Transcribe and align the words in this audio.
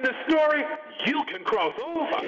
In 0.00 0.06
the 0.06 0.14
story? 0.28 0.64
You 1.06 1.22
can 1.24 1.44
cross 1.44 1.74
over. 1.84 2.20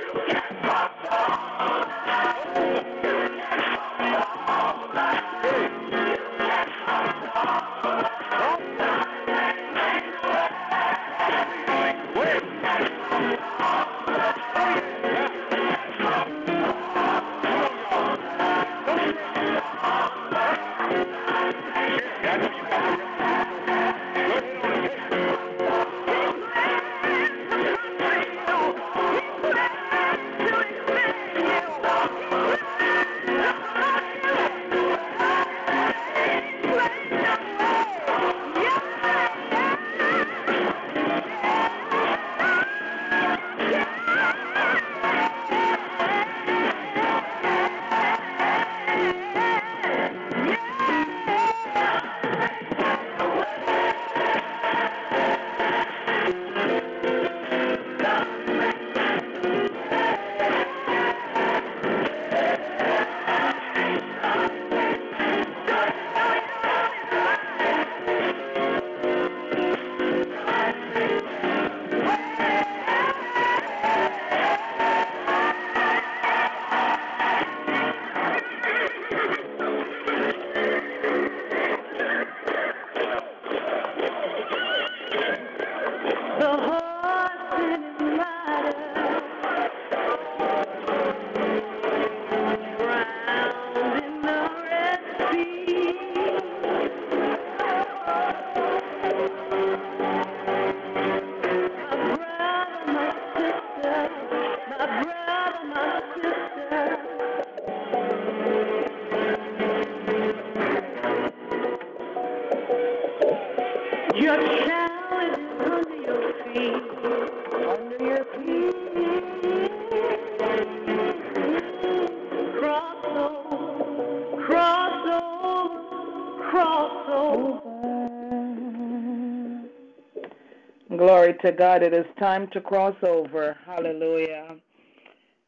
To 131.44 131.52
God. 131.52 131.82
It 131.82 131.94
is 131.94 132.06
time 132.18 132.48
to 132.52 132.60
cross 132.60 132.96
over. 133.02 133.56
Hallelujah. 133.66 134.56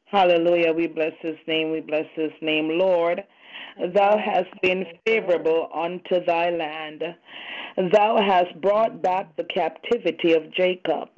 Hallelujah. 0.06 0.72
We 0.72 0.86
bless 0.86 1.12
his 1.20 1.36
name. 1.46 1.70
We 1.72 1.80
bless 1.80 2.06
his 2.14 2.30
name. 2.40 2.78
Lord, 2.78 3.22
thou 3.94 4.16
hast 4.18 4.50
been 4.62 4.84
favorable 5.06 5.68
unto 5.74 6.24
thy 6.24 6.50
land. 6.50 7.02
Thou 7.92 8.18
hast 8.22 8.60
brought 8.60 9.02
back 9.02 9.34
the 9.36 9.44
captivity 9.44 10.32
of 10.32 10.52
Jacob. 10.52 11.08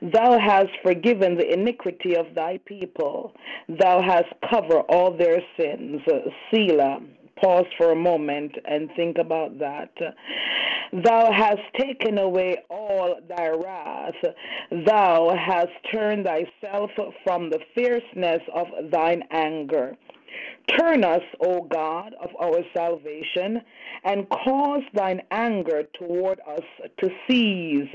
Thou 0.00 0.38
hast 0.38 0.70
forgiven 0.82 1.36
the 1.36 1.52
iniquity 1.52 2.16
of 2.16 2.34
thy 2.34 2.58
people. 2.64 3.34
Thou 3.68 4.00
hast 4.00 4.32
covered 4.50 4.84
all 4.88 5.16
their 5.16 5.40
sins. 5.58 6.00
Selah. 6.50 7.00
Pause 7.42 7.66
for 7.76 7.90
a 7.90 7.96
moment 7.96 8.52
and 8.64 8.88
think 8.96 9.18
about 9.18 9.58
that. 9.58 9.90
Thou 11.02 11.32
hast 11.32 11.60
taken 11.76 12.18
away 12.18 12.58
all 12.70 13.16
thy 13.28 13.48
wrath. 13.48 14.14
Thou 14.86 15.34
hast 15.34 15.72
turned 15.92 16.24
thyself 16.24 16.90
from 17.24 17.50
the 17.50 17.58
fierceness 17.74 18.42
of 18.54 18.68
thine 18.92 19.24
anger. 19.32 19.96
Turn 20.78 21.02
us, 21.02 21.22
O 21.40 21.62
God 21.62 22.14
of 22.22 22.30
our 22.40 22.60
salvation, 22.76 23.60
and 24.04 24.28
cause 24.30 24.82
thine 24.94 25.22
anger 25.32 25.82
toward 25.98 26.38
us 26.46 26.62
to 26.98 27.10
cease. 27.28 27.94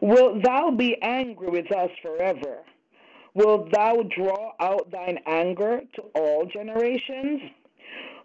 Wilt 0.00 0.42
thou 0.42 0.70
be 0.70 0.96
angry 1.02 1.48
with 1.48 1.70
us 1.70 1.90
forever? 2.00 2.62
Wilt 3.34 3.72
thou 3.72 4.04
draw 4.16 4.52
out 4.58 4.90
thine 4.90 5.18
anger 5.26 5.82
to 5.96 6.02
all 6.14 6.46
generations? 6.46 7.42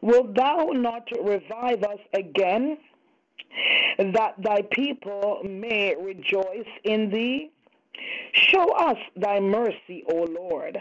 Wilt 0.02 0.34
thou 0.34 0.68
not 0.74 1.08
revive 1.22 1.84
us 1.84 2.00
again, 2.14 2.78
that 4.00 4.36
thy 4.42 4.62
people 4.72 5.42
may 5.44 5.96
rejoice 5.96 6.68
in 6.84 7.10
thee? 7.12 7.52
Show 8.34 8.70
us 8.74 8.98
thy 9.16 9.40
mercy, 9.40 10.04
O 10.10 10.28
Lord, 10.30 10.78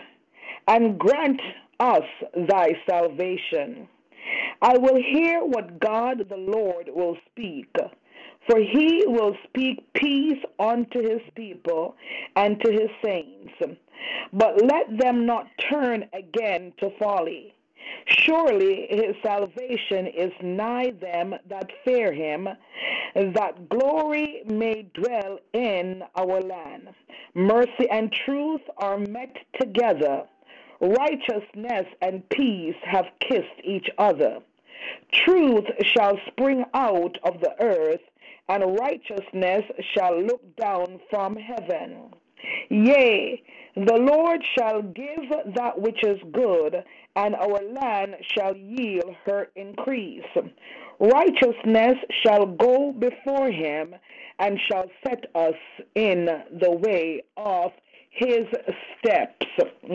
and 0.69 0.99
grant 0.99 1.41
us 1.81 2.05
thy 2.49 2.73
salvation. 2.89 3.89
I 4.63 4.79
will 4.79 4.97
hear 4.97 5.45
what 5.45 5.81
God 5.81 6.29
the 6.29 6.37
Lord 6.37 6.89
will 6.95 7.17
speak, 7.31 7.71
for 8.49 8.59
he 8.59 9.05
will 9.07 9.37
speak 9.49 9.85
peace 9.95 10.43
unto 10.59 11.01
his 11.01 11.21
people 11.35 11.97
and 12.37 12.61
to 12.61 12.73
his 12.73 12.91
saints. 13.05 13.53
But 14.33 14.63
let 14.63 14.99
them 14.99 15.27
not 15.27 15.47
turn 15.71 16.07
again 16.13 16.73
to 16.79 16.91
folly. 16.99 17.54
Surely 18.07 18.87
his 18.91 19.15
salvation 19.23 20.07
is 20.07 20.33
nigh 20.43 20.93
them 21.01 21.35
that 21.49 21.71
fear 21.85 22.13
him, 22.13 22.49
that 23.15 23.69
glory 23.69 24.43
may 24.47 24.87
dwell 24.95 25.39
in 25.53 26.03
our 26.17 26.41
land. 26.41 26.89
Mercy 27.35 27.89
and 27.91 28.13
truth 28.13 28.63
are 28.79 28.99
met 28.99 29.37
together. 29.61 30.25
Righteousness 30.81 31.87
and 32.03 32.29
peace 32.29 32.77
have 32.85 33.07
kissed 33.21 33.61
each 33.63 33.89
other. 33.99 34.39
Truth 35.13 35.65
shall 35.83 36.19
spring 36.27 36.65
out 36.75 37.17
of 37.25 37.41
the 37.41 37.55
earth, 37.61 38.01
and 38.49 38.79
righteousness 38.79 39.63
shall 39.95 40.21
look 40.21 40.57
down 40.57 41.01
from 41.11 41.37
heaven. 41.37 42.13
Yea, 42.69 43.43
the 43.75 43.97
Lord 43.97 44.45
shall 44.57 44.83
give 44.83 45.55
that 45.55 45.81
which 45.81 46.05
is 46.05 46.21
good, 46.33 46.85
and 47.17 47.35
our 47.37 47.61
land 47.63 48.17
shall 48.35 48.57
yield 48.57 49.15
her 49.27 49.49
increase. 49.57 50.25
Righteousness 50.99 51.95
shall 52.23 52.47
go 52.47 52.93
before 52.93 53.51
him, 53.51 53.95
and 54.39 54.59
shall 54.69 54.87
set 55.07 55.27
us 55.35 55.55
in 55.95 56.27
the 56.61 56.71
way 56.71 57.23
of 57.37 57.73
his 58.11 58.47
steps. 58.99 59.47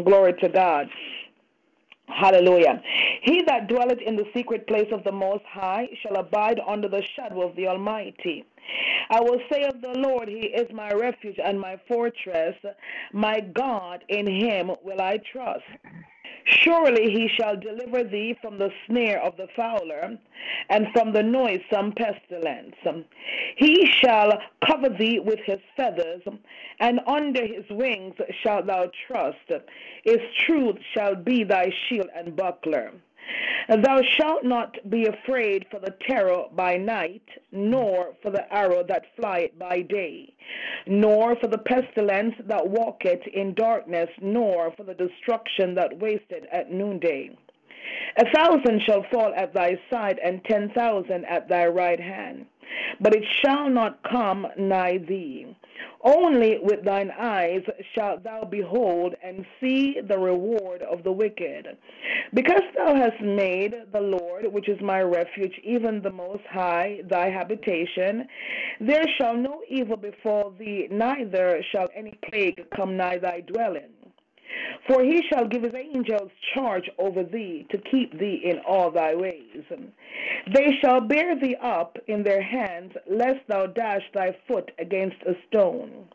Glory 0.05 0.33
to 0.41 0.49
God. 0.49 0.87
Hallelujah. 2.07 2.81
He 3.21 3.43
that 3.47 3.67
dwelleth 3.67 3.99
in 4.05 4.15
the 4.15 4.25
secret 4.35 4.67
place 4.67 4.87
of 4.91 5.03
the 5.03 5.11
Most 5.11 5.43
High 5.45 5.87
shall 6.01 6.17
abide 6.17 6.59
under 6.67 6.89
the 6.89 7.03
shadow 7.15 7.47
of 7.47 7.55
the 7.55 7.67
Almighty. 7.67 8.45
I 9.09 9.19
will 9.21 9.39
say 9.51 9.63
of 9.63 9.81
the 9.81 9.93
Lord, 9.99 10.27
He 10.27 10.47
is 10.47 10.67
my 10.73 10.89
refuge 10.91 11.37
and 11.43 11.59
my 11.59 11.79
fortress, 11.87 12.55
my 13.13 13.39
God, 13.39 14.03
in 14.09 14.27
Him 14.27 14.71
will 14.83 15.01
I 15.01 15.19
trust. 15.31 15.63
Surely 16.49 17.11
he 17.11 17.27
shall 17.27 17.55
deliver 17.55 18.03
thee 18.03 18.35
from 18.41 18.57
the 18.57 18.71
snare 18.85 19.21
of 19.21 19.37
the 19.37 19.47
fowler, 19.55 20.17
and 20.69 20.87
from 20.93 21.13
the 21.13 21.21
noisome 21.23 21.91
pestilence. 21.91 22.75
He 23.55 23.85
shall 23.85 24.39
cover 24.65 24.89
thee 24.89 25.19
with 25.19 25.39
his 25.45 25.59
feathers, 25.77 26.21
and 26.79 26.99
under 27.05 27.45
his 27.45 27.69
wings 27.69 28.15
shalt 28.41 28.65
thou 28.65 28.91
trust. 29.07 29.51
His 30.03 30.19
truth 30.45 30.77
shall 30.93 31.15
be 31.15 31.43
thy 31.43 31.71
shield 31.87 32.09
and 32.15 32.35
buckler. 32.35 32.93
Thou 33.67 34.01
shalt 34.01 34.43
not 34.43 34.77
be 34.89 35.05
afraid 35.05 35.67
for 35.69 35.79
the 35.79 35.95
terror 36.07 36.45
by 36.53 36.77
night, 36.77 37.21
nor 37.51 38.15
for 38.21 38.31
the 38.31 38.51
arrow 38.51 38.83
that 38.83 39.05
flieth 39.15 39.57
by 39.59 39.81
day, 39.81 40.33
nor 40.87 41.35
for 41.35 41.47
the 41.47 41.59
pestilence 41.59 42.33
that 42.47 42.67
walketh 42.67 43.25
in 43.27 43.53
darkness, 43.53 44.09
nor 44.21 44.71
for 44.71 44.83
the 44.83 44.95
destruction 44.95 45.75
that 45.75 45.97
wasteth 45.99 46.45
at 46.51 46.71
noonday. 46.71 47.29
A 48.17 48.25
thousand 48.31 48.81
shall 48.81 49.05
fall 49.11 49.33
at 49.35 49.53
thy 49.53 49.79
side, 49.91 50.19
and 50.23 50.43
ten 50.45 50.69
thousand 50.71 51.25
at 51.25 51.47
thy 51.47 51.67
right 51.67 51.99
hand, 51.99 52.45
but 52.99 53.15
it 53.15 53.23
shall 53.41 53.69
not 53.69 54.03
come 54.03 54.47
nigh 54.57 54.97
thee. 54.97 55.47
Only 56.01 56.59
with 56.61 56.83
thine 56.85 57.11
eyes 57.17 57.61
shalt 57.93 58.23
thou 58.23 58.45
behold 58.45 59.15
and 59.21 59.45
see 59.59 59.99
the 60.01 60.17
reward 60.17 60.81
of 60.81 61.03
the 61.03 61.11
wicked. 61.11 61.77
Because 62.33 62.61
thou 62.75 62.95
hast 62.95 63.21
made 63.21 63.75
the 63.91 63.99
Lord, 63.99 64.51
which 64.51 64.69
is 64.69 64.79
my 64.81 65.01
refuge, 65.01 65.59
even 65.63 66.01
the 66.01 66.11
Most 66.11 66.43
High, 66.49 67.01
thy 67.09 67.29
habitation, 67.29 68.27
there 68.79 69.05
shall 69.17 69.35
no 69.35 69.61
evil 69.69 69.97
befall 69.97 70.51
thee, 70.57 70.87
neither 70.89 71.61
shall 71.71 71.89
any 71.95 72.17
plague 72.29 72.65
come 72.75 72.95
nigh 72.95 73.17
thy 73.17 73.41
dwelling. 73.41 73.98
For 74.87 75.03
he 75.03 75.21
shall 75.27 75.47
give 75.47 75.63
his 75.63 75.75
angels 75.75 76.31
charge 76.53 76.89
over 76.97 77.23
thee 77.23 77.67
to 77.69 77.77
keep 77.77 78.17
thee 78.17 78.41
in 78.43 78.59
all 78.59 78.89
thy 78.89 79.13
ways. 79.15 79.63
They 80.53 80.77
shall 80.81 81.01
bear 81.01 81.35
thee 81.35 81.55
up 81.61 81.97
in 82.07 82.23
their 82.23 82.41
hands, 82.41 82.93
lest 83.07 83.45
thou 83.47 83.67
dash 83.67 84.03
thy 84.13 84.35
foot 84.47 84.71
against 84.79 85.21
a 85.23 85.35
stone. 85.47 86.07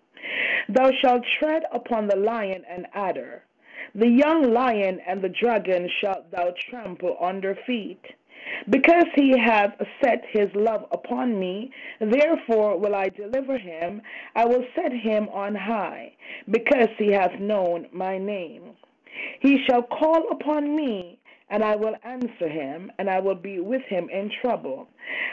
Thou 0.69 0.91
shalt 1.00 1.25
tread 1.38 1.64
upon 1.73 2.09
the 2.09 2.17
lion 2.17 2.64
and 2.69 2.87
adder. 2.95 3.45
The 3.95 4.09
young 4.09 4.53
lion 4.53 5.00
and 5.07 5.23
the 5.23 5.29
dragon 5.29 5.88
shalt 6.00 6.31
thou 6.31 6.53
trample 6.69 7.17
under 7.21 7.55
feet. 7.67 8.00
Because 8.71 9.07
he 9.15 9.39
hath 9.39 9.75
set 10.03 10.25
his 10.31 10.49
love 10.55 10.87
upon 10.93 11.39
me, 11.39 11.71
therefore 12.01 12.79
will 12.79 12.95
I 12.95 13.09
deliver 13.09 13.59
him. 13.59 14.03
I 14.35 14.45
will 14.47 14.65
set 14.75 14.93
him 14.93 15.29
on 15.31 15.55
high, 15.55 16.13
because 16.51 16.89
he 16.99 17.13
hath 17.13 17.39
known 17.39 17.87
my 17.93 18.19
name. 18.19 18.71
He 19.41 19.65
shall 19.67 19.83
call 19.83 20.29
upon 20.31 20.75
me, 20.75 21.19
and 21.51 21.63
I 21.63 21.77
will 21.77 21.95
answer 22.05 22.49
him, 22.49 22.91
and 22.99 23.09
I 23.09 23.21
will 23.21 23.35
be 23.35 23.61
with 23.61 23.83
him 23.83 24.09
in 24.11 24.31
trouble. 24.41 24.89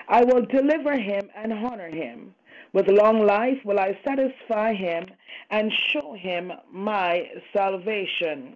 I 0.08 0.24
will 0.24 0.46
deliver 0.46 0.98
him 0.98 1.30
and 1.36 1.54
honor 1.54 1.90
him. 1.90 2.36
With 2.74 2.88
long 2.88 3.26
life 3.26 3.58
will 3.66 3.80
I 3.80 3.98
satisfy 4.06 4.74
him 4.74 5.06
and 5.50 5.72
show 5.92 6.14
him 6.14 6.52
my 6.72 7.30
salvation. 7.54 8.56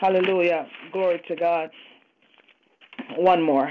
Hallelujah. 0.00 0.68
Glory 0.92 1.20
to 1.28 1.34
God. 1.34 1.70
One 3.16 3.42
more. 3.42 3.70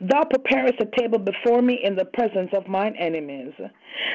Thou 0.00 0.24
preparest 0.24 0.80
a 0.80 1.00
table 1.00 1.18
before 1.18 1.62
me 1.62 1.80
in 1.82 1.96
the 1.96 2.04
presence 2.04 2.50
of 2.52 2.68
mine 2.68 2.94
enemies. 2.98 3.52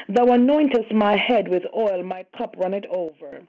Thou 0.09 0.25
anointest 0.25 0.93
my 0.93 1.17
head 1.17 1.47
with 1.47 1.63
oil, 1.75 2.03
my 2.03 2.25
cup 2.37 2.55
runneth 2.57 2.85
over. 2.89 3.41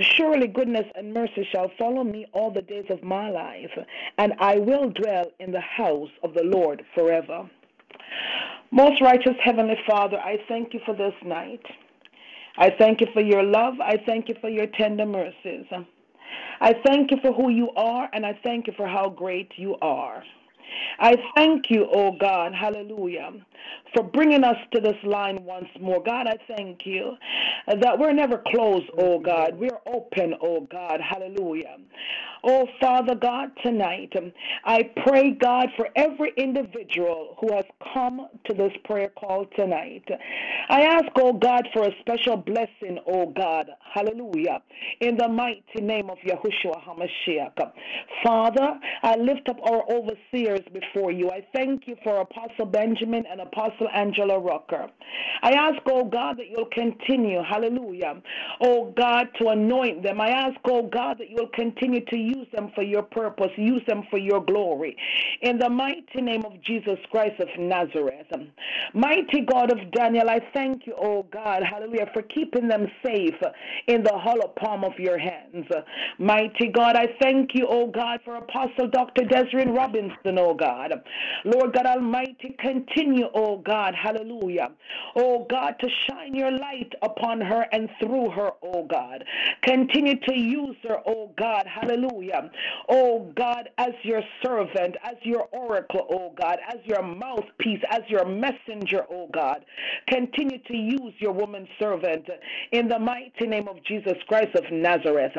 Surely 0.00 0.48
goodness 0.48 0.86
and 0.94 1.14
mercy 1.14 1.46
shall 1.50 1.70
follow 1.78 2.04
me 2.04 2.26
all 2.32 2.50
the 2.50 2.62
days 2.62 2.86
of 2.90 3.02
my 3.02 3.30
life, 3.30 3.70
and 4.18 4.32
I 4.38 4.58
will 4.58 4.90
dwell 4.90 5.30
in 5.38 5.52
the 5.52 5.60
house 5.60 6.10
of 6.22 6.34
the 6.34 6.42
Lord 6.42 6.84
forever. 6.94 7.48
Most 8.70 9.00
righteous 9.00 9.36
Heavenly 9.42 9.78
Father, 9.86 10.18
I 10.18 10.38
thank 10.48 10.74
you 10.74 10.80
for 10.84 10.94
this 10.94 11.14
night. 11.24 11.62
I 12.56 12.70
thank 12.78 13.00
you 13.00 13.06
for 13.12 13.22
your 13.22 13.42
love. 13.42 13.74
I 13.80 13.96
thank 14.04 14.28
you 14.28 14.34
for 14.40 14.48
your 14.48 14.66
tender 14.66 15.06
mercies. 15.06 15.66
I 16.60 16.74
thank 16.86 17.10
you 17.10 17.18
for 17.22 17.32
who 17.32 17.50
you 17.50 17.70
are, 17.76 18.08
and 18.12 18.26
I 18.26 18.38
thank 18.42 18.66
you 18.66 18.72
for 18.76 18.86
how 18.86 19.08
great 19.08 19.52
you 19.56 19.76
are. 19.80 20.22
I 20.98 21.16
thank 21.34 21.70
you, 21.70 21.86
oh 21.92 22.12
God, 22.12 22.52
hallelujah, 22.54 23.32
for 23.94 24.02
bringing 24.02 24.44
us 24.44 24.56
to 24.74 24.80
this 24.80 24.96
line 25.04 25.44
once 25.44 25.68
more. 25.80 26.02
God, 26.02 26.26
I 26.26 26.36
thank 26.56 26.86
you 26.86 27.16
that 27.66 27.98
we're 27.98 28.12
never 28.12 28.42
closed, 28.46 28.86
oh 28.98 29.18
God. 29.18 29.58
We're 29.58 29.80
open, 29.86 30.34
oh 30.42 30.62
God, 30.70 31.00
hallelujah. 31.00 31.76
Oh 32.44 32.66
Father 32.80 33.14
God, 33.14 33.50
tonight, 33.62 34.12
I 34.64 34.82
pray, 35.06 35.30
God, 35.30 35.68
for 35.76 35.88
every 35.94 36.32
individual 36.36 37.36
who 37.40 37.54
has 37.54 37.64
come 37.94 38.28
to 38.46 38.54
this 38.54 38.72
prayer 38.84 39.10
call 39.16 39.46
tonight. 39.56 40.04
I 40.68 40.82
ask, 40.82 41.06
oh 41.16 41.32
God, 41.34 41.68
for 41.72 41.84
a 41.86 41.90
special 42.00 42.36
blessing, 42.36 42.98
oh 43.06 43.26
God, 43.26 43.70
hallelujah, 43.94 44.60
in 45.00 45.16
the 45.16 45.28
mighty 45.28 45.80
name 45.80 46.10
of 46.10 46.18
Yahushua 46.18 46.82
HaMashiach. 46.84 47.72
Father, 48.24 48.74
I 49.02 49.16
lift 49.16 49.48
up 49.48 49.58
our 49.62 49.84
overseers 49.90 50.61
before 50.72 51.12
you. 51.12 51.30
I 51.30 51.46
thank 51.54 51.86
you 51.86 51.96
for 52.04 52.20
Apostle 52.20 52.66
Benjamin 52.66 53.24
and 53.30 53.40
Apostle 53.40 53.88
Angela 53.94 54.38
Rucker. 54.38 54.88
I 55.42 55.52
ask, 55.52 55.76
oh 55.86 56.04
God, 56.04 56.38
that 56.38 56.48
you'll 56.50 56.70
continue, 56.72 57.40
hallelujah, 57.42 58.20
oh 58.60 58.92
God, 58.96 59.28
to 59.40 59.48
anoint 59.48 60.02
them. 60.02 60.20
I 60.20 60.28
ask, 60.30 60.56
oh 60.66 60.84
God, 60.88 61.18
that 61.18 61.30
you'll 61.30 61.50
continue 61.54 62.04
to 62.06 62.16
use 62.16 62.46
them 62.54 62.70
for 62.74 62.82
your 62.82 63.02
purpose, 63.02 63.50
use 63.56 63.82
them 63.86 64.04
for 64.10 64.18
your 64.18 64.44
glory. 64.44 64.96
In 65.42 65.58
the 65.58 65.68
mighty 65.70 66.20
name 66.22 66.44
of 66.44 66.52
Jesus 66.64 66.98
Christ 67.10 67.40
of 67.40 67.48
Nazareth. 67.58 68.26
Mighty 68.94 69.42
God 69.42 69.72
of 69.72 69.78
Daniel, 69.92 70.28
I 70.30 70.40
thank 70.54 70.86
you, 70.86 70.94
oh 71.00 71.26
God, 71.32 71.62
hallelujah, 71.62 72.06
for 72.12 72.22
keeping 72.22 72.68
them 72.68 72.86
safe 73.04 73.34
in 73.88 74.02
the 74.02 74.12
hollow 74.12 74.52
palm 74.58 74.84
of 74.84 74.92
your 74.98 75.18
hands. 75.18 75.66
Mighty 76.18 76.68
God, 76.68 76.96
I 76.96 77.06
thank 77.20 77.50
you, 77.54 77.66
oh 77.68 77.86
God, 77.88 78.20
for 78.24 78.36
Apostle 78.36 78.88
Dr. 78.88 79.22
Desrin 79.22 79.76
Robinson, 79.76 80.38
oh 80.38 80.51
God. 80.54 80.92
Lord 81.44 81.72
God 81.74 81.86
Almighty, 81.86 82.56
continue, 82.58 83.26
oh 83.34 83.58
God, 83.58 83.94
hallelujah. 83.94 84.70
Oh 85.16 85.46
God, 85.48 85.74
to 85.80 85.88
shine 86.08 86.34
your 86.34 86.50
light 86.50 86.92
upon 87.02 87.40
her 87.40 87.66
and 87.72 87.88
through 88.00 88.30
her, 88.30 88.50
oh 88.62 88.84
God. 88.84 89.24
Continue 89.62 90.18
to 90.28 90.34
use 90.34 90.76
her, 90.84 90.98
oh 91.06 91.30
God, 91.38 91.66
hallelujah. 91.66 92.50
Oh 92.88 93.32
God, 93.36 93.68
as 93.78 93.92
your 94.02 94.22
servant, 94.44 94.96
as 95.04 95.16
your 95.22 95.44
oracle, 95.52 96.06
oh 96.10 96.32
God, 96.38 96.58
as 96.68 96.78
your 96.84 97.02
mouthpiece, 97.02 97.82
as 97.90 98.00
your 98.08 98.24
messenger, 98.24 99.04
oh 99.10 99.28
God. 99.32 99.64
Continue 100.08 100.58
to 100.58 100.76
use 100.76 101.14
your 101.18 101.32
woman 101.32 101.66
servant 101.80 102.26
in 102.72 102.88
the 102.88 102.98
mighty 102.98 103.46
name 103.46 103.68
of 103.68 103.82
Jesus 103.84 104.14
Christ 104.28 104.54
of 104.54 104.64
Nazareth. 104.70 105.32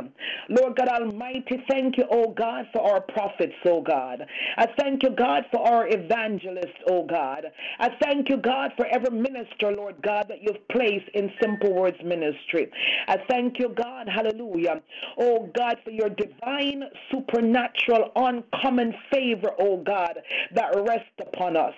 Lord 0.49 0.75
God 0.77 0.87
Almighty, 0.87 1.63
thank 1.69 1.97
you, 1.97 2.05
oh 2.11 2.31
God, 2.31 2.65
for 2.73 2.81
our 2.81 3.01
prophets, 3.01 3.53
oh 3.65 3.81
God. 3.81 4.25
I 4.57 4.67
thank 4.77 4.92
you, 5.01 5.09
God, 5.09 5.45
for 5.51 5.65
our 5.67 5.87
evangelists, 5.87 6.77
oh 6.87 7.05
God. 7.05 7.45
I 7.79 7.89
thank 8.01 8.29
you, 8.29 8.37
God, 8.37 8.71
for 8.77 8.85
every 8.85 9.09
minister, 9.17 9.71
Lord 9.71 9.95
God, 10.03 10.25
that 10.29 10.43
you've 10.43 10.67
placed 10.67 11.07
in 11.13 11.31
Simple 11.41 11.73
Words 11.73 11.97
Ministry. 12.03 12.69
I 13.07 13.17
thank 13.29 13.57
you, 13.59 13.69
God, 13.69 14.07
hallelujah. 14.07 14.81
Oh 15.17 15.49
God, 15.55 15.77
for 15.83 15.91
your 15.91 16.09
divine, 16.09 16.83
supernatural, 17.11 18.11
uncommon 18.15 18.93
favor, 19.11 19.51
oh 19.59 19.77
God, 19.77 20.19
that 20.53 20.73
rests 20.75 21.09
upon 21.19 21.57
us. 21.57 21.73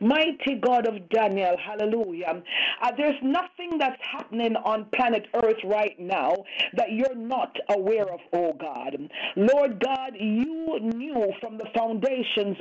Mighty 0.00 0.56
God 0.60 0.86
of 0.86 1.08
Daniel, 1.10 1.56
hallelujah. 1.64 2.42
Uh, 2.82 2.90
there's 2.96 3.20
nothing 3.22 3.78
that's 3.78 4.00
happening 4.00 4.56
on 4.56 4.86
planet 4.94 5.26
Earth 5.34 5.62
right 5.64 5.98
now 5.98 6.34
that 6.74 6.92
you're 6.92 7.14
not 7.14 7.56
aware 7.70 8.10
of, 8.12 8.20
oh 8.32 8.52
God. 8.58 8.96
Lord 9.36 9.80
God, 9.80 10.12
you 10.18 10.78
knew 10.80 11.32
from 11.40 11.58
the 11.58 11.66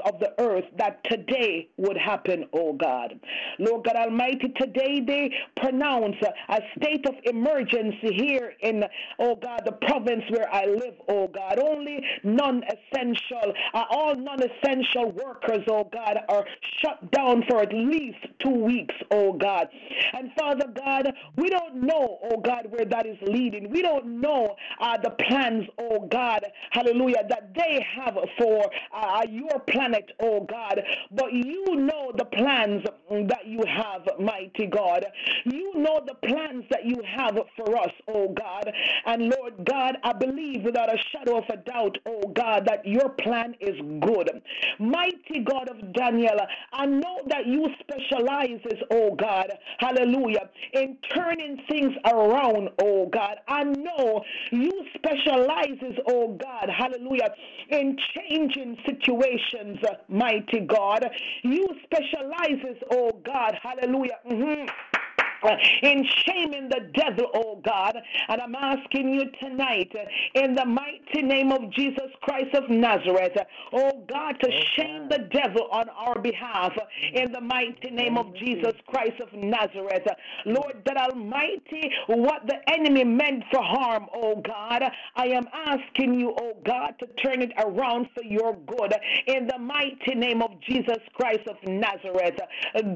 of 0.06 0.20
the 0.20 0.34
earth 0.40 0.66
that 0.78 1.04
today 1.06 1.70
would 1.78 1.98
happen, 1.98 2.46
oh 2.54 2.74
God. 2.74 3.20
Lord 3.60 3.86
God 3.86 3.96
Almighty, 3.96 4.54
today 4.60 5.02
they 5.06 5.32
pronounce 5.58 6.16
a 6.50 6.60
state 6.78 7.06
of 7.08 7.16
emergency 7.24 8.14
here 8.14 8.54
in, 8.62 8.84
oh 9.20 9.36
God, 9.36 9.62
the 9.66 9.74
province 9.74 10.24
where 10.30 10.54
I 10.54 10.66
live, 10.66 10.96
oh 11.10 11.28
God. 11.28 11.60
Only 11.60 12.04
non 12.24 12.64
essential, 12.64 13.54
uh, 13.74 13.84
all 13.90 14.16
non 14.16 14.40
essential 14.42 15.12
workers, 15.12 15.64
oh 15.70 15.90
God, 15.92 16.20
are 16.30 16.46
shut 16.82 17.12
down 17.12 17.44
for 17.50 17.62
at 17.62 17.74
least 17.74 18.18
two 18.44 18.52
weeks, 18.52 18.96
oh 19.12 19.34
God. 19.34 19.68
And 20.14 20.32
Father 20.38 20.68
God, 20.74 21.14
we 21.36 21.50
don't 21.50 21.76
know, 21.76 22.20
oh 22.24 22.40
God, 22.42 22.68
where 22.70 22.86
that 22.86 23.06
is 23.06 23.18
leading. 23.22 23.70
We 23.70 23.82
don't 23.82 24.22
know 24.22 24.56
uh, 24.80 24.98
the 24.98 25.12
plans, 25.12 25.66
oh 25.80 26.08
God, 26.12 26.46
hallelujah, 26.72 27.24
that 27.30 27.54
they 27.56 27.86
have 27.96 28.18
for 28.38 28.70
uh, 28.94 29.22
your 29.30 29.60
planet, 29.78 30.12
oh 30.20 30.42
God. 30.42 30.82
But 31.12 31.32
you 31.34 31.76
know 31.76 32.12
the 32.18 32.26
plans 32.26 32.84
that 33.10 33.46
you 33.46 33.64
have, 33.68 34.08
mighty 34.20 34.66
God. 34.66 35.06
You 35.46 35.74
know 35.76 36.02
the 36.06 36.16
plans 36.28 36.66
that 36.72 36.86
you 36.86 37.02
have 37.06 37.38
for 37.56 37.78
us, 37.78 37.92
oh 38.08 38.30
God. 38.34 38.72
And 39.06 39.34
Lord 39.38 39.54
God, 39.66 39.98
I 40.04 40.14
believe 40.14 40.64
without 40.64 40.90
a 40.94 40.98
shadow 41.12 41.38
of 41.38 41.44
a 41.50 41.58
doubt, 41.58 41.98
oh 42.06 42.22
God, 42.34 42.66
that 42.66 42.86
your 42.86 43.10
plan 43.10 43.56
is 43.60 43.76
good. 44.02 44.42
Mighty 44.80 45.40
God 45.44 45.70
of 45.70 45.94
Daniel, 45.94 46.40
I 46.74 46.86
know 46.86 47.20
that 47.28 47.46
you 47.46 47.68
specializes, 47.80 48.80
oh 48.92 49.16
God, 49.16 49.52
hallelujah, 49.80 50.50
in 50.74 50.98
turning 51.14 51.62
things 51.70 51.94
around, 52.06 52.70
oh 52.82 53.08
God. 53.08 53.36
I 53.48 53.64
know 53.64 54.24
you 54.52 54.72
specializes, 54.96 55.98
oh 56.08 56.38
God, 56.42 56.70
hallelujah, 56.70 57.30
in 57.70 57.98
changing 58.16 58.78
situations, 58.86 59.67
mighty 60.08 60.62
God. 60.62 61.06
You 61.44 61.68
specializes, 61.84 62.82
oh 62.92 63.12
God, 63.26 63.58
hallelujah. 63.62 64.20
Mm-hmm 64.30 64.66
in 65.84 66.06
shaming 66.26 66.70
the 66.70 66.92
devil, 66.94 67.30
oh 67.34 67.62
God. 67.64 67.98
And 68.28 68.42
I'm 68.42 68.56
asking 68.56 69.14
you 69.14 69.26
tonight, 69.42 69.92
uh, 69.96 70.44
in 70.44 70.56
the 70.56 70.66
mighty 70.66 71.22
name 71.22 71.52
of 71.52 71.72
Jesus 71.74 72.12
Christ 72.22 72.56
of 72.56 72.70
Nazareth, 72.70 73.38
oh 73.74 74.04
God, 74.10 74.36
to 74.42 74.50
oh, 74.52 74.62
shame 74.76 75.10
the 75.10 75.28
devil 75.32 75.68
on 75.72 75.90
our 75.90 76.20
behalf, 76.20 76.74
in 77.14 77.32
the 77.32 77.42
mighty 77.42 77.92
name 77.92 78.18
of 78.18 78.34
Jesus 78.36 78.74
Christ 78.88 79.20
of 79.22 79.32
Nazareth. 79.34 80.08
Lord, 80.46 80.82
that 80.86 80.98
Almighty, 80.98 81.92
what 82.08 82.46
the 82.48 82.58
enemy 82.70 83.04
meant 83.04 83.44
for 83.52 83.62
harm, 83.62 84.08
oh 84.14 84.42
God, 84.46 84.84
I 85.16 85.28
am 85.28 85.48
asking 85.54 86.20
you, 86.20 86.34
oh 86.40 86.58
God, 86.66 86.96
to 87.00 87.08
turn 87.24 87.42
it 87.42 87.52
around 87.58 88.08
for 88.16 88.24
your 88.24 88.56
good, 88.68 88.94
in 89.28 89.48
the 89.48 89.58
mighty 89.58 90.16
name 90.16 90.42
of 90.42 90.52
Jesus 90.68 90.98
Christ 91.14 91.48
of 91.48 91.56
Nazareth. 91.68 92.40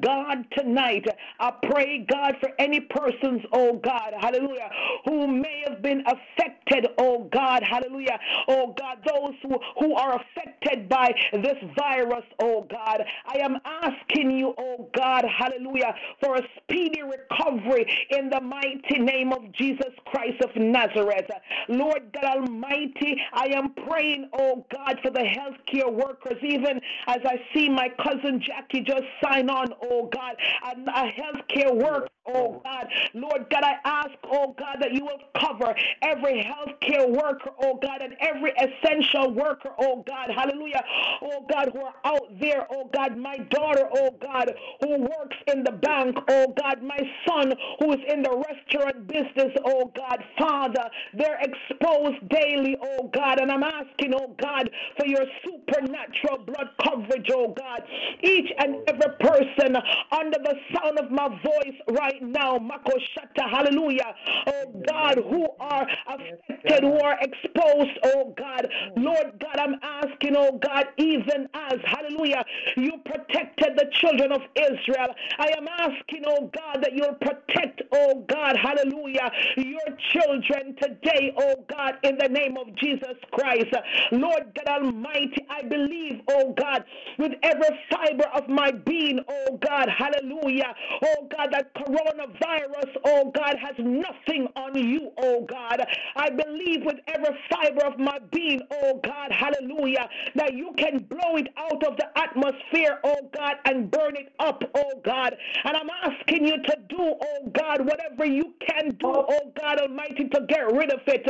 God, 0.02 0.46
tonight, 0.58 1.06
I 1.40 1.52
pray, 1.70 2.06
God, 2.10 2.31
for 2.40 2.50
any 2.60 2.80
persons, 2.80 3.42
oh 3.54 3.74
God, 3.84 4.14
hallelujah, 4.20 4.70
who 5.06 5.28
may 5.28 5.64
have 5.68 5.82
been 5.82 6.04
affected, 6.06 6.88
oh 6.98 7.30
God, 7.34 7.64
hallelujah, 7.64 8.20
oh 8.48 8.76
God, 8.78 8.98
those 9.06 9.34
who, 9.44 9.58
who 9.80 9.96
are 9.96 10.20
affected 10.22 10.88
by 10.90 11.14
this 11.34 11.58
virus, 11.78 12.24
oh 12.40 12.68
God. 12.70 13.04
I 13.28 13.40
am 13.40 13.58
asking 13.66 14.32
you, 14.32 14.54
oh 14.58 14.90
God, 14.96 15.26
hallelujah, 15.26 15.94
for 16.24 16.38
a 16.38 16.42
speedy 16.58 17.02
recovery 17.02 17.86
in 18.12 18.30
the 18.30 18.42
mighty 18.42 19.00
name 19.00 19.34
of 19.34 19.52
Jesus 19.54 19.94
Christ 20.06 20.42
of 20.44 20.56
Nazareth. 20.56 21.30
Lord 21.70 22.04
God 22.14 22.38
Almighty, 22.42 23.18
I 23.34 23.48
am 23.48 23.74
praying, 23.88 24.30
oh 24.34 24.66
God, 24.72 25.00
for 25.02 25.12
the 25.12 25.20
healthcare 25.20 25.92
workers, 25.92 26.38
even 26.42 26.80
as 27.08 27.20
I 27.26 27.42
see 27.54 27.70
my 27.70 27.90
cousin 28.04 28.42
Jackie 28.46 28.82
just 28.82 29.04
sign 29.24 29.50
on, 29.50 29.68
oh 29.84 30.10
God, 30.12 30.36
a 30.64 31.12
healthcare 31.12 31.74
worker 31.74 32.08
oh 32.28 32.62
God. 32.64 32.88
Lord 33.14 33.46
God, 33.50 33.64
I 33.64 33.76
ask, 33.86 34.12
oh 34.32 34.56
God, 34.58 34.78
that 34.82 34.94
you 34.94 35.06
will 35.06 35.20
cover 35.40 35.74
every 36.02 36.44
healthcare 36.44 37.10
worker, 37.10 37.52
oh 37.62 37.80
God, 37.82 38.02
and 38.02 38.16
every 38.20 38.52
essential 38.52 39.34
worker, 39.34 39.70
oh 39.80 40.04
God, 40.08 40.30
hallelujah, 40.36 40.84
oh 41.22 41.46
God, 41.52 41.70
who 41.74 41.82
are 41.82 41.94
out 42.06 42.40
there, 42.40 42.68
oh 42.72 42.90
God, 42.94 43.18
my 43.18 43.38
daughter, 43.50 43.88
oh 43.96 44.12
God, 44.22 44.52
who 44.82 45.02
works 45.02 45.38
in 45.54 45.64
the 45.64 45.72
bank, 45.72 46.18
oh 46.30 46.54
God, 46.62 46.82
my 46.84 47.00
son 47.28 47.54
who 47.80 47.94
is 47.94 48.00
in 48.12 48.22
the 48.24 48.44
restaurant 48.50 49.08
business, 49.08 49.54
oh 49.66 49.92
God, 49.96 50.24
Father, 50.38 50.84
they're 51.14 51.40
exposed 51.42 52.28
daily, 52.30 52.78
oh 52.82 53.10
God, 53.14 53.40
and 53.40 53.52
I'm 53.52 53.64
asking, 53.64 54.14
oh 54.16 54.36
God, 54.42 54.70
for 54.98 55.06
your 55.06 55.26
supernatural 55.46 56.40
blood 56.46 56.70
coverage, 56.84 57.28
oh 57.34 57.54
God, 57.58 57.82
each 58.24 58.52
and 58.60 58.78
every 58.88 59.16
person 59.20 59.76
under 60.12 60.38
the 60.44 60.56
sound 60.76 61.00
of 61.00 61.12
my 61.12 61.28
voice 61.44 61.76
right 61.90 62.11
right 62.12 62.22
now, 62.22 62.58
Makoshata, 62.58 63.50
hallelujah. 63.50 64.14
Oh 64.48 64.84
God, 64.88 65.18
who 65.18 65.48
are 65.60 65.88
affected, 66.08 66.84
who 66.84 67.00
are 67.00 67.18
exposed, 67.22 68.00
oh 68.06 68.34
God. 68.38 68.68
Lord 68.98 69.40
God, 69.40 69.58
I'm 69.58 69.76
asking, 69.84 70.36
oh 70.38 70.60
God, 70.64 70.86
even 70.98 71.48
as, 71.54 71.80
hallelujah, 71.86 72.44
you 72.78 72.94
protected 73.06 73.78
the 73.78 73.86
children 73.94 74.32
of 74.32 74.42
Israel. 74.56 75.14
I 75.40 75.54
am 75.58 75.68
asking, 75.68 76.24
oh 76.28 76.52
God, 76.54 76.84
that 76.84 76.94
you'll 76.94 77.16
protect, 77.16 77.82
oh 77.94 78.26
God, 78.30 78.58
hallelujah, 78.58 79.32
your 79.58 79.98
children 80.12 80.76
today, 80.82 81.34
oh 81.38 81.56
God, 81.70 81.96
in 82.04 82.18
the 82.18 82.28
name 82.30 82.58
of 82.58 82.76
Jesus 82.76 83.16
Christ. 83.32 83.68
Lord 84.12 84.44
God 84.66 84.84
Almighty, 84.84 85.46
I 85.50 85.64
believe, 85.64 86.22
oh 86.30 86.54
God, 86.54 86.84
with 87.18 87.34
every 87.44 87.80
fiber 87.92 88.26
of 88.34 88.48
my 88.48 88.72
being, 88.72 89.20
oh 89.30 89.58
God, 89.66 89.90
hallelujah, 89.90 90.74
oh 91.04 91.28
God, 91.36 91.50
that 91.52 91.74
coronavirus, 92.02 92.98
oh 93.06 93.32
God, 93.36 93.56
has 93.62 93.76
nothing 93.80 94.48
on 94.56 94.76
you, 94.76 95.12
oh 95.18 95.46
God. 95.50 95.86
I 96.16 96.30
believe 96.30 96.84
with 96.86 96.98
every 97.08 97.36
fiber 97.50 97.86
of 97.86 98.00
my 98.00 98.20
being, 98.32 98.62
oh 98.72 99.00
God, 99.04 99.32
hallelujah, 99.32 100.08
that 100.36 100.54
you 100.54 100.72
can 100.78 101.00
blow 101.10 101.38
it 101.38 101.48
out 101.58 101.84
of 101.86 101.98
the 101.98 102.08
atmosphere, 102.18 103.00
oh 103.04 103.30
God, 103.36 103.56
and 103.66 103.90
burn 103.92 104.16
it 104.16 104.34
up, 104.40 104.64
oh 104.76 105.02
God. 105.04 105.36
And 105.64 105.78
I'm 105.78 105.90
asking 106.04 106.48
you 106.48 106.58
to 106.64 106.78
do, 106.90 106.98
oh 107.00 107.52
God, 107.54 107.86
whatever 107.86 108.26
you 108.26 108.54
can 108.68 108.90
do, 108.90 109.08
oh 109.08 109.52
God 109.60 109.80
Almighty, 109.80 110.28
to 110.30 110.42
get 110.48 110.72
rid 110.74 110.92
of 110.92 111.02
it 111.08 111.28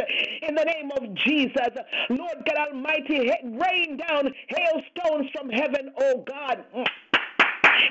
in 0.47 0.55
the 0.55 0.63
name 0.63 0.91
of 0.91 1.13
Jesus. 1.15 1.69
Lord 2.09 2.37
God 2.45 2.69
Almighty, 2.73 3.31
rain 3.43 3.97
down 3.97 4.33
hailstones 4.47 5.29
from 5.33 5.49
heaven, 5.49 5.91
oh 5.99 6.23
God 6.27 6.65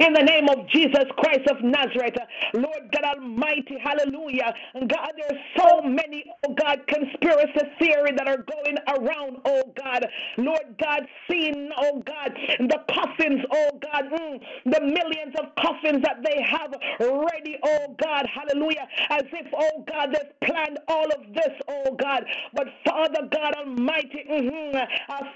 in 0.00 0.12
the 0.12 0.22
name 0.22 0.48
of 0.48 0.68
Jesus 0.68 1.04
Christ 1.18 1.48
of 1.50 1.62
Nazareth. 1.62 2.16
Lord 2.54 2.90
God 2.92 3.16
Almighty, 3.16 3.76
hallelujah. 3.82 4.52
God, 4.74 5.12
there's 5.16 5.40
so 5.58 5.82
many, 5.82 6.24
oh 6.46 6.54
God, 6.54 6.80
conspiracy 6.88 7.60
theory 7.78 8.12
that 8.16 8.28
are 8.28 8.38
going 8.42 8.76
around, 8.88 9.38
oh 9.44 9.62
God. 9.76 10.06
Lord 10.38 10.76
God, 10.80 11.02
seeing, 11.30 11.70
oh 11.78 12.02
God, 12.06 12.32
the 12.60 12.78
coffins, 12.92 13.40
oh 13.52 13.78
God, 13.82 14.04
mm, 14.10 14.40
the 14.66 14.80
millions 14.80 15.34
of 15.38 15.54
coffins 15.56 16.02
that 16.02 16.22
they 16.24 16.42
have 16.42 16.72
ready, 17.00 17.56
oh 17.64 17.94
God, 18.02 18.26
hallelujah, 18.32 18.86
as 19.10 19.22
if, 19.32 19.46
oh 19.56 19.84
God, 19.88 20.10
they've 20.14 20.48
planned 20.48 20.78
all 20.88 21.06
of 21.06 21.34
this, 21.34 21.52
oh 21.68 21.96
God. 21.98 22.24
But 22.54 22.66
Father 22.86 23.28
God 23.32 23.54
Almighty, 23.54 24.24
mm-hmm, 24.30 24.76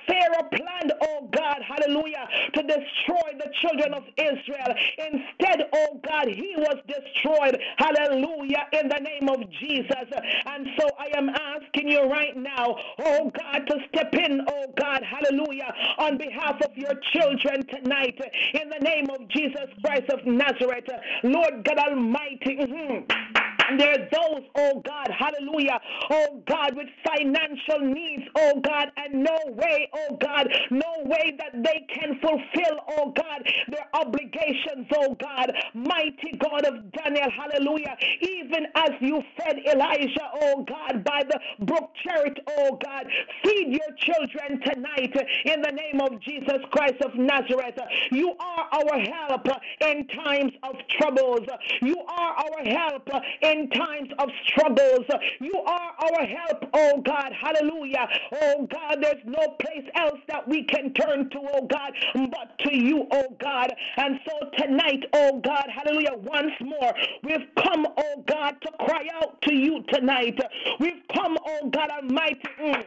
Pharaoh 0.07 0.49
planned, 0.51 0.93
oh 1.03 1.29
God, 1.33 1.59
hallelujah, 1.67 2.27
to 2.55 2.63
destroy 2.63 3.33
the 3.39 3.51
children 3.63 3.95
of 3.95 4.03
Israel. 4.19 4.44
Israel. 4.45 4.75
Instead, 4.99 5.69
oh 5.73 6.01
God, 6.07 6.29
he 6.29 6.55
was 6.57 6.77
destroyed. 6.87 7.59
Hallelujah. 7.79 8.67
In 8.73 8.89
the 8.89 9.01
name 9.01 9.29
of 9.29 9.51
Jesus. 9.61 10.07
And 10.47 10.67
so 10.79 10.89
I 10.99 11.17
am 11.17 11.29
asking 11.31 11.89
you 11.89 12.03
right 12.03 12.37
now, 12.37 12.77
oh 13.01 13.31
God, 13.31 13.67
to 13.67 13.79
step 13.89 14.15
in, 14.15 14.41
oh 14.49 14.67
God, 14.79 15.03
hallelujah, 15.03 15.73
on 15.99 16.19
behalf 16.19 16.61
of 16.63 16.77
your 16.77 16.95
children 17.13 17.65
tonight. 17.67 18.19
In 18.55 18.69
the 18.69 18.81
name 18.81 19.07
of 19.11 19.29
Jesus 19.29 19.69
Christ 19.85 20.11
of 20.11 20.25
Nazareth. 20.27 20.89
Lord 21.23 21.65
God 21.65 21.79
Almighty. 21.79 22.59
Mm-hmm. 22.61 23.54
There 23.79 23.91
are 23.93 24.09
those, 24.13 24.45
oh 24.57 24.83
God, 24.85 25.09
hallelujah, 25.19 25.81
oh 26.11 26.43
God, 26.49 26.77
with 26.77 26.89
financial 27.07 27.81
needs, 27.81 28.25
oh 28.37 28.61
God, 28.61 28.89
and 28.97 29.23
no 29.25 29.39
way, 29.49 29.89
oh 29.95 30.17
God, 30.21 30.49
no 30.71 30.93
way 31.05 31.35
that 31.39 31.53
they 31.63 31.87
can 31.95 32.19
fulfill, 32.21 32.81
oh 32.99 33.13
God, 33.17 33.43
their 33.69 33.87
obligations, 33.95 34.87
oh 34.97 35.17
God, 35.21 35.53
mighty 35.75 36.39
God 36.39 36.65
of 36.67 36.93
Daniel, 36.93 37.29
hallelujah, 37.31 37.97
even 38.21 38.67
as 38.75 38.91
you 39.01 39.23
fed 39.39 39.57
Elijah, 39.73 40.29
oh 40.43 40.65
God, 40.67 41.05
by 41.05 41.23
the 41.29 41.39
brook 41.65 41.91
Cherith, 42.05 42.39
oh 42.59 42.79
God, 42.85 43.07
feed 43.45 43.69
your 43.73 43.97
children 43.99 44.61
tonight 44.61 45.15
in 45.45 45.63
the 45.63 45.73
name 45.73 46.01
of 46.01 46.21
Jesus 46.21 46.59
Christ 46.71 47.01
of 47.05 47.15
Nazareth. 47.15 47.79
You 48.11 48.35
are 48.39 48.67
our 48.73 48.99
help 49.01 49.47
in 49.81 50.07
times 50.09 50.53
of 50.63 50.75
troubles. 50.99 51.47
You 51.83 51.97
are 52.07 52.35
our 52.35 52.65
help 52.65 53.09
in 53.43 53.54
in 53.55 53.71
times 53.71 54.11
of 54.19 54.29
struggles. 54.49 55.07
You 55.41 55.55
are 55.67 55.93
our 56.01 56.27
help, 56.27 56.65
oh 56.75 57.03
God. 57.05 57.33
Hallelujah. 57.41 58.07
Oh 58.43 58.67
God, 58.71 58.99
there's 59.01 59.25
no 59.25 59.57
place 59.61 59.89
else 59.95 60.19
that 60.29 60.47
we 60.49 60.65
can 60.65 60.93
turn 60.95 61.31
to, 61.31 61.39
oh 61.55 61.67
God, 61.67 61.93
but 62.15 62.59
to 62.67 62.77
you, 62.77 63.07
oh 63.13 63.37
God. 63.41 63.73
And 63.97 64.19
so 64.27 64.51
tonight, 64.59 65.05
oh 65.13 65.41
God, 65.45 65.67
hallelujah, 65.73 66.15
once 66.17 66.53
more, 66.61 66.93
we've 67.23 67.49
come, 67.63 67.87
oh 67.97 68.25
God, 68.27 68.55
to 68.63 68.71
cry 68.87 69.07
out 69.15 69.41
to 69.43 69.55
you 69.55 69.85
tonight. 69.93 70.39
We've 70.81 71.03
come, 71.15 71.37
oh 71.47 71.71
God 71.71 71.91
Almighty. 71.91 72.41
Mm 72.61 72.85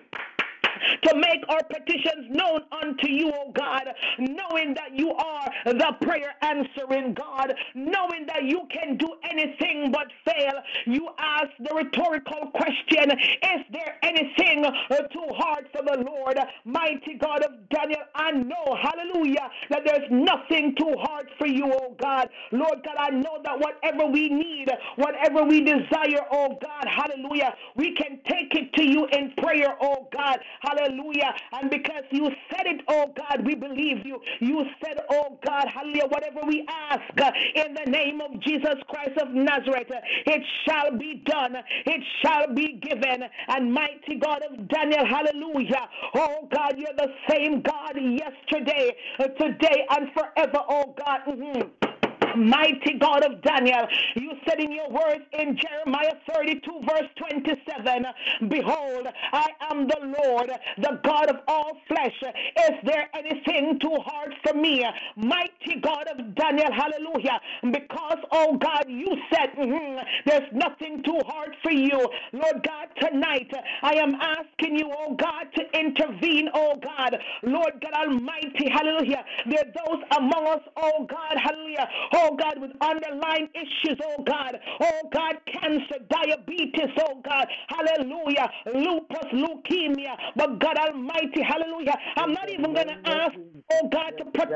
to 1.03 1.15
make 1.15 1.43
our 1.49 1.63
petitions 1.63 2.27
known 2.29 2.61
unto 2.71 3.07
you, 3.07 3.31
O 3.33 3.51
God, 3.51 3.87
knowing 4.19 4.73
that 4.75 4.95
you 4.95 5.11
are 5.11 5.49
the 5.65 5.93
prayer 6.01 6.35
answering 6.41 7.13
God, 7.13 7.53
knowing 7.75 8.25
that 8.27 8.43
you 8.43 8.61
can 8.71 8.97
do 8.97 9.07
anything 9.29 9.91
but 9.91 10.07
fail. 10.25 10.53
You 10.85 11.09
ask 11.19 11.49
the 11.59 11.73
rhetorical 11.75 12.51
question 12.53 13.11
Is 13.11 13.61
there 13.71 13.97
anything 14.03 14.63
too 15.11 15.27
hard 15.35 15.67
for 15.71 15.83
the 15.83 16.03
Lord? 16.05 16.37
Mighty 16.65 17.15
God 17.19 17.43
of 17.43 17.51
Daniel, 17.69 18.01
I 18.15 18.31
know, 18.31 18.77
hallelujah, 18.81 19.49
that 19.69 19.81
there's 19.85 20.09
nothing 20.11 20.75
too 20.77 20.93
hard 20.99 21.29
for 21.37 21.47
you, 21.47 21.71
O 21.71 21.95
God. 21.99 22.29
Lord 22.51 22.79
God, 22.83 22.95
I 22.99 23.09
know 23.09 23.39
that 23.43 23.59
whatever 23.59 24.05
we 24.11 24.29
need, 24.29 24.69
whatever 24.95 25.43
we 25.43 25.61
desire, 25.63 26.23
O 26.31 26.57
God, 26.61 26.85
hallelujah, 26.87 27.53
we 27.75 27.95
can 27.95 28.19
take 28.27 28.53
it 28.55 28.73
to 28.73 28.83
you 28.83 29.07
in 29.11 29.33
prayer, 29.37 29.75
O 29.81 30.07
God. 30.15 30.39
Hallelujah. 30.67 31.33
And 31.53 31.69
because 31.69 32.03
you 32.11 32.29
said 32.51 32.67
it, 32.67 32.81
oh 32.89 33.13
God, 33.15 33.45
we 33.45 33.55
believe 33.55 34.05
you. 34.05 34.19
You 34.39 34.63
said, 34.83 34.99
oh 35.11 35.39
God, 35.45 35.65
hallelujah, 35.73 36.07
whatever 36.07 36.41
we 36.45 36.67
ask 36.89 37.01
uh, 37.21 37.31
in 37.55 37.73
the 37.73 37.89
name 37.89 38.19
of 38.21 38.39
Jesus 38.41 38.75
Christ 38.89 39.17
of 39.21 39.29
Nazareth, 39.33 39.89
uh, 39.91 39.99
it 40.25 40.43
shall 40.67 40.97
be 40.97 41.23
done. 41.25 41.55
It 41.85 42.03
shall 42.21 42.53
be 42.53 42.79
given. 42.81 43.23
And 43.47 43.73
mighty 43.73 44.15
God 44.21 44.41
of 44.49 44.67
Daniel, 44.67 45.05
hallelujah. 45.05 45.87
Oh 46.15 46.47
God, 46.53 46.75
you're 46.77 46.97
the 46.97 47.13
same 47.29 47.61
God 47.61 47.95
yesterday, 47.95 48.95
uh, 49.19 49.27
today, 49.27 49.85
and 49.89 50.09
forever, 50.13 50.59
oh 50.69 50.95
God. 50.97 51.19
Mm-hmm 51.27 51.86
mighty 52.37 52.97
God 52.99 53.23
of 53.25 53.41
Daniel. 53.41 53.87
You 54.15 54.31
said 54.47 54.59
in 54.59 54.71
your 54.71 54.89
words 54.89 55.23
in 55.33 55.57
Jeremiah 55.57 56.13
32, 56.33 56.81
verse 56.87 57.09
27, 57.17 58.05
Behold, 58.49 59.07
I 59.33 59.47
am 59.71 59.87
the 59.87 60.15
Lord, 60.23 60.51
the 60.77 60.99
God 61.03 61.29
of 61.29 61.37
all 61.47 61.77
flesh. 61.87 62.15
Is 62.23 62.75
there 62.85 63.07
anything 63.15 63.79
too 63.79 63.97
hard 64.05 64.33
for 64.45 64.53
me? 64.55 64.85
Mighty 65.15 65.79
God 65.81 66.07
of 66.07 66.35
Daniel, 66.35 66.71
hallelujah. 66.71 67.39
Because, 67.63 68.19
oh 68.31 68.57
God, 68.57 68.85
you 68.87 69.07
said 69.33 69.49
mm-hmm, 69.57 69.99
there's 70.25 70.49
nothing 70.53 71.03
too 71.03 71.19
hard 71.27 71.55
for 71.63 71.71
you. 71.71 72.07
Lord 72.33 72.65
God, 72.65 72.87
tonight 73.01 73.51
I 73.81 73.93
am 73.95 74.15
asking 74.15 74.77
you, 74.77 74.91
oh 74.95 75.15
God, 75.15 75.47
to 75.55 75.79
intervene, 75.79 76.49
oh 76.53 76.75
God. 76.81 77.17
Lord 77.43 77.73
God 77.81 77.93
Almighty, 77.93 78.69
hallelujah. 78.71 79.23
There 79.49 79.59
are 79.59 79.85
those 79.85 80.03
among 80.17 80.47
us, 80.47 80.61
oh 80.77 81.05
God, 81.09 81.37
hallelujah, 81.41 81.87
oh 82.27 82.35
God, 82.35 82.59
with 82.59 82.71
underlying 82.81 83.49
issues, 83.53 83.97
oh 84.03 84.23
God, 84.23 84.59
oh 84.81 85.09
God, 85.13 85.35
cancer, 85.45 85.99
diabetes, 86.09 86.91
oh 86.99 87.21
God, 87.23 87.47
hallelujah, 87.67 88.49
lupus, 88.73 89.27
leukemia, 89.33 90.15
but 90.35 90.59
God 90.59 90.77
Almighty, 90.77 91.41
hallelujah, 91.41 91.97
I'm 92.17 92.33
not 92.33 92.49
even 92.49 92.73
going 92.73 92.87
to 92.87 92.99
ask, 93.05 93.33
oh 93.71 93.87
God, 93.89 94.13
to 94.17 94.25
protect, 94.25 94.51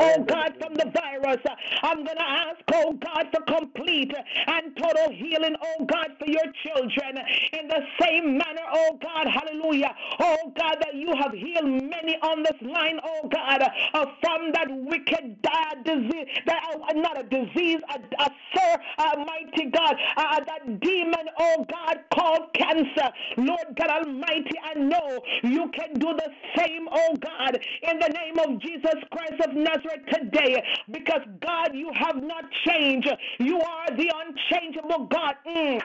oh 0.00 0.24
God, 0.24 0.54
from 0.60 0.74
the 0.74 0.92
virus. 0.94 1.38
I'm 1.82 2.04
going 2.04 2.16
to 2.16 2.28
ask, 2.28 2.60
oh 2.74 2.92
God, 2.92 3.26
for 3.32 3.42
complete 3.42 4.12
and 4.46 4.76
total 4.76 5.12
healing, 5.12 5.56
oh 5.62 5.84
God, 5.84 6.08
for 6.18 6.26
your 6.26 6.44
children. 6.64 7.18
In 7.52 7.68
the 7.68 7.80
same 8.00 8.38
manner, 8.38 8.66
oh 8.72 8.98
God, 9.00 9.26
hallelujah, 9.32 9.94
oh 10.20 10.52
God, 10.58 10.76
that 10.80 10.94
you 10.94 11.12
have 11.20 11.32
healed 11.32 11.82
many 11.82 12.16
on 12.22 12.42
this 12.42 12.60
line, 12.62 12.98
oh 13.04 13.28
God, 13.28 13.62
uh, 13.94 14.06
from 14.20 14.52
that 14.52 14.68
wicked 14.70 15.38
disease, 15.84 16.26
that 16.46 16.62
not 17.02 17.18
a 17.18 17.22
disease, 17.24 17.80
a, 17.88 18.22
a 18.22 18.30
sir, 18.54 18.76
Almighty 18.98 19.70
God, 19.70 19.96
uh, 20.16 20.40
that 20.44 20.80
demon, 20.80 21.26
oh 21.38 21.66
God, 21.70 21.98
called 22.14 22.52
cancer. 22.54 23.10
Lord 23.36 23.76
God 23.78 24.06
Almighty, 24.06 24.52
I 24.62 24.74
know 24.78 25.20
you 25.42 25.70
can 25.70 25.94
do 25.94 26.14
the 26.14 26.30
same, 26.56 26.88
oh 26.90 27.16
God, 27.20 27.58
in 27.82 27.98
the 27.98 28.08
name 28.08 28.38
of 28.38 28.60
Jesus 28.60 28.94
Christ 29.10 29.40
of 29.46 29.54
Nazareth 29.54 30.06
today, 30.12 30.62
because 30.90 31.22
God, 31.40 31.74
you 31.74 31.90
have 31.94 32.22
not 32.22 32.44
changed. 32.66 33.08
You 33.38 33.60
are 33.60 33.86
the 33.96 34.12
unchangeable 34.26 35.06
God. 35.06 35.34
Mm. 35.46 35.80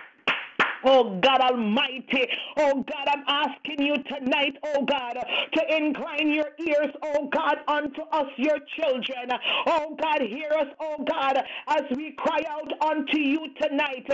Oh 0.86 1.20
God 1.22 1.42
Almighty, 1.42 2.28
oh 2.58 2.84
God, 2.84 3.08
I'm 3.08 3.24
asking 3.28 3.86
you 3.86 3.96
tonight, 4.04 4.56
oh 4.64 4.86
God, 4.86 5.16
to 5.54 5.78
incline 5.78 6.30
your 6.34 6.50
ears, 6.60 6.92
oh 7.04 7.30
God, 7.32 7.58
unto 7.68 8.02
us, 8.12 8.28
your 8.38 8.58
children. 8.80 9.32
Oh 9.68 9.98
God, 10.02 10.22
hear 10.22 10.52
us, 10.60 10.68
oh 10.80 11.04
God, 11.10 11.38
as 11.70 11.84
we 11.96 12.12
cry 12.18 12.42
out 12.50 12.72
unto 12.82 13.18
you 13.20 13.48
tonight 13.62 14.08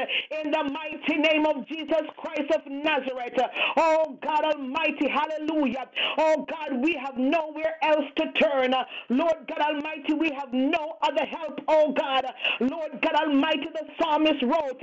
in 0.44 0.52
the 0.52 0.64
mighty 0.72 1.20
name 1.22 1.46
of 1.46 1.68
Jesus 1.68 2.04
Christ 2.18 2.52
of 2.56 2.62
Nazareth. 2.72 3.38
Oh 3.78 4.18
God 4.24 4.44
Almighty, 4.56 5.08
hallelujah. 5.10 5.86
Oh 6.18 6.46
God, 6.50 6.82
we 6.84 7.00
have 7.04 7.18
nowhere 7.18 7.76
else 7.84 8.06
to 8.18 8.32
turn. 8.42 8.74
Lord 9.10 9.36
God 9.48 9.62
Almighty, 9.76 10.14
we 10.14 10.32
have 10.38 10.54
no 10.54 10.98
other 11.02 11.26
help, 11.26 11.60
oh 11.68 11.94
God. 11.94 12.26
Lord 12.62 12.92
God 13.02 13.16
Almighty, 13.26 13.68
the 13.74 13.86
psalmist 14.02 14.42
wrote, 14.44 14.82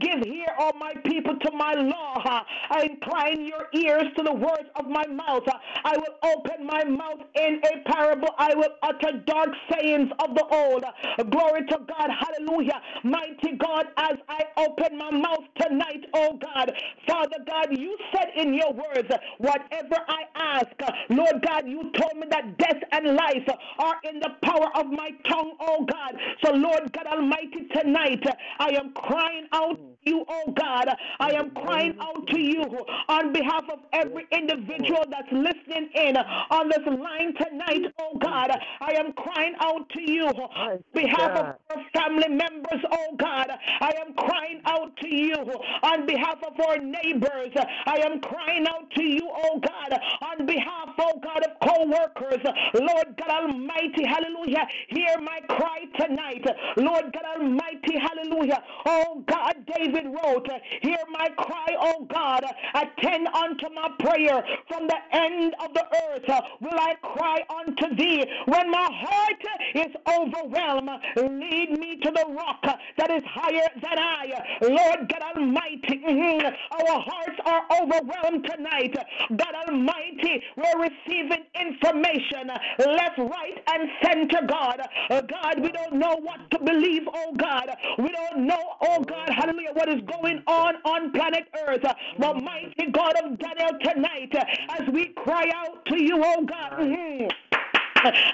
Give 0.00 0.20
here, 0.24 0.48
all 0.58 0.72
my 0.78 0.94
people 1.04 1.25
people 1.26 1.38
to 1.50 1.56
my 1.56 1.74
law. 1.74 2.42
I 2.70 2.84
incline 2.84 3.44
your 3.46 3.66
ears 3.74 4.04
to 4.16 4.22
the 4.22 4.32
words 4.32 4.68
of 4.76 4.86
my 4.88 5.06
mouth. 5.06 5.44
I 5.84 5.96
will 5.96 6.32
open 6.34 6.66
my 6.66 6.84
mouth 6.84 7.20
in 7.34 7.60
a 7.64 7.90
parable. 7.90 8.28
I 8.38 8.54
will 8.54 8.70
utter 8.82 9.22
dark 9.26 9.50
sayings 9.72 10.10
of 10.20 10.34
the 10.34 10.44
old. 10.50 10.84
Glory 11.30 11.66
to 11.66 11.78
God. 11.88 12.10
Hallelujah. 12.10 12.80
Mighty 13.04 13.56
God, 13.58 13.86
as 13.96 14.16
I 14.28 14.44
open 14.58 14.98
my 14.98 15.10
mouth 15.10 15.44
tonight, 15.60 16.04
oh 16.14 16.38
God, 16.38 16.72
Father 17.06 17.38
God, 17.46 17.68
you 17.70 17.96
said 18.14 18.30
in 18.36 18.54
your 18.54 18.72
words, 18.72 19.10
whatever 19.38 19.96
I 20.08 20.22
ask, 20.36 20.70
Lord 21.10 21.44
God, 21.46 21.68
you 21.68 21.90
told 21.96 22.16
me 22.16 22.26
that 22.30 22.58
death 22.58 22.82
and 22.92 23.16
life 23.16 23.48
are 23.78 23.96
in 24.04 24.20
the 24.20 24.30
power 24.42 24.68
of 24.76 24.86
my 24.86 25.10
tongue, 25.28 25.52
oh 25.60 25.84
God. 25.84 26.16
So, 26.44 26.52
Lord 26.52 26.92
God 26.92 27.06
Almighty, 27.06 27.68
tonight 27.74 28.24
I 28.58 28.68
am 28.70 28.92
crying 28.94 29.46
out 29.52 29.76
to 29.76 30.10
you, 30.10 30.24
oh 30.28 30.52
God. 30.52 30.88
I 31.18 31.30
am 31.32 31.50
crying 31.50 31.96
out 32.00 32.26
to 32.28 32.40
you 32.40 32.62
on 33.08 33.32
behalf 33.32 33.64
of 33.72 33.80
every 33.92 34.26
individual 34.32 35.04
that's 35.10 35.30
listening 35.32 35.88
in 35.94 36.16
on 36.16 36.68
this 36.68 36.86
line 36.86 37.34
tonight, 37.34 37.92
oh 37.98 38.18
God. 38.18 38.50
I 38.80 38.92
am 38.92 39.12
crying 39.12 39.54
out 39.60 39.88
to 39.90 40.10
you 40.10 40.26
on 40.26 40.82
behalf 40.94 41.30
of 41.30 41.46
our 41.46 41.82
family 41.94 42.28
members, 42.28 42.84
oh 42.90 43.16
God. 43.18 43.50
I 43.80 43.92
am 44.06 44.14
crying 44.14 44.60
out 44.66 44.96
to 44.98 45.08
you 45.08 45.34
on 45.82 46.06
behalf 46.06 46.38
of 46.46 46.58
our 46.66 46.78
neighbors. 46.78 47.52
I 47.86 47.98
am 48.04 48.20
crying 48.20 48.66
out 48.68 48.90
to 48.96 49.02
you, 49.02 49.28
oh 49.32 49.60
God, 49.60 49.98
on 50.22 50.46
behalf, 50.46 50.90
oh 50.98 51.20
God, 51.22 51.44
of 51.44 51.52
co 51.62 51.86
workers. 51.86 52.44
Lord 52.74 53.16
God 53.16 53.30
Almighty, 53.30 54.04
hallelujah. 54.06 54.66
Hear 54.88 55.18
my 55.20 55.40
cry 55.48 55.84
tonight. 55.98 56.44
Lord 56.76 57.12
God 57.12 57.40
Almighty, 57.40 57.98
hallelujah. 57.98 58.62
Oh 58.86 59.24
God, 59.26 59.54
David 59.74 60.06
wrote, 60.06 60.48
Hear 60.82 60.98
my 61.10 61.28
cry, 61.36 61.76
O 61.78 62.04
God. 62.04 62.44
Attend 62.74 63.28
unto 63.28 63.68
my 63.74 63.90
prayer. 63.98 64.42
From 64.68 64.86
the 64.86 64.98
end 65.12 65.54
of 65.64 65.72
the 65.74 65.84
earth 66.10 66.28
will 66.60 66.78
I 66.78 66.94
cry 67.02 67.38
unto 67.58 67.94
thee. 67.96 68.24
When 68.46 68.70
my 68.70 68.88
heart 68.92 69.42
is 69.74 69.94
overwhelmed, 70.08 70.90
lead 71.16 71.78
me 71.78 71.98
to 72.02 72.10
the 72.10 72.24
rock 72.34 72.62
that 72.98 73.10
is 73.10 73.22
higher 73.26 73.68
than 73.82 73.98
I. 73.98 74.26
Lord 74.62 75.08
God 75.10 75.22
Almighty, 75.36 76.00
mm-hmm, 76.06 76.46
our 76.46 77.00
hearts 77.00 77.40
are 77.44 77.62
overwhelmed 77.80 78.46
tonight. 78.50 78.94
God 79.30 79.54
Almighty, 79.68 80.42
we're 80.56 80.88
receiving 80.88 81.44
information 81.60 82.48
left, 82.78 83.18
right, 83.18 83.56
and 83.68 83.88
center, 84.02 84.46
God. 84.46 84.80
God, 85.08 85.60
we 85.62 85.70
don't 85.72 85.94
know 85.94 86.16
what 86.22 86.50
to 86.52 86.58
believe, 86.58 87.02
oh 87.12 87.32
God. 87.36 87.68
We 87.98 88.10
don't 88.10 88.46
know, 88.46 88.62
oh 88.82 89.02
God, 89.02 89.28
hallelujah, 89.30 89.72
what 89.74 89.88
is 89.88 90.00
going 90.20 90.42
on 90.46 90.74
on 90.84 90.95
planet 91.12 91.48
earth. 91.66 91.84
But 92.18 92.42
mighty 92.42 92.90
God 92.92 93.14
of 93.22 93.38
Daniel, 93.38 93.78
tonight, 93.82 94.34
as 94.78 94.88
we 94.92 95.06
cry 95.08 95.50
out 95.54 95.84
to 95.86 96.02
you, 96.02 96.22
oh 96.24 96.44
God. 96.44 96.72
Mm-hmm 96.72 97.28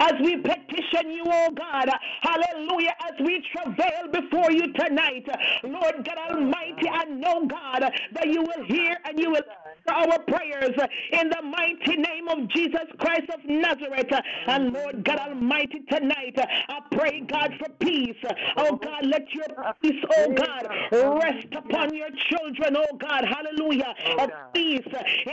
as 0.01 0.13
we 0.21 0.37
petition 0.37 1.11
you, 1.11 1.25
oh 1.27 1.51
God. 1.51 1.89
Hallelujah. 2.21 2.95
As 3.05 3.15
we 3.25 3.45
travail 3.53 4.09
before 4.13 4.51
you 4.51 4.73
tonight. 4.73 5.27
Lord 5.63 6.05
God 6.05 6.19
Almighty, 6.31 6.89
I 6.91 7.05
know, 7.05 7.47
God, 7.47 7.91
that 8.13 8.27
you 8.27 8.43
will 8.43 8.65
hear 8.65 8.97
and 9.05 9.19
you 9.19 9.31
will 9.31 9.43
our 9.89 10.19
prayers 10.21 10.75
in 11.13 11.29
the 11.29 11.43
mighty 11.43 11.97
name 11.97 12.29
of 12.29 12.49
Jesus 12.49 12.87
Christ 12.99 13.31
of 13.33 13.41
Nazareth. 13.45 14.13
And 14.47 14.73
Lord 14.73 15.05
God 15.05 15.19
Almighty, 15.19 15.81
tonight 15.91 16.39
I 16.39 16.81
pray, 16.93 17.21
God, 17.21 17.55
for 17.59 17.69
peace. 17.81 18.17
Oh 18.57 18.77
God, 18.77 19.07
let 19.07 19.33
your 19.35 19.47
peace, 19.83 20.05
oh 20.19 20.33
God, 20.33 20.69
rest 21.23 21.47
upon 21.53 21.95
your 21.95 22.11
children, 22.31 22.77
oh 22.77 22.97
God. 22.97 23.25
Hallelujah. 23.25 23.95
Oh 24.07 24.25
of 24.25 24.31
peace 24.53 24.87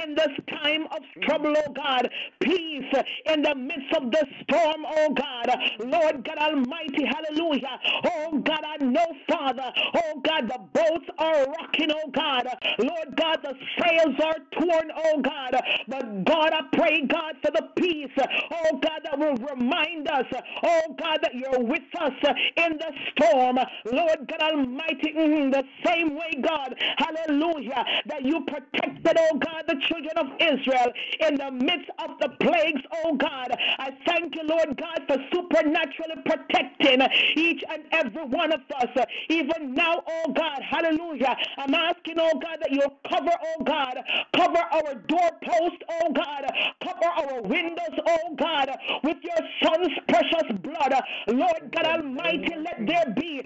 in 0.03 0.15
this 0.15 0.29
time 0.49 0.85
of 0.91 1.01
trouble, 1.23 1.53
oh 1.55 1.71
God. 1.73 2.09
Peace 2.39 2.93
in 3.25 3.41
the 3.41 3.55
midst 3.55 3.93
of 3.95 4.11
the 4.11 4.25
storm, 4.43 4.85
oh 4.85 5.13
God. 5.13 5.49
Lord 5.79 6.23
God 6.25 6.37
Almighty, 6.37 7.05
hallelujah. 7.05 7.79
Oh 8.05 8.39
God, 8.39 8.61
I 8.65 8.83
know, 8.83 9.05
Father, 9.29 9.71
oh 9.95 10.21
God, 10.21 10.47
the 10.49 10.59
boats 10.73 11.05
are 11.17 11.45
rocking, 11.45 11.91
oh 11.91 12.09
God. 12.11 12.47
Lord 12.79 13.15
God, 13.15 13.39
the 13.43 13.53
sails 13.79 14.15
are 14.23 14.38
torn, 14.51 14.91
oh 14.95 15.21
God. 15.21 15.55
But 15.87 16.25
God, 16.25 16.53
I 16.53 16.61
pray, 16.73 17.01
God, 17.07 17.35
for 17.43 17.51
the 17.51 17.67
peace, 17.75 18.11
oh 18.17 18.79
God, 18.79 19.01
that 19.03 19.17
will 19.17 19.35
remind 19.35 20.07
us, 20.09 20.25
oh 20.63 20.95
God, 20.99 21.19
that 21.21 21.33
you're 21.35 21.63
with 21.63 21.83
us 21.99 22.13
in 22.57 22.77
the 22.77 22.91
storm. 23.11 23.57
Lord 23.91 24.27
God 24.27 24.41
Almighty, 24.41 25.13
mm, 25.17 25.51
the 25.51 25.63
same 25.85 26.15
way, 26.15 26.31
God, 26.41 26.75
hallelujah, 26.97 27.83
that 28.07 28.23
you 28.23 28.45
protected, 28.45 29.17
oh 29.17 29.37
God, 29.37 29.63
the 29.67 29.75
children 29.87 30.17
of 30.17 30.27
Israel 30.39 30.91
in 31.21 31.35
the 31.35 31.51
midst 31.51 31.89
of 31.99 32.17
the 32.19 32.29
plagues, 32.41 32.81
oh 33.05 33.15
God. 33.15 33.55
I 33.79 33.91
thank 34.05 34.35
you, 34.35 34.43
Lord 34.45 34.77
God, 34.79 35.01
for 35.07 35.17
supernaturally 35.33 36.21
protecting 36.25 37.01
each 37.35 37.63
and 37.69 37.83
every 37.91 38.25
one 38.25 38.51
of 38.51 38.61
us, 38.81 39.05
even 39.29 39.73
now, 39.73 40.03
oh 40.07 40.33
God, 40.35 40.61
hallelujah. 40.69 41.35
I'm 41.57 41.73
asking, 41.73 42.15
oh 42.19 42.39
God, 42.39 42.57
that 42.61 42.71
you 42.71 42.83
cover, 43.09 43.31
oh 43.31 43.63
God, 43.63 43.97
cover 44.35 44.59
our 44.71 44.95
doorpost, 45.07 45.81
oh 46.01 46.11
God, 46.13 46.45
cover 46.83 47.05
our 47.05 47.41
windows, 47.41 47.99
oh 48.07 48.35
God, 48.37 48.69
with 49.03 49.17
your 49.23 49.47
son's 49.63 49.93
precious 50.07 50.57
blood. 50.61 50.93
Lord 51.27 51.71
God 51.71 51.85
Almighty, 51.85 52.53
let 52.57 52.85
there 52.85 53.13
be 53.15 53.41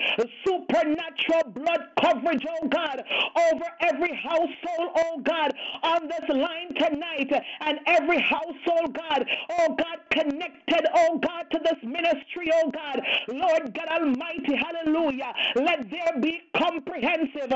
supernatural 0.45 1.51
blood 1.53 1.81
coverage, 2.01 2.45
oh 2.49 2.67
God, 2.67 3.03
over 3.51 3.65
every 3.81 4.15
household, 4.15 4.91
oh 4.97 5.21
God, 5.23 5.53
on 5.83 6.07
this 6.07 6.29
line 6.29 6.73
tonight, 6.77 7.31
and 7.61 7.79
every 7.87 8.21
household, 8.21 8.95
God, 8.95 9.25
oh 9.59 9.75
God, 9.75 9.97
connected, 10.11 10.87
oh 10.95 11.19
God, 11.19 11.45
to 11.51 11.59
this 11.63 11.81
ministry, 11.83 12.51
oh 12.53 12.71
God. 12.71 13.01
Lord 13.29 13.73
God 13.73 13.87
Almighty, 14.01 14.55
hallelujah. 14.55 15.33
Let 15.55 15.89
there 15.89 16.21
be 16.21 16.41
comprehensive, 16.57 17.51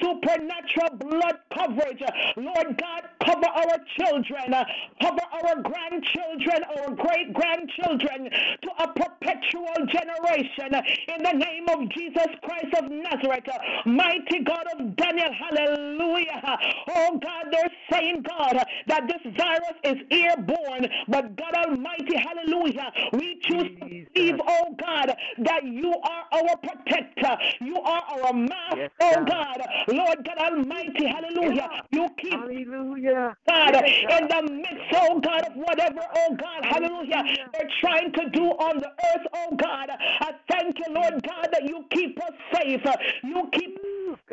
supernatural 0.00 0.96
blood 0.98 1.36
coverage. 1.54 2.02
Lord 2.36 2.65
God, 2.72 3.02
cover 3.24 3.46
our 3.46 3.78
children, 3.98 4.54
uh, 4.54 4.64
cover 5.00 5.22
our 5.32 5.62
grandchildren, 5.62 6.62
our 6.76 6.90
great 6.94 7.32
grandchildren 7.32 8.30
to 8.62 8.70
a 8.78 8.88
perpetual 8.88 9.74
generation 9.88 10.74
uh, 10.74 10.82
in 11.16 11.22
the 11.22 11.32
name 11.32 11.66
of 11.68 11.88
Jesus 11.90 12.26
Christ 12.42 12.74
of 12.78 12.90
Nazareth. 12.90 13.44
Uh, 13.48 13.88
mighty 13.90 14.40
God 14.44 14.64
of 14.78 14.96
Daniel, 14.96 15.30
hallelujah. 15.32 16.58
Oh 16.88 17.18
God, 17.22 17.46
they're 17.52 17.70
saying, 17.90 18.22
God, 18.28 18.64
that 18.86 19.02
this 19.08 19.32
virus 19.36 19.76
is 19.84 19.96
airborne, 20.10 20.88
but 21.08 21.36
God 21.36 21.54
Almighty, 21.54 22.16
hallelujah. 22.16 22.92
We 23.12 23.40
choose 23.42 23.68
to 23.80 23.86
believe, 24.14 24.40
oh 24.46 24.74
God, 24.78 25.14
that 25.38 25.64
you 25.64 25.92
are 25.92 26.24
our 26.32 26.56
protector. 26.58 27.36
You 27.60 27.76
are 27.80 28.02
our 28.02 28.32
master, 28.32 28.76
yes, 28.76 28.90
oh 29.00 29.24
God. 29.24 29.60
Lord 29.88 30.24
God 30.24 30.52
Almighty, 30.52 31.06
hallelujah. 31.06 31.68
You 31.90 32.08
keep 32.18 32.32
hallelujah. 32.64 33.36
God 33.48 33.74
in 33.76 34.28
the 34.28 34.52
midst, 34.52 34.94
oh 34.94 35.20
God, 35.20 35.46
of 35.46 35.56
whatever, 35.56 36.00
oh 36.16 36.36
God, 36.36 36.64
hallelujah, 36.64 37.22
they're 37.52 37.70
trying 37.80 38.12
to 38.12 38.28
do 38.30 38.44
on 38.44 38.78
the 38.78 38.88
earth, 38.88 39.26
oh 39.34 39.56
God. 39.56 39.90
I 39.90 40.32
thank 40.50 40.78
you, 40.78 40.94
Lord 40.94 41.14
God, 41.26 41.48
that 41.52 41.64
you 41.68 41.84
keep 41.90 42.18
us 42.22 42.32
safe. 42.52 42.82
You 43.22 43.48
keep 43.52 43.78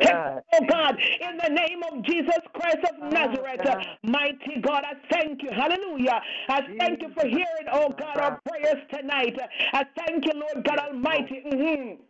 God. 0.00 0.42
Oh 0.52 0.66
God, 0.68 0.96
in 1.20 1.36
the 1.36 1.48
name 1.48 1.82
of 1.90 2.04
Jesus 2.04 2.38
Christ 2.52 2.78
of 2.78 2.96
oh, 3.02 3.08
Nazareth, 3.08 3.60
God. 3.64 3.86
mighty 4.02 4.60
God, 4.60 4.84
I 4.84 4.94
thank 5.10 5.42
you. 5.42 5.50
Hallelujah. 5.50 6.20
I 6.48 6.62
thank 6.78 7.02
you 7.02 7.08
for 7.14 7.26
hearing, 7.26 7.68
oh 7.72 7.90
God, 7.98 8.18
our 8.18 8.40
prayers 8.48 8.82
tonight. 8.92 9.36
I 9.72 9.84
thank 9.96 10.24
you, 10.26 10.32
Lord 10.34 10.64
God 10.64 10.78
Almighty. 10.78 11.42
Mm-hmm. 11.46 12.02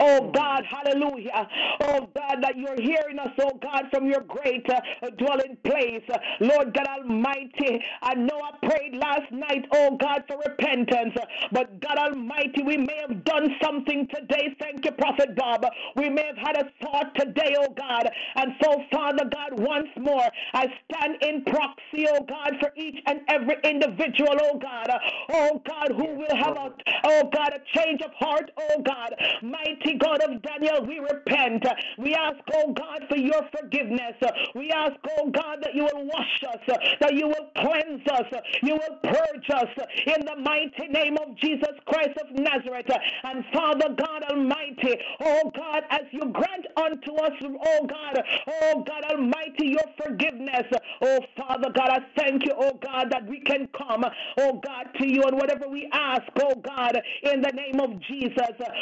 Oh 0.00 0.30
God, 0.34 0.64
hallelujah. 0.64 1.48
Oh 1.82 2.08
God, 2.14 2.42
that 2.42 2.56
you're 2.56 2.80
hearing 2.80 3.18
us, 3.18 3.32
oh 3.40 3.58
God, 3.60 3.84
from 3.92 4.06
your 4.06 4.20
great 4.20 4.66
uh, 4.70 4.80
dwelling 5.18 5.56
place. 5.64 6.02
Lord 6.40 6.74
God 6.74 6.86
Almighty, 6.86 7.82
I 8.02 8.14
know 8.14 8.40
I 8.40 8.66
prayed 8.66 8.94
last 8.94 9.30
night, 9.32 9.64
oh 9.72 9.96
God, 9.96 10.24
for 10.28 10.38
repentance. 10.46 11.14
But 11.52 11.80
God 11.80 11.98
Almighty, 11.98 12.62
we 12.64 12.76
may 12.76 12.98
have 13.08 13.24
done 13.24 13.48
something 13.62 14.06
today. 14.14 14.54
Thank 14.60 14.84
you, 14.84 14.92
Prophet 14.92 15.34
Bob. 15.36 15.64
We 15.96 16.08
may 16.08 16.24
have 16.26 16.36
had 16.38 16.56
a 16.56 16.70
thought 16.84 17.14
today, 17.16 17.54
oh 17.58 17.72
God. 17.76 18.08
And 18.36 18.52
so, 18.62 18.82
Father 18.92 19.24
God, 19.24 19.58
once 19.58 19.88
more, 19.98 20.28
I 20.54 20.66
stand 20.90 21.22
in 21.22 21.44
proxy, 21.44 22.06
oh 22.08 22.22
God, 22.28 22.54
for 22.60 22.72
each 22.76 22.98
and 23.06 23.20
every 23.28 23.56
individual, 23.64 24.36
oh 24.40 24.58
God. 24.58 24.88
Oh 25.30 25.62
God, 25.66 25.88
who 25.96 26.14
will 26.14 26.36
have 26.36 26.56
a, 26.56 26.72
oh 27.04 27.30
God, 27.32 27.52
a 27.54 27.78
change 27.78 28.00
of 28.02 28.12
heart, 28.14 28.50
oh 28.58 28.82
God. 28.82 29.14
Mighty 29.48 29.96
God 29.98 30.20
of 30.22 30.42
Daniel, 30.42 30.84
we 30.86 30.98
repent. 30.98 31.64
We 31.96 32.14
ask, 32.14 32.38
oh 32.54 32.72
God, 32.72 33.04
for 33.08 33.16
your 33.16 33.42
forgiveness. 33.58 34.14
We 34.54 34.70
ask, 34.70 34.92
oh 35.18 35.30
God, 35.30 35.58
that 35.62 35.74
you 35.74 35.84
will 35.84 36.06
wash 36.06 36.44
us, 36.52 36.76
that 37.00 37.14
you 37.14 37.28
will 37.28 37.48
cleanse 37.56 38.06
us, 38.08 38.26
you 38.62 38.74
will 38.74 38.96
purge 39.02 39.50
us 39.50 39.68
in 40.06 40.26
the 40.26 40.36
mighty 40.42 40.88
name 40.88 41.16
of 41.16 41.36
Jesus 41.36 41.72
Christ 41.86 42.18
of 42.20 42.38
Nazareth. 42.38 42.90
And 43.24 43.44
Father 43.52 43.88
God 43.96 44.22
Almighty, 44.30 44.96
oh 45.20 45.50
God, 45.56 45.82
as 45.90 46.02
you 46.10 46.20
grant 46.32 46.66
unto 46.76 47.14
us, 47.14 47.32
oh 47.42 47.86
God, 47.86 48.22
oh 48.62 48.84
God 48.86 49.04
Almighty, 49.12 49.68
your 49.68 49.84
forgiveness. 50.04 50.66
Oh 51.02 51.20
Father 51.36 51.70
God, 51.74 51.88
I 51.90 51.98
thank 52.18 52.44
you, 52.44 52.52
oh 52.58 52.78
God, 52.82 53.10
that 53.10 53.26
we 53.26 53.40
can 53.40 53.66
come, 53.76 54.04
oh 54.38 54.60
God, 54.64 54.88
to 54.98 55.06
you 55.06 55.22
and 55.22 55.36
whatever 55.36 55.68
we 55.68 55.88
ask, 55.92 56.24
oh 56.42 56.54
God, 56.56 57.00
in 57.22 57.40
the 57.40 57.52
name 57.52 57.80
of 57.80 57.98
Jesus. 58.02 58.36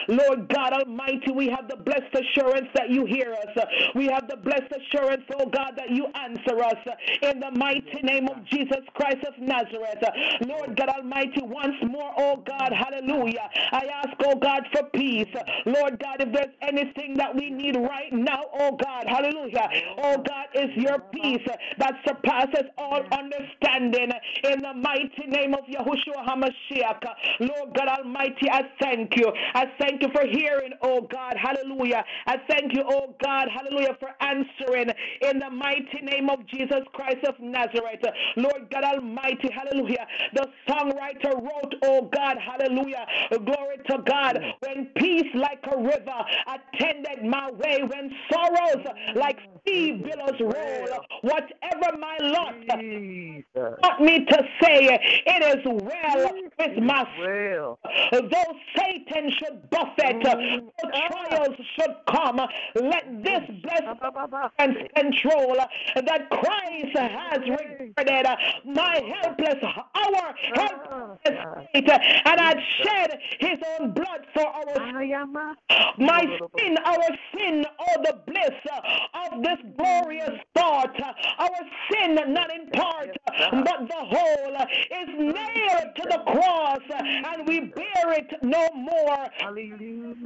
Lord 0.08 0.48
God 0.48 0.55
Almighty, 0.56 1.32
we 1.32 1.48
have 1.48 1.68
the 1.68 1.76
blessed 1.76 2.14
assurance 2.14 2.68
that 2.74 2.90
you 2.90 3.04
hear 3.06 3.34
us. 3.34 3.66
We 3.94 4.06
have 4.06 4.28
the 4.28 4.36
blessed 4.36 4.72
assurance, 4.72 5.22
oh 5.38 5.46
God, 5.46 5.72
that 5.76 5.90
you 5.90 6.06
answer 6.14 6.62
us 6.62 6.76
in 7.22 7.40
the 7.40 7.50
mighty 7.52 8.00
name 8.02 8.28
of 8.28 8.44
Jesus 8.46 8.84
Christ 8.94 9.24
of 9.26 9.34
Nazareth. 9.38 10.02
Lord 10.46 10.76
God 10.76 10.88
Almighty, 10.88 11.42
once 11.42 11.76
more, 11.88 12.12
oh 12.16 12.42
God, 12.46 12.72
hallelujah. 12.72 13.48
I 13.72 13.86
ask, 14.02 14.16
oh 14.24 14.36
God, 14.36 14.62
for 14.72 14.84
peace. 14.94 15.28
Lord 15.66 15.98
God, 16.00 16.20
if 16.20 16.32
there's 16.32 16.54
anything 16.62 17.14
that 17.16 17.34
we 17.34 17.50
need 17.50 17.76
right 17.76 18.12
now, 18.12 18.44
oh 18.58 18.76
God, 18.76 19.04
hallelujah. 19.06 19.68
Oh 19.98 20.16
God, 20.26 20.46
is 20.54 20.70
your 20.76 20.98
peace 21.12 21.46
that 21.78 21.94
surpasses 22.06 22.64
all 22.78 23.02
understanding 23.12 24.12
in 24.44 24.60
the 24.60 24.74
mighty 24.74 25.26
name 25.26 25.54
of 25.54 25.60
Yahushua 25.66 26.24
HaMashiach. 26.26 27.02
Lord 27.40 27.74
God 27.74 27.88
Almighty, 27.98 28.48
I 28.50 28.62
thank 28.80 29.16
you. 29.16 29.30
I 29.54 29.66
thank 29.78 30.02
you 30.02 30.08
for 30.14 30.26
hearing 30.26 30.45
hearing, 30.46 30.72
oh 30.82 31.00
God, 31.10 31.34
hallelujah. 31.36 32.04
I 32.26 32.36
thank 32.48 32.72
you, 32.74 32.82
oh 32.88 33.14
God, 33.22 33.48
hallelujah, 33.48 33.96
for 33.98 34.10
answering 34.20 34.90
in 35.22 35.38
the 35.38 35.50
mighty 35.50 36.00
name 36.02 36.28
of 36.30 36.46
Jesus 36.46 36.80
Christ 36.92 37.24
of 37.26 37.34
Nazareth. 37.40 38.04
Lord 38.36 38.70
God 38.70 38.84
Almighty, 38.84 39.50
hallelujah. 39.52 40.06
The 40.34 40.46
songwriter 40.68 41.34
wrote, 41.34 41.74
oh 41.84 42.08
God, 42.12 42.36
hallelujah, 42.38 43.06
glory 43.30 43.78
to 43.90 43.98
God, 44.06 44.38
when 44.60 44.86
peace 44.96 45.32
like 45.34 45.64
a 45.72 45.76
river 45.76 46.24
attended 46.46 47.24
my 47.24 47.50
way, 47.50 47.80
when 47.82 48.10
sorrows 48.32 48.86
like 49.14 49.38
sea 49.66 49.92
billows 49.92 50.40
roll, 50.40 51.04
whatever 51.22 51.96
my 51.98 52.16
lot 52.20 52.54
want 53.82 54.00
me 54.00 54.24
to 54.24 54.42
say, 54.62 54.98
it 55.26 55.58
is 55.58 55.64
well 55.64 56.32
with 56.58 56.78
my 56.82 57.04
soul. 57.16 57.78
Though 58.12 58.52
Satan 58.76 59.30
should 59.30 59.70
buffet, 59.70 60.22
trials 60.36 61.56
should 61.78 61.94
come. 62.08 62.40
Let 62.74 63.22
this 63.22 63.42
blessed 63.62 64.00
control 64.96 65.56
that 65.94 66.30
Christ 66.30 66.96
has 66.96 67.40
regarded 67.48 68.26
my 68.64 69.02
helpless 69.22 69.62
hour, 69.62 70.34
helpless 70.54 71.68
state, 71.70 71.90
and 71.90 72.40
had 72.40 72.58
shed 72.82 73.18
his 73.40 73.58
own 73.78 73.92
blood 73.92 74.26
for 74.34 74.46
our 74.46 74.74
sin. 74.74 75.36
my 75.98 76.22
sin, 76.58 76.76
our 76.84 77.08
sin, 77.34 77.64
all 77.78 78.02
the 78.02 78.20
bliss 78.26 78.50
of 79.14 79.42
this 79.42 79.58
glorious 79.76 80.40
thought. 80.54 80.94
Our 81.38 81.50
sin, 81.90 82.14
not 82.32 82.50
in 82.54 82.70
part, 82.70 83.16
but 83.26 83.88
the 83.88 83.94
whole, 83.94 84.56
is 84.56 85.08
nailed 85.18 85.96
to 85.96 86.02
the 86.02 86.22
cross, 86.26 86.80
and 86.90 87.46
we 87.46 87.60
bear 87.60 88.12
it 88.12 88.32
no 88.42 88.68
more. 88.74 89.28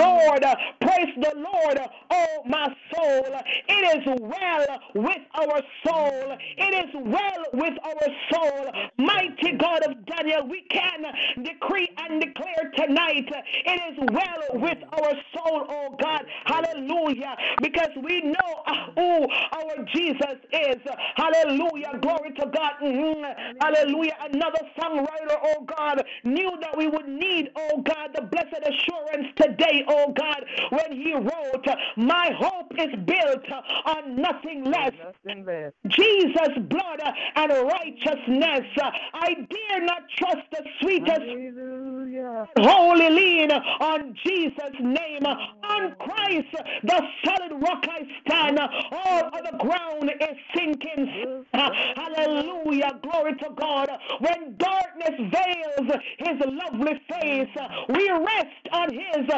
Lord, 0.00 0.44
uh, 0.44 0.54
praise 0.80 1.14
the 1.16 1.32
Lord, 1.36 1.78
uh, 1.78 1.86
oh 2.10 2.42
my 2.46 2.68
soul. 2.94 3.24
It 3.68 3.98
is 3.98 4.20
well 4.20 4.66
with 4.94 5.22
our 5.34 5.60
soul. 5.86 6.36
It 6.56 6.74
is 6.86 6.94
well 6.94 7.44
with 7.52 7.74
our 7.84 8.08
soul. 8.32 8.72
Mighty 8.98 9.52
God 9.58 9.82
of 9.84 10.04
Daniel, 10.06 10.46
we 10.48 10.62
can 10.70 11.04
decree 11.42 11.88
and 11.98 12.20
declare 12.20 12.70
tonight 12.76 13.28
it 13.64 13.80
is 13.92 13.98
well 14.12 14.60
with 14.60 14.78
our 14.92 15.12
soul, 15.34 15.66
oh 15.68 15.96
God. 16.02 16.24
Hallelujah. 16.44 17.36
Because 17.62 17.90
we 18.02 18.20
know 18.22 18.50
uh, 18.66 18.72
who 18.96 19.26
our 19.52 19.84
Jesus 19.94 20.38
is. 20.52 20.76
Hallelujah. 21.16 21.98
Glory 22.00 22.32
to 22.38 22.46
God. 22.46 22.72
Mm-hmm. 22.82 23.58
Hallelujah. 23.60 24.16
Another 24.32 24.60
songwriter, 24.78 25.36
oh 25.42 25.64
God, 25.64 26.02
knew 26.24 26.50
that 26.60 26.76
we 26.76 26.86
would 26.86 27.08
need, 27.08 27.50
oh 27.56 27.82
God, 27.82 28.10
the 28.14 28.22
blessed 28.22 28.62
assurance 28.62 29.28
today, 29.36 29.84
oh 29.90 30.12
God, 30.16 30.44
when 30.70 30.92
he 30.92 31.14
wrote, 31.14 31.66
My 31.96 32.30
hope 32.38 32.72
is 32.78 32.94
built 33.04 33.44
on 33.86 34.16
nothing 34.16 34.64
less. 34.64 34.92
Nothing 35.24 35.44
less. 35.44 35.72
Jesus' 35.88 36.58
blood 36.68 37.00
and 37.36 37.52
righteousness. 37.52 38.66
I 39.14 39.34
dare 39.34 39.84
not 39.84 40.02
trust 40.16 40.46
the 40.52 40.64
sweetest 40.80 41.20
Hallelujah. 41.20 42.48
wholly 42.58 43.10
lean 43.10 43.50
on 43.52 44.14
Jesus' 44.24 44.80
name. 44.80 45.26
On 45.26 45.94
Christ, 45.98 46.48
the 46.82 47.02
solid 47.24 47.62
rock 47.62 47.84
I 47.88 48.02
stand. 48.26 48.58
All 48.58 49.30
other 49.32 49.56
ground 49.58 50.10
is 50.20 50.36
sinking. 50.54 51.44
Ah, 51.54 51.70
hallelujah. 51.96 52.98
Glory 53.02 53.34
to 53.36 53.50
God. 53.56 53.88
When 54.20 54.56
darkness 54.56 55.30
veils 55.32 56.00
his 56.18 56.40
lovely 56.46 57.00
face, 57.08 57.48
we 57.88 58.10
rest 58.10 58.68
on 58.72 58.92
his 58.92 59.30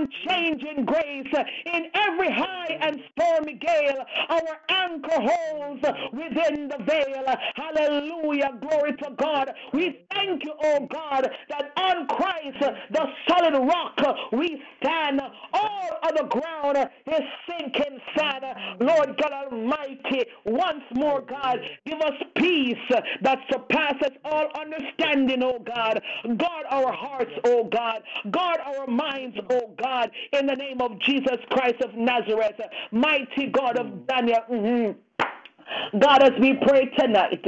unchanging 0.00 0.84
grace. 0.84 1.34
In 1.66 1.84
every 1.94 2.30
high 2.30 2.78
and 2.80 3.00
stormy 3.12 3.54
gale, 3.54 4.04
our 4.28 4.58
anchor 4.68 5.20
holds 5.20 5.82
within 6.12 6.68
the 6.68 6.78
veil. 6.84 7.24
Hallelujah. 7.54 8.58
Glory 8.60 8.92
to 8.96 9.10
God. 9.16 9.50
We 9.72 10.00
thank 10.14 10.44
you, 10.44 10.52
oh 10.64 10.88
God, 10.92 11.28
that 11.48 11.72
on 11.76 12.06
Christ, 12.08 12.58
the 12.90 13.06
solid 13.28 13.54
rock, 13.66 13.98
we 14.32 14.62
stand. 14.82 15.20
All 15.52 15.88
other 16.02 16.24
ground 16.24 16.78
is 17.06 17.20
sinking 17.48 17.98
sand. 18.16 18.44
Lord 18.80 19.20
God 19.20 19.32
Almighty, 19.32 20.24
once 20.46 20.82
more, 20.94 21.20
God, 21.22 21.58
give 21.86 22.00
us 22.00 22.12
peace 22.36 22.76
that 23.22 23.38
surpasses 23.50 24.16
all 24.24 24.48
understanding, 24.58 25.42
oh 25.42 25.58
God. 25.58 26.00
Guard 26.24 26.66
our 26.70 26.92
hearts, 26.92 27.30
oh 27.46 27.64
God. 27.64 28.02
Guard 28.30 28.60
our 28.64 28.86
minds, 28.86 29.36
oh 29.50 29.74
God, 29.82 30.10
in 30.32 30.46
the 30.46 30.54
name 30.54 30.80
of 30.80 30.98
Jesus 31.00 31.38
Christ 31.50 31.82
of 31.82 31.94
Nazareth, 31.94 32.60
mighty 32.90 33.46
God 33.46 33.78
of 33.78 34.06
Daniel. 34.06 34.40
Mm-hmm. 34.50 35.98
God, 35.98 36.22
as 36.22 36.32
we 36.40 36.54
pray 36.66 36.86
tonight, 36.98 37.44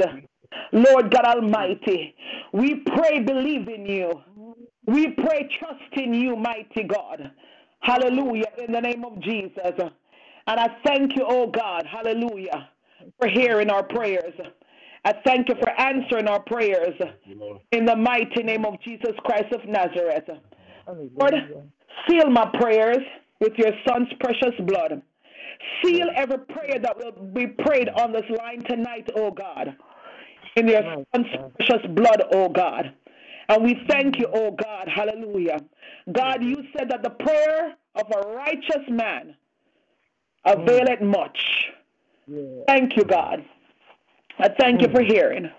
Lord 0.71 1.11
God 1.11 1.25
Almighty, 1.25 2.15
we 2.51 2.75
pray 2.75 3.19
believe 3.19 3.67
in 3.67 3.85
you. 3.85 4.21
We 4.85 5.11
pray 5.11 5.49
trust 5.59 5.93
in 5.93 6.13
you, 6.13 6.35
mighty 6.35 6.83
God. 6.83 7.31
Hallelujah, 7.81 8.47
in 8.65 8.71
the 8.71 8.81
name 8.81 9.03
of 9.03 9.19
Jesus. 9.19 9.73
And 10.47 10.59
I 10.59 10.67
thank 10.85 11.15
you, 11.15 11.25
oh 11.27 11.47
God, 11.47 11.85
hallelujah, 11.85 12.69
for 13.19 13.27
hearing 13.27 13.69
our 13.69 13.83
prayers. 13.83 14.33
I 15.05 15.13
thank 15.25 15.49
you 15.49 15.55
for 15.55 15.69
answering 15.69 16.27
our 16.27 16.41
prayers 16.41 16.95
in 17.71 17.85
the 17.85 17.95
mighty 17.95 18.41
name 18.43 18.65
of 18.65 18.79
Jesus 18.81 19.11
Christ 19.25 19.53
of 19.53 19.65
Nazareth. 19.67 20.29
Lord, 20.87 21.33
seal 22.07 22.29
my 22.29 22.45
prayers 22.59 23.03
with 23.39 23.53
your 23.57 23.71
son's 23.87 24.09
precious 24.19 24.55
blood. 24.61 25.01
Seal 25.83 26.07
every 26.15 26.39
prayer 26.39 26.79
that 26.79 26.97
will 26.97 27.11
be 27.11 27.47
prayed 27.47 27.89
on 27.89 28.11
this 28.11 28.29
line 28.37 28.63
tonight, 28.63 29.09
oh 29.15 29.31
God, 29.31 29.75
in 30.55 30.67
your 30.67 31.05
son's 31.13 31.27
precious 31.57 31.85
blood, 31.89 32.23
oh 32.31 32.49
God. 32.49 32.93
And 33.49 33.63
we 33.63 33.81
thank 33.89 34.19
you, 34.19 34.27
oh 34.33 34.51
God, 34.51 34.87
hallelujah. 34.87 35.59
God, 36.11 36.43
you 36.43 36.55
said 36.77 36.89
that 36.89 37.03
the 37.03 37.09
prayer 37.09 37.75
of 37.95 38.07
a 38.11 38.29
righteous 38.29 38.83
man 38.89 39.35
availeth 40.45 41.01
much. 41.01 41.71
Thank 42.67 42.95
you, 42.95 43.03
God. 43.03 43.43
I 44.39 44.49
thank 44.59 44.81
you 44.81 44.87
for 44.89 45.01
mm. 45.01 45.11
hearing. 45.11 45.49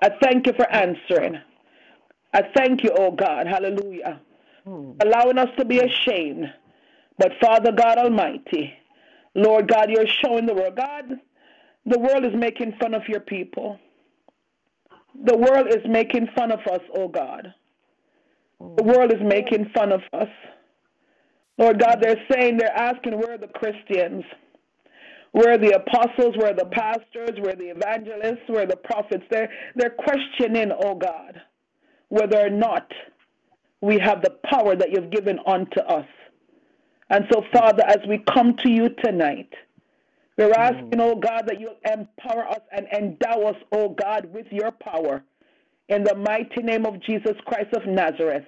I 0.00 0.10
thank 0.22 0.46
you 0.46 0.52
for 0.54 0.70
answering. 0.70 1.38
I 2.32 2.42
thank 2.56 2.82
you, 2.82 2.90
oh 2.96 3.10
God, 3.10 3.46
hallelujah, 3.46 4.20
mm. 4.20 4.33
Allowing 4.66 5.38
us 5.38 5.48
to 5.58 5.64
be 5.64 5.78
ashamed. 5.78 6.46
But 7.18 7.32
Father 7.40 7.72
God 7.72 7.98
Almighty, 7.98 8.72
Lord 9.34 9.68
God, 9.68 9.90
you're 9.90 10.06
showing 10.24 10.46
the 10.46 10.54
world. 10.54 10.76
God, 10.76 11.04
the 11.86 11.98
world 11.98 12.24
is 12.24 12.32
making 12.34 12.74
fun 12.80 12.94
of 12.94 13.02
your 13.08 13.20
people. 13.20 13.78
The 15.24 15.36
world 15.36 15.68
is 15.68 15.82
making 15.88 16.28
fun 16.36 16.50
of 16.50 16.60
us, 16.60 16.80
oh 16.96 17.08
God. 17.08 17.54
The 18.58 18.82
mm. 18.82 18.96
world 18.96 19.12
is 19.12 19.20
making 19.22 19.70
fun 19.74 19.92
of 19.92 20.00
us. 20.12 20.28
Lord 21.56 21.78
God, 21.78 21.98
they're 22.00 22.20
saying, 22.32 22.56
they're 22.56 22.76
asking, 22.76 23.18
where 23.18 23.34
are 23.34 23.38
the 23.38 23.46
Christians? 23.48 24.24
Where 25.32 25.52
are 25.52 25.58
the 25.58 25.76
apostles? 25.76 26.36
Where 26.36 26.50
are 26.50 26.56
the 26.56 26.66
pastors? 26.66 27.38
Where 27.40 27.52
are 27.52 27.56
the 27.56 27.70
evangelists? 27.70 28.48
Where 28.48 28.62
are 28.62 28.66
the 28.66 28.76
prophets? 28.76 29.24
They're, 29.30 29.50
they're 29.76 29.90
questioning, 29.90 30.72
oh 30.82 30.94
God, 30.94 31.40
whether 32.08 32.38
or 32.38 32.50
not 32.50 32.90
we 33.84 33.98
have 33.98 34.22
the 34.22 34.36
power 34.50 34.74
that 34.74 34.90
you've 34.92 35.10
given 35.10 35.38
unto 35.46 35.80
us. 35.80 36.06
And 37.10 37.26
so, 37.32 37.42
Father, 37.52 37.84
as 37.86 37.98
we 38.08 38.24
come 38.34 38.56
to 38.64 38.70
you 38.70 38.88
tonight, 39.04 39.50
we're 40.38 40.48
mm. 40.48 40.56
asking, 40.56 41.00
oh 41.00 41.16
God, 41.16 41.42
that 41.46 41.60
you 41.60 41.70
empower 41.84 42.48
us 42.48 42.60
and 42.72 42.86
endow 42.96 43.42
us, 43.42 43.56
oh 43.72 43.90
God, 43.90 44.26
with 44.32 44.46
your 44.50 44.70
power. 44.72 45.22
In 45.88 46.02
the 46.02 46.14
mighty 46.14 46.62
name 46.62 46.86
of 46.86 47.02
Jesus 47.02 47.34
Christ 47.44 47.74
of 47.74 47.86
Nazareth. 47.86 48.44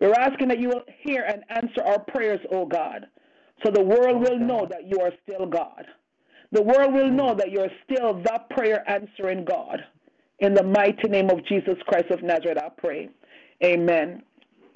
We're 0.00 0.14
asking 0.14 0.48
that 0.48 0.60
you 0.60 0.68
will 0.68 0.84
hear 1.02 1.24
and 1.28 1.42
answer 1.50 1.82
our 1.84 1.98
prayers, 1.98 2.40
O 2.52 2.64
God, 2.64 3.06
so 3.62 3.70
the 3.70 3.82
world 3.82 4.22
will 4.22 4.38
know 4.38 4.66
that 4.70 4.86
you 4.86 4.98
are 5.00 5.12
still 5.22 5.46
God. 5.46 5.84
The 6.52 6.62
world 6.62 6.94
will 6.94 7.10
know 7.10 7.34
mm. 7.34 7.38
that 7.38 7.50
you're 7.50 7.68
still 7.84 8.14
the 8.14 8.40
prayer 8.50 8.88
answering 8.88 9.44
God. 9.44 9.84
In 10.38 10.54
the 10.54 10.62
mighty 10.62 11.08
name 11.08 11.28
of 11.28 11.44
Jesus 11.44 11.76
Christ 11.86 12.10
of 12.10 12.22
Nazareth, 12.22 12.58
I 12.64 12.68
pray. 12.70 13.10
Amen. 13.62 14.22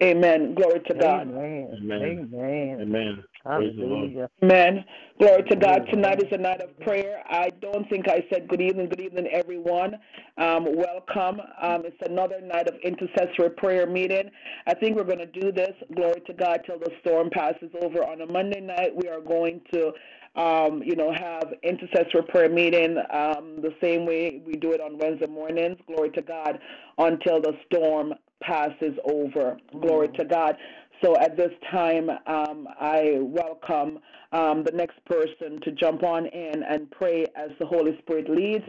Amen. 0.02 0.54
Glory 0.54 0.80
to 0.88 0.94
God. 0.94 1.28
Amen. 1.28 1.68
Amen. 1.72 2.28
Amen. 2.32 2.80
Amen. 2.80 3.24
Hallelujah. 3.44 4.28
Amen. 4.42 4.84
Glory 5.18 5.42
to 5.44 5.56
God. 5.56 5.86
Tonight 5.92 6.20
is 6.20 6.32
a 6.32 6.38
night 6.38 6.60
of 6.60 6.78
prayer. 6.80 7.22
I 7.28 7.50
don't 7.60 7.88
think 7.88 8.08
I 8.08 8.24
said 8.32 8.48
good 8.48 8.60
evening. 8.60 8.88
Good 8.88 9.00
evening, 9.00 9.28
everyone. 9.30 9.94
Um, 10.38 10.66
welcome. 10.74 11.40
Um, 11.62 11.84
it's 11.84 11.96
another 12.04 12.40
night 12.40 12.66
of 12.68 12.74
intercessory 12.82 13.50
prayer 13.50 13.86
meeting. 13.86 14.30
I 14.66 14.74
think 14.74 14.96
we're 14.96 15.04
going 15.04 15.18
to 15.18 15.26
do 15.26 15.52
this, 15.52 15.72
glory 15.94 16.22
to 16.26 16.32
God, 16.32 16.62
till 16.66 16.78
the 16.78 16.90
storm 17.00 17.30
passes 17.30 17.70
over. 17.80 18.02
On 18.02 18.20
a 18.22 18.26
Monday 18.26 18.60
night, 18.60 18.90
we 18.96 19.08
are 19.08 19.20
going 19.20 19.60
to 19.72 19.92
um, 20.36 20.82
you 20.82 20.96
know, 20.96 21.12
have 21.12 21.54
intercessory 21.62 22.22
prayer 22.28 22.48
meeting 22.48 22.98
um, 23.12 23.60
the 23.62 23.72
same 23.80 24.04
way 24.04 24.42
we 24.44 24.54
do 24.54 24.72
it 24.72 24.80
on 24.80 24.98
Wednesday 24.98 25.28
mornings. 25.28 25.78
Glory 25.86 26.10
to 26.10 26.22
God 26.22 26.58
until 26.98 27.40
the 27.40 27.52
storm 27.66 28.14
passes 28.42 28.96
over. 29.04 29.56
Glory 29.80 30.08
to 30.16 30.24
God. 30.24 30.56
So 31.02 31.16
at 31.18 31.36
this 31.36 31.50
time, 31.70 32.08
um, 32.26 32.66
I 32.80 33.18
welcome 33.20 33.98
um, 34.32 34.64
the 34.64 34.72
next 34.72 35.04
person 35.04 35.60
to 35.62 35.72
jump 35.72 36.02
on 36.02 36.26
in 36.26 36.62
and 36.62 36.90
pray 36.90 37.26
as 37.36 37.50
the 37.58 37.66
Holy 37.66 37.98
Spirit 37.98 38.30
leads. 38.30 38.64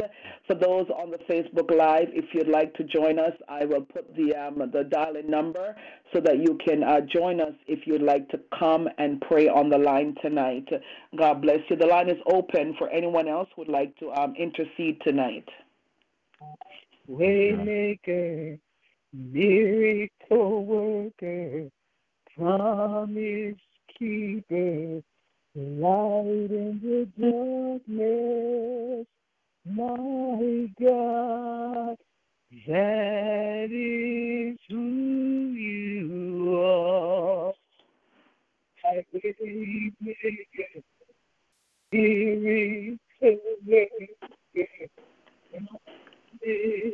For 0.46 0.56
those 0.56 0.88
on 0.90 1.12
the 1.12 1.18
Facebook 1.30 1.76
Live, 1.76 2.10
if 2.12 2.26
you'd 2.34 2.50
like 2.50 2.74
to 2.76 2.84
join 2.84 3.20
us, 3.20 3.32
I 3.48 3.66
will 3.66 3.82
put 3.82 4.14
the 4.16 4.36
um, 4.36 4.70
the 4.74 4.84
dial-in 4.84 5.30
number 5.30 5.76
so 6.14 6.20
that 6.22 6.40
you 6.40 6.58
can 6.68 6.84
uh, 6.84 7.02
join 7.02 7.40
us 7.40 7.54
if 7.68 7.88
you'd 7.88 8.02
like 8.02 8.28
to 8.30 8.40
come 8.60 8.90
and 8.98 9.22
pray 9.22 9.48
on 9.48 9.70
the 9.70 9.78
line 9.78 10.16
tonight. 10.22 10.68
God 11.18 11.42
bless 11.42 11.60
you. 11.70 11.78
The 11.78 11.88
line 11.88 12.10
is 12.10 12.18
open 12.28 12.76
for 12.78 12.90
anyone 12.90 13.28
else 13.28 13.48
who 13.56 13.62
would 13.62 13.72
like 13.72 13.96
to 14.00 14.12
um, 14.12 14.36
intercede 14.38 15.00
tonight. 15.06 15.48
Waymaker, 17.10 18.60
miracle 19.16 20.66
worker 20.66 21.70
promise 22.36 23.56
keeper, 23.98 25.02
light 25.56 26.52
in 26.52 26.82
the 26.84 27.08
darkness, 27.18 29.08
my 29.66 30.68
God, 30.82 31.98
that 32.68 33.70
is 33.72 34.58
who 34.70 35.54
you 35.54 36.60
are. 36.60 37.54
I 38.86 39.06
believe 39.12 39.94
it. 40.02 40.84
Spirit, 41.88 43.00
keeper, 43.22 43.38
light 43.66 43.90
in 45.54 45.68
the 46.42 46.94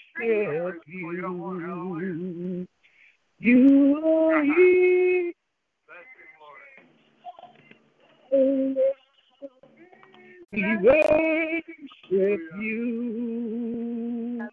you. 0.89 2.67
You 3.39 4.01
are 4.03 4.43
here. 4.43 5.31
We 10.51 10.77
worship 10.77 12.41
you. 12.59 14.47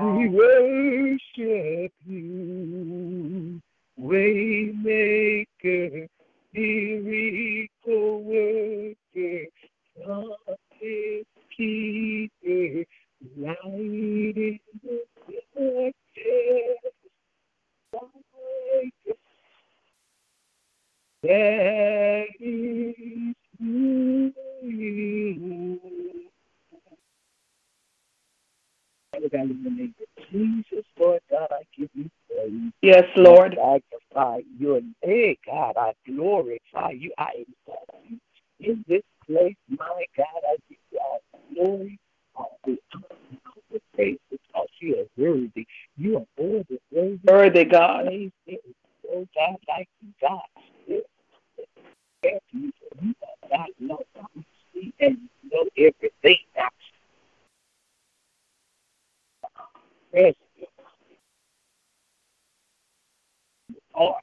We 0.00 0.28
worship 0.28 1.92
you. 2.06 3.60
Waymaker, 4.00 6.08
miracle 6.54 8.22
worker, 8.22 9.46
promise 10.02 11.26
keeper, 11.56 12.84
light 13.36 14.60
the 14.84 15.00
I 31.50 31.62
give 31.76 31.88
you. 31.94 32.10
Yes, 32.82 33.04
Lord. 33.16 33.58
I 33.58 33.80
magnify 34.14 34.40
your 34.58 34.80
name, 35.04 35.36
God. 35.46 35.74
I 35.76 35.92
glorify 36.06 36.90
you. 36.92 37.12
I 37.18 37.30
exalt 37.46 37.88
you 38.08 38.18
in 38.60 38.84
this 38.88 39.02
place, 39.26 39.56
my 39.68 40.04
God. 40.16 40.26
I 40.48 40.56
give 40.68 40.78
you 40.92 40.98
all 41.00 41.20
glory, 41.54 41.98
because 44.30 44.68
you 44.80 44.96
are 45.00 45.06
worthy. 45.16 45.66
You 45.96 46.18
are 46.18 46.26
worthy. 46.38 46.78
Worthy 47.24 47.64
God. 47.64 48.06
God, 49.34 49.56
like 49.68 49.88
you, 50.02 50.10
God. 50.20 50.42
You 50.88 51.02
know 55.52 55.70
everything. 55.78 56.38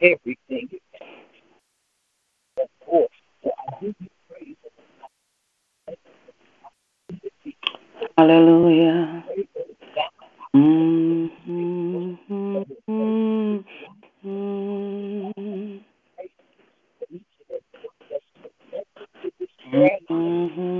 give 0.00 0.18
you 0.24 0.36
praise. 0.48 0.80
Hallelujah. 8.18 9.24
Mm-hmm. 10.54 12.14
Mm-hmm. 12.30 13.56
Mm-hmm. 20.10 20.71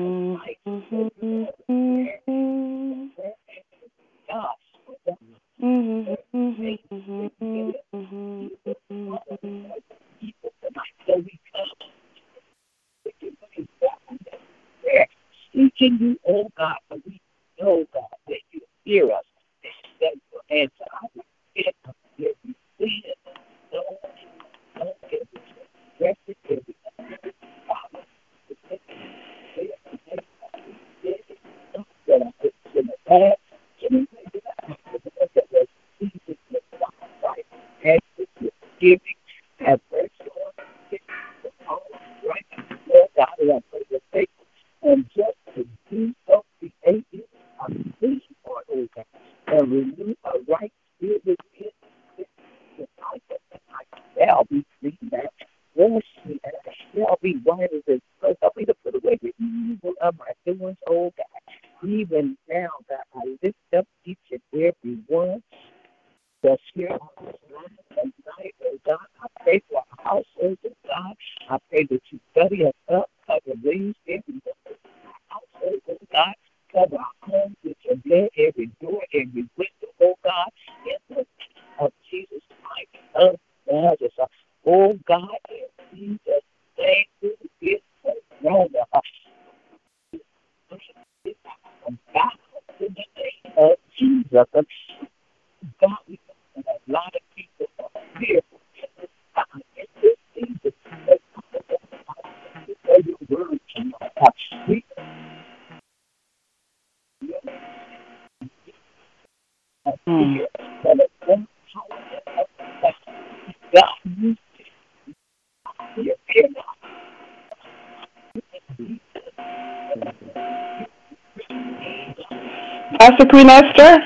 Pastor 123.23 123.29
Queen 123.29 123.51
Esther? 123.51 123.99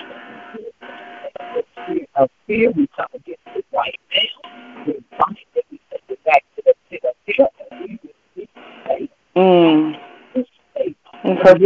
Of 2.16 2.30
fear, 2.46 2.70
we 2.72 2.86
come 2.96 3.06
against 3.14 3.40
it 3.54 3.64
right 3.72 3.98
now. 4.12 4.84
We 4.86 4.92
bind 5.18 5.38
it, 5.54 5.64
we 5.70 5.80
send 5.90 6.02
it 6.08 6.24
back 6.24 6.44
to 6.56 6.62
the 6.66 6.74
pit 6.90 7.02
of 7.04 7.14
fear, 7.24 7.48
and 7.70 7.80
we 7.80 8.10
receive 8.36 9.08
Mm. 9.36 9.98
this 10.34 10.46
faith. 10.74 10.96
And 11.24 11.38
her, 11.38 11.56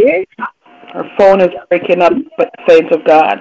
her 0.93 1.11
phone 1.19 1.41
is 1.41 1.51
breaking 1.69 2.03
up, 2.03 2.13
but 2.37 2.53
saints 2.69 2.95
of 2.95 3.05
God. 3.05 3.41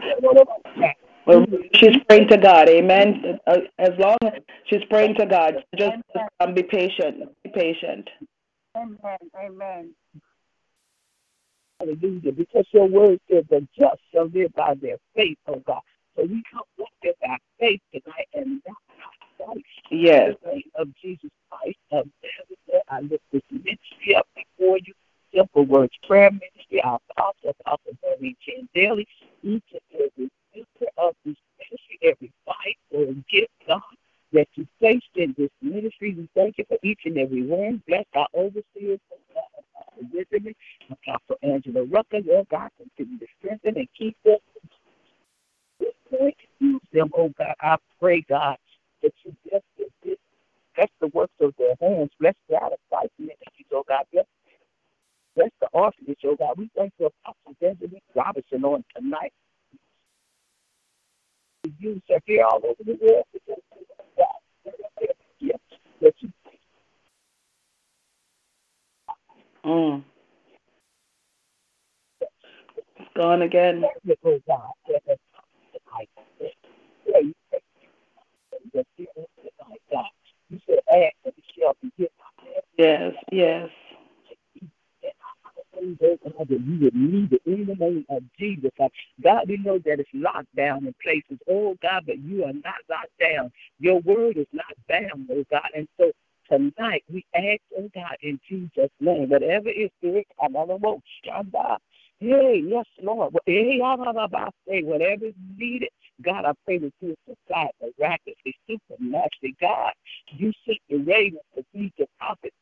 Well, 1.25 1.45
she's 1.75 1.97
praying 2.07 2.29
to 2.29 2.37
God. 2.37 2.67
Amen. 2.69 3.39
Uh, 3.45 3.57
As 3.77 3.91
long 3.99 4.17
as 4.23 4.41
she's 4.65 4.83
praying 4.89 5.15
to 5.15 5.25
God, 5.25 5.63
just 5.75 5.97
um, 6.39 6.53
be 6.55 6.63
patient. 6.63 7.29
Be 7.43 7.51
patient. 7.51 8.09
Amen. 8.75 9.17
Amen. 9.39 9.91
Hallelujah. 11.79 12.31
Because 12.33 12.65
your 12.71 12.87
word 12.87 13.19
says 13.29 13.45
the 13.49 13.67
just 13.77 14.01
shall 14.13 14.27
live 14.27 14.53
by 14.53 14.75
their 14.81 14.97
faith, 15.15 15.37
oh 15.47 15.61
God. 15.65 15.81
So 16.15 16.23
we 16.23 16.43
come 16.51 16.63
in 17.03 17.13
our 17.29 17.37
faith 17.59 17.81
tonight 17.93 18.27
and 18.33 18.61
not 18.67 18.77
our 19.39 19.55
sight. 19.55 19.65
Yes. 19.91 20.29
In 20.29 20.35
the 20.43 20.55
name 20.55 20.71
of 20.75 20.87
Jesus 21.01 21.29
Christ 21.49 21.77
of 21.91 22.07
Nazareth, 22.23 22.83
I 22.89 23.01
lift 23.01 23.23
this 23.31 23.41
ministry 23.51 24.15
up 24.17 24.27
before 24.35 24.77
you. 24.85 24.93
Simple 25.35 25.65
Words 25.65 25.93
Prayer 26.07 26.31
Ministry, 26.31 26.81
our 26.83 26.99
apostle, 27.11 27.55
Apostle 27.61 27.93
Marie 28.03 28.35
Chan 28.45 28.67
Daily, 28.73 29.07
each 29.43 29.63
and 29.71 29.81
every 29.93 30.29
member 30.55 30.91
of 30.97 31.13
this 31.25 31.35
ministry, 31.59 31.99
every 32.03 32.31
fight 32.45 32.77
or 32.91 33.05
gift 33.05 33.29
gift, 33.31 33.51
God, 33.67 33.81
that 34.33 34.47
you 34.55 34.67
placed 34.79 35.05
in 35.15 35.35
this 35.37 35.49
ministry. 35.61 36.15
We 36.15 36.29
thank 36.35 36.57
you 36.57 36.65
for 36.67 36.77
each 36.83 37.01
and 37.05 37.17
every 37.17 37.43
one. 37.43 37.81
Bless 37.87 38.05
our 38.15 38.27
overseers, 38.35 38.99
Elizabeth, 40.31 40.55
Apostle 40.91 41.37
Angela 41.43 41.85
Rucker, 41.85 42.19
Lord 42.25 42.47
God, 42.49 42.69
continue 42.77 43.19
to 43.19 43.27
strengthen 43.39 43.77
and 43.77 43.87
keep 43.97 44.17
them. 44.23 44.37
Use 46.59 46.81
them, 46.91 47.11
oh 47.17 47.31
God. 47.37 47.55
I 47.61 47.77
pray, 47.99 48.25
God, 48.27 48.57
that 49.03 49.13
you 49.23 49.35
bless 49.49 49.61
them. 49.77 50.15
Bless 50.75 50.89
the 51.01 51.07
works 51.07 51.33
of 51.41 51.53
their 51.57 51.75
hands. 51.81 52.11
Bless 52.19 52.35
the 52.49 52.55
out 52.57 52.73
of 52.73 52.79
sight 52.89 53.11
ministries, 53.19 53.67
oh 53.73 53.83
God. 53.87 54.05
Bless, 54.13 54.25
bless 55.35 55.51
the 55.61 55.67
orphanage, 55.73 56.19
oh 56.25 56.35
God. 56.37 56.57
We 56.57 56.69
thank 56.75 56.93
you, 56.99 57.07
Apostle 57.07 57.55
Benjamin 57.61 58.01
Robinson, 58.15 58.63
on 58.65 58.83
tonight. 58.95 59.33
You 61.79 62.01
are 62.11 62.19
here 62.25 62.45
all 62.45 62.61
over 62.63 62.83
the 62.85 62.97
world. 63.01 63.25
That 66.01 66.13
you 66.19 66.29
Mm. 69.65 70.03
Gone 73.15 73.41
again. 73.41 73.83
Yes, 82.77 83.13
yes. 83.31 83.69
you 85.79 86.79
would 86.81 86.95
need 86.95 87.33
it 87.33 87.41
in 87.45 87.65
the 87.65 87.75
name 87.75 88.05
of 88.09 88.23
Jesus. 88.37 88.71
God, 89.21 89.47
we 89.47 89.57
know 89.57 89.77
that 89.79 89.99
it's 89.99 90.09
locked 90.13 90.53
down 90.55 90.85
in 90.85 90.93
places. 91.01 91.37
Oh, 91.49 91.75
God, 91.81 92.03
but 92.05 92.19
you 92.19 92.43
are 92.45 92.53
not 92.53 92.75
locked 92.89 93.17
down. 93.19 93.51
Your 93.79 93.99
word 94.01 94.37
is 94.37 94.47
not 94.53 94.65
bound, 94.87 95.29
oh, 95.31 95.43
God. 95.51 95.69
And 95.75 95.87
so 95.97 96.11
tonight 96.49 97.03
we 97.11 97.25
ask, 97.35 97.59
oh, 97.77 97.89
God, 97.93 98.17
in 98.21 98.39
Jesus' 98.47 98.89
name, 98.99 99.29
whatever 99.29 99.69
is 99.69 99.89
doing, 100.01 100.23
I'm 100.41 100.55
on 100.55 100.67
the 100.69 100.77
road, 100.77 101.01
Hey, 102.19 102.63
yes, 102.67 102.85
Lord. 103.01 103.33
Hey, 103.45 103.79
whatever 103.79 105.25
is 105.25 105.33
needed. 105.57 105.89
God, 106.21 106.43
I 106.45 106.51
pray 106.65 106.79
that 106.79 106.91
you 106.99 107.15
supply 107.27 107.69
miraculously, 107.81 108.57
supernaturally. 108.67 109.55
God, 109.61 109.93
you 110.27 110.51
sent 110.65 110.79
the 110.89 110.97
ravens 110.97 111.41
to 111.55 111.63
feed 111.71 111.93
the 111.97 112.07
prophet 112.17 112.53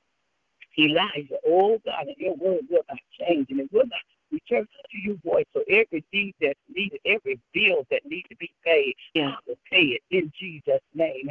Elijah. 0.77 1.37
Oh, 1.47 1.79
God, 1.83 2.07
and 2.07 2.15
your 2.17 2.35
word 2.35 2.61
will 2.69 2.83
not 2.87 2.99
change, 3.19 3.47
and 3.49 3.61
it 3.61 3.71
will 3.71 3.87
not 3.87 3.99
return 4.31 4.65
to 4.65 4.97
you, 5.01 5.19
voice. 5.23 5.45
So 5.53 5.61
every 5.69 6.03
deed 6.11 6.35
that's 6.41 6.59
needed, 6.73 6.99
every 7.05 7.39
bill 7.53 7.85
that 7.91 8.01
needs 8.05 8.27
to 8.29 8.35
be 8.37 8.51
paid, 8.65 8.95
yeah. 9.13 9.35
Will 9.47 9.57
pay 9.71 9.97
it 9.97 10.01
in 10.11 10.31
Jesus' 10.39 10.81
name. 10.93 11.29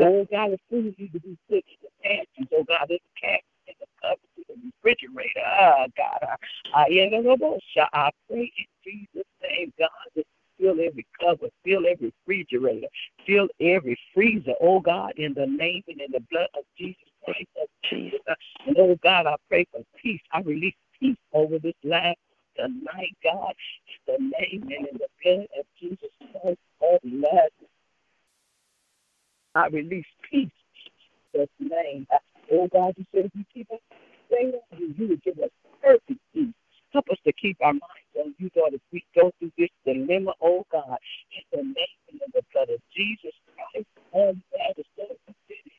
Oh, 0.00 0.26
God, 0.30 0.52
as 0.52 0.58
soon 0.70 0.88
as 0.88 0.94
you 0.96 1.08
to 1.08 1.20
be 1.20 1.36
fixed, 1.48 1.70
the 1.82 1.88
pantries, 2.02 2.48
oh, 2.52 2.64
God, 2.64 2.86
it's 2.90 3.04
cash 3.20 3.40
in 3.66 3.74
the 3.80 3.86
cupboard, 4.00 4.18
the 4.48 4.54
refrigerator. 4.64 5.40
Ah, 5.46 5.86
God, 5.96 6.18
I, 6.74 6.84
I, 6.84 7.88
I 7.92 8.10
pray 8.28 8.52
in 8.58 8.66
Jesus' 8.84 9.26
name, 9.42 9.72
God, 9.78 9.90
that 10.16 10.24
fill 10.58 10.76
every 10.80 11.06
cupboard, 11.20 11.50
fill 11.64 11.86
every 11.86 12.12
refrigerator, 12.26 12.88
fill 13.26 13.48
every 13.60 13.98
freezer, 14.14 14.54
oh 14.60 14.80
God, 14.80 15.12
in 15.16 15.34
the 15.34 15.46
name 15.46 15.82
and 15.88 16.00
in 16.00 16.12
the 16.12 16.22
blood 16.30 16.48
of 16.56 16.64
Jesus 16.76 17.02
Christ 17.24 17.48
of 17.60 17.68
Jesus. 17.88 18.20
And 18.66 18.76
oh 18.78 18.96
God, 19.02 19.26
I 19.26 19.36
pray 19.48 19.66
for 19.72 19.82
peace. 20.00 20.20
I 20.32 20.40
release 20.40 20.74
peace 21.00 21.16
over 21.32 21.58
this 21.58 21.74
land 21.84 22.16
tonight, 22.58 23.16
God, 23.24 23.54
the 24.06 24.18
name 24.18 24.62
and 24.64 24.88
in 24.88 24.98
the 24.98 25.08
blood 25.22 25.48
of 25.58 25.66
Jesus 25.80 26.10
Christ 26.32 26.58
of 26.82 27.00
Nazareth. 27.04 27.52
I 29.54 29.68
release 29.68 30.06
peace 30.30 30.50
His 31.32 31.48
name. 31.60 32.06
Oh 32.52 32.68
God, 32.72 32.94
you 32.96 33.04
said 33.14 33.26
if 33.26 33.32
you 33.34 33.44
keep 33.52 33.70
us 33.72 33.80
stay 34.28 34.52
on 34.72 34.78
you, 34.80 34.94
you 35.08 35.16
give 35.24 35.38
us 35.38 35.50
perfect 35.82 36.20
peace. 36.34 36.54
Help 36.92 37.06
us 37.10 37.18
to 37.24 37.32
keep 37.34 37.56
our 37.62 37.72
minds 37.72 38.14
on 38.18 38.34
you, 38.38 38.50
Lord, 38.56 38.74
as 38.74 38.80
we 38.92 39.04
go 39.14 39.30
through 39.38 39.52
this 39.58 39.70
dilemma, 39.84 40.32
oh 40.42 40.66
God, 40.72 40.98
in 41.32 41.44
the 41.58 41.64
name 41.64 41.98
and 42.10 42.22
in 42.22 42.32
the 42.34 42.42
blood 42.52 42.70
of 42.70 42.80
Jesus 42.96 43.34
Christ. 43.54 43.86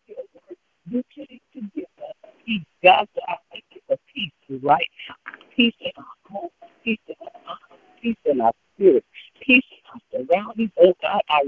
Your 0.08 0.18
word. 0.34 0.58
You 0.90 1.04
came 1.16 1.40
to 1.54 1.62
give 1.76 1.86
us 2.00 2.32
peace. 2.46 2.64
God, 2.84 3.08
so 3.16 3.22
I 3.28 3.36
thank 3.52 3.66
you 3.72 3.82
for 3.88 3.98
peace 4.14 4.62
right 4.64 4.88
now. 5.10 5.34
Peace 5.56 5.76
in 5.82 5.92
our 5.98 6.06
home, 6.32 6.50
peace 6.84 7.00
in 7.08 7.16
our 7.22 7.42
mind, 7.46 7.82
peace 8.02 8.18
in 8.26 8.42
our 8.42 8.54
spirit, 8.76 9.06
peace 9.42 9.64
in 9.72 10.24
our 10.24 10.26
surroundings. 10.26 10.72
Oh 10.80 10.94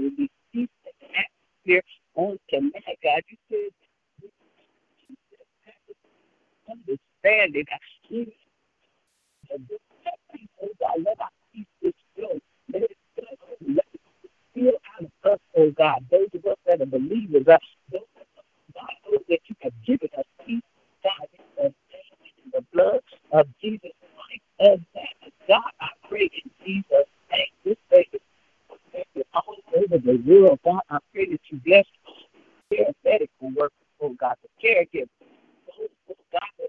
God, 0.02 0.10
I 0.10 0.16
release 0.16 0.30
peace 0.52 0.68
in 0.84 0.92
the 1.00 1.06
atmosphere 1.18 1.82
on 2.14 2.38
tonight, 2.50 2.98
God. 3.02 3.22
You 3.28 3.36
said 3.50 3.72
understanding. 6.70 7.64
Even 8.10 8.32
oh 10.62 10.68
God, 10.80 11.04
let 11.04 11.20
our 11.20 11.28
peace 11.54 11.66
just 11.82 11.94
go. 12.16 12.40
Let 12.72 12.82
it 12.82 12.96
let 13.68 13.84
it 13.92 14.00
feel 14.54 14.72
out 14.98 15.04
of 15.04 15.32
us, 15.32 15.38
oh 15.56 15.70
God. 15.72 16.04
Those 16.10 16.28
of 16.34 16.44
us 16.46 16.56
that 16.66 16.80
are 16.80 16.86
believers, 16.86 17.46
uh, 17.48 17.58
those 17.90 18.02
of 18.16 18.22
us, 18.22 18.44
God, 18.74 18.90
those 19.10 19.22
that 19.28 19.40
you 19.48 19.56
have 19.60 19.72
given 19.86 20.08
us 20.18 20.24
peace, 20.46 20.62
God, 21.04 21.28
in 21.32 21.44
the 21.56 21.62
name 21.62 21.72
in 22.44 22.50
the 22.52 22.64
blood 22.72 23.00
of 23.32 23.46
Jesus 23.60 23.92
Christ 24.00 24.42
of 24.72 24.80
that. 24.94 25.32
God, 25.48 25.70
I 25.80 25.88
pray 26.08 26.30
in 26.44 26.50
Jesus' 26.64 27.06
name, 27.30 27.46
this 27.64 27.76
day 27.90 28.06
all 29.34 29.56
over 29.76 29.98
the 29.98 30.16
world, 30.26 30.58
God, 30.64 30.80
I 30.90 30.98
pray 31.12 31.30
that 31.30 31.40
you 31.50 31.60
bless 31.64 31.84
care 32.70 32.92
medical 33.04 33.50
workers, 33.50 33.72
oh 34.00 34.14
God, 34.18 34.36
the 34.42 34.48
caregivers, 34.66 35.08
those, 35.66 35.88
oh 36.10 36.14
God, 36.32 36.42
that 36.58 36.68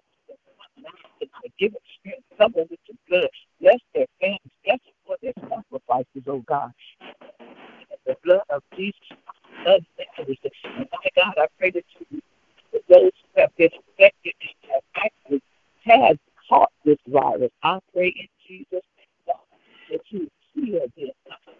give 1.60 1.74
it 1.74 1.82
strength, 2.00 2.24
cover 2.38 2.66
with 2.70 2.80
your 2.88 2.98
blood, 3.10 3.30
bless 3.62 3.80
their 3.94 4.06
families, 4.20 4.40
bless 4.66 4.80
them 4.80 4.94
for 5.06 5.16
their 5.22 5.34
sacrifices, 5.50 6.24
oh 6.28 6.44
God. 6.48 6.72
The 8.06 8.18
blood 8.24 8.42
of 8.50 8.64
Jesus, 8.76 9.00
of 9.66 9.82
and 10.18 10.88
my 10.92 11.10
God, 11.16 11.34
I 11.38 11.46
pray 11.58 11.72
that 11.72 11.86
you, 12.12 12.22
those 12.90 13.12
who 13.36 13.42
have 13.42 13.56
been 13.56 13.70
infected 13.72 14.34
and 14.42 14.72
have 14.74 14.84
actually 14.96 15.42
had 15.86 16.20
caught 16.50 16.72
this 16.84 16.98
virus, 17.08 17.52
I 17.64 17.80
pray 17.94 18.08
in 18.08 18.28
Jesus' 18.46 18.68
name 18.72 19.38
that 19.92 20.02
you 20.10 20.30
heal 20.54 20.82
them 20.98 21.10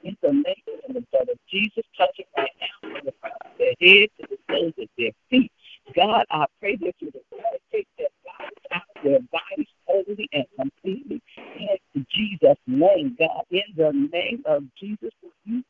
in 0.04 0.18
the 0.22 0.32
name 0.32 0.44
and 0.88 0.96
the 0.96 1.04
blood 1.12 1.30
of 1.30 1.38
Jesus, 1.50 1.84
touching 1.98 2.26
right 2.38 2.50
now 2.60 2.90
from 2.90 3.06
the 3.06 3.14
crown 3.22 3.34
of 3.46 3.52
their 3.58 3.74
head 3.80 4.10
to 4.20 4.28
the 4.30 4.38
soles 4.50 4.74
of 4.78 4.88
their 4.98 5.12
feet. 5.30 5.52
God, 5.96 6.26
I 6.32 6.46
pray 6.60 6.76
that 6.78 6.96
you 7.00 7.12
eradicate 7.32 7.88
that 8.00 8.12
virus 8.26 8.54
out 8.72 8.82
of 8.96 9.04
their 9.04 9.20
bodies 9.32 9.68
totally 9.88 10.30
and 10.34 10.46
completely 10.60 11.22
in 11.94 12.06
Jesus' 12.10 12.58
name, 12.68 13.16
God. 13.20 13.44
In 13.52 13.62
the 13.76 13.92
name 14.12 14.44
of 14.46 14.64
Jesus, 14.80 15.12
you, 15.46 15.64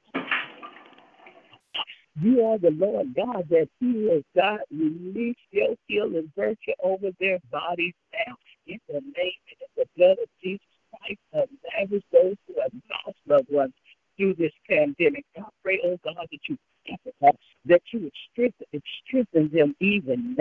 you 2.22 2.46
are 2.46 2.58
the 2.58 2.72
Lord 2.72 3.16
God 3.16 3.48
that 3.50 3.68
heals. 3.80 4.24
God, 4.36 4.60
release 4.72 5.36
your 5.52 5.76
healing 5.88 6.32
virtue 6.36 6.74
over 6.82 7.10
their 7.20 7.40
bodies 7.52 7.94
now. 8.14 8.36
In 8.68 8.80
the 8.88 8.96
name 8.96 9.42
and 9.50 9.70
the 9.78 9.86
blood 9.98 10.18
of 10.22 10.30
Jesus 10.42 10.62
Christ 10.92 11.20
of 11.34 11.50
Nazareth, 11.78 12.04
those 12.12 12.36
who 12.48 12.62
have 12.62 12.72
lost 13.06 13.18
loved 13.28 13.52
ones 13.52 13.74
through 14.18 14.36
this 14.36 14.52
pandemic. 14.70 15.26
I 15.38 15.44
pray, 15.64 15.80
oh 15.86 15.98
God, 16.04 16.28
that 16.32 16.40
you 16.48 16.58
that 17.66 17.82
you 17.94 18.00
would 18.02 18.14
strengthen, 18.32 18.82
strengthen 19.08 19.50
them 19.54 19.74
even 19.80 20.36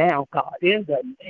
now, 0.72 1.21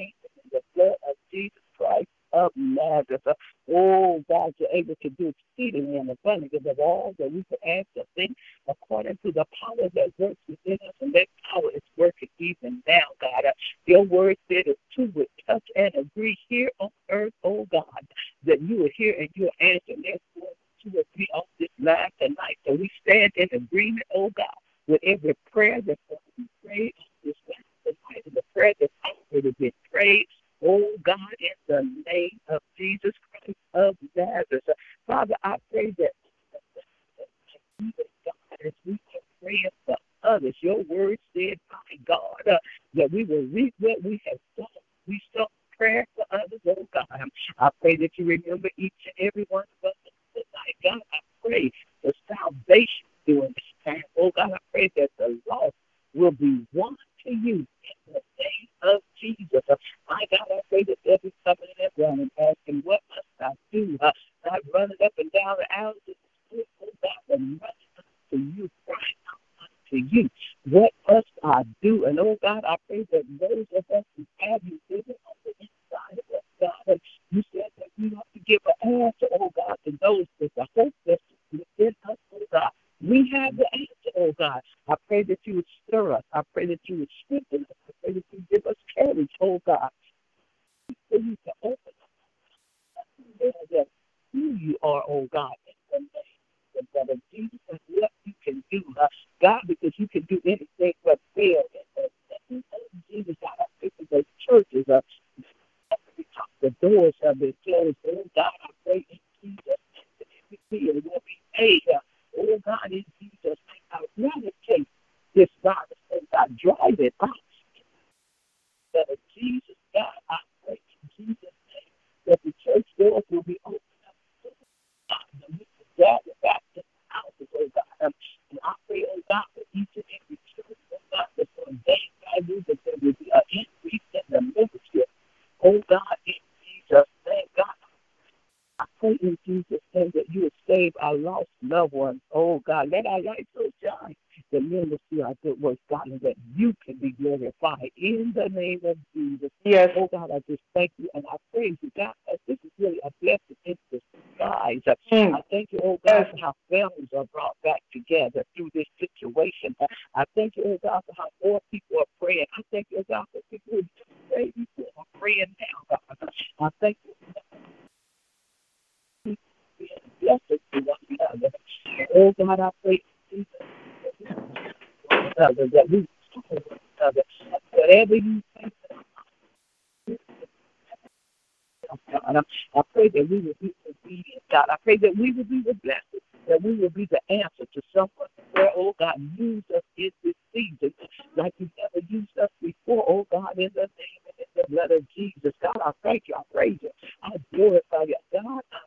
we 185.23 185.31
will 185.31 185.45
be 185.45 185.63
the 185.65 185.75
blessed, 185.75 186.25
that 186.49 186.61
we 186.61 186.75
will 186.75 186.91
be 186.91 187.07
the 187.11 187.21
answer 187.31 187.65
to 187.73 187.81
someone 187.95 188.29
where, 188.53 188.71
oh 188.77 188.93
God, 188.99 189.15
use 189.39 189.63
us 189.75 189.83
in 189.97 190.11
this 190.25 190.35
season 190.53 190.93
like 191.37 191.55
you've 191.59 191.71
never 191.79 192.05
used 192.09 192.37
us 192.43 192.51
before, 192.61 193.05
oh 193.09 193.25
God, 193.31 193.57
in 193.57 193.71
the 193.75 193.83
name 193.83 194.23
and 194.27 194.39
in 194.41 194.47
the 194.57 194.65
blood 194.69 194.91
of 194.91 195.07
Jesus. 195.15 195.53
God, 195.63 195.79
I 195.85 195.93
thank 196.03 196.25
you. 196.27 196.35
I 196.37 196.43
praise 196.53 196.79
you. 196.83 196.91
I 197.23 197.31
glorify 197.55 198.03
you. 198.09 198.17
God, 198.33 198.63
I 198.73 198.81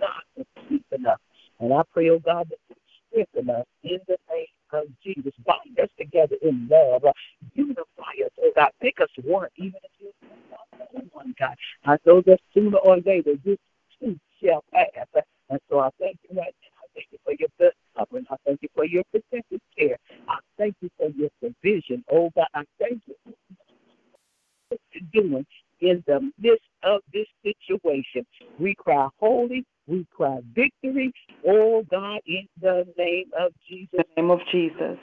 God 0.00 0.22
for 0.36 0.44
keeping 0.68 1.06
us. 1.06 1.18
And 1.60 1.72
I 1.72 1.80
pray, 1.94 2.10
oh 2.10 2.18
God, 2.18 2.50
that 2.50 2.58
you 2.68 2.76
strengthen 3.10 3.54
us 3.54 3.66
in 3.84 4.00
the 4.06 4.18
name 4.30 4.46
of 4.72 4.84
Jesus. 5.02 5.32
Bind 5.46 5.80
us 5.80 5.88
together 5.98 6.36
in 6.42 6.68
love. 6.70 7.04
Unify 7.54 8.12
us, 8.24 8.32
oh 8.38 8.52
God. 8.54 8.70
Make 8.82 9.00
us 9.00 9.08
one, 9.24 9.48
even 9.56 9.80
if 9.82 9.90
you're 9.98 10.12
not 10.50 11.12
one, 11.12 11.34
God. 11.38 11.56
I 11.86 11.96
know 12.04 12.20
that 12.26 12.40
sooner 12.52 12.78
or 12.78 12.98
later 12.98 13.32
this 13.44 13.58
too 13.98 14.18
shall 14.42 14.64
pass. 14.72 15.24
And 15.50 15.60
so 15.72 15.80
I 15.80 15.88
thank 15.98 16.18
you 16.28 16.36
right 16.36 16.54
now. 16.62 16.82
I 16.82 16.86
thank 16.94 17.06
you 17.12 17.18
for 17.24 17.32
your 17.38 17.48
blood 17.58 17.72
covering. 17.96 18.26
I 18.30 18.36
thank 18.44 18.60
you 18.60 18.68
for 18.74 18.84
your 18.84 19.02
protective 19.10 19.60
care. 19.78 19.96
I 20.28 20.36
thank 20.58 20.76
you 20.82 20.90
for 20.98 21.08
your 21.08 21.30
provision. 21.40 22.04
Oh 22.12 22.30
God, 22.36 22.46
I 22.54 22.64
thank 22.78 23.00
you 23.06 23.14
for 23.24 23.32
what 24.68 24.80
you're 24.92 25.22
doing 25.22 25.46
in 25.80 26.04
the 26.06 26.30
midst 26.38 26.68
of 26.82 27.00
this 27.14 27.26
situation. 27.42 28.26
We 28.58 28.74
cry 28.74 29.08
holy, 29.18 29.64
we 29.86 30.06
cry 30.14 30.40
victory. 30.54 31.10
Oh 31.48 31.84
God, 31.90 32.20
in 32.26 32.46
the 32.60 32.86
name 32.98 33.30
of 33.40 33.52
Jesus. 33.66 33.88
In 33.94 34.04
the 34.14 34.22
name 34.22 34.30
of 34.30 34.40
Jesus. 34.52 34.98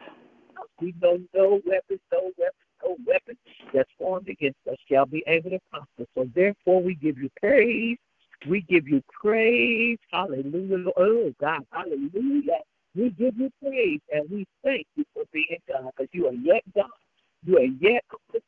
We 0.80 0.94
know 1.02 1.18
no 1.34 1.62
weapon, 1.66 2.00
no 2.12 2.32
weapon, 2.38 2.54
no 2.84 2.96
weapon 3.08 3.38
that's 3.74 3.90
formed 3.98 4.30
against 4.30 4.60
us 4.70 4.78
shall 4.88 5.08
be 5.08 5.24
able 5.26 5.50
to 5.50 5.60
prosper. 5.72 6.06
So 6.16 6.30
therefore 6.36 6.84
we 6.84 6.94
give 6.94 7.18
you 7.18 7.30
praise. 7.42 7.98
We 8.48 8.62
give 8.62 8.88
you 8.88 9.02
praise. 9.22 9.98
Hallelujah. 10.12 10.86
Oh 10.98 11.34
God, 11.40 11.66
hallelujah. 11.72 12.60
We 12.96 13.10
give 13.12 13.38
you 13.38 13.52
praise 13.62 14.00
and 14.12 14.30
we 14.30 14.46
thank 14.64 14.86
you 14.96 15.06
for 15.14 15.24
being 15.32 15.58
God 15.68 15.92
because 15.96 16.10
you 16.12 16.28
are 16.28 16.34
yet 16.34 16.64
God. 16.76 16.86
You 17.46 17.58
are 17.58 17.64
yet 17.80 18.04
God 18.10 18.42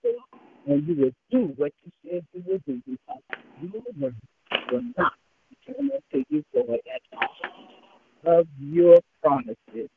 and 0.68 0.88
you 0.88 0.96
will 0.96 1.12
do 1.32 1.54
what 1.58 1.72
you 1.84 1.92
said 2.04 2.26
you 2.34 2.44
would 2.48 2.66
do 2.66 2.82
because 2.86 3.22
your 3.62 3.82
word 4.00 4.16
will 4.72 4.82
not 4.98 5.14
return 5.68 5.92
unto 5.92 6.26
you 6.30 6.44
void 6.54 6.80
at 6.94 7.02
all 7.18 8.40
of 8.40 8.48
your 8.60 9.00
promises 9.22 9.90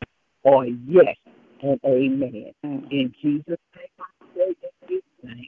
are 0.45 0.67
yes 0.67 1.17
and 1.63 1.81
amen. 1.85 2.53
Mm. 2.65 2.91
In 2.91 3.15
Jesus' 3.23 3.45
name, 3.47 3.87
I 3.99 4.05
pray 4.35 4.55
in 4.63 4.89
His 4.89 5.03
name. 5.23 5.47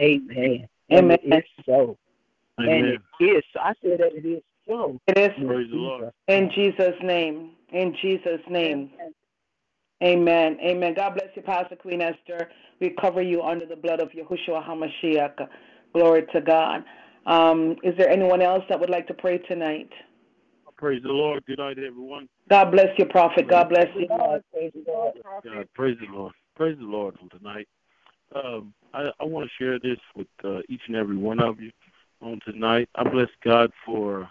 Amen. 0.00 0.68
Amen. 0.92 1.18
it 1.22 1.36
is 1.38 1.64
so. 1.66 1.96
And 2.58 2.68
Amen. 2.68 2.98
it 3.20 3.24
is. 3.24 3.44
So. 3.52 3.57
I 3.68 3.74
said 3.82 4.00
that 4.00 4.14
it 4.14 4.26
is 4.26 4.42
so. 4.66 4.98
It 5.08 5.18
is 5.18 5.30
In 5.36 5.46
Praise 5.46 5.68
the 5.70 5.76
Lord. 5.76 6.00
Jesus' 6.00 6.14
in 6.28 6.50
Jesus' 6.54 7.02
name. 7.02 7.50
In 7.70 7.94
Jesus' 8.00 8.40
name. 8.48 8.90
name. 8.96 9.12
Amen. 10.02 10.56
Amen. 10.62 10.94
God 10.94 11.10
bless 11.10 11.28
you, 11.34 11.42
Pastor 11.42 11.76
Queen 11.76 12.00
Esther. 12.00 12.48
We 12.80 12.94
cover 12.98 13.20
you 13.20 13.42
under 13.42 13.66
the 13.66 13.76
blood 13.76 14.00
of 14.00 14.08
Yahushua 14.12 14.66
HaMashiach. 14.66 15.48
Glory 15.92 16.24
to 16.32 16.40
God. 16.40 16.82
Um, 17.26 17.76
is 17.82 17.94
there 17.98 18.08
anyone 18.08 18.40
else 18.40 18.64
that 18.70 18.80
would 18.80 18.88
like 18.88 19.06
to 19.08 19.14
pray 19.14 19.36
tonight? 19.36 19.90
Praise 20.78 21.02
the 21.02 21.10
Lord. 21.10 21.44
Good 21.44 21.58
night, 21.58 21.76
everyone. 21.78 22.26
God 22.48 22.70
bless 22.70 22.88
you, 22.96 23.04
Prophet. 23.04 23.50
God 23.50 23.68
bless 23.68 23.88
you. 23.98 24.08
God, 24.08 24.42
praise 24.50 24.72
the 24.72 24.90
Lord. 24.90 25.12
God, 25.44 25.68
praise 25.74 25.98
the 26.00 26.16
Lord. 26.16 26.32
Praise 26.56 26.78
the 26.78 26.86
Lord 26.86 27.16
on 27.20 27.28
tonight. 27.38 27.68
Um, 28.34 28.72
I, 28.94 29.10
I 29.20 29.24
want 29.24 29.46
to 29.46 29.62
share 29.62 29.78
this 29.78 29.98
with 30.16 30.28
uh, 30.42 30.60
each 30.70 30.80
and 30.86 30.96
every 30.96 31.16
one 31.16 31.40
of 31.40 31.60
you 31.60 31.70
on 32.20 32.40
tonight. 32.44 32.88
I 32.94 33.08
bless 33.08 33.28
God 33.44 33.70
for 33.84 34.28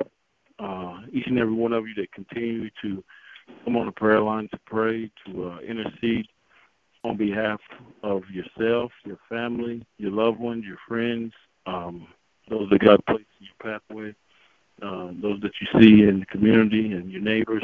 uh, 0.59 0.99
each 1.11 1.27
and 1.27 1.39
every 1.39 1.53
one 1.53 1.73
of 1.73 1.87
you 1.87 1.93
that 1.95 2.11
continue 2.11 2.69
to 2.81 3.03
come 3.63 3.77
on 3.77 3.85
the 3.85 3.91
prayer 3.91 4.21
line 4.21 4.49
to 4.51 4.59
pray, 4.65 5.09
to 5.25 5.51
uh, 5.51 5.59
intercede 5.59 6.27
on 7.03 7.15
behalf 7.15 7.59
of 8.03 8.23
yourself, 8.29 8.91
your 9.05 9.19
family, 9.29 9.85
your 9.97 10.11
loved 10.11 10.39
ones, 10.39 10.65
your 10.65 10.77
friends, 10.87 11.31
um, 11.65 12.07
those 12.49 12.69
that 12.69 12.79
God 12.79 12.99
placed 13.05 13.25
in 13.39 13.47
your 13.47 13.79
pathway, 13.79 14.15
um, 14.81 15.19
those 15.21 15.39
that 15.41 15.51
you 15.61 15.81
see 15.81 16.03
in 16.03 16.19
the 16.19 16.25
community 16.25 16.91
and 16.91 17.11
your 17.11 17.21
neighbors. 17.21 17.63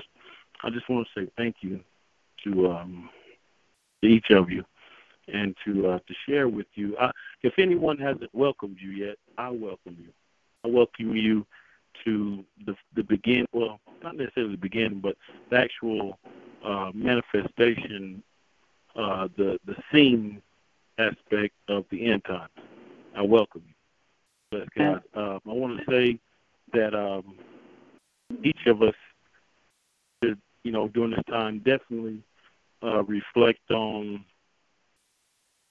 I 0.63 0.69
just 0.69 0.87
want 0.89 1.07
to 1.13 1.21
say 1.21 1.31
thank 1.37 1.57
you 1.61 1.79
to, 2.43 2.71
um, 2.71 3.09
to 4.01 4.09
each 4.09 4.29
of 4.29 4.49
you 4.49 4.63
and 5.27 5.55
to 5.65 5.87
uh, 5.87 5.99
to 5.99 6.13
share 6.27 6.47
with 6.47 6.67
you. 6.75 6.97
I, 6.97 7.11
if 7.41 7.53
anyone 7.57 7.97
hasn't 7.97 8.33
welcomed 8.33 8.77
you 8.79 8.91
yet, 8.91 9.17
I 9.37 9.49
welcome 9.49 9.97
you. 9.99 10.09
I 10.63 10.67
welcome 10.67 11.15
you 11.15 11.45
to 12.05 12.43
the 12.65 12.75
the 12.95 13.03
begin. 13.03 13.45
Well, 13.53 13.79
not 14.03 14.17
necessarily 14.17 14.53
the 14.53 14.57
beginning, 14.57 14.99
but 14.99 15.15
the 15.49 15.57
actual 15.57 16.19
uh, 16.63 16.91
manifestation, 16.93 18.23
uh, 18.95 19.27
the 19.37 19.59
the 19.65 19.75
scene 19.91 20.41
aspect 20.97 21.53
of 21.67 21.85
the 21.89 22.11
end 22.11 22.23
times. 22.25 22.49
I 23.15 23.21
welcome 23.21 23.63
you. 23.67 23.73
Bless 24.51 24.67
God. 24.77 25.03
Uh, 25.15 25.39
I 25.49 25.53
want 25.53 25.79
to 25.79 25.91
say 25.91 26.19
that 26.73 26.93
um, 26.93 27.35
each 28.43 28.65
of 28.65 28.81
us 28.81 28.95
should, 30.23 30.39
you 30.63 30.71
know, 30.71 30.87
during 30.87 31.11
this 31.11 31.23
time, 31.29 31.59
definitely 31.59 32.21
uh, 32.83 33.03
reflect 33.03 33.71
on 33.71 34.23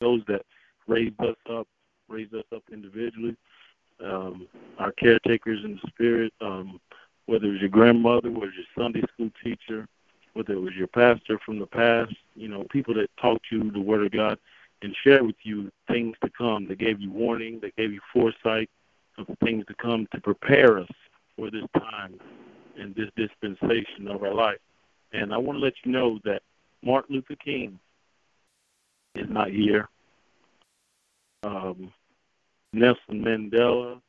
those 0.02 0.22
that 0.28 0.42
raised 0.86 1.18
us 1.20 1.36
up, 1.50 1.66
raised 2.08 2.34
us 2.34 2.44
up 2.54 2.62
individually, 2.72 3.36
um, 4.04 4.48
our 4.78 4.92
caretakers 4.92 5.64
in 5.64 5.74
the 5.82 5.88
spirit, 5.88 6.32
um, 6.40 6.80
whether 7.26 7.46
it 7.46 7.52
was 7.52 7.60
your 7.60 7.68
grandmother, 7.68 8.30
whether 8.30 8.46
it 8.46 8.48
was 8.48 8.66
your 8.76 8.84
Sunday 8.84 9.02
school 9.14 9.30
teacher, 9.42 9.86
whether 10.34 10.54
it 10.54 10.60
was 10.60 10.74
your 10.74 10.88
pastor 10.88 11.38
from 11.44 11.58
the 11.58 11.66
past, 11.66 12.14
you 12.34 12.48
know, 12.48 12.64
people 12.70 12.94
that 12.94 13.08
taught 13.20 13.40
you 13.50 13.70
the 13.70 13.80
Word 13.80 14.04
of 14.04 14.12
God 14.12 14.38
and 14.82 14.96
shared 15.04 15.22
with 15.22 15.36
you 15.42 15.70
things 15.88 16.16
to 16.22 16.30
come. 16.36 16.66
They 16.66 16.74
gave 16.74 17.00
you 17.00 17.12
warning, 17.12 17.60
they 17.60 17.72
gave 17.76 17.92
you 17.92 18.00
foresight 18.12 18.68
of 19.18 19.26
things 19.44 19.64
to 19.66 19.74
come 19.74 20.08
to 20.12 20.20
prepare 20.20 20.78
us 20.80 20.88
for 21.36 21.50
this 21.50 21.64
time 21.78 22.18
and 22.78 22.94
this 22.94 23.10
dispensation 23.16 24.08
of 24.08 24.22
our 24.22 24.34
life. 24.34 24.58
And 25.12 25.32
I 25.32 25.36
want 25.36 25.58
to 25.58 25.64
let 25.64 25.74
you 25.84 25.92
know 25.92 26.18
that 26.24 26.42
Martin 26.82 27.16
Luther 27.16 27.36
King 27.36 27.78
is 29.14 29.26
not 29.28 29.50
here. 29.50 29.88
Um, 31.44 31.92
Nelson 32.72 33.00
Mandela, 33.22 34.00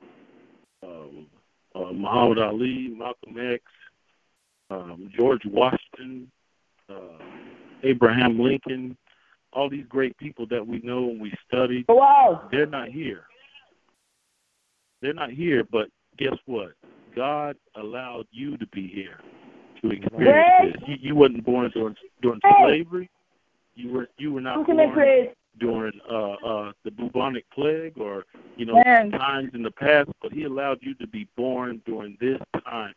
um, 0.84 1.28
uh, 1.76 1.92
Muhammad 1.92 2.40
Ali, 2.40 2.94
Malcolm 2.98 3.38
X, 3.54 3.64
um, 4.70 5.10
George 5.18 5.42
Washington, 5.46 6.32
uh, 6.90 6.94
Abraham 7.84 8.40
Lincoln, 8.40 8.96
all 9.52 9.70
these 9.70 9.86
great 9.90 10.16
people 10.18 10.46
that 10.48 10.66
we 10.66 10.80
know 10.80 11.10
and 11.10 11.20
we 11.22 11.34
study, 11.48 11.86
Wow. 11.90 12.48
they're 12.52 12.66
not 12.66 12.90
here. 12.90 13.26
They're 15.02 15.14
not 15.14 15.32
here, 15.32 15.64
but 15.70 15.90
guess 16.18 16.38
what? 16.46 16.74
God 17.16 17.56
allowed 17.76 18.26
you 18.32 18.58
to 18.58 18.66
be 18.68 18.88
here 18.88 19.20
to 19.82 19.90
experience 19.92 20.48
this. 20.64 20.84
You, 20.88 20.96
you 21.02 21.16
wasn't 21.16 21.44
born 21.46 21.70
during 21.74 21.96
during 22.22 22.40
Praise. 22.40 22.56
slavery. 22.66 23.10
You 23.76 23.92
were 23.92 24.08
you 24.18 24.32
were 24.34 24.42
not 24.42 24.66
born 24.66 24.94
praise. 24.94 25.30
During 25.60 26.00
uh, 26.10 26.34
uh, 26.34 26.72
the 26.84 26.92
bubonic 26.92 27.50
plague 27.52 27.98
or 27.98 28.26
you 28.58 28.66
know 28.66 28.82
times 29.12 29.52
in 29.54 29.64
the 29.64 29.72
past, 29.72 30.10
but 30.22 30.32
He 30.32 30.44
allowed 30.44 30.80
you 30.82 30.94
to 30.96 31.08
be 31.08 31.28
born 31.36 31.82
during 31.86 32.18
this 32.20 32.40
time 32.66 32.94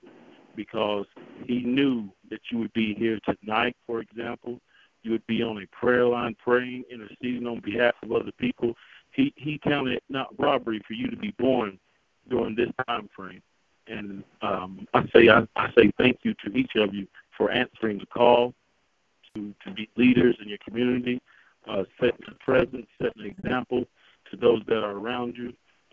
because 0.54 1.06
He 1.44 1.60
knew 1.60 2.08
that 2.30 2.40
you 2.50 2.58
would 2.58 2.72
be 2.72 2.94
here 2.94 3.18
tonight. 3.24 3.76
For 3.86 4.00
example, 4.00 4.60
you 5.02 5.12
would 5.12 5.26
be 5.26 5.42
on 5.42 5.62
a 5.62 5.66
prayer 5.76 6.06
line 6.06 6.36
praying, 6.42 6.84
interceding 6.90 7.46
on 7.46 7.60
behalf 7.60 7.94
of 8.02 8.12
other 8.12 8.32
people. 8.38 8.74
He 9.12 9.32
He 9.36 9.58
counted 9.58 9.94
it 9.94 10.02
not 10.08 10.28
robbery 10.38 10.82
for 10.86 10.94
you 10.94 11.08
to 11.08 11.16
be 11.16 11.34
born 11.38 11.78
during 12.28 12.54
this 12.54 12.70
time 12.86 13.08
frame. 13.14 13.42
And 13.88 14.24
um, 14.42 14.88
I 14.94 15.06
say 15.14 15.28
I, 15.28 15.46
I 15.54 15.70
say 15.76 15.92
thank 15.98 16.18
you 16.22 16.34
to 16.44 16.56
each 16.56 16.72
of 16.76 16.94
you 16.94 17.06
for 17.36 17.50
answering 17.50 17.98
the 17.98 18.06
call 18.06 18.54
to 19.34 19.54
to 19.64 19.72
be 19.72 19.88
leaders 19.96 20.36
in 20.42 20.48
your 20.48 20.58
community, 20.66 21.20
uh, 21.68 21.84
setting 22.00 22.26
the 22.26 22.34
presence, 22.44 22.86
setting 23.00 23.22
an 23.22 23.34
example 23.38 23.84
to 24.30 24.36
those 24.36 24.62
that 24.66 24.78
are 24.78 24.92
around 24.92 25.34
you, 25.36 25.52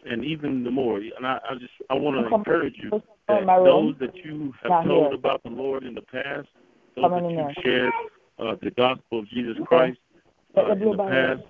and 0.09 0.23
even 0.23 0.63
the 0.63 0.71
more. 0.71 0.97
And 0.97 1.25
I, 1.25 1.39
I 1.49 1.53
just 1.55 1.71
I 1.89 1.95
want 1.95 2.17
to 2.17 2.35
encourage 2.35 2.75
you 2.81 3.01
that 3.27 3.41
in 3.41 3.45
my 3.45 3.55
room. 3.55 3.65
those 3.65 3.95
that 3.99 4.15
you 4.15 4.53
have 4.63 4.85
told 4.85 5.07
here. 5.07 5.13
about 5.15 5.43
the 5.43 5.49
Lord 5.49 5.83
in 5.83 5.93
the 5.93 6.01
past, 6.01 6.47
those 6.95 7.09
that 7.09 7.29
you 7.29 7.35
there. 7.35 7.53
shared 7.63 7.93
uh, 8.39 8.55
the 8.61 8.71
gospel 8.71 9.19
of 9.19 9.29
Jesus. 9.29 9.57
Christ 9.65 9.99
uh, 10.57 10.71
in 10.71 10.79
the 10.79 10.97
past, 10.97 11.41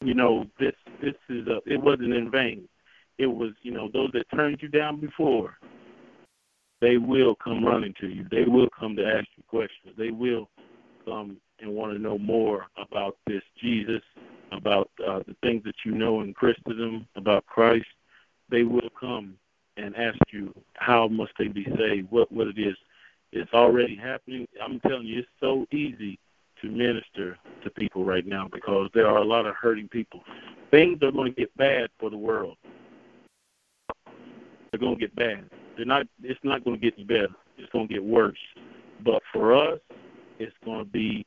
you 0.00 0.14
know 0.14 0.46
this 0.58 0.74
this 1.00 1.14
is 1.28 1.46
a, 1.46 1.60
it 1.66 1.80
wasn't 1.80 2.12
in 2.12 2.30
vain. 2.30 2.68
It 3.18 3.26
was 3.26 3.52
you 3.62 3.72
know 3.72 3.88
those 3.92 4.10
that 4.12 4.24
turned 4.34 4.58
you 4.60 4.68
down 4.68 5.00
before. 5.00 5.56
They 6.82 6.98
will 6.98 7.34
come 7.34 7.64
running 7.64 7.94
to 8.00 8.08
you. 8.08 8.26
They 8.30 8.44
will 8.44 8.68
come 8.78 8.96
to 8.96 9.06
ask 9.06 9.26
you 9.36 9.42
questions. 9.48 9.94
They 9.96 10.10
will 10.10 10.50
come 11.06 11.38
and 11.60 11.72
want 11.72 11.92
to 11.92 11.98
know 11.98 12.18
more 12.18 12.66
about 12.76 13.16
this 13.26 13.42
Jesus, 13.60 14.02
about 14.52 14.90
uh, 15.06 15.20
the 15.26 15.36
things 15.42 15.62
that 15.64 15.74
you 15.84 15.92
know 15.92 16.20
in 16.20 16.34
Christendom, 16.34 17.06
about 17.16 17.46
Christ. 17.46 17.86
They 18.48 18.62
will 18.62 18.90
come 18.98 19.34
and 19.76 19.96
ask 19.96 20.18
you 20.30 20.54
how 20.74 21.08
must 21.08 21.32
they 21.38 21.48
be 21.48 21.66
saved, 21.76 22.10
what 22.10 22.30
what 22.30 22.46
it 22.46 22.58
is. 22.58 22.76
It's 23.32 23.52
already 23.52 23.96
happening. 23.96 24.46
I'm 24.62 24.80
telling 24.80 25.06
you, 25.06 25.18
it's 25.18 25.28
so 25.40 25.66
easy 25.72 26.18
to 26.62 26.68
minister 26.68 27.38
to 27.64 27.70
people 27.70 28.04
right 28.04 28.26
now 28.26 28.48
because 28.52 28.88
there 28.94 29.06
are 29.06 29.18
a 29.18 29.24
lot 29.24 29.46
of 29.46 29.54
hurting 29.54 29.88
people. 29.88 30.22
Things 30.70 31.02
are 31.02 31.12
going 31.12 31.34
to 31.34 31.40
get 31.40 31.54
bad 31.56 31.90
for 31.98 32.10
the 32.10 32.16
world. 32.16 32.56
They're 34.70 34.80
going 34.80 34.94
to 34.94 35.00
get 35.00 35.14
bad. 35.14 35.48
They're 35.76 35.86
not. 35.86 36.06
It's 36.22 36.40
not 36.42 36.64
going 36.64 36.80
to 36.80 36.90
get 36.90 37.06
better. 37.06 37.28
It's 37.58 37.70
going 37.72 37.88
to 37.88 37.94
get 37.94 38.04
worse. 38.04 38.38
But 39.04 39.22
for 39.32 39.54
us, 39.54 39.78
it's 40.38 40.56
going 40.64 40.84
to 40.84 40.90
be. 40.90 41.26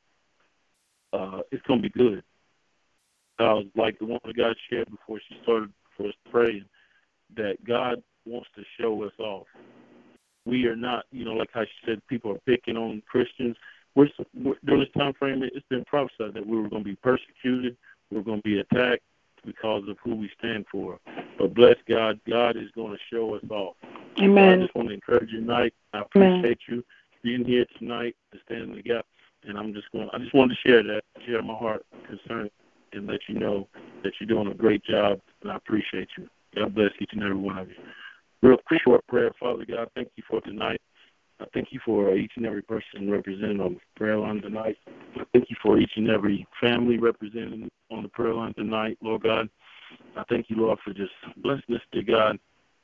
Uh, 1.14 1.42
it's 1.52 1.66
going 1.68 1.82
to 1.82 1.90
be 1.90 1.98
good. 1.98 2.24
Uh, 3.40 3.62
like 3.76 3.98
the 4.00 4.06
one 4.06 4.20
that 4.26 4.36
God 4.36 4.56
shared 4.70 4.90
before 4.90 5.20
she 5.28 5.36
started 5.44 5.72
for 5.96 6.08
us 6.08 6.14
praying, 6.30 6.66
that 7.36 7.64
God 7.66 8.02
wants 8.26 8.50
to 8.56 8.64
show 8.80 9.04
us 9.04 9.14
off. 9.20 9.48
We 10.46 10.66
are 10.66 10.76
not, 10.76 11.06
you 11.12 11.26
know, 11.26 11.34
like 11.34 11.50
how 11.54 11.64
she 11.64 11.86
said, 11.86 12.06
people 12.08 12.32
are 12.32 12.40
picking 12.46 12.76
on 12.76 13.02
Christians. 13.08 13.56
We're, 13.96 14.10
we're 14.34 14.56
during 14.66 14.82
this 14.82 14.92
time 14.98 15.14
frame. 15.14 15.42
It's 15.44 15.66
been 15.70 15.86
prophesied 15.86 16.34
that 16.34 16.46
we 16.46 16.58
were 16.60 16.70
going 16.70 16.84
to 16.84 16.90
be 16.90 16.96
persecuted. 16.96 17.78
We 18.10 18.18
we're 18.18 18.24
going 18.24 18.40
to 18.40 18.44
be 18.44 18.60
attacked 18.60 19.04
because 19.46 19.84
of 19.88 19.98
who 20.04 20.16
we 20.16 20.30
stand 20.38 20.66
for. 20.72 21.00
But 21.38 21.54
bless 21.54 21.76
God, 21.88 22.20
God 22.30 22.58
is 22.58 22.70
going 22.76 22.92
to 22.92 23.00
show 23.12 23.36
us 23.36 23.44
off. 23.50 23.76
So 24.18 24.38
I 24.38 24.58
just 24.58 24.76
want 24.76 24.90
to 24.90 24.94
encourage 24.94 25.32
you 25.32 25.40
tonight. 25.42 25.74
I 25.94 26.04
Amen. 26.16 26.40
appreciate 26.40 26.60
you 26.68 26.84
being 27.24 27.46
here 27.46 27.66
tonight 27.78 28.16
to 28.34 28.40
stand 28.46 28.64
in 28.64 28.76
the 28.76 28.82
gap. 28.82 29.06
And 29.48 29.58
I'm 29.58 29.74
just 29.74 29.92
going. 29.92 30.10
I 30.14 30.18
just 30.20 30.34
wanted 30.34 30.56
to 30.56 30.68
share 30.68 30.84
that, 30.84 31.02
share 31.26 31.42
my 31.42 31.56
heart 31.56 31.86
concern, 32.08 32.50
and 32.94 33.08
let 33.08 33.22
you 33.28 33.36
know 33.40 33.68
that 34.04 34.14
you're 34.20 34.28
doing 34.28 34.52
a 34.52 34.54
great 34.54 34.84
job, 34.84 35.20
and 35.42 35.52
I 35.52 35.56
appreciate 35.56 36.10
you. 36.18 36.28
God 36.56 36.76
bless 36.76 36.92
each 37.00 37.12
and 37.14 37.24
every 37.24 37.36
one 37.36 37.58
of 37.58 37.70
you. 37.70 37.76
Real 38.42 38.58
short 38.84 39.06
prayer, 39.08 39.32
Father 39.40 39.66
God. 39.66 39.90
Thank 39.96 40.10
you 40.16 40.24
for 40.30 40.42
tonight. 40.42 40.82
I 41.40 41.46
thank 41.54 41.70
you 41.72 41.80
for 41.86 42.10
uh, 42.10 42.16
each 42.16 42.34
and 42.36 42.46
every 42.46 42.62
person 42.62 43.10
represented 43.10 43.62
on 43.62 43.76
the 43.76 43.80
prayer 43.96 44.18
line 44.18 44.42
tonight. 44.42 44.78
I 45.16 45.24
thank 45.34 45.50
you 45.50 45.56
for 45.62 45.78
each 45.78 45.92
and 45.96 46.10
every 46.10 46.46
family 46.60 46.98
represented 46.98 47.70
on 47.92 48.04
the 48.04 48.10
prayer 48.10 48.34
line 48.34 48.54
tonight, 48.56 48.98
Lord 49.02 49.24
God. 49.24 49.50
I 50.18 50.24
thank 50.30 50.50
you, 50.50 50.58
Lord, 50.58 50.80
for 50.84 50.94
just 50.94 51.12
blessing 51.38 51.76
us, 51.76 51.82
dear 51.92 52.04
God, 52.04 52.40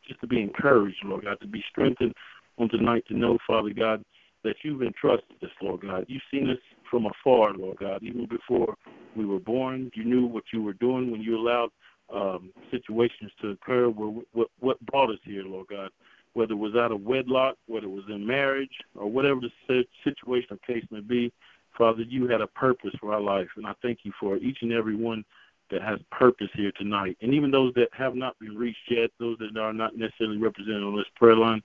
just 0.08 0.22
to 0.22 0.28
be 0.28 0.42
encouraged, 0.42 0.98
Lord 1.04 1.26
God, 1.26 1.40
to 1.42 1.48
be 1.48 1.64
strengthened 1.70 2.14
on 2.58 2.70
tonight 2.70 3.04
to 3.08 3.18
know, 3.18 3.38
Father 3.46 3.72
God, 3.72 4.04
that 4.46 4.56
you've 4.64 4.84
entrusted 4.84 5.36
us, 5.44 5.50
Lord 5.62 5.82
God. 5.82 6.06
You've 6.08 6.22
seen 6.32 6.50
us 6.50 6.58
from 6.90 7.08
afar, 7.08 7.54
Lord 7.54 7.78
God, 7.80 8.04
even 8.04 8.28
before 8.28 8.76
we 9.16 9.26
were 9.26 9.40
born. 9.40 9.92
You 9.96 10.06
knew 10.06 10.26
what 10.28 10.44
you 10.54 10.62
were 10.62 10.74
doing 10.74 11.12
when 11.12 11.22
you 11.22 11.36
allowed 11.36 11.70
um, 12.14 12.52
situations 12.70 13.32
to 13.42 13.50
occur. 13.50 13.90
Where, 13.90 14.24
what, 14.34 14.48
what 14.60 14.86
brought 14.86 15.10
us 15.10 15.20
here, 15.24 15.44
Lord 15.44 15.68
God, 15.68 15.90
whether 16.34 16.54
it 16.54 16.58
was 16.58 16.76
out 16.76 16.92
of 16.92 17.02
wedlock, 17.02 17.56
whether 17.66 17.88
it 17.88 17.92
was 17.92 18.06
in 18.08 18.26
marriage, 18.26 18.78
or 18.96 19.10
whatever 19.10 19.42
the 19.42 19.86
situation 20.04 20.50
or 20.52 20.58
case 20.58 20.86
may 20.92 21.02
be, 21.02 21.34
Father, 21.76 22.04
you 22.04 22.28
had 22.28 22.42
a 22.42 22.48
purpose 22.48 22.92
for 23.02 23.14
our 23.14 23.22
life, 23.22 23.48
and 23.58 23.66
I 23.66 23.74
thank 23.82 24.00
you 24.04 24.14
for 24.20 24.38
each 24.38 24.60
and 24.62 24.72
every 24.72 24.96
one 24.96 25.26
that 25.72 25.82
has 25.82 26.00
purpose 26.12 26.50
here 26.54 26.72
tonight. 26.78 27.18
And 27.22 27.34
even 27.34 27.50
those 27.50 27.74
that 27.74 27.90
have 27.94 28.16
not 28.16 28.38
been 28.40 28.56
reached 28.56 28.92
yet, 28.92 29.10
those 29.20 29.38
that 29.40 29.60
are 29.60 29.74
not 29.74 29.98
necessarily 29.98 30.38
represented 30.38 30.84
on 30.84 30.96
this 30.96 31.08
prayer 31.16 31.36
line, 31.36 31.64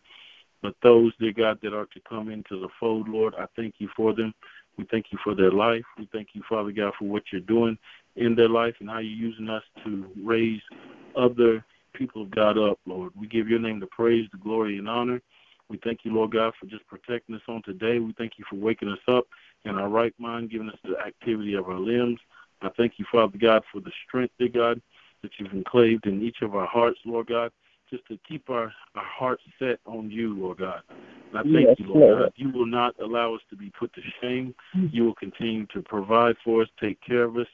but 0.62 0.74
those, 0.82 1.12
dear 1.18 1.32
God, 1.32 1.58
that 1.62 1.74
are 1.74 1.86
to 1.86 2.00
come 2.08 2.30
into 2.30 2.60
the 2.60 2.68
fold, 2.78 3.08
Lord, 3.08 3.34
I 3.38 3.46
thank 3.56 3.76
you 3.78 3.88
for 3.96 4.14
them. 4.14 4.34
We 4.76 4.84
thank 4.90 5.06
you 5.10 5.18
for 5.22 5.34
their 5.34 5.50
life. 5.50 5.84
We 5.98 6.08
thank 6.12 6.28
you, 6.32 6.42
Father 6.48 6.72
God, 6.72 6.92
for 6.98 7.06
what 7.06 7.22
you're 7.32 7.40
doing 7.42 7.78
in 8.16 8.34
their 8.34 8.48
life 8.48 8.74
and 8.80 8.88
how 8.88 8.98
you're 8.98 9.12
using 9.12 9.48
us 9.48 9.62
to 9.84 10.06
raise 10.22 10.60
other 11.16 11.64
people 11.92 12.22
of 12.22 12.30
God 12.30 12.58
up, 12.58 12.78
Lord. 12.86 13.12
We 13.18 13.26
give 13.26 13.48
your 13.48 13.58
name 13.58 13.80
the 13.80 13.86
praise, 13.86 14.28
the 14.32 14.38
glory, 14.38 14.78
and 14.78 14.88
honor. 14.88 15.20
We 15.68 15.78
thank 15.84 16.00
you, 16.04 16.12
Lord 16.12 16.32
God, 16.32 16.52
for 16.58 16.66
just 16.66 16.86
protecting 16.86 17.34
us 17.34 17.42
on 17.48 17.62
today. 17.62 17.98
We 17.98 18.12
thank 18.18 18.32
you 18.38 18.44
for 18.48 18.56
waking 18.56 18.88
us 18.88 18.98
up 19.06 19.26
in 19.64 19.76
our 19.76 19.88
right 19.88 20.14
mind, 20.18 20.50
giving 20.50 20.68
us 20.68 20.78
the 20.84 20.98
activity 20.98 21.54
of 21.54 21.68
our 21.68 21.78
limbs. 21.78 22.18
I 22.62 22.70
thank 22.76 22.94
you, 22.98 23.04
Father 23.10 23.38
God, 23.38 23.62
for 23.72 23.80
the 23.80 23.92
strength, 24.06 24.34
dear 24.38 24.48
God, 24.48 24.82
that 25.22 25.30
you've 25.38 25.52
enclaved 25.52 26.06
in 26.06 26.22
each 26.22 26.42
of 26.42 26.54
our 26.54 26.66
hearts, 26.66 26.98
Lord 27.04 27.28
God, 27.28 27.52
just 27.90 28.06
to 28.08 28.18
keep 28.28 28.48
our, 28.50 28.72
our 28.94 29.04
hearts 29.04 29.42
set 29.58 29.80
on 29.86 30.10
you, 30.10 30.38
Lord 30.38 30.58
God. 30.58 30.82
And 30.88 31.38
I 31.38 31.42
thank 31.42 31.68
Yes, 31.68 31.76
you, 31.78 31.86
Lord, 31.86 32.00
Lord. 32.00 32.22
God. 32.22 32.32
You 32.36 32.50
will 32.50 32.66
not 32.66 32.94
allow 33.00 33.34
us 33.34 33.40
to 33.50 33.56
be 33.56 33.70
put 33.78 33.92
to 33.94 34.00
shame. 34.20 34.54
You 34.74 35.04
will 35.04 35.14
continue 35.14 35.66
to 35.66 35.82
provide 35.82 36.36
for 36.44 36.62
us, 36.62 36.68
take 36.80 37.00
care 37.02 37.24
of 37.24 37.36
us, 37.36 37.46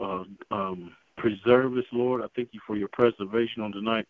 uh, 0.00 0.24
um, 0.50 0.92
preserve 1.16 1.76
us, 1.76 1.84
Lord. 1.92 2.22
I 2.22 2.26
thank 2.34 2.48
you 2.52 2.60
for 2.66 2.76
your 2.76 2.88
preservation 2.88 3.62
on 3.62 3.72
tonight. 3.72 4.06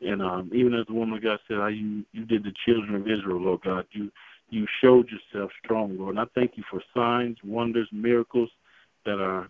And 0.00 0.20
um, 0.20 0.50
even 0.52 0.74
as 0.74 0.86
the 0.86 0.94
woman 0.94 1.16
of 1.16 1.22
God 1.22 1.38
said, 1.46 1.58
how 1.58 1.68
you, 1.68 2.04
you 2.12 2.24
did 2.24 2.42
the 2.44 2.52
children 2.66 2.94
of 2.94 3.02
Israel, 3.02 3.40
Lord 3.40 3.62
God. 3.62 3.86
You 3.92 4.10
you 4.52 4.66
showed 4.82 5.08
yourself 5.08 5.50
strong, 5.64 5.96
Lord. 5.98 6.16
And 6.16 6.20
I 6.20 6.26
thank 6.34 6.58
you 6.58 6.62
for 6.70 6.82
signs, 6.94 7.38
wonders, 7.42 7.88
miracles 7.90 8.50
that 9.06 9.18
are 9.18 9.48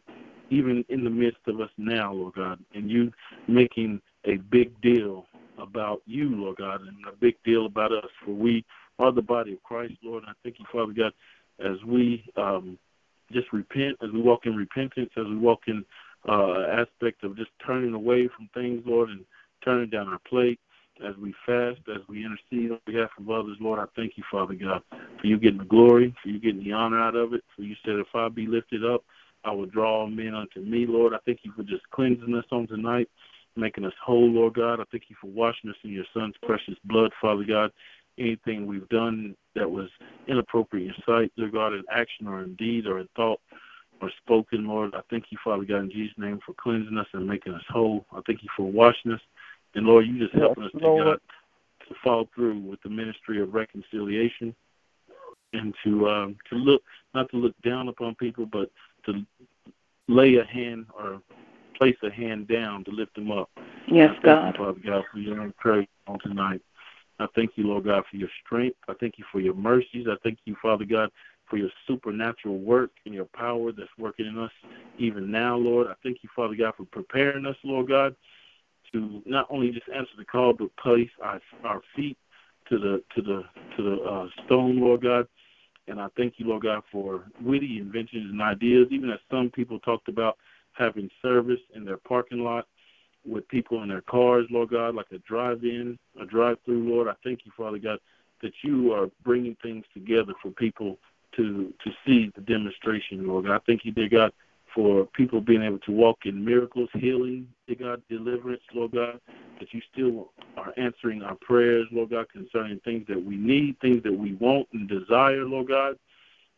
even 0.48 0.84
in 0.88 1.02
the 1.02 1.10
midst 1.10 1.40
of 1.48 1.60
us 1.60 1.70
now, 1.76 2.12
Lord 2.12 2.34
God. 2.34 2.60
And 2.72 2.88
you 2.88 3.12
making 3.48 4.00
a 4.26 4.36
big 4.36 4.80
deal 4.80 5.26
about 5.58 6.02
you, 6.06 6.28
Lord 6.34 6.56
God, 6.56 6.80
and 6.82 6.96
a 7.08 7.16
big 7.16 7.34
deal 7.44 7.66
about 7.66 7.92
us. 7.92 8.08
For 8.24 8.32
we 8.32 8.64
are 8.98 9.12
the 9.12 9.22
body 9.22 9.52
of 9.52 9.62
Christ, 9.62 9.94
Lord. 10.02 10.24
And 10.24 10.30
I 10.30 10.34
thank 10.42 10.58
you, 10.58 10.64
Father 10.72 10.92
God, 10.92 11.12
as 11.64 11.82
we 11.86 12.24
um, 12.36 12.78
just 13.32 13.52
repent, 13.52 13.96
as 14.02 14.10
we 14.12 14.20
walk 14.20 14.46
in 14.46 14.56
repentance, 14.56 15.10
as 15.16 15.26
we 15.26 15.36
walk 15.36 15.60
in 15.66 15.84
uh, 16.28 16.64
aspect 16.70 17.24
of 17.24 17.36
just 17.36 17.50
turning 17.64 17.94
away 17.94 18.28
from 18.36 18.48
things, 18.54 18.82
Lord, 18.86 19.10
and 19.10 19.24
turning 19.64 19.90
down 19.90 20.08
our 20.08 20.20
plate 20.28 20.58
as 21.06 21.16
we 21.16 21.34
fast, 21.46 21.80
as 21.88 22.02
we 22.08 22.24
intercede 22.24 22.70
on 22.70 22.80
behalf 22.86 23.10
of 23.18 23.30
others, 23.30 23.56
Lord, 23.60 23.78
I 23.78 23.84
thank 23.96 24.12
you, 24.16 24.24
Father 24.30 24.54
God, 24.54 24.82
for 24.90 25.26
you 25.26 25.38
getting 25.38 25.58
the 25.58 25.64
glory, 25.64 26.14
for 26.22 26.28
you 26.28 26.38
getting 26.38 26.62
the 26.62 26.72
honor 26.72 27.00
out 27.00 27.16
of 27.16 27.32
it. 27.34 27.42
For 27.56 27.62
you 27.62 27.74
said, 27.84 27.94
if 27.94 28.14
I 28.14 28.28
be 28.28 28.46
lifted 28.46 28.84
up, 28.84 29.04
I 29.44 29.50
will 29.50 29.66
draw 29.66 30.06
men 30.06 30.34
unto 30.34 30.60
me, 30.60 30.86
Lord. 30.86 31.14
I 31.14 31.18
thank 31.26 31.40
you 31.42 31.52
for 31.56 31.62
just 31.62 31.82
cleansing 31.90 32.34
us 32.34 32.44
on 32.52 32.68
tonight, 32.68 33.08
making 33.56 33.84
us 33.84 33.92
whole, 34.04 34.30
Lord 34.30 34.54
God. 34.54 34.80
I 34.80 34.84
thank 34.90 35.04
you 35.08 35.16
for 35.20 35.28
washing 35.28 35.70
us 35.70 35.76
in 35.84 35.90
your 35.90 36.04
Son's 36.14 36.34
precious 36.42 36.74
blood, 36.84 37.12
Father 37.20 37.44
God. 37.44 37.70
Anything 38.18 38.66
we've 38.66 38.88
done 38.88 39.34
that 39.54 39.70
was 39.70 39.88
inappropriate 40.28 40.88
in 40.88 40.94
sight, 41.06 41.32
Lord 41.36 41.52
God, 41.52 41.72
in 41.72 41.82
action 41.90 42.26
or 42.26 42.42
in 42.42 42.54
deed 42.56 42.86
or 42.86 43.00
in 43.00 43.08
thought 43.16 43.40
or 44.00 44.10
spoken, 44.18 44.66
Lord, 44.66 44.94
I 44.94 45.00
thank 45.10 45.26
you, 45.30 45.38
Father 45.42 45.64
God, 45.64 45.84
in 45.84 45.90
Jesus' 45.90 46.14
name, 46.18 46.40
for 46.44 46.54
cleansing 46.54 46.98
us 46.98 47.06
and 47.12 47.26
making 47.26 47.54
us 47.54 47.62
whole. 47.68 48.04
I 48.12 48.20
thank 48.26 48.42
you 48.42 48.48
for 48.56 48.70
washing 48.70 49.12
us. 49.12 49.20
And 49.74 49.86
Lord, 49.86 50.06
you 50.06 50.18
just 50.18 50.34
helping 50.34 50.64
us, 50.64 50.70
Lord. 50.74 51.04
God, 51.04 51.20
to 51.88 51.94
follow 52.04 52.28
through 52.34 52.58
with 52.60 52.82
the 52.82 52.90
ministry 52.90 53.40
of 53.40 53.54
reconciliation 53.54 54.54
and 55.52 55.74
to 55.84 56.08
um, 56.08 56.36
to 56.50 56.56
look 56.56 56.82
not 57.14 57.30
to 57.30 57.36
look 57.36 57.54
down 57.62 57.88
upon 57.88 58.14
people, 58.16 58.46
but 58.46 58.70
to 59.06 59.24
lay 60.08 60.36
a 60.36 60.44
hand 60.44 60.86
or 60.94 61.20
place 61.74 61.96
a 62.02 62.10
hand 62.10 62.48
down 62.48 62.84
to 62.84 62.90
lift 62.90 63.14
them 63.14 63.30
up. 63.30 63.50
Yes, 63.88 64.14
God. 64.22 64.54
You, 64.58 64.64
Father 64.64 64.80
God, 64.84 65.04
for 65.12 65.18
your 65.18 65.42
encouragement 65.42 65.88
on 66.06 66.18
tonight. 66.20 66.62
I 67.18 67.26
thank 67.34 67.52
you, 67.56 67.66
Lord 67.66 67.84
God, 67.84 68.04
for 68.10 68.16
your 68.16 68.28
strength. 68.44 68.76
I 68.88 68.94
thank 68.98 69.18
you 69.18 69.24
for 69.30 69.40
your 69.40 69.54
mercies. 69.54 70.06
I 70.08 70.16
thank 70.22 70.38
you, 70.44 70.56
Father 70.60 70.84
God, 70.84 71.10
for 71.48 71.56
your 71.56 71.70
supernatural 71.86 72.58
work 72.58 72.90
and 73.04 73.14
your 73.14 73.26
power 73.26 73.72
that's 73.72 73.90
working 73.98 74.26
in 74.26 74.38
us 74.38 74.50
even 74.98 75.30
now, 75.30 75.56
Lord. 75.56 75.86
I 75.88 75.94
thank 76.02 76.18
you, 76.22 76.28
Father 76.34 76.54
God, 76.54 76.74
for 76.76 76.84
preparing 76.84 77.46
us, 77.46 77.56
Lord 77.62 77.88
God, 77.88 78.16
to 78.92 79.22
not 79.26 79.46
only 79.50 79.70
just 79.70 79.88
answer 79.94 80.12
the 80.18 80.24
call, 80.24 80.52
but 80.52 80.74
place 80.76 81.10
our, 81.22 81.40
our 81.64 81.82
feet 81.94 82.16
to 82.68 82.78
the 82.78 83.02
to 83.14 83.22
the 83.22 83.44
to 83.76 83.82
the 83.82 84.02
uh, 84.02 84.26
stone, 84.44 84.80
Lord 84.80 85.02
God. 85.02 85.26
And 85.88 86.00
I 86.00 86.08
thank 86.16 86.34
you, 86.38 86.46
Lord 86.46 86.62
God, 86.62 86.82
for 86.92 87.24
witty 87.42 87.78
inventions 87.78 88.30
and 88.30 88.40
ideas. 88.40 88.88
Even 88.90 89.10
as 89.10 89.18
some 89.30 89.50
people 89.50 89.78
talked 89.80 90.08
about 90.08 90.38
having 90.72 91.10
service 91.20 91.60
in 91.74 91.84
their 91.84 91.98
parking 91.98 92.40
lot 92.40 92.66
with 93.24 93.46
people 93.48 93.82
in 93.82 93.88
their 93.88 94.00
cars, 94.02 94.46
Lord 94.50 94.70
God, 94.70 94.94
like 94.94 95.06
a 95.12 95.18
drive-in, 95.18 95.98
a 96.20 96.26
drive-through, 96.26 96.88
Lord. 96.88 97.08
I 97.08 97.14
thank 97.22 97.40
you, 97.44 97.52
Father 97.56 97.78
God, 97.78 97.98
that 98.42 98.52
you 98.62 98.92
are 98.92 99.08
bringing 99.22 99.56
things 99.62 99.84
together 99.94 100.32
for 100.42 100.50
people 100.50 100.98
to 101.36 101.72
to 101.84 101.90
see 102.04 102.30
the 102.34 102.42
demonstration, 102.42 103.26
Lord 103.26 103.46
God. 103.46 103.54
I 103.54 103.60
thank 103.66 103.84
you, 103.84 103.92
dear 103.92 104.08
God, 104.08 104.32
for 104.74 105.06
people 105.06 105.40
being 105.40 105.62
able 105.62 105.78
to 105.80 105.92
walk 105.92 106.20
in 106.24 106.44
miracles, 106.44 106.90
healing, 106.94 107.48
dear 107.66 107.76
God, 107.76 108.02
deliverance, 108.10 108.62
Lord 108.74 108.92
God, 108.92 109.20
that 109.58 109.72
you 109.72 109.80
still 109.92 110.32
are 110.56 110.74
answering 110.76 111.22
our 111.22 111.36
prayers, 111.36 111.86
Lord 111.92 112.10
God, 112.10 112.26
concerning 112.30 112.80
things 112.80 113.06
that 113.08 113.22
we 113.22 113.36
need, 113.36 113.78
things 113.80 114.02
that 114.02 114.12
we 114.12 114.34
want 114.34 114.68
and 114.72 114.88
desire, 114.88 115.44
Lord 115.44 115.68
God. 115.68 115.98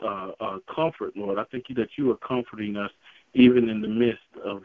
Uh, 0.04 0.32
uh, 0.40 0.58
comfort, 0.74 1.16
Lord. 1.16 1.38
I 1.38 1.44
thank 1.52 1.68
you 1.68 1.74
that 1.76 1.90
you 1.96 2.10
are 2.10 2.16
comforting 2.16 2.76
us 2.76 2.90
even 3.34 3.68
in 3.68 3.80
the 3.80 3.88
midst 3.88 4.22
of 4.44 4.62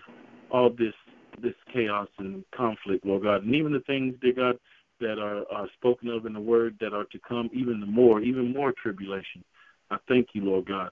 all 0.51 0.69
this 0.69 0.93
this 1.41 1.53
chaos 1.71 2.07
and 2.17 2.43
conflict, 2.55 3.05
Lord 3.05 3.23
God, 3.23 3.43
and 3.43 3.55
even 3.55 3.71
the 3.71 3.79
things, 3.81 4.15
dear 4.21 4.33
God, 4.33 4.59
that 4.99 5.17
are, 5.19 5.43
are 5.51 5.69
spoken 5.73 6.09
of 6.09 6.25
in 6.25 6.33
the 6.33 6.39
Word 6.39 6.75
that 6.81 6.93
are 6.93 7.05
to 7.05 7.19
come, 7.19 7.49
even 7.53 7.79
the 7.79 7.85
more, 7.85 8.19
even 8.21 8.53
more 8.53 8.73
tribulation. 8.73 9.43
I 9.89 9.97
thank 10.07 10.29
you, 10.33 10.43
Lord 10.43 10.67
God, 10.67 10.91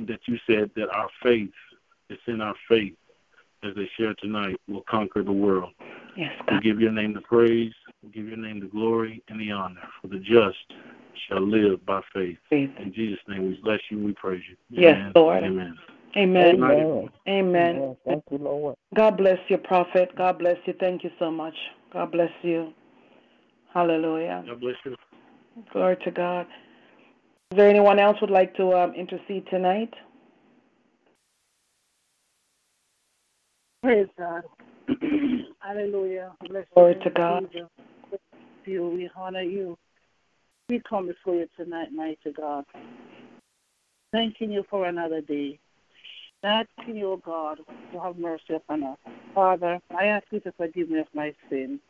that 0.00 0.20
you 0.26 0.38
said 0.46 0.70
that 0.76 0.90
our 0.90 1.08
faith, 1.22 1.50
it's 2.10 2.20
in 2.26 2.40
our 2.40 2.54
faith, 2.68 2.94
as 3.62 3.74
they 3.74 3.88
share 3.98 4.14
tonight, 4.14 4.60
will 4.68 4.84
conquer 4.88 5.22
the 5.22 5.32
world. 5.32 5.72
Yes, 6.16 6.32
God. 6.46 6.56
We 6.56 6.60
give 6.60 6.80
your 6.80 6.92
name 6.92 7.14
the 7.14 7.22
praise, 7.22 7.72
we 8.02 8.10
give 8.10 8.28
your 8.28 8.36
name 8.36 8.60
the 8.60 8.66
glory 8.66 9.22
and 9.28 9.40
the 9.40 9.50
honor, 9.52 9.88
for 10.00 10.08
the 10.08 10.18
just 10.18 10.58
shall 11.28 11.40
live 11.40 11.84
by 11.86 12.00
faith. 12.12 12.36
faith. 12.50 12.70
In 12.78 12.92
Jesus' 12.92 13.18
name, 13.26 13.46
we 13.48 13.60
bless 13.62 13.80
you, 13.90 13.98
we 13.98 14.12
praise 14.12 14.42
you. 14.48 14.56
Yes, 14.70 15.12
Lord. 15.14 15.42
Amen. 15.42 15.76
Amen. 16.16 16.54
Amen. 16.54 17.08
Amen. 17.28 17.96
Thank 18.06 18.24
you, 18.30 18.38
Lord. 18.38 18.76
God 18.94 19.18
bless 19.18 19.38
you, 19.48 19.58
prophet. 19.58 20.10
God 20.16 20.38
bless 20.38 20.56
you. 20.64 20.74
Thank 20.80 21.04
you 21.04 21.10
so 21.18 21.30
much. 21.30 21.54
God 21.92 22.12
bless 22.12 22.30
you. 22.42 22.72
Hallelujah. 23.74 24.42
God 24.46 24.60
bless 24.60 24.76
you. 24.84 24.96
Glory 25.72 25.96
to 26.04 26.10
God. 26.10 26.46
Is 27.50 27.58
there 27.58 27.68
anyone 27.68 27.98
else 27.98 28.16
would 28.20 28.30
like 28.30 28.54
to 28.56 28.72
um, 28.72 28.94
intercede 28.94 29.46
tonight? 29.50 29.92
Praise 33.82 34.08
God. 34.18 34.42
Hallelujah. 35.60 36.32
Bless 36.48 36.64
Glory 36.74 36.96
to 37.04 37.10
God. 37.10 37.48
You. 38.64 38.88
We 38.88 39.10
honor 39.14 39.42
you. 39.42 39.76
We 40.68 40.82
come 40.88 41.06
before 41.06 41.36
you 41.36 41.46
tonight, 41.56 41.92
mighty 41.92 42.32
God. 42.36 42.64
Thanking 44.12 44.50
you 44.50 44.64
for 44.70 44.86
another 44.86 45.20
day. 45.20 45.60
Asking 46.46 46.98
you, 46.98 47.20
God, 47.26 47.58
to 47.92 48.00
have 48.00 48.18
mercy 48.18 48.54
upon 48.54 48.84
us. 48.84 48.98
Father, 49.34 49.80
I 49.90 50.04
ask 50.06 50.26
you 50.30 50.38
to 50.40 50.52
forgive 50.52 50.90
me 50.90 51.00
of 51.00 51.08
my 51.12 51.34
sins. 51.50 51.80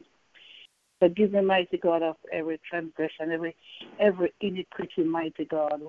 Forgive 0.99 1.33
me, 1.33 1.43
mighty 1.43 1.77
God, 1.77 2.03
of 2.03 2.17
every 2.33 2.59
transgression, 2.67 3.33
every 3.33 3.55
every 4.01 4.33
iniquity, 4.41 5.05
mighty 5.05 5.45
God. 5.45 5.83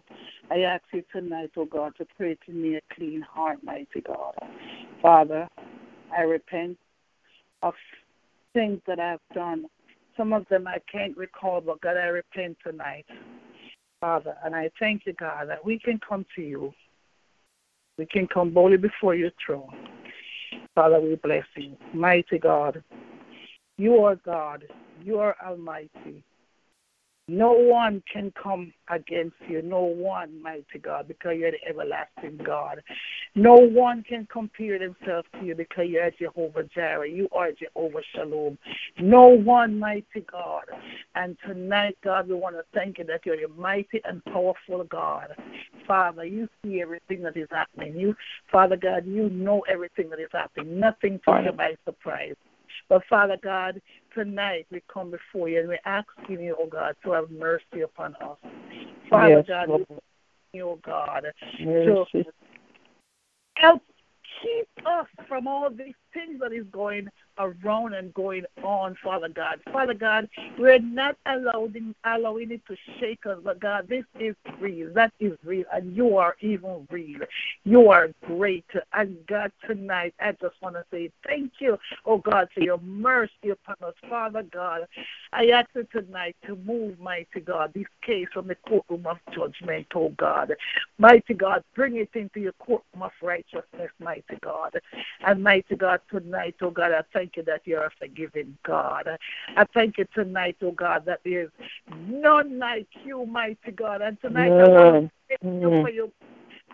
I 0.52 0.64
ask 0.64 0.84
you 0.92 1.02
tonight, 1.14 1.52
oh 1.56 1.64
God, 1.64 1.94
to 1.98 2.06
pray 2.18 2.38
to 2.46 2.52
me 2.52 2.76
a 2.76 2.82
clean 2.94 3.22
heart, 3.22 3.64
mighty 3.64 4.02
God. 4.06 4.36
Father, 5.02 5.48
I 6.12 6.24
repent 6.24 6.78
of 7.64 7.74
things 8.52 8.82
that 8.86 9.00
I've 9.00 9.22
done. 9.34 9.68
Some 10.18 10.34
of 10.34 10.46
them 10.50 10.68
I 10.68 10.80
can't 10.92 11.16
recall, 11.16 11.62
but 11.62 11.80
God, 11.80 11.96
I 11.96 12.08
repent 12.08 12.58
tonight. 12.66 13.06
Father, 14.02 14.36
and 14.44 14.54
I 14.54 14.70
thank 14.78 15.06
you, 15.06 15.14
God, 15.14 15.48
that 15.48 15.64
we 15.64 15.80
can 15.80 16.02
come 16.06 16.26
to 16.36 16.42
you 16.42 16.74
we 17.98 18.06
can 18.06 18.28
come 18.28 18.52
boldly 18.52 18.78
before 18.78 19.16
your 19.16 19.32
throne. 19.44 19.70
Father, 20.76 21.00
we 21.00 21.16
bless 21.16 21.46
you. 21.56 21.76
Mighty 21.94 22.38
God, 22.38 22.84
you 23.78 23.98
are 24.04 24.16
God. 24.16 24.66
You 25.04 25.20
are 25.20 25.36
Almighty. 25.46 26.24
No 27.30 27.52
one 27.52 28.02
can 28.12 28.32
come 28.42 28.72
against 28.90 29.36
you. 29.50 29.62
No 29.62 29.82
one, 29.82 30.42
mighty 30.42 30.80
God, 30.82 31.10
because 31.10 31.36
you're 31.38 31.52
the 31.52 31.58
everlasting 31.70 32.38
God. 32.46 32.82
No 33.36 33.54
one 33.56 34.04
can 34.08 34.26
compare 34.32 34.80
themselves 34.80 35.28
to 35.38 35.46
you 35.46 35.54
because 35.54 35.88
you're 35.90 36.10
Jehovah 36.12 36.64
Jireh. 36.74 37.10
You 37.10 37.28
are 37.34 37.52
Jehovah 37.52 38.02
Shalom. 38.16 38.58
No 39.00 39.28
one, 39.28 39.78
mighty 39.78 40.22
God. 40.32 40.66
And 41.16 41.38
tonight, 41.46 41.98
God, 42.02 42.30
we 42.30 42.36
want 42.36 42.56
to 42.56 42.64
thank 42.74 42.98
you 42.98 43.04
that 43.06 43.26
you're 43.26 43.44
a 43.44 43.50
mighty 43.50 44.02
and 44.06 44.24
powerful 44.24 44.86
God. 44.86 45.36
Father, 45.86 46.24
you 46.24 46.48
see 46.64 46.82
everything 46.82 47.22
that 47.24 47.36
is 47.36 47.50
happening. 47.52 47.98
You, 47.98 48.16
Father 48.50 48.78
God, 48.78 49.06
you 49.06 49.30
know 49.30 49.66
everything 49.70 50.10
that 50.12 50.20
is 50.20 50.30
happening. 50.32 50.80
Nothing 50.80 51.20
took 51.26 51.44
you 51.44 51.52
by 51.52 51.76
surprise. 51.84 52.36
But 52.90 53.04
Father 53.10 53.38
God, 53.42 53.82
tonight 54.14 54.68
we 54.72 54.82
come 54.92 55.12
before 55.12 55.50
you 55.50 55.60
and 55.60 55.70
we 55.70 55.78
ask 55.86 56.08
you, 56.30 56.56
oh 56.60 56.68
God, 56.68 56.96
to 57.04 57.12
have 57.12 57.30
mercy 57.32 57.82
upon 57.84 58.16
us. 58.16 58.38
Father 59.10 59.30
yes, 59.30 59.46
God, 59.48 59.70
Lord. 59.70 59.86
we 60.54 60.62
oh 60.62 60.80
God, 60.84 61.26
mercy. 61.60 62.06
to 62.14 62.24
help 63.56 63.82
keep 64.42 64.68
us 64.86 65.08
from 65.28 65.48
all 65.48 65.70
these 65.70 65.94
things 66.18 66.40
that 66.40 66.52
is 66.52 66.66
going 66.72 67.08
around 67.38 67.94
and 67.94 68.14
going 68.14 68.44
on, 68.64 68.98
Father 69.04 69.30
God. 69.30 69.60
Father 69.72 69.94
God, 69.94 70.28
we're 70.58 70.80
not 70.80 71.16
allowing 71.26 71.94
allowing 72.04 72.52
it 72.52 72.62
to 72.68 72.76
shake 73.00 73.26
us, 73.26 73.38
but 73.44 73.60
God, 73.60 73.88
this 73.88 74.04
is 74.20 74.36
real. 74.60 74.92
That 74.94 75.14
is 75.20 75.38
real, 75.44 75.66
and 75.72 75.96
you 75.96 76.18
are 76.18 76.36
even 76.42 76.88
real. 76.90 77.20
You 77.64 77.90
are 77.90 78.10
great. 78.26 78.66
And 78.94 79.18
God, 79.28 79.52
tonight 79.68 80.16
I 80.20 80.32
just 80.32 80.56
want 80.62 80.76
to 80.76 80.86
say 80.92 81.12
thank 81.26 81.54
you, 81.60 81.78
oh 82.06 82.18
God, 82.18 82.48
for 82.54 82.62
your 82.62 82.80
mercy 82.80 83.50
upon 83.52 83.76
us, 83.88 83.94
Father 84.10 84.44
God. 84.44 84.88
I 85.34 85.48
ask 85.50 85.70
you 85.76 85.88
tonight 85.92 86.36
to 86.48 86.56
move, 86.56 87.00
mighty 87.00 87.42
God, 87.42 87.74
this 87.74 87.86
case 88.02 88.28
from 88.34 88.48
the 88.48 88.56
courtroom 88.56 89.06
of 89.06 89.18
judgment, 89.34 89.88
oh 89.94 90.10
God. 90.18 90.54
Mighty 90.98 91.36
God, 91.36 91.64
bring 91.76 91.98
it 91.98 92.10
into 92.16 92.40
your 92.40 92.54
courtroom 92.54 93.04
of 93.04 93.12
righteousness, 93.22 93.92
mighty 94.00 94.38
God. 94.42 94.80
And 95.26 95.44
mighty 95.44 95.76
God, 95.76 96.02
tonight, 96.10 96.56
oh 96.62 96.70
God, 96.70 96.92
I 96.92 97.02
thank 97.14 97.38
you 97.38 97.44
that 97.44 97.62
you're 97.66 97.86
a 97.86 97.92
forgiving 98.00 98.58
God. 98.66 99.08
I 99.56 99.66
thank 99.74 99.98
you 99.98 100.06
tonight, 100.14 100.58
oh 100.62 100.72
God, 100.72 101.06
that 101.06 101.22
there's 101.24 101.52
none 102.08 102.60
like 102.60 102.88
you, 103.04 103.26
mighty 103.26 103.72
God. 103.76 104.02
And 104.02 104.20
tonight, 104.22 104.52
I 104.52 104.68
want 104.68 105.12
to 105.30 105.38
thank 105.42 105.62
you 105.62 105.70
mm. 105.70 105.82
for 105.84 105.90
your 105.90 106.10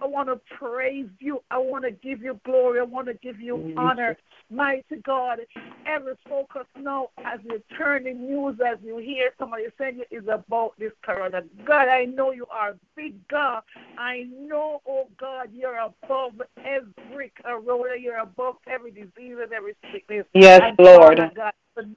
I 0.01 0.05
want 0.05 0.29
to 0.29 0.39
praise 0.57 1.09
you. 1.19 1.43
I 1.51 1.57
want 1.57 1.83
to 1.85 1.91
give 1.91 2.21
you 2.21 2.39
glory. 2.45 2.79
I 2.79 2.83
want 2.83 3.07
to 3.07 3.13
give 3.15 3.39
you 3.39 3.57
mm-hmm. 3.57 3.77
honor. 3.79 4.17
Mighty 4.49 4.97
God, 5.03 5.39
every 5.87 6.13
focus 6.27 6.65
now 6.77 7.09
as 7.23 7.39
you 7.43 7.61
turn 7.77 8.03
the 8.03 8.13
news, 8.13 8.59
as 8.65 8.77
you 8.83 8.97
hear 8.97 9.31
somebody 9.39 9.65
saying 9.79 10.01
it 10.01 10.15
is 10.15 10.27
about 10.27 10.73
this 10.77 10.91
corona. 11.01 11.41
God, 11.65 11.87
I 11.87 12.05
know 12.05 12.31
you 12.31 12.45
are 12.51 12.75
big 12.95 13.15
God. 13.29 13.63
I 13.97 14.27
know, 14.31 14.81
oh 14.87 15.07
God, 15.19 15.49
you're 15.53 15.77
above 15.77 16.41
every 16.57 17.31
corona. 17.41 17.95
You're 17.99 18.19
above 18.19 18.57
every 18.67 18.91
disease 18.91 19.37
and 19.41 19.51
every 19.53 19.75
sickness. 19.91 20.25
Yes, 20.33 20.61
and 20.63 20.77
Lord. 20.77 21.17
Father 21.17 21.31
God, 21.35 21.95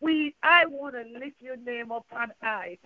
we 0.00 0.34
I 0.42 0.66
want 0.66 0.94
to 0.94 1.02
lift 1.18 1.36
your 1.40 1.56
name 1.56 1.90
up 1.92 2.06
on 2.12 2.30
high. 2.42 2.78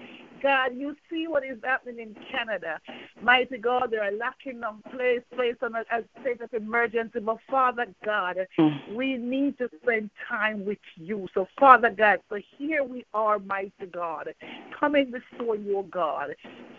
God, 0.43 0.71
you 0.77 0.97
see 1.11 1.29
what 1.29 1.45
is 1.45 1.59
happening 1.63 1.99
in 2.01 2.17
Canada. 2.31 2.81
Mighty 3.23 3.59
God, 3.59 3.89
they 3.91 3.99
are 3.99 4.11
lacking 4.13 4.63
on 4.65 4.83
place, 4.95 5.21
place 5.35 5.55
on 5.63 5.75
a, 5.77 5.81
a 5.93 6.03
state 6.21 6.41
of 6.41 6.53
emergency. 6.55 7.21
But 7.21 7.39
Father 7.51 7.87
God, 8.05 8.39
Mm. 8.59 8.95
we 8.97 9.17
need 9.17 9.57
to 9.59 9.69
spend 9.83 10.11
time 10.29 10.65
with 10.65 10.79
you. 10.97 11.29
So 11.35 11.47
Father 11.59 11.91
God, 11.91 12.21
so 12.29 12.39
here 12.59 12.83
we 12.85 13.05
are, 13.15 13.39
mighty 13.39 13.87
God, 13.93 14.35
coming 14.79 15.11
before 15.11 15.57
you, 15.57 15.79
oh 15.79 15.83
God, 15.85 16.35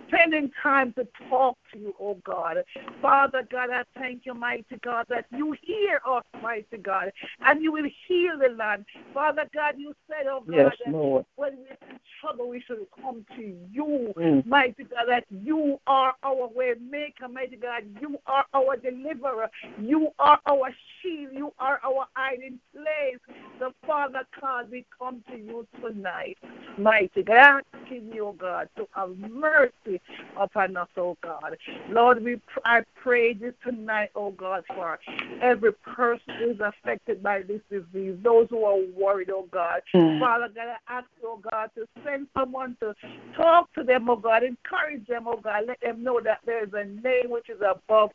spending 0.07 0.51
time 0.61 0.93
to 0.93 1.07
talk 1.29 1.57
to 1.71 1.79
you, 1.79 1.95
oh 1.99 2.15
God. 2.25 2.57
Father 3.01 3.47
God, 3.51 3.69
I 3.71 3.83
thank 3.97 4.25
you, 4.25 4.33
mighty 4.33 4.77
God, 4.83 5.05
that 5.09 5.25
you 5.31 5.55
hear 5.61 6.01
us, 6.07 6.23
mighty 6.41 6.77
God, 6.77 7.11
and 7.45 7.61
you 7.63 7.71
will 7.71 7.89
heal 8.07 8.37
the 8.37 8.49
land. 8.55 8.85
Father 9.13 9.45
God, 9.53 9.75
you 9.77 9.93
said, 10.07 10.22
oh 10.27 10.41
God, 10.41 10.55
Yes, 10.55 10.75
Lord. 10.87 11.25
when 11.35 11.57
we're 11.57 11.89
in 11.89 11.99
trouble, 12.21 12.49
we 12.49 12.61
should 12.61 12.85
come 13.01 13.25
to 13.35 13.41
you, 13.71 14.13
Mm. 14.17 14.45
mighty 14.45 14.83
God, 14.83 15.05
that 15.07 15.25
you 15.29 15.79
are 15.87 16.13
our 16.23 16.47
way 16.47 16.73
maker, 16.79 17.27
mighty 17.27 17.55
God. 17.57 17.83
You 18.01 18.19
are 18.27 18.45
our 18.53 18.77
deliverer. 18.77 19.49
You 19.79 20.11
are 20.19 20.39
our 20.47 20.69
shield. 21.01 21.33
You 21.33 21.53
are 21.59 21.79
our 21.83 22.07
hiding 22.15 22.59
place. 22.73 23.19
The 23.59 23.73
Father 23.85 24.25
God, 24.41 24.69
we 24.71 24.85
come 24.97 25.23
to 25.29 25.37
you 25.37 25.67
tonight, 25.81 26.37
mighty 26.77 27.23
God, 27.23 27.63
asking 27.73 28.11
you, 28.13 28.27
oh 28.27 28.33
God, 28.33 28.69
to 28.77 28.87
have 28.95 29.17
mercy 29.17 30.01
upon 30.37 30.75
us, 30.77 30.87
oh 30.97 31.17
God. 31.21 31.57
Lord, 31.89 32.23
we 32.23 32.37
pr- 32.37 32.59
I 32.65 32.81
pray 32.95 33.33
this 33.33 33.53
tonight, 33.63 34.09
oh 34.15 34.31
God, 34.31 34.63
for 34.67 34.99
every 35.41 35.73
person 35.73 36.33
who 36.39 36.51
is 36.51 36.59
affected 36.59 37.21
by 37.21 37.41
this 37.43 37.61
disease, 37.69 38.17
those 38.23 38.47
who 38.49 38.63
are 38.65 38.79
worried, 38.95 39.29
oh 39.29 39.47
God. 39.51 39.81
Mm. 39.93 40.12
Father 40.19 40.49
God, 40.53 40.75
I 40.87 40.97
ask, 40.97 41.07
you, 41.21 41.29
oh 41.29 41.41
God, 41.51 41.69
to 41.75 41.87
send 42.05 42.27
someone 42.37 42.75
to 42.79 42.93
talk 43.35 43.73
to 43.73 43.83
them, 43.83 44.09
oh 44.09 44.15
God, 44.15 44.43
encourage 44.43 45.05
them, 45.07 45.27
oh 45.27 45.39
God, 45.41 45.63
let 45.67 45.81
them 45.81 46.03
know 46.03 46.19
that 46.23 46.39
there 46.45 46.63
is 46.63 46.73
a 46.73 46.85
name 46.85 47.29
which 47.29 47.49
is 47.49 47.61
above 47.61 48.11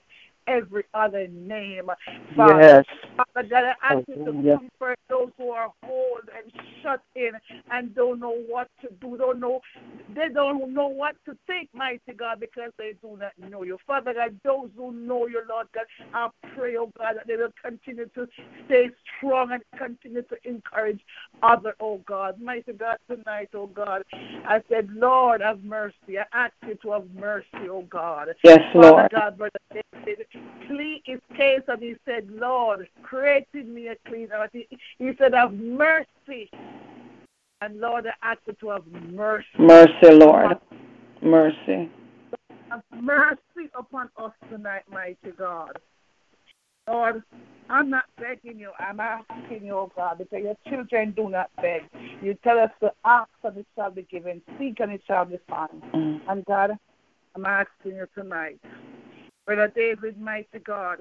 every 0.48 0.84
other 0.94 1.28
name. 1.28 1.90
Father, 2.36 2.60
Yes. 2.60 2.84
Father 3.16 3.48
God, 3.48 3.64
I 3.64 3.94
ask 3.94 4.08
you 4.08 4.14
to 4.14 4.58
comfort 4.58 4.98
those 5.08 5.30
who 5.36 5.50
are 5.50 5.70
hold 5.82 6.22
and 6.36 6.52
shut 6.82 7.02
in 7.16 7.32
and 7.70 7.94
don't 7.94 8.20
know 8.20 8.36
what 8.48 8.68
to 8.82 8.88
do, 9.00 9.16
don't 9.16 9.40
know 9.40 9.60
they 10.14 10.28
don't 10.28 10.72
know 10.72 10.88
what 10.88 11.16
to 11.26 11.36
think, 11.46 11.68
mighty 11.74 12.12
God, 12.16 12.40
because 12.40 12.72
they 12.78 12.94
do 13.02 13.18
not 13.18 13.32
know 13.50 13.62
you. 13.62 13.78
Father 13.86 14.14
God, 14.14 14.38
those 14.42 14.70
who 14.76 14.92
know 14.92 15.26
you, 15.26 15.42
Lord 15.48 15.66
God, 15.74 15.84
I 16.14 16.28
pray, 16.56 16.76
oh 16.76 16.90
God, 16.98 17.16
that 17.16 17.26
they 17.26 17.36
will 17.36 17.52
continue 17.62 18.08
to 18.14 18.26
stay 18.64 18.90
strong 19.16 19.52
and 19.52 19.62
continue 19.76 20.22
to 20.22 20.36
encourage 20.44 21.00
other, 21.42 21.74
oh 21.80 21.98
God. 22.06 22.40
Mighty 22.40 22.72
God, 22.72 22.96
tonight, 23.10 23.50
oh 23.54 23.66
God, 23.66 24.02
I 24.46 24.62
said, 24.70 24.88
Lord, 24.92 25.42
have 25.42 25.62
mercy. 25.62 26.18
I 26.18 26.24
ask 26.32 26.54
you 26.66 26.76
to 26.82 26.92
have 26.92 27.04
mercy, 27.14 27.68
oh 27.68 27.82
God. 27.90 28.28
Yes, 28.42 28.60
Father 28.72 28.88
Lord. 28.88 29.10
God, 29.10 29.38
Brother 29.38 29.60
David, 30.04 30.26
plead 30.66 31.02
his 31.04 31.20
case 31.36 31.62
and 31.68 31.82
he 31.82 31.94
said, 32.04 32.28
Lord, 32.30 32.88
create 33.02 33.48
in 33.54 33.74
me 33.74 33.88
a 33.88 33.96
clean 34.06 34.28
heart. 34.30 34.50
He, 34.52 34.68
he 34.98 35.12
said, 35.18 35.34
have 35.34 35.52
mercy. 35.52 36.50
And 37.60 37.80
Lord, 37.80 38.06
I 38.06 38.32
ask 38.32 38.40
you 38.46 38.54
to 38.60 38.68
have 38.70 38.86
mercy. 38.86 39.46
Mercy, 39.58 40.10
Lord. 40.12 40.58
Mercy. 41.22 41.90
Have 42.70 42.82
mercy 42.94 43.70
upon 43.76 44.10
us 44.16 44.32
tonight, 44.50 44.82
mighty 44.90 45.32
God. 45.36 45.78
Lord, 46.86 47.22
I'm 47.68 47.90
not 47.90 48.04
begging 48.18 48.58
you. 48.58 48.70
I'm 48.78 49.00
asking 49.00 49.66
you, 49.66 49.72
oh 49.72 49.92
God, 49.94 50.18
because 50.18 50.42
your 50.42 50.56
children 50.68 51.12
do 51.12 51.28
not 51.28 51.50
beg. 51.60 51.82
You 52.22 52.34
tell 52.42 52.58
us 52.58 52.70
to 52.80 52.92
ask 53.04 53.28
and 53.44 53.58
it 53.58 53.66
shall 53.76 53.90
be 53.90 54.02
given, 54.02 54.40
seek 54.58 54.80
and 54.80 54.92
it 54.92 55.02
shall 55.06 55.26
be 55.26 55.38
found. 55.48 55.82
Mm. 55.94 56.20
And 56.28 56.44
God, 56.46 56.78
I'm 57.34 57.44
asking 57.44 57.96
you 57.96 58.06
tonight, 58.14 58.58
Brother 59.48 59.72
David, 59.74 60.20
mighty 60.20 60.58
God, 60.62 60.98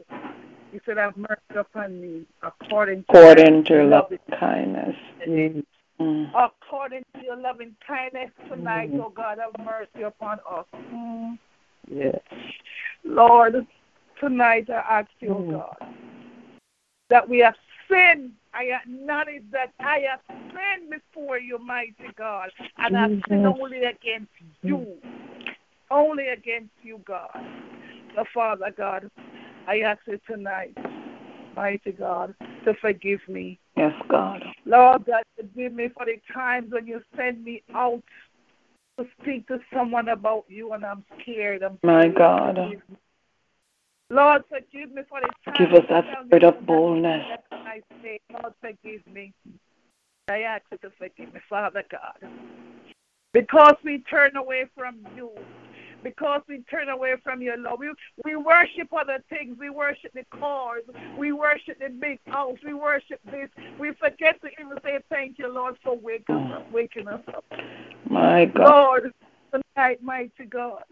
you 0.72 0.80
said, 0.86 0.96
have 0.96 1.18
mercy 1.18 1.36
upon 1.60 2.00
me 2.00 2.22
according 2.42 3.04
to, 3.04 3.10
According 3.10 3.66
to 3.66 3.74
your 3.74 3.84
loving 3.84 4.20
kindness. 4.40 4.96
Mm. 5.28 5.66
Mm. 6.00 6.30
according 6.34 7.04
to 7.16 7.26
your 7.26 7.36
loving 7.36 7.76
kindness 7.86 8.30
tonight, 8.48 8.90
Mhm. 8.94 9.02
oh 9.04 9.10
God, 9.10 9.40
have 9.40 9.52
mercy 9.66 10.04
upon 10.04 10.40
us. 10.50 10.66
Mm. 10.94 11.38
Yes. 11.90 12.22
Lord, 13.04 13.68
tonight 14.18 14.70
I 14.70 14.76
ask 15.00 15.10
you, 15.20 15.32
oh 15.32 15.42
Mm. 15.42 15.52
God, 15.52 15.96
that 17.10 17.28
we 17.28 17.40
have 17.40 17.58
sinned. 17.90 18.32
I 18.54 18.72
acknowledge 18.72 19.44
that 19.52 19.74
I 19.82 20.00
have 20.10 20.22
sinned 20.54 20.90
before 20.90 21.38
you, 21.38 21.58
mighty 21.58 22.14
God, 22.16 22.54
and 22.78 22.98
I've 22.98 23.22
sinned 23.28 23.46
only 23.46 23.84
against 23.84 24.32
you, 24.64 25.02
only 25.92 26.30
against 26.30 26.72
you, 26.82 27.00
God. 27.00 27.46
So, 28.18 28.24
Father 28.34 28.74
God, 28.76 29.12
I 29.68 29.82
ask 29.82 30.00
you 30.08 30.20
tonight, 30.28 30.76
mighty 31.56 31.92
God, 31.92 32.34
to 32.66 32.74
forgive 32.82 33.20
me. 33.28 33.60
Yes, 33.76 33.94
God. 34.10 34.44
Lord 34.66 35.06
God, 35.06 35.22
forgive 35.36 35.72
me 35.74 35.90
for 35.96 36.08
the 36.08 36.20
times 36.34 36.72
when 36.72 36.88
you 36.88 37.00
send 37.16 37.44
me 37.44 37.62
out 37.76 38.02
to 38.98 39.06
speak 39.22 39.48
to 39.50 39.60
someone 39.72 40.08
about 40.08 40.46
you 40.48 40.74
and 40.74 40.84
I'm 40.84 41.06
scared. 41.22 41.62
I'm 41.62 41.78
My 41.84 42.06
scared. 42.06 42.16
God. 42.16 42.56
Forgive. 42.56 42.82
Lord, 44.10 44.44
forgive 44.50 44.92
me 44.92 45.04
for 45.08 45.22
the 45.22 45.30
times 45.46 45.58
Give 45.60 45.74
us 45.74 45.86
that 45.92 46.06
spirit 46.26 46.44
of 46.44 46.66
boldness. 46.66 47.24
I 47.52 47.82
say, 48.02 48.20
Lord, 48.34 48.54
forgive 48.60 49.06
me. 49.14 49.32
I 50.28 50.40
ask 50.40 50.64
you 50.72 50.80
to 50.80 50.90
forgive 50.98 51.36
me, 51.36 51.40
Father 51.48 51.84
God. 51.92 52.32
Because 53.32 53.76
we 53.84 54.00
turn 54.10 54.36
away 54.38 54.66
from 54.76 55.06
you, 55.16 55.30
because 56.04 56.42
we 56.48 56.60
turn 56.70 56.90
away 56.90 57.16
from 57.24 57.42
your 57.42 57.58
love. 57.58 57.80
We, 57.80 57.92
we 58.24 58.36
worship 58.36 58.92
other 58.94 59.24
things. 59.30 59.58
We 59.60 59.70
worship 59.70 60.14
the 60.14 60.26
cars. 60.40 60.84
We 61.18 61.32
worship 61.32 61.80
the 61.80 61.90
big 61.90 62.20
house. 62.28 62.58
We 62.66 62.74
worship 62.74 63.20
this. 63.32 63.50
We 63.80 63.94
forget 63.94 64.40
to 64.42 64.50
even 64.60 64.78
say 64.84 65.00
thank 65.10 65.40
you, 65.40 65.52
Lord, 65.52 65.76
for 65.84 65.98
waking 65.98 66.38
us 66.38 66.52
up. 66.58 66.72
Waking 66.72 67.08
us 67.08 67.22
up. 67.28 67.46
My 68.10 68.46
God. 68.46 68.70
Lord, 68.70 69.14
tonight, 69.52 70.02
mighty 70.02 70.46
God, 70.50 70.84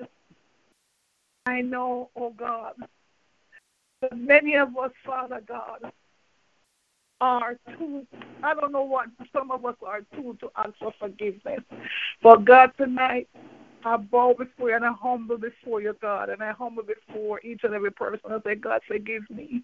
I 1.45 1.61
know, 1.61 2.09
oh 2.15 2.31
God, 2.31 2.73
that 4.01 4.17
many 4.17 4.55
of 4.55 4.75
us, 4.77 4.91
Father 5.05 5.41
God, 5.47 5.91
are 7.21 7.57
too, 7.77 8.05
I 8.43 8.53
don't 8.53 8.71
know 8.71 8.83
what, 8.83 9.07
some 9.31 9.51
of 9.51 9.65
us 9.65 9.75
are 9.85 10.01
too 10.15 10.37
to 10.41 10.51
ask 10.57 10.71
for 10.79 10.93
forgiveness. 10.99 11.61
But 12.21 12.45
God, 12.45 12.71
tonight, 12.77 13.29
I 13.85 13.97
bow 13.97 14.33
before 14.37 14.69
you 14.69 14.75
and 14.75 14.83
I 14.85 14.91
humble 14.99 15.37
before 15.37 15.79
you, 15.79 15.95
God, 16.01 16.29
and 16.29 16.41
I 16.41 16.51
humble 16.51 16.83
before 16.83 17.39
each 17.41 17.61
and 17.63 17.73
every 17.73 17.91
person. 17.91 18.31
I 18.31 18.39
say, 18.43 18.55
God, 18.55 18.81
forgive 18.87 19.29
me. 19.29 19.63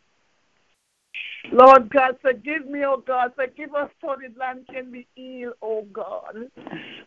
Lord 1.52 1.90
God, 1.90 2.18
forgive 2.22 2.68
me, 2.68 2.86
oh 2.86 3.04
God. 3.06 3.34
Forgive 3.36 3.74
us 3.74 3.90
so 4.00 4.16
the 4.16 4.40
land 4.40 4.68
can 4.72 4.92
be 4.92 5.08
healed, 5.16 5.56
oh 5.64 5.88
God. 5.92 6.52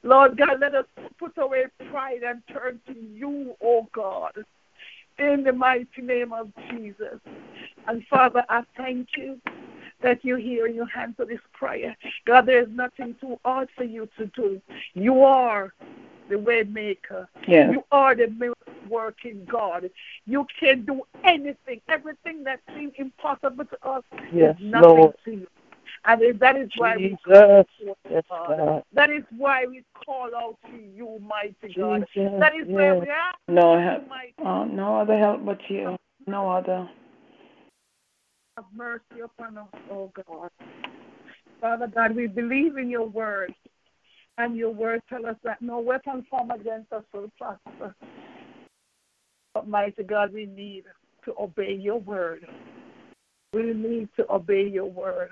Lord 0.02 0.36
God, 0.36 0.60
let 0.60 0.74
us 0.74 0.86
put 1.18 1.38
away 1.38 1.66
pride 1.90 2.22
and 2.26 2.42
turn 2.52 2.80
to 2.88 2.94
you, 2.94 3.54
oh 3.62 3.88
God. 3.94 4.32
In 5.18 5.44
the 5.44 5.52
mighty 5.52 6.02
name 6.02 6.32
of 6.32 6.50
Jesus. 6.70 7.20
And 7.86 8.04
Father, 8.10 8.44
I 8.48 8.62
thank 8.76 9.06
you 9.16 9.40
that 10.04 10.24
you 10.24 10.36
hear 10.36 10.66
and 10.66 10.76
you 10.76 10.86
answer 10.96 11.24
this 11.24 11.40
prayer. 11.52 11.96
God, 12.26 12.46
there 12.46 12.62
is 12.62 12.68
nothing 12.70 13.16
too 13.20 13.40
hard 13.44 13.68
for 13.76 13.84
you 13.84 14.08
to 14.18 14.26
do. 14.26 14.60
You 14.92 15.24
are 15.24 15.72
the 16.28 16.38
way 16.38 16.62
maker. 16.62 17.28
Yes. 17.48 17.70
You 17.72 17.84
are 17.90 18.14
the 18.14 18.28
miracle 18.28 18.72
working 18.88 19.46
God. 19.50 19.90
You 20.26 20.46
can 20.60 20.84
do 20.84 21.02
anything. 21.24 21.80
Everything 21.88 22.44
that 22.44 22.60
seems 22.76 22.92
impossible 22.96 23.64
to 23.64 23.88
us 23.88 24.04
Yes, 24.32 24.56
is 24.58 24.64
nothing 24.64 24.96
Lord. 24.96 25.14
to 25.24 25.30
you. 25.32 25.46
And 26.06 26.38
that 26.38 26.56
is 26.56 26.70
why 26.76 26.96
we 26.96 27.08
Jesus. 27.08 27.20
call 27.24 27.64
Yes, 28.10 28.24
God. 28.28 28.82
That 28.92 29.10
is 29.10 29.22
why 29.36 29.64
we 29.66 29.82
call 30.04 30.28
out 30.36 30.58
to 30.70 30.76
you, 30.76 31.18
mighty 31.26 31.74
God. 31.74 32.06
That 32.14 32.54
is 32.54 32.66
Yes. 32.68 33.00
we 33.00 33.08
are. 33.08 33.34
No 33.48 33.80
help. 33.80 34.04
Oh, 34.38 34.46
uh, 34.46 34.64
no 34.66 35.00
other 35.00 35.16
help 35.16 35.44
but 35.44 35.58
you. 35.70 35.96
No 36.26 36.50
other. 36.50 36.88
Have 38.56 38.66
mercy 38.74 39.20
upon 39.24 39.58
us, 39.58 39.68
oh 39.90 40.12
God. 40.26 40.50
Father 41.60 41.86
God, 41.86 42.14
we 42.14 42.26
believe 42.26 42.76
in 42.76 42.88
your 42.88 43.06
word. 43.06 43.54
And 44.36 44.56
your 44.56 44.70
word 44.70 45.00
tell 45.08 45.26
us 45.26 45.36
that 45.44 45.62
no 45.62 45.78
weapon 45.78 46.26
formed 46.28 46.52
against 46.52 46.92
us 46.92 47.04
will 47.12 47.30
prosper. 47.38 47.94
But 49.54 49.68
mighty 49.68 50.02
God, 50.02 50.32
we 50.32 50.46
need 50.46 50.84
to 51.24 51.34
obey 51.38 51.74
your 51.74 52.00
word. 52.00 52.46
We 53.52 53.72
need 53.72 54.08
to 54.16 54.30
obey 54.32 54.66
your 54.66 54.90
word. 54.90 55.30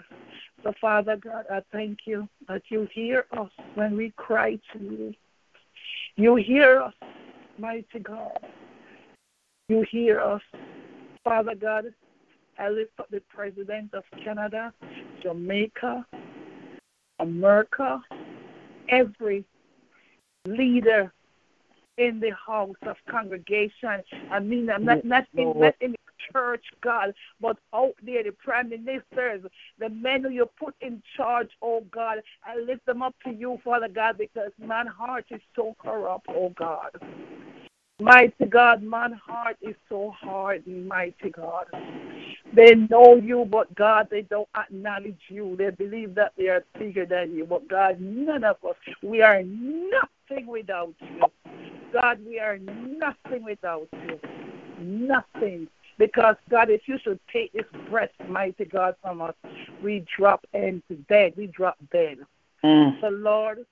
So, 0.63 0.73
Father 0.81 1.17
God, 1.17 1.47
I 1.51 1.63
thank 1.73 1.99
you 2.07 2.29
that 2.49 2.63
you 2.69 2.87
hear 2.95 3.27
us 3.37 3.51
when 3.75 3.97
we 3.97 4.13
cry 4.17 4.59
to 4.73 4.79
you. 4.79 5.15
You 6.15 6.37
hear 6.37 6.83
us, 6.83 6.95
mighty 7.59 7.99
God. 8.01 8.39
You 9.69 9.85
hear 9.91 10.21
us. 10.21 10.43
Father 11.25 11.57
God, 11.57 11.87
I 12.59 12.69
lift 12.69 12.93
up 12.99 13.09
the 13.11 13.23
President 13.29 13.95
of 13.95 14.05
Canada, 14.23 14.73
Jamaica, 15.23 16.07
America, 17.19 18.03
every 18.89 19.45
leader 20.47 21.13
in 21.99 22.21
the 22.21 22.31
house 22.47 22.77
of 22.87 22.97
congregation. 23.11 24.03
I 24.31 24.41
mean, 24.41 24.67
not, 24.67 24.83
not, 24.83 25.27
in, 25.37 25.59
not 25.59 25.75
in 25.81 25.93
the 25.93 25.97
church, 26.33 26.65
God, 26.83 27.15
but 27.41 27.59
out 27.75 27.95
there, 28.03 28.25
the 28.25 28.33
prime 28.33 28.71
ministers, 28.71 29.45
the 29.79 29.89
men 29.89 30.23
who 30.23 30.31
you 30.31 30.49
put 30.59 30.75
in 30.81 31.03
charge, 31.17 31.51
oh 31.61 31.85
God. 31.91 32.19
I 32.45 32.59
lift 32.59 32.87
them 32.87 33.03
up 33.03 33.15
to 33.25 33.31
you, 33.31 33.59
Father 33.65 33.89
God, 33.89 34.19
because 34.19 34.51
man's 34.59 34.91
heart 34.91 35.27
is 35.31 35.41
so 35.55 35.77
corrupt, 35.79 36.27
oh 36.31 36.53
God. 36.57 36.91
Mighty 38.01 38.47
God, 38.47 38.83
man's 38.83 39.21
heart 39.25 39.57
is 39.61 39.77
so 39.89 40.13
hard, 40.19 40.67
mighty 40.67 41.31
God. 41.31 41.67
They 42.55 42.75
know 42.75 43.17
you, 43.17 43.47
but 43.51 43.75
God, 43.75 44.09
they 44.11 44.23
don't 44.23 44.49
acknowledge 44.57 45.21
you. 45.29 45.57
They 45.57 45.71
believe 45.71 46.15
that 46.17 46.33
they 46.37 46.49
are 46.49 46.65
bigger 46.79 47.07
than 47.07 47.35
you. 47.35 47.47
But 47.47 47.69
God, 47.69 48.01
none 48.01 48.45
of 48.45 48.57
us, 48.69 48.77
we 49.03 49.23
are 49.23 49.43
nothing 49.43 50.47
without 50.47 50.95
you. 51.01 51.23
God, 51.93 52.21
we 52.27 52.39
are 52.39 52.59
nothing 52.59 53.45
without 53.45 53.89
you. 53.93 54.21
Nothing. 54.79 55.69
Because, 55.99 56.37
God, 56.51 56.69
if 56.69 56.83
you 56.87 56.99
should 57.03 57.21
take 57.33 57.53
this 57.53 57.67
breath, 57.89 58.11
mighty 58.29 58.65
God, 58.65 58.97
from 59.03 59.23
us, 59.23 59.35
we 59.83 60.05
drop 60.17 60.45
into 60.53 60.97
dead. 61.09 61.35
We 61.37 61.47
drop 61.47 61.77
dead. 61.91 62.19
Mm. 62.65 63.01
So, 63.01 63.09
Lord, 63.09 63.65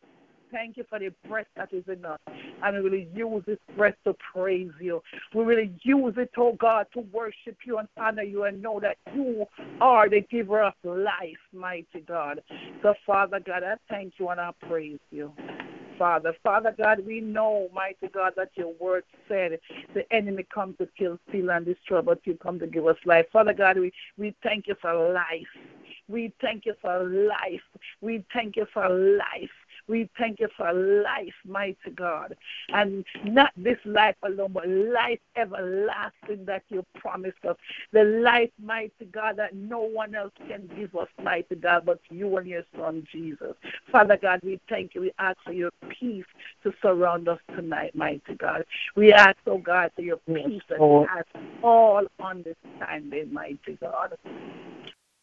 thank 0.53 0.77
you 0.77 0.85
for 0.89 0.99
the 0.99 1.11
breath 1.29 1.47
that 1.57 1.73
is 1.73 1.85
in 1.89 2.05
us. 2.05 2.19
And 2.63 2.77
we 2.77 2.91
really 2.91 3.09
use 3.15 3.43
this 3.47 3.59
breath 3.77 3.97
to 4.05 4.15
praise 4.33 4.71
you. 4.81 5.03
We 5.35 5.45
really 5.45 5.73
use 5.83 6.15
it, 6.17 6.31
oh 6.37 6.53
God, 6.55 6.87
to 6.95 7.01
worship 7.13 7.57
you 7.67 7.79
and 7.79 7.89
honor 7.97 8.23
you 8.23 8.45
and 8.45 8.63
know 8.63 8.81
that 8.81 8.97
you 9.15 9.47
are 9.81 10.09
the 10.09 10.21
giver 10.23 10.63
of 10.63 10.75
life, 10.85 11.39
mighty 11.53 12.01
God. 12.07 12.43
So, 12.83 12.95
Father 13.07 13.41
God, 13.41 13.63
I 13.63 13.75
thank 13.89 14.15
you 14.19 14.29
and 14.29 14.41
I 14.41 14.53
praise 14.69 14.99
you. 15.11 15.33
Father. 16.01 16.35
Father 16.43 16.75
God, 16.75 17.05
we 17.07 17.21
know, 17.21 17.69
mighty 17.75 18.09
God, 18.09 18.33
that 18.39 18.49
your 18.55 18.73
word 18.81 19.05
said 19.29 19.59
the 19.93 20.11
enemy 20.11 20.47
comes 20.53 20.79
to 20.79 20.89
kill, 20.97 21.19
steal, 21.29 21.51
and 21.51 21.67
destroy, 21.67 22.01
but 22.01 22.21
you 22.25 22.39
come 22.43 22.59
to 22.59 22.67
give 22.67 22.87
us 22.87 22.97
life. 23.05 23.27
Father 23.31 23.53
God, 23.53 23.79
we, 23.79 23.93
we 24.17 24.35
thank 24.43 24.67
you 24.67 24.77
for 24.81 25.13
life. 25.13 25.47
We 26.09 26.33
thank 26.41 26.65
you 26.65 26.73
for 26.81 27.05
life. 27.05 27.61
We 28.01 28.25
thank 28.33 28.57
you 28.57 28.67
for 28.73 28.89
life. 28.89 29.51
We 29.91 30.09
thank 30.17 30.39
you 30.39 30.49
for 30.57 30.73
life, 30.73 31.35
mighty 31.45 31.91
God. 31.97 32.37
And 32.69 33.05
not 33.25 33.51
this 33.57 33.79
life 33.85 34.15
alone, 34.23 34.53
but 34.53 34.69
life 34.69 35.19
everlasting 35.35 36.45
that 36.45 36.63
you 36.69 36.87
promised 36.95 37.45
us. 37.49 37.57
The 37.93 38.05
life, 38.05 38.51
mighty 38.63 39.07
God, 39.11 39.37
that 39.39 39.55
no 39.55 39.81
one 39.81 40.15
else 40.15 40.33
can 40.47 40.71
give 40.77 40.95
us, 40.95 41.09
mighty 41.23 41.57
God, 41.57 41.85
but 41.87 41.99
you 42.09 42.37
and 42.37 42.47
your 42.47 42.63
son, 42.77 43.05
Jesus. 43.11 43.55
Father 43.91 44.17
God, 44.17 44.41
we 44.45 44.61
thank 44.69 44.95
you. 44.95 45.01
We 45.01 45.13
ask 45.19 45.39
for 45.45 45.53
your 45.53 45.73
peace 45.89 46.25
to 46.63 46.73
surround 46.81 47.29
us 47.29 47.41
tonight, 47.57 47.95
mighty 47.97 48.35
God. 48.39 48.65
We 48.95 49.13
ask, 49.13 49.39
oh 49.49 49.59
God, 49.59 49.91
for 49.97 50.03
your 50.03 50.19
peace 50.19 50.63
that 50.69 51.07
has 51.13 51.25
all 51.65 52.07
understanding, 52.21 53.33
mighty 53.33 53.77
God. 53.81 54.17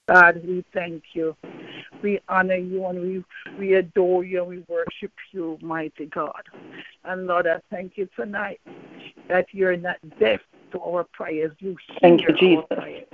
God, 0.07 0.41
we 0.45 0.63
thank 0.73 1.03
you. 1.13 1.35
We 2.01 2.19
honor 2.29 2.55
you 2.55 2.85
and 2.85 3.01
we, 3.01 3.23
we 3.57 3.73
adore 3.75 4.23
you 4.23 4.39
and 4.39 4.49
we 4.49 4.63
worship 4.67 5.11
you, 5.31 5.57
mighty 5.61 6.05
God. 6.05 6.43
And 7.03 7.27
Lord, 7.27 7.47
I 7.47 7.59
thank 7.69 7.97
you 7.97 8.07
tonight 8.15 8.61
that 9.27 9.47
you're 9.51 9.77
not 9.77 9.97
deaf 10.19 10.39
to 10.71 10.79
our 10.81 11.03
prayers. 11.05 11.51
You 11.59 11.75
hear 11.87 11.97
thank 12.01 12.21
you, 12.21 12.35
Jesus. 12.35 12.65
our 12.71 12.77
prayers. 12.77 13.07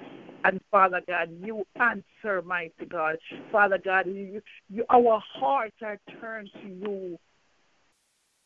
And 0.45 0.59
Father 0.71 1.01
God, 1.07 1.29
you 1.41 1.65
answer, 1.79 2.41
mighty 2.41 2.85
God. 2.87 3.17
Father 3.51 3.77
God, 3.77 4.07
you, 4.07 4.41
you, 4.69 4.85
our 4.89 5.21
hearts 5.33 5.77
are 5.81 5.99
turned 6.19 6.49
to 6.61 6.67
you. 6.67 7.17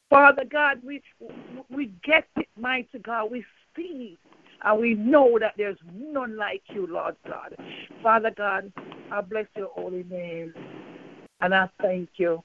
Father 0.09 0.45
God, 0.49 0.81
we 0.83 1.01
we 1.69 1.91
get 2.03 2.27
it, 2.37 2.47
mighty 2.57 2.99
God. 2.99 3.29
We 3.29 3.43
see 3.75 4.17
and 4.67 4.81
we 4.81 4.95
know 4.95 5.39
that 5.39 5.53
there's 5.55 5.77
none 5.93 6.35
like 6.35 6.61
you, 6.73 6.87
Lord 6.87 7.15
God. 7.25 7.55
Father 8.03 8.31
God, 8.35 8.69
I 9.09 9.21
bless 9.21 9.45
your 9.55 9.69
holy 9.69 10.03
name. 10.09 10.53
And 11.39 11.55
I 11.55 11.69
thank 11.81 12.09
you. 12.17 12.43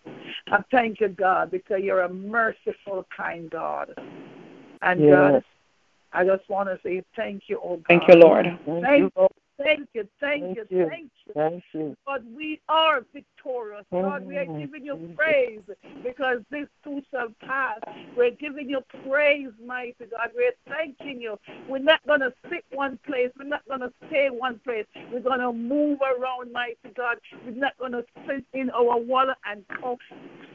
I 0.49 0.63
thank 0.71 1.01
you, 1.01 1.09
God, 1.09 1.51
because 1.51 1.81
you're 1.83 2.03
a 2.03 2.09
merciful, 2.09 3.07
kind 3.17 3.51
God. 3.51 3.93
And 4.83 5.01
yes. 5.01 5.11
God, 5.11 5.45
I 6.13 6.25
just 6.25 6.49
want 6.49 6.69
to 6.69 6.79
say 6.85 7.03
thank 7.17 7.45
you, 7.49 7.59
oh 7.61 7.79
God. 7.79 7.87
Thank 7.89 8.03
you, 8.07 8.15
Lord. 8.15 8.47
Thank, 8.67 8.85
thank 8.85 9.13
you. 9.17 9.29
Thank 9.63 9.89
you, 9.95 10.09
thank, 10.21 10.43
thank 10.43 10.57
you, 10.57 10.67
you, 10.71 10.89
thank 10.89 11.11
you. 11.27 11.33
Thank 11.35 11.65
you. 11.73 11.97
But 12.05 12.23
we 12.37 12.61
are 12.69 13.05
victorious. 13.13 13.85
God, 13.93 14.27
we 14.27 14.37
are 14.37 14.45
giving 14.45 14.85
you 14.85 15.15
praise 15.17 15.61
because 16.03 16.39
this 16.51 16.67
too 16.85 17.03
shall 17.11 17.29
pass. 17.47 17.79
We're 18.17 18.31
giving 18.31 18.69
you 18.69 18.81
praise, 19.09 19.51
mighty 19.65 20.07
God. 20.11 20.31
We're 20.35 20.53
thanking 20.69 21.21
you. 21.21 21.39
We're 21.69 21.79
not 21.79 22.05
going 22.07 22.21
to 22.21 22.33
sit 22.51 22.65
one 22.73 22.99
place. 23.07 23.31
We're 23.39 23.45
not 23.45 23.67
going 23.69 23.81
to 23.81 23.93
stay 24.09 24.29
one 24.31 24.61
place. 24.65 24.87
We're 25.13 25.21
going 25.21 25.41
to 25.41 25.53
move 25.53 26.01
around, 26.01 26.53
mighty 26.53 26.77
God. 26.97 27.19
We're 27.45 27.53
not 27.53 27.77
going 27.79 27.93
to 27.93 28.05
sit 28.27 28.45
in 28.53 28.71
our 28.71 28.99
wallet 28.99 29.39
and 29.47 29.65
talk 29.81 29.99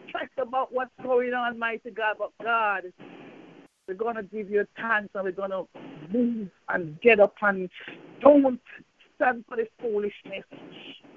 stress 0.09 0.29
about 0.37 0.73
what's 0.73 0.91
going 1.03 1.33
on, 1.33 1.59
mighty 1.59 1.91
God. 1.91 2.17
But 2.19 2.31
God, 2.43 2.83
we're 3.87 3.93
going 3.95 4.15
to 4.15 4.23
give 4.23 4.49
you 4.49 4.65
thanks 4.77 5.09
and 5.15 5.23
we're 5.23 5.31
going 5.31 5.51
to 5.51 5.65
move 6.11 6.49
and 6.69 6.99
get 7.01 7.19
up 7.19 7.35
and 7.41 7.69
don't 8.21 8.59
stand 9.17 9.43
for 9.47 9.57
the 9.57 9.67
foolishness, 9.81 10.43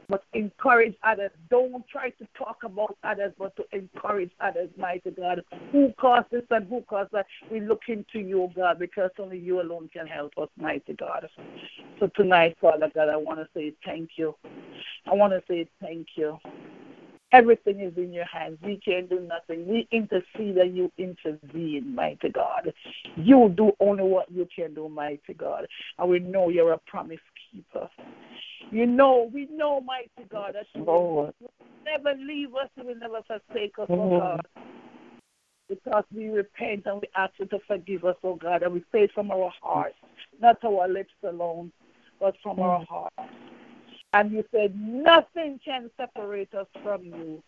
but 0.08 0.24
encourage 0.34 0.96
others. 1.04 1.30
Don't 1.50 1.86
try 1.88 2.10
to 2.10 2.26
talk 2.36 2.58
about 2.64 2.96
others, 3.04 3.32
but 3.38 3.54
to 3.56 3.64
encourage 3.72 4.32
others, 4.40 4.68
mighty 4.76 5.10
God. 5.10 5.42
Who 5.72 5.92
caused 6.00 6.30
this 6.32 6.42
and 6.50 6.66
who 6.68 6.82
caused 6.82 7.12
that? 7.12 7.26
We 7.50 7.60
look 7.60 7.82
into 7.88 8.18
you, 8.18 8.50
God, 8.56 8.78
because 8.78 9.10
only 9.18 9.38
you 9.38 9.60
alone 9.60 9.88
can 9.92 10.06
help 10.06 10.32
us, 10.36 10.48
mighty 10.56 10.94
God. 10.94 11.28
So 12.00 12.10
tonight, 12.16 12.56
Father 12.60 12.90
God, 12.92 13.08
I 13.08 13.16
want 13.16 13.38
to 13.38 13.48
say 13.54 13.74
thank 13.84 14.10
you. 14.16 14.34
I 15.06 15.14
want 15.14 15.32
to 15.32 15.42
say 15.48 15.68
thank 15.80 16.08
you. 16.16 16.38
Everything 17.32 17.78
is 17.78 17.96
in 17.96 18.12
your 18.12 18.24
hands. 18.24 18.58
We 18.60 18.80
can't 18.84 19.08
do 19.08 19.20
nothing. 19.20 19.68
We 19.68 19.86
intercede 19.92 20.56
and 20.56 20.76
you 20.76 20.90
intervene, 20.98 21.94
mighty 21.94 22.28
God. 22.30 22.72
You 23.14 23.54
do 23.56 23.70
only 23.78 24.02
what 24.02 24.28
you 24.32 24.48
can 24.54 24.74
do, 24.74 24.88
mighty 24.88 25.34
God. 25.34 25.68
And 25.98 26.10
we 26.10 26.18
know 26.18 26.48
you're 26.48 26.72
a 26.72 26.80
promise 26.88 27.20
keeper. 27.52 27.88
You 28.70 28.86
know, 28.86 29.30
we 29.32 29.48
know, 29.50 29.80
mighty 29.80 30.28
God, 30.30 30.54
that 30.54 30.66
you 30.74 30.84
will 30.84 31.34
never 31.84 32.16
leave 32.18 32.54
us, 32.54 32.68
you 32.76 32.84
will 32.84 32.96
never 32.96 33.20
forsake 33.26 33.78
us, 33.78 33.86
oh. 33.88 34.18
God. 34.18 34.46
Because 35.68 36.04
we 36.12 36.28
repent 36.28 36.86
and 36.86 37.00
we 37.00 37.08
ask 37.14 37.32
you 37.38 37.46
to 37.46 37.60
forgive 37.68 38.04
us, 38.04 38.16
oh 38.24 38.34
God, 38.34 38.64
and 38.64 38.72
we 38.72 38.80
say 38.90 39.04
it 39.04 39.12
from 39.12 39.30
our 39.30 39.52
hearts, 39.62 39.94
not 40.40 40.62
our 40.64 40.88
lips 40.88 41.12
alone, 41.22 41.70
but 42.18 42.34
from 42.42 42.58
our 42.58 42.80
mm-hmm. 42.80 42.92
hearts. 42.92 43.32
And 44.12 44.32
you 44.32 44.44
said 44.50 44.74
nothing 44.76 45.60
can 45.64 45.88
separate 45.96 46.52
us 46.54 46.66
from 46.82 47.04
you. 47.04 47.40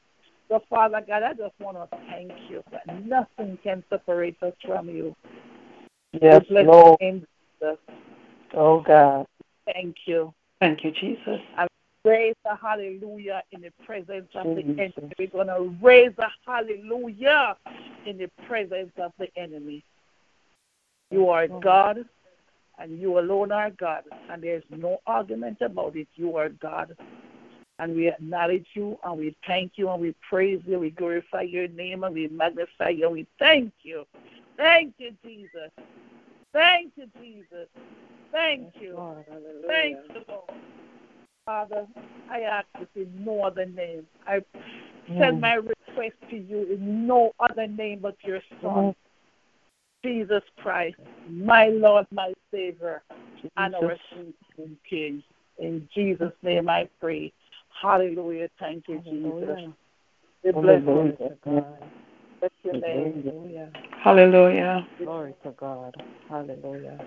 So, 0.49 0.63
Father 0.71 1.03
God, 1.05 1.23
I 1.25 1.33
just 1.33 1.59
want 1.59 1.79
to 1.79 1.89
thank 2.09 2.31
you 2.49 2.63
that 2.71 3.05
nothing 3.05 3.59
can 3.65 3.83
separate 3.91 4.41
us 4.43 4.55
from 4.65 4.89
you. 4.89 5.17
Yes, 6.13 6.45
Lord. 6.51 7.27
Oh, 8.55 8.81
God. 8.83 9.27
Thank 9.67 9.97
you. 10.07 10.33
Thank 10.61 10.85
you, 10.85 10.93
Jesus. 10.93 11.41
And 11.59 11.69
raise 12.05 12.35
a 12.45 12.57
hallelujah 12.57 13.43
in 13.53 13.61
the 13.61 13.73
presence 13.85 14.29
of 14.35 14.45
the 14.45 14.63
enemy. 14.63 15.13
We're 15.19 15.29
going 15.29 15.47
to 15.49 15.75
raise 15.81 16.13
a 16.19 16.29
hallelujah 16.47 17.57
in 18.07 18.19
the 18.19 18.29
presence 18.47 18.93
of 18.99 19.13
the 19.19 19.29
enemy. 19.37 19.85
You 21.11 21.29
are 21.29 21.47
oh. 21.51 21.61
God 21.61 22.05
and 22.79 22.99
you 22.99 23.19
alone 23.19 23.53
are 23.53 23.71
God, 23.71 24.03
and 24.31 24.43
there's 24.43 24.65
no 24.71 24.99
argument 25.07 25.59
about 25.61 25.95
it. 25.97 26.09
You 26.17 26.37
are 26.37 26.49
God. 26.49 26.97
And 27.79 27.95
we 27.95 28.09
acknowledge 28.09 28.67
you, 28.75 28.99
and 29.05 29.19
we 29.19 29.37
thank 29.47 29.73
you, 29.77 29.91
and 29.91 30.01
we 30.01 30.15
praise 30.29 30.61
you, 30.67 30.79
we 30.79 30.91
glorify 30.91 31.43
your 31.43 31.69
name, 31.69 32.05
and 32.05 32.15
we 32.15 32.29
magnify 32.29 32.91
you, 32.91 33.07
and 33.07 33.13
we 33.15 33.27
thank 33.39 33.73
you. 33.83 34.05
Thank 34.57 34.95
you, 34.99 35.13
Jesus. 35.25 35.71
Thank 36.53 36.93
you, 36.97 37.07
Jesus. 37.21 37.69
Thank 38.33 38.73
you. 38.81 38.99
Thank 39.69 39.99
you, 40.09 40.25
Lord. 40.29 40.51
Father, 41.45 41.87
I 42.31 42.41
ask 42.41 42.67
this 42.79 42.89
in 42.95 43.25
no 43.25 43.43
other 43.43 43.67
name. 43.67 44.07
I 44.27 44.41
send 45.07 45.39
mm. 45.39 45.41
my 45.41 45.55
request 45.55 46.15
to 46.31 46.37
you 46.37 46.73
in 46.73 47.07
no 47.07 47.33
other 47.41 47.67
name 47.67 47.99
but 48.01 48.17
your 48.23 48.41
Son. 48.63 48.71
Mm. 48.71 48.95
Jesus 50.05 50.43
Christ, 50.57 50.97
my 51.29 51.67
Lord, 51.67 52.07
my 52.11 52.33
Savior, 52.51 53.03
and 53.57 53.75
our 53.75 53.97
King. 54.89 55.23
In 55.59 55.89
Jesus' 55.95 56.33
name 56.43 56.69
I 56.69 56.89
pray. 57.01 57.33
Hallelujah. 57.81 58.49
Thank 58.59 58.89
you, 58.89 58.99
Jesus. 59.01 59.73
We 60.45 60.53
bless 60.53 60.83
you. 60.83 61.35
Bless 62.41 62.51
your 62.65 62.75
name. 62.75 63.23
Hallelujah. 63.25 63.71
Hallelujah. 64.03 64.87
Glory 64.99 65.35
to 65.45 65.51
God. 65.53 65.95
Hallelujah. 66.29 66.99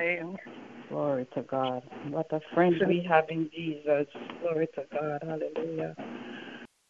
Bless. 0.00 0.36
Glory 0.88 1.26
to 1.34 1.42
God. 1.42 1.82
What 2.08 2.32
a 2.32 2.40
friend 2.54 2.74
we 2.88 3.04
have 3.08 3.26
in 3.28 3.50
Jesus. 3.54 4.06
Glory 4.40 4.66
to 4.74 4.84
God. 4.90 5.22
Hallelujah. 5.22 5.94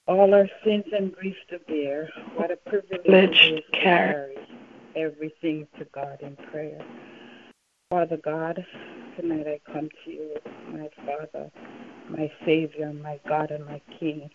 All 0.07 0.33
our 0.33 0.49
sins 0.65 0.85
and 0.93 1.13
griefs 1.15 1.41
to 1.51 1.59
bear. 1.67 2.09
What 2.37 2.51
a 2.53 2.57
privilege 2.57 3.05
Privilege 3.05 3.43
it 3.43 3.55
is 3.55 3.65
to 3.67 3.73
to 3.73 3.79
carry. 3.81 4.35
carry 4.35 4.49
everything 4.97 5.67
to 5.79 5.85
God 5.87 6.19
in 6.23 6.37
prayer. 6.51 6.81
Father 7.91 8.17
God, 8.17 8.65
tonight 9.17 9.47
I 9.49 9.61
come 9.73 9.89
to 10.05 10.11
you, 10.11 10.37
my 10.71 10.89
Father, 11.05 11.51
my 12.09 12.31
Savior, 12.45 12.93
my 12.93 13.19
God, 13.29 13.51
and 13.51 13.67
my 13.67 13.81
King. 13.99 14.31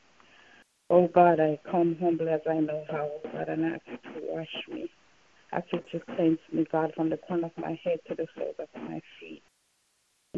Oh 0.90 1.08
God, 1.08 1.40
I 1.40 1.58
come 1.70 1.96
humble 2.00 2.28
as 2.30 2.42
I 2.50 2.60
know 2.60 2.84
how, 2.92 3.10
God, 3.32 3.48
and 3.50 3.66
ask 3.74 3.82
you 3.88 3.98
to 3.98 4.22
wash 4.28 4.68
me. 4.70 4.90
Ask 5.56 5.68
you 5.72 5.80
to 5.94 6.06
cleanse 6.18 6.40
me, 6.52 6.66
God, 6.70 6.92
from 6.98 7.10
the 7.10 7.16
crown 7.16 7.46
of 7.46 7.52
my 7.56 7.80
head 7.82 8.00
to 8.10 8.16
the 8.16 8.28
soles 8.36 8.56
of 8.60 8.68
my 8.76 9.00
feet. 9.22 9.42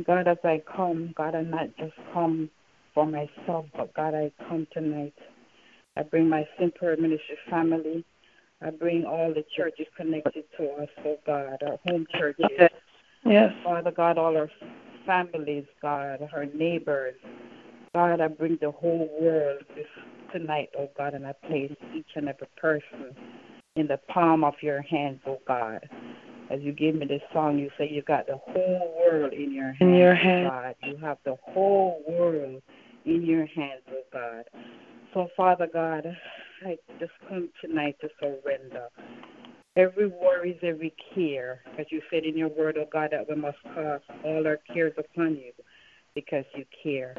God, 0.05 0.27
as 0.27 0.37
I 0.43 0.61
come, 0.75 1.11
God, 1.17 1.33
I 1.33 1.41
not 1.41 1.75
just 1.79 1.95
come 2.13 2.51
for 2.93 3.03
myself, 3.03 3.65
but 3.75 3.95
God, 3.95 4.13
I 4.13 4.31
come 4.47 4.67
tonight. 4.71 5.15
I 5.95 6.03
bring 6.03 6.29
my 6.29 6.47
Simple 6.59 6.95
Ministry 6.99 7.35
family. 7.49 8.05
I 8.61 8.69
bring 8.69 9.05
all 9.05 9.33
the 9.33 9.43
churches 9.55 9.87
connected 9.97 10.43
to 10.57 10.69
us, 10.73 10.89
oh 11.03 11.17
God, 11.25 11.63
our 11.63 11.79
home 11.87 12.05
churches. 12.15 12.69
Yes. 13.25 13.51
Father 13.63 13.91
God, 13.91 14.19
all 14.19 14.37
our 14.37 14.51
families, 15.07 15.65
God, 15.81 16.29
our 16.31 16.45
neighbors. 16.45 17.15
God, 17.95 18.21
I 18.21 18.27
bring 18.27 18.59
the 18.61 18.69
whole 18.69 19.09
world 19.19 19.63
this 19.75 19.87
tonight, 20.31 20.69
oh 20.77 20.89
God, 20.95 21.15
and 21.15 21.25
I 21.25 21.33
place 21.47 21.75
each 21.95 22.11
and 22.15 22.29
every 22.29 22.47
person 22.61 23.15
in 23.77 23.87
the 23.87 23.99
palm 24.11 24.43
of 24.43 24.55
your 24.61 24.81
hands, 24.81 25.19
oh 25.25 25.39
God. 25.47 25.87
As 26.49 26.61
you 26.61 26.71
gave 26.71 26.95
me 26.95 27.05
this 27.05 27.21
song, 27.33 27.59
you 27.59 27.69
say 27.77 27.89
you've 27.91 28.05
got 28.05 28.25
the 28.25 28.37
whole 28.37 28.95
world 28.97 29.33
in 29.33 29.51
your 29.51 29.73
hands, 29.73 29.81
In 29.81 29.95
your 29.95 30.15
oh. 30.15 30.49
God. 30.49 30.75
You 30.83 30.97
have 30.97 31.17
the 31.25 31.35
whole 31.41 32.01
world 32.07 32.61
in 33.05 33.23
your 33.23 33.45
hands, 33.45 33.81
oh 33.89 34.03
God. 34.11 34.45
So, 35.13 35.27
Father 35.35 35.67
God, 35.71 36.05
I 36.65 36.77
just 36.99 37.11
come 37.27 37.49
tonight 37.61 37.97
to 38.01 38.09
surrender 38.19 38.87
every 39.77 40.07
worries, 40.07 40.57
every 40.63 40.93
care, 41.13 41.61
as 41.77 41.85
you 41.91 42.01
said 42.09 42.23
in 42.23 42.35
your 42.37 42.49
word, 42.49 42.77
oh 42.79 42.87
God, 42.91 43.09
that 43.11 43.29
we 43.29 43.35
must 43.35 43.57
cast 43.75 44.03
all 44.25 44.45
our 44.45 44.59
cares 44.73 44.93
upon 44.97 45.35
you 45.35 45.51
because 46.15 46.45
you 46.55 46.65
care. 46.83 47.15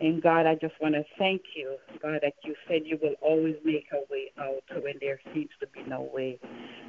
And 0.00 0.22
God, 0.22 0.46
I 0.46 0.54
just 0.56 0.74
want 0.80 0.94
to 0.94 1.04
thank 1.18 1.42
you, 1.54 1.76
God, 2.02 2.20
that 2.22 2.34
you 2.44 2.54
said 2.66 2.82
you 2.84 2.98
will 3.00 3.14
always 3.20 3.56
make 3.64 3.86
a 3.92 4.00
way 4.12 4.32
out 4.40 4.62
when 4.82 4.94
there 5.00 5.20
seems 5.32 5.50
to 5.60 5.66
be 5.68 5.82
no 5.88 6.02
way. 6.12 6.38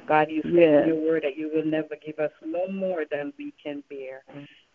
God, 0.06 0.30
you 0.30 0.42
said 0.42 0.52
Yes. 0.52 0.82
in 0.82 0.88
your 0.88 0.96
word 0.96 1.22
that 1.24 1.36
you 1.36 1.50
will 1.54 1.64
never 1.64 1.96
give 2.04 2.18
us 2.18 2.32
no 2.44 2.66
more 2.68 3.04
than 3.10 3.32
we 3.38 3.52
can 3.62 3.82
bear. 3.88 4.24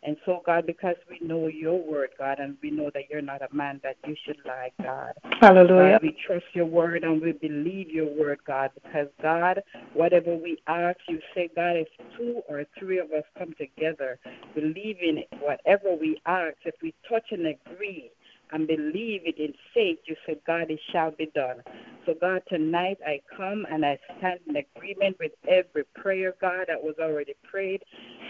And 0.01 0.15
so, 0.25 0.41
God, 0.45 0.65
because 0.65 0.95
we 1.09 1.19
know 1.25 1.47
your 1.47 1.77
word, 1.77 2.11
God, 2.17 2.39
and 2.39 2.55
we 2.63 2.71
know 2.71 2.89
that 2.93 3.09
you're 3.09 3.21
not 3.21 3.41
a 3.41 3.53
man 3.53 3.81
that 3.83 3.97
you 4.07 4.15
should 4.25 4.37
lie, 4.45 4.71
God. 4.81 5.13
Hallelujah. 5.41 5.99
God, 5.99 6.01
we 6.01 6.17
trust 6.25 6.45
your 6.53 6.65
word 6.65 7.03
and 7.03 7.21
we 7.21 7.33
believe 7.33 7.89
your 7.89 8.07
word, 8.07 8.39
God, 8.47 8.71
because 8.81 9.07
God, 9.21 9.61
whatever 9.93 10.35
we 10.35 10.57
ask, 10.67 10.97
you 11.09 11.19
say, 11.35 11.49
God, 11.53 11.75
if 11.75 11.87
two 12.17 12.41
or 12.47 12.63
three 12.79 12.99
of 12.99 13.11
us 13.11 13.25
come 13.37 13.53
together, 13.57 14.19
believing 14.55 15.17
it, 15.17 15.27
whatever 15.41 15.93
we 15.99 16.21
ask, 16.25 16.55
if 16.63 16.75
we 16.81 16.93
touch 17.09 17.25
and 17.31 17.45
agree 17.47 18.09
and 18.51 18.67
believe 18.67 19.21
it 19.25 19.37
in 19.37 19.53
faith, 19.73 19.99
you 20.05 20.15
said, 20.25 20.37
God, 20.45 20.71
it 20.71 20.79
shall 20.91 21.11
be 21.11 21.31
done. 21.35 21.63
So, 22.05 22.15
God, 22.19 22.41
tonight 22.47 22.97
I 23.05 23.21
come 23.35 23.65
and 23.71 23.85
I 23.85 23.99
stand 24.17 24.39
in 24.47 24.55
agreement 24.55 25.17
with 25.19 25.33
every 25.47 25.83
prayer, 25.95 26.33
God, 26.41 26.65
that 26.67 26.81
was 26.81 26.95
already 26.99 27.35
prayed. 27.43 27.83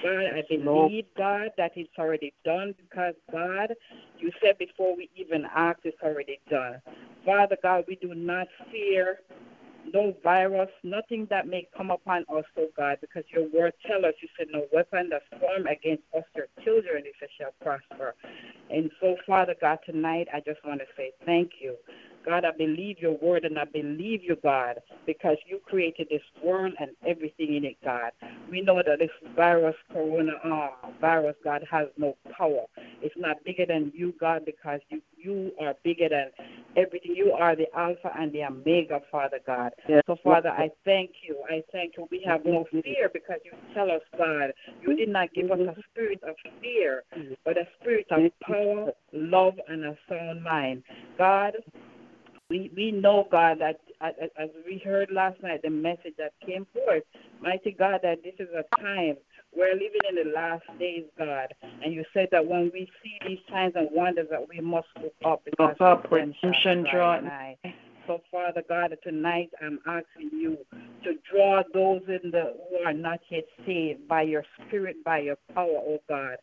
God, 0.04 0.26
I 0.26 0.44
believe, 0.50 1.06
God, 1.18 1.52
that 1.58 1.72
it's 1.76 1.90
already 1.98 2.34
done 2.44 2.76
because, 2.78 3.14
God, 3.32 3.74
you 4.20 4.32
said 4.44 4.58
before 4.58 4.96
we 4.96 5.10
even 5.16 5.46
ask, 5.56 5.80
it's 5.84 5.98
already 6.04 6.40
done. 6.50 6.82
Father 7.26 7.58
God, 7.62 7.86
we 7.88 7.96
do 7.96 8.14
not 8.14 8.48
fear 8.72 9.20
no 9.94 10.14
virus, 10.24 10.70
nothing 10.84 11.28
that 11.30 11.48
may 11.48 11.68
come 11.76 11.92
upon 11.92 12.26
us, 12.36 12.46
oh 12.58 12.68
God, 12.76 12.98
because 13.02 13.24
your 13.34 13.48
word 13.50 13.74
tell 13.86 14.06
us, 14.06 14.14
you 14.22 14.28
said, 14.38 14.48
no 14.52 14.66
weapon 14.74 15.10
that's 15.10 15.24
formed 15.42 15.68
against 15.68 16.04
us, 16.16 16.24
your 16.36 16.48
children, 16.64 17.04
if 17.06 17.16
it 17.22 17.30
shall 17.40 17.54
prosper. 17.62 18.16
And 18.70 18.92
so, 19.02 19.16
Father 19.26 19.56
God, 19.60 19.80
tonight 19.86 20.28
I 20.34 20.40
just 20.40 20.64
want 20.66 20.80
to 20.80 20.86
say 20.96 21.12
thank 21.26 21.52
you. 21.62 21.76
God, 22.30 22.46
I 22.46 22.52
believe 22.52 23.00
your 23.00 23.18
word 23.18 23.44
and 23.44 23.58
I 23.58 23.66
believe 23.66 24.24
you, 24.24 24.38
God, 24.44 24.76
because 25.08 25.38
you 25.48 25.60
created 25.66 26.10
this 26.12 26.22
world 26.46 26.74
and 26.80 26.92
everything 27.08 27.56
in 27.56 27.66
it, 27.66 27.78
God. 27.84 28.12
We 28.52 28.62
know 28.62 28.84
that 28.86 29.00
this 29.00 29.10
virus, 29.36 29.74
corona 29.92 30.34
uh, 30.46 30.92
virus, 31.02 31.36
God, 31.44 31.66
has 31.72 31.88
no 31.98 32.16
power. 32.38 32.66
It's 33.02 33.16
not 33.18 33.44
bigger 33.44 33.66
than 33.66 33.92
you, 33.96 34.14
God, 34.20 34.46
because 34.46 34.80
you, 34.90 35.02
you 35.18 35.52
are 35.60 35.74
bigger 35.84 36.08
than 36.08 36.30
everything. 36.78 37.16
You 37.16 37.32
are 37.32 37.56
the 37.56 37.66
Alpha 37.76 38.12
and 38.16 38.32
the 38.32 38.44
Omega, 38.44 39.02
Father 39.12 39.40
God. 39.48 39.72
Yes. 39.88 40.04
So, 40.06 40.16
Father, 40.24 40.50
I 40.50 40.70
thank 40.86 41.10
you. 41.28 41.42
I 41.50 41.64
thank 41.72 41.94
you. 41.98 42.08
We 42.12 42.24
have 42.28 42.46
no 42.46 42.66
fear 42.72 43.10
because 43.12 43.40
you 43.44 43.54
tell 43.74 43.90
us, 43.90 44.02
God, 44.20 44.54
you 44.84 44.96
did 44.96 45.10
not 45.10 45.34
give 45.34 45.50
us 45.50 45.58
a 45.60 45.76
spirit 45.92 46.22
of 46.22 46.36
fear, 46.62 47.06
but 47.44 47.58
a 47.58 47.68
spirit 47.82 48.06
of 48.12 48.22
power, 48.44 48.92
love, 49.14 49.56
and 49.68 49.84
a 49.84 49.98
sound 50.08 50.44
mind. 50.44 50.84
God, 51.18 51.54
we, 52.50 52.72
we 52.76 52.92
know, 52.92 53.28
God, 53.32 53.60
that 53.60 53.80
as 54.02 54.50
we 54.66 54.82
heard 54.84 55.12
last 55.12 55.42
night, 55.44 55.62
the 55.64 55.70
message 55.70 56.14
that 56.18 56.34
came 56.46 56.66
forth, 56.74 57.04
mighty 57.42 57.72
God, 57.72 58.00
that 58.04 58.24
this 58.24 58.34
is 58.40 58.50
a 58.54 58.64
time 58.82 59.18
we're 59.56 59.74
living 59.74 60.02
in 60.10 60.16
the 60.16 60.32
last 60.36 60.64
days, 60.78 61.06
God. 61.18 61.54
And 61.84 61.94
you 61.94 62.04
said 62.14 62.28
that 62.32 62.46
when 62.46 62.72
we 62.74 62.90
see 63.04 63.18
these 63.28 63.40
signs 63.50 63.74
and 63.76 63.90
wonders, 63.92 64.28
that 64.30 64.48
we 64.48 64.60
must 64.62 64.88
look 65.02 65.14
up 65.26 65.42
because 65.46 65.76
up, 65.80 66.12
redemption 66.12 66.50
redemption 66.52 66.84
nigh. 67.26 67.58
So, 68.10 68.20
Father 68.32 68.64
God, 68.68 68.98
tonight 69.04 69.52
I'm 69.64 69.78
asking 69.86 70.32
you 70.34 70.58
to 71.04 71.14
draw 71.32 71.62
those 71.76 72.02
in 72.08 72.32
the 72.32 72.56
who 72.68 72.78
are 72.78 72.92
not 72.92 73.20
yet 73.30 73.44
saved 73.68 74.08
by 74.08 74.24
your 74.24 74.44
spirit, 74.66 75.04
by 75.06 75.20
your 75.20 75.38
power, 75.54 75.78
oh 75.78 76.00
God. 76.10 76.38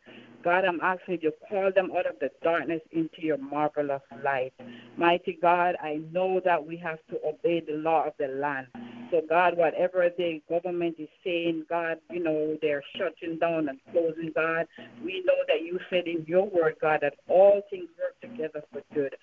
God, 0.45 0.63
I'm 0.63 0.79
asking 0.81 1.19
you 1.21 1.31
to 1.31 1.37
call 1.49 1.69
them 1.75 1.91
out 1.91 2.05
of 2.05 2.19
the 2.21 2.29
darkness 2.41 2.79
into 2.93 3.21
your 3.21 3.37
marvelous 3.37 4.01
light. 4.23 4.53
Mighty 4.95 5.37
God, 5.41 5.75
I 5.83 5.99
know 6.13 6.39
that 6.45 6.65
we 6.65 6.77
have 6.77 6.99
to 7.09 7.19
obey 7.27 7.59
the 7.59 7.73
law 7.73 8.05
of 8.07 8.13
the 8.17 8.29
land. 8.29 8.67
So, 9.11 9.21
God, 9.27 9.57
whatever 9.57 10.09
the 10.17 10.41
government 10.49 10.95
is 10.99 11.09
saying, 11.21 11.65
God, 11.69 11.97
you 12.09 12.23
know, 12.23 12.57
they're 12.61 12.83
shutting 12.97 13.39
down 13.39 13.67
and 13.67 13.79
closing, 13.91 14.31
God. 14.33 14.67
We 15.03 15.21
know 15.25 15.35
that 15.47 15.63
you 15.63 15.79
said 15.89 16.07
in 16.07 16.25
your 16.27 16.45
word, 16.45 16.75
God, 16.81 16.99
that 17.01 17.15
all 17.27 17.61
things 17.69 17.89
work 17.99 18.15
together 18.31 18.63
for 18.71 18.81
good 18.93 19.15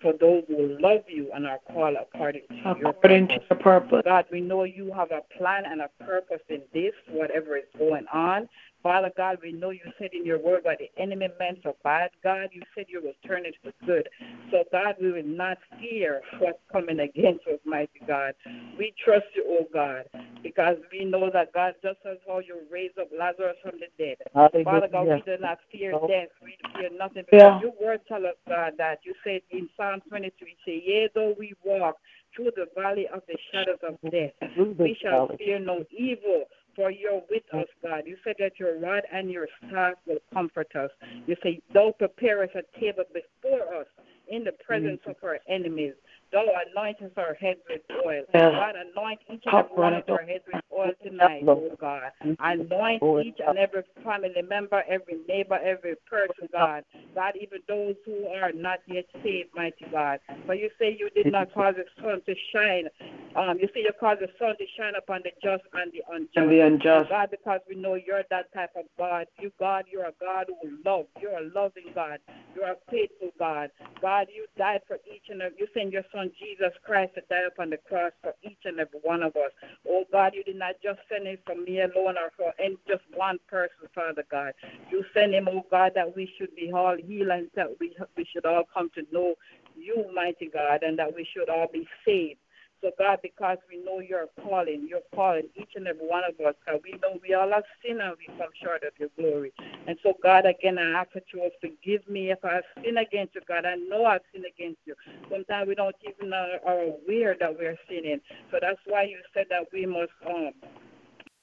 for 0.00 0.12
those 0.20 0.42
who 0.48 0.76
love 0.80 1.02
you 1.08 1.30
and 1.34 1.46
are 1.46 1.60
called 1.72 1.96
according 2.00 2.42
to 2.48 2.54
your 2.78 2.88
According 2.88 3.28
to 3.28 3.34
purpose. 3.34 3.46
your 3.50 3.58
purpose. 3.58 4.02
God, 4.04 4.24
we 4.32 4.40
know 4.40 4.64
you 4.64 4.92
have 4.92 5.10
a 5.12 5.20
plan 5.38 5.64
and 5.66 5.80
a 5.80 5.90
purpose 6.04 6.40
in 6.48 6.62
this, 6.72 6.92
whatever 7.10 7.56
is 7.56 7.64
going 7.78 8.06
on. 8.12 8.48
Father 8.82 9.12
God, 9.16 9.38
we 9.42 9.52
know 9.52 9.70
you 9.70 9.80
said 9.98 10.10
in 10.12 10.26
your 10.26 10.38
word 10.38 10.64
what 10.64 10.78
the 10.78 10.90
enemy 11.00 11.28
meant 11.38 11.62
for 11.62 11.74
bad. 11.84 12.10
God, 12.22 12.48
you 12.52 12.62
said 12.74 12.86
you 12.88 13.00
will 13.02 13.14
turn 13.26 13.46
it 13.46 13.54
for 13.62 13.72
good. 13.86 14.08
So, 14.50 14.64
God, 14.72 14.96
we 15.00 15.12
will 15.12 15.22
not 15.24 15.58
fear 15.78 16.20
what's 16.40 16.58
coming 16.70 17.00
against 17.00 17.46
us, 17.46 17.60
mighty 17.64 18.00
God. 18.06 18.34
We 18.76 18.92
trust 19.04 19.26
you, 19.36 19.44
oh 19.48 19.66
God, 19.72 20.04
because 20.42 20.76
we 20.90 21.04
know 21.04 21.30
that, 21.32 21.52
God, 21.52 21.74
just 21.82 21.98
as 22.10 22.18
how 22.26 22.40
you 22.40 22.60
raised 22.70 22.98
up 22.98 23.08
Lazarus 23.16 23.56
from 23.62 23.78
the 23.78 23.86
dead, 24.02 24.16
Father 24.64 24.88
God, 24.90 25.06
we 25.26 25.32
do 25.36 25.40
not 25.40 25.58
fear 25.70 25.92
death. 26.08 26.28
We 26.42 26.56
fear 26.76 26.90
nothing 26.98 27.24
because 27.30 27.40
Yeah. 27.40 27.60
your 27.60 27.72
word 27.80 28.00
tell 28.08 28.26
us, 28.26 28.34
God, 28.48 28.76
that 28.78 29.00
you 29.04 29.14
said 29.22 29.42
in 29.50 29.68
Psalm 29.76 30.00
23, 30.08 30.56
say, 30.64 30.82
Yea, 30.84 31.08
though 31.14 31.34
we 31.38 31.54
walk 31.64 31.98
through 32.34 32.50
the 32.56 32.66
valley 32.74 33.06
of 33.08 33.22
the 33.26 33.36
shadows 33.52 33.78
of 33.82 33.98
death, 34.10 34.32
we 34.78 34.94
shall 34.94 35.28
fear 35.38 35.58
no 35.58 35.84
evil, 35.90 36.44
for 36.74 36.90
you're 36.90 37.22
with 37.30 37.42
mm. 37.52 37.62
us, 37.62 37.68
God. 37.82 38.02
You 38.06 38.16
said 38.24 38.36
that 38.38 38.52
your 38.58 38.78
rod 38.78 39.02
and 39.12 39.30
your 39.30 39.48
staff 39.58 39.94
will 40.06 40.18
comfort 40.32 40.68
us. 40.74 40.90
You 41.26 41.36
say, 41.42 41.60
Thou 41.72 41.94
prepare 41.98 42.42
us 42.42 42.50
a 42.54 42.80
table 42.80 43.04
before 43.12 43.74
us 43.74 43.86
in 44.28 44.44
the 44.44 44.52
presence 44.64 45.00
mm. 45.06 45.10
of 45.10 45.16
our 45.22 45.38
enemies. 45.48 45.94
Thou 46.32 46.46
anointest 46.46 47.18
our 47.18 47.34
heads 47.34 47.60
with 47.68 47.82
oil. 48.06 48.24
God, 48.32 48.74
anoint 48.74 49.20
each 49.30 49.42
and 49.44 49.54
every 49.54 49.76
one 49.76 49.94
of 49.94 50.08
our 50.08 50.22
heads 50.22 50.44
with 50.52 50.62
oil 50.72 50.92
tonight, 51.04 51.44
oh 51.46 51.76
God. 51.78 52.10
Anoint 52.40 53.02
each 53.24 53.38
and 53.46 53.58
every 53.58 53.82
family 54.02 54.30
member, 54.48 54.82
every 54.88 55.18
neighbor, 55.28 55.58
every 55.62 55.96
person, 56.08 56.48
God. 56.52 56.84
God, 57.14 57.34
even 57.40 57.58
those 57.68 57.96
who 58.06 58.26
are 58.28 58.52
not 58.52 58.78
yet 58.86 59.04
saved, 59.22 59.50
mighty 59.54 59.84
God. 59.90 60.20
But 60.46 60.58
you 60.58 60.70
say 60.78 60.96
you 60.98 61.10
did 61.10 61.30
not 61.30 61.52
cause 61.52 61.74
the 61.76 61.84
sun 62.02 62.22
to 62.26 62.34
shine. 62.54 62.88
Um, 63.36 63.58
you 63.58 63.68
say 63.74 63.80
you 63.80 63.92
caused 63.98 64.20
the 64.20 64.28
sun 64.38 64.56
to 64.58 64.64
shine 64.76 64.94
upon 64.96 65.20
the 65.24 65.30
just 65.42 65.64
and 65.74 65.92
the 65.92 66.02
unjust. 66.10 66.36
And 66.36 66.50
the 66.50 66.60
unjust. 66.60 67.10
God, 67.10 67.28
because 67.30 67.60
we 67.68 67.76
know 67.76 67.94
you're 67.94 68.22
that 68.30 68.52
type 68.52 68.70
of 68.76 68.84
God. 68.98 69.26
You, 69.40 69.50
God, 69.58 69.84
you're 69.90 70.04
a 70.04 70.12
God 70.20 70.46
who 70.48 70.78
loves. 70.84 71.08
You're 71.20 71.38
a 71.38 71.50
loving 71.54 71.92
God. 71.94 72.18
You're 72.54 72.72
a 72.72 72.76
faithful 72.90 73.30
God. 73.38 73.70
God, 74.00 74.28
you 74.34 74.46
died 74.58 74.80
for 74.86 74.98
each 75.12 75.24
and 75.28 75.40
every. 75.40 75.58
You 75.58 75.66
sent 75.74 75.92
your 75.92 76.04
Son 76.12 76.21
Jesus 76.38 76.72
Christ 76.84 77.14
to 77.14 77.22
die 77.28 77.46
upon 77.46 77.70
the 77.70 77.78
cross 77.78 78.12
for 78.22 78.34
each 78.42 78.58
and 78.64 78.78
every 78.78 79.00
one 79.02 79.22
of 79.22 79.34
us. 79.36 79.50
Oh 79.88 80.04
God, 80.12 80.32
you 80.34 80.44
did 80.44 80.56
not 80.56 80.76
just 80.82 81.00
send 81.10 81.26
him 81.26 81.38
for 81.46 81.54
me 81.54 81.80
alone 81.80 82.16
or 82.18 82.30
for 82.36 82.52
any 82.58 82.76
just 82.86 83.02
one 83.14 83.38
person, 83.48 83.88
Father 83.94 84.24
God. 84.30 84.52
You 84.90 85.04
sent 85.14 85.34
him, 85.34 85.48
oh 85.50 85.64
God, 85.70 85.92
that 85.94 86.14
we 86.14 86.30
should 86.38 86.54
be 86.54 86.70
all 86.72 86.96
healed 86.96 87.30
and 87.30 87.50
that 87.54 87.68
we 87.80 87.96
we 88.16 88.26
should 88.32 88.46
all 88.46 88.64
come 88.72 88.90
to 88.94 89.02
know 89.12 89.34
you, 89.76 90.04
mighty 90.14 90.50
God, 90.52 90.82
and 90.82 90.98
that 90.98 91.14
we 91.14 91.26
should 91.32 91.48
all 91.48 91.68
be 91.72 91.86
saved. 92.04 92.38
So, 92.82 92.90
God, 92.98 93.20
because 93.22 93.58
we 93.70 93.82
know 93.82 94.00
you're 94.00 94.26
calling, 94.42 94.86
you're 94.90 95.06
calling 95.14 95.48
each 95.54 95.70
and 95.76 95.86
every 95.86 96.04
one 96.04 96.24
of 96.28 96.34
us, 96.44 96.54
God, 96.66 96.80
we 96.82 96.98
know 97.00 97.20
we 97.22 97.32
all 97.32 97.50
have 97.52 97.62
sinned 97.80 98.00
and 98.00 98.16
we 98.18 98.26
come 98.36 98.50
short 98.60 98.82
of 98.82 98.92
your 98.98 99.08
glory. 99.16 99.52
And 99.86 99.96
so, 100.02 100.14
God, 100.20 100.46
again, 100.46 100.78
I 100.78 101.00
ask 101.00 101.12
that 101.14 101.24
you 101.32 101.40
will 101.40 101.50
forgive 101.60 102.08
me 102.08 102.32
if 102.32 102.44
I 102.44 102.60
sin 102.82 102.96
against 102.96 103.36
you, 103.36 103.40
God. 103.46 103.64
I 103.66 103.76
know 103.76 104.04
I've 104.04 104.22
sinned 104.32 104.46
against 104.46 104.80
you. 104.84 104.94
Sometimes 105.30 105.68
we 105.68 105.76
don't 105.76 105.94
even 106.02 106.32
are, 106.32 106.58
are 106.66 106.80
aware 106.80 107.36
that 107.38 107.56
we're 107.56 107.78
sinning. 107.88 108.20
So 108.50 108.58
that's 108.60 108.80
why 108.86 109.04
you 109.04 109.18
said 109.32 109.46
that 109.50 109.68
we 109.72 109.86
must 109.86 110.10
um, 110.26 110.50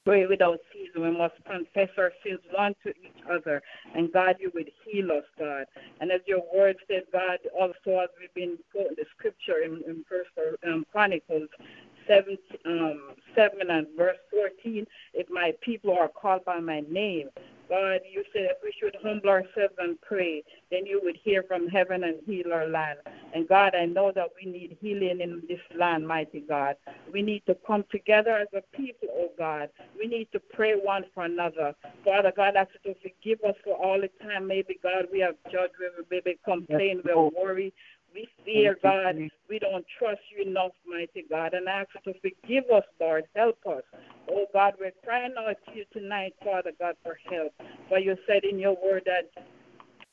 pray 0.10 0.26
without 0.26 0.58
ceasing. 0.74 1.04
We 1.04 1.16
must 1.16 1.36
confess 1.46 1.90
our 1.96 2.12
sins 2.26 2.40
one 2.52 2.74
to 2.84 2.90
each 2.90 3.22
other. 3.32 3.62
And 3.94 4.12
God, 4.12 4.38
you 4.40 4.50
would 4.56 4.72
heal 4.84 5.12
us, 5.12 5.24
God. 5.38 5.66
And 6.02 6.12
as 6.12 6.22
your 6.26 6.42
word 6.52 6.78
said, 6.88 7.04
God, 7.14 7.38
also 7.54 8.00
as 8.00 8.10
we've 8.20 8.34
been 8.34 8.58
quoting 8.72 8.96
the 8.98 9.06
scripture 9.16 9.62
in, 9.64 9.84
in 9.88 10.04
First 10.10 10.32
um, 10.66 10.84
Chronicles 10.92 11.50
7, 12.08 12.38
um, 12.66 13.02
7 13.36 13.60
and 13.70 13.86
verse 13.96 14.18
14, 14.32 14.88
if 15.14 15.30
my 15.30 15.54
people 15.62 15.96
are 15.96 16.08
called 16.08 16.44
by 16.44 16.60
my 16.60 16.82
name, 16.90 17.30
God, 17.70 18.00
you 18.12 18.24
said 18.34 18.44
if 18.46 18.58
we 18.64 18.74
should 18.80 18.98
humble 19.04 19.30
ourselves 19.30 19.76
and 19.78 20.00
pray, 20.02 20.44
then 20.72 20.86
you 20.86 21.00
would 21.04 21.18
hear 21.24 21.44
from 21.44 21.68
heaven 21.68 22.04
and 22.04 22.20
heal 22.26 22.52
our 22.52 22.68
land. 22.68 23.00
And 23.34 23.48
God, 23.48 23.76
I 23.76 23.86
know 23.86 24.12
that 24.16 24.30
we 24.36 24.52
need 24.52 24.78
healing 24.82 25.22
in 25.22 25.44
this 25.48 25.60
land, 25.78 26.08
mighty 26.08 26.42
God. 26.42 26.76
We 27.12 27.22
need 27.22 27.44
to 27.46 27.56
come 27.68 27.86
together 27.92 28.32
as 28.32 28.48
a 28.56 28.62
people, 28.76 29.10
oh 29.12 29.32
God. 29.38 29.70
We 29.98 30.08
need 30.08 30.30
to 30.32 30.40
pray 30.40 30.74
one 30.74 31.06
for 31.14 31.26
another. 31.26 31.76
Father 32.04 32.34
God, 32.36 32.56
I 32.56 32.62
ask 32.62 32.72
you 32.84 32.94
to 32.94 33.00
forgive 33.02 33.44
us 33.48 33.56
for 33.64 33.76
all 33.76 34.02
the 34.02 34.10
time. 34.24 34.48
Maybe, 34.48 34.80
God, 34.82 35.06
we 35.12 35.20
have 35.20 35.36
judged, 35.52 35.74
we 35.80 35.88
maybe 36.10 36.40
complained, 36.44 37.02
we're 37.06 37.30
worried. 37.30 37.74
We 38.14 38.28
fear, 38.44 38.78
God. 38.82 39.16
We 39.50 39.60
don't 39.60 39.86
trust 39.98 40.22
you 40.36 40.50
enough, 40.50 40.72
mighty 40.88 41.26
God. 41.30 41.54
And 41.54 41.68
I 41.70 41.82
ask 41.82 41.90
you 42.06 42.14
to 42.14 42.20
forgive 42.20 42.66
us, 42.74 42.84
Lord. 43.00 43.26
Help 43.36 43.58
us. 43.68 43.84
Oh, 44.30 44.46
God, 44.54 44.74
we're 44.80 44.92
crying 45.04 45.34
out 45.38 45.56
to 45.68 45.78
you 45.78 45.86
tonight, 45.94 46.34
Father 46.44 46.72
God, 46.80 46.96
for 47.04 47.18
help. 47.30 47.54
For 47.88 48.00
you 48.00 48.16
said 48.28 48.44
in 48.44 48.60
your 48.60 48.78
word 48.82 49.04
that 49.06 49.44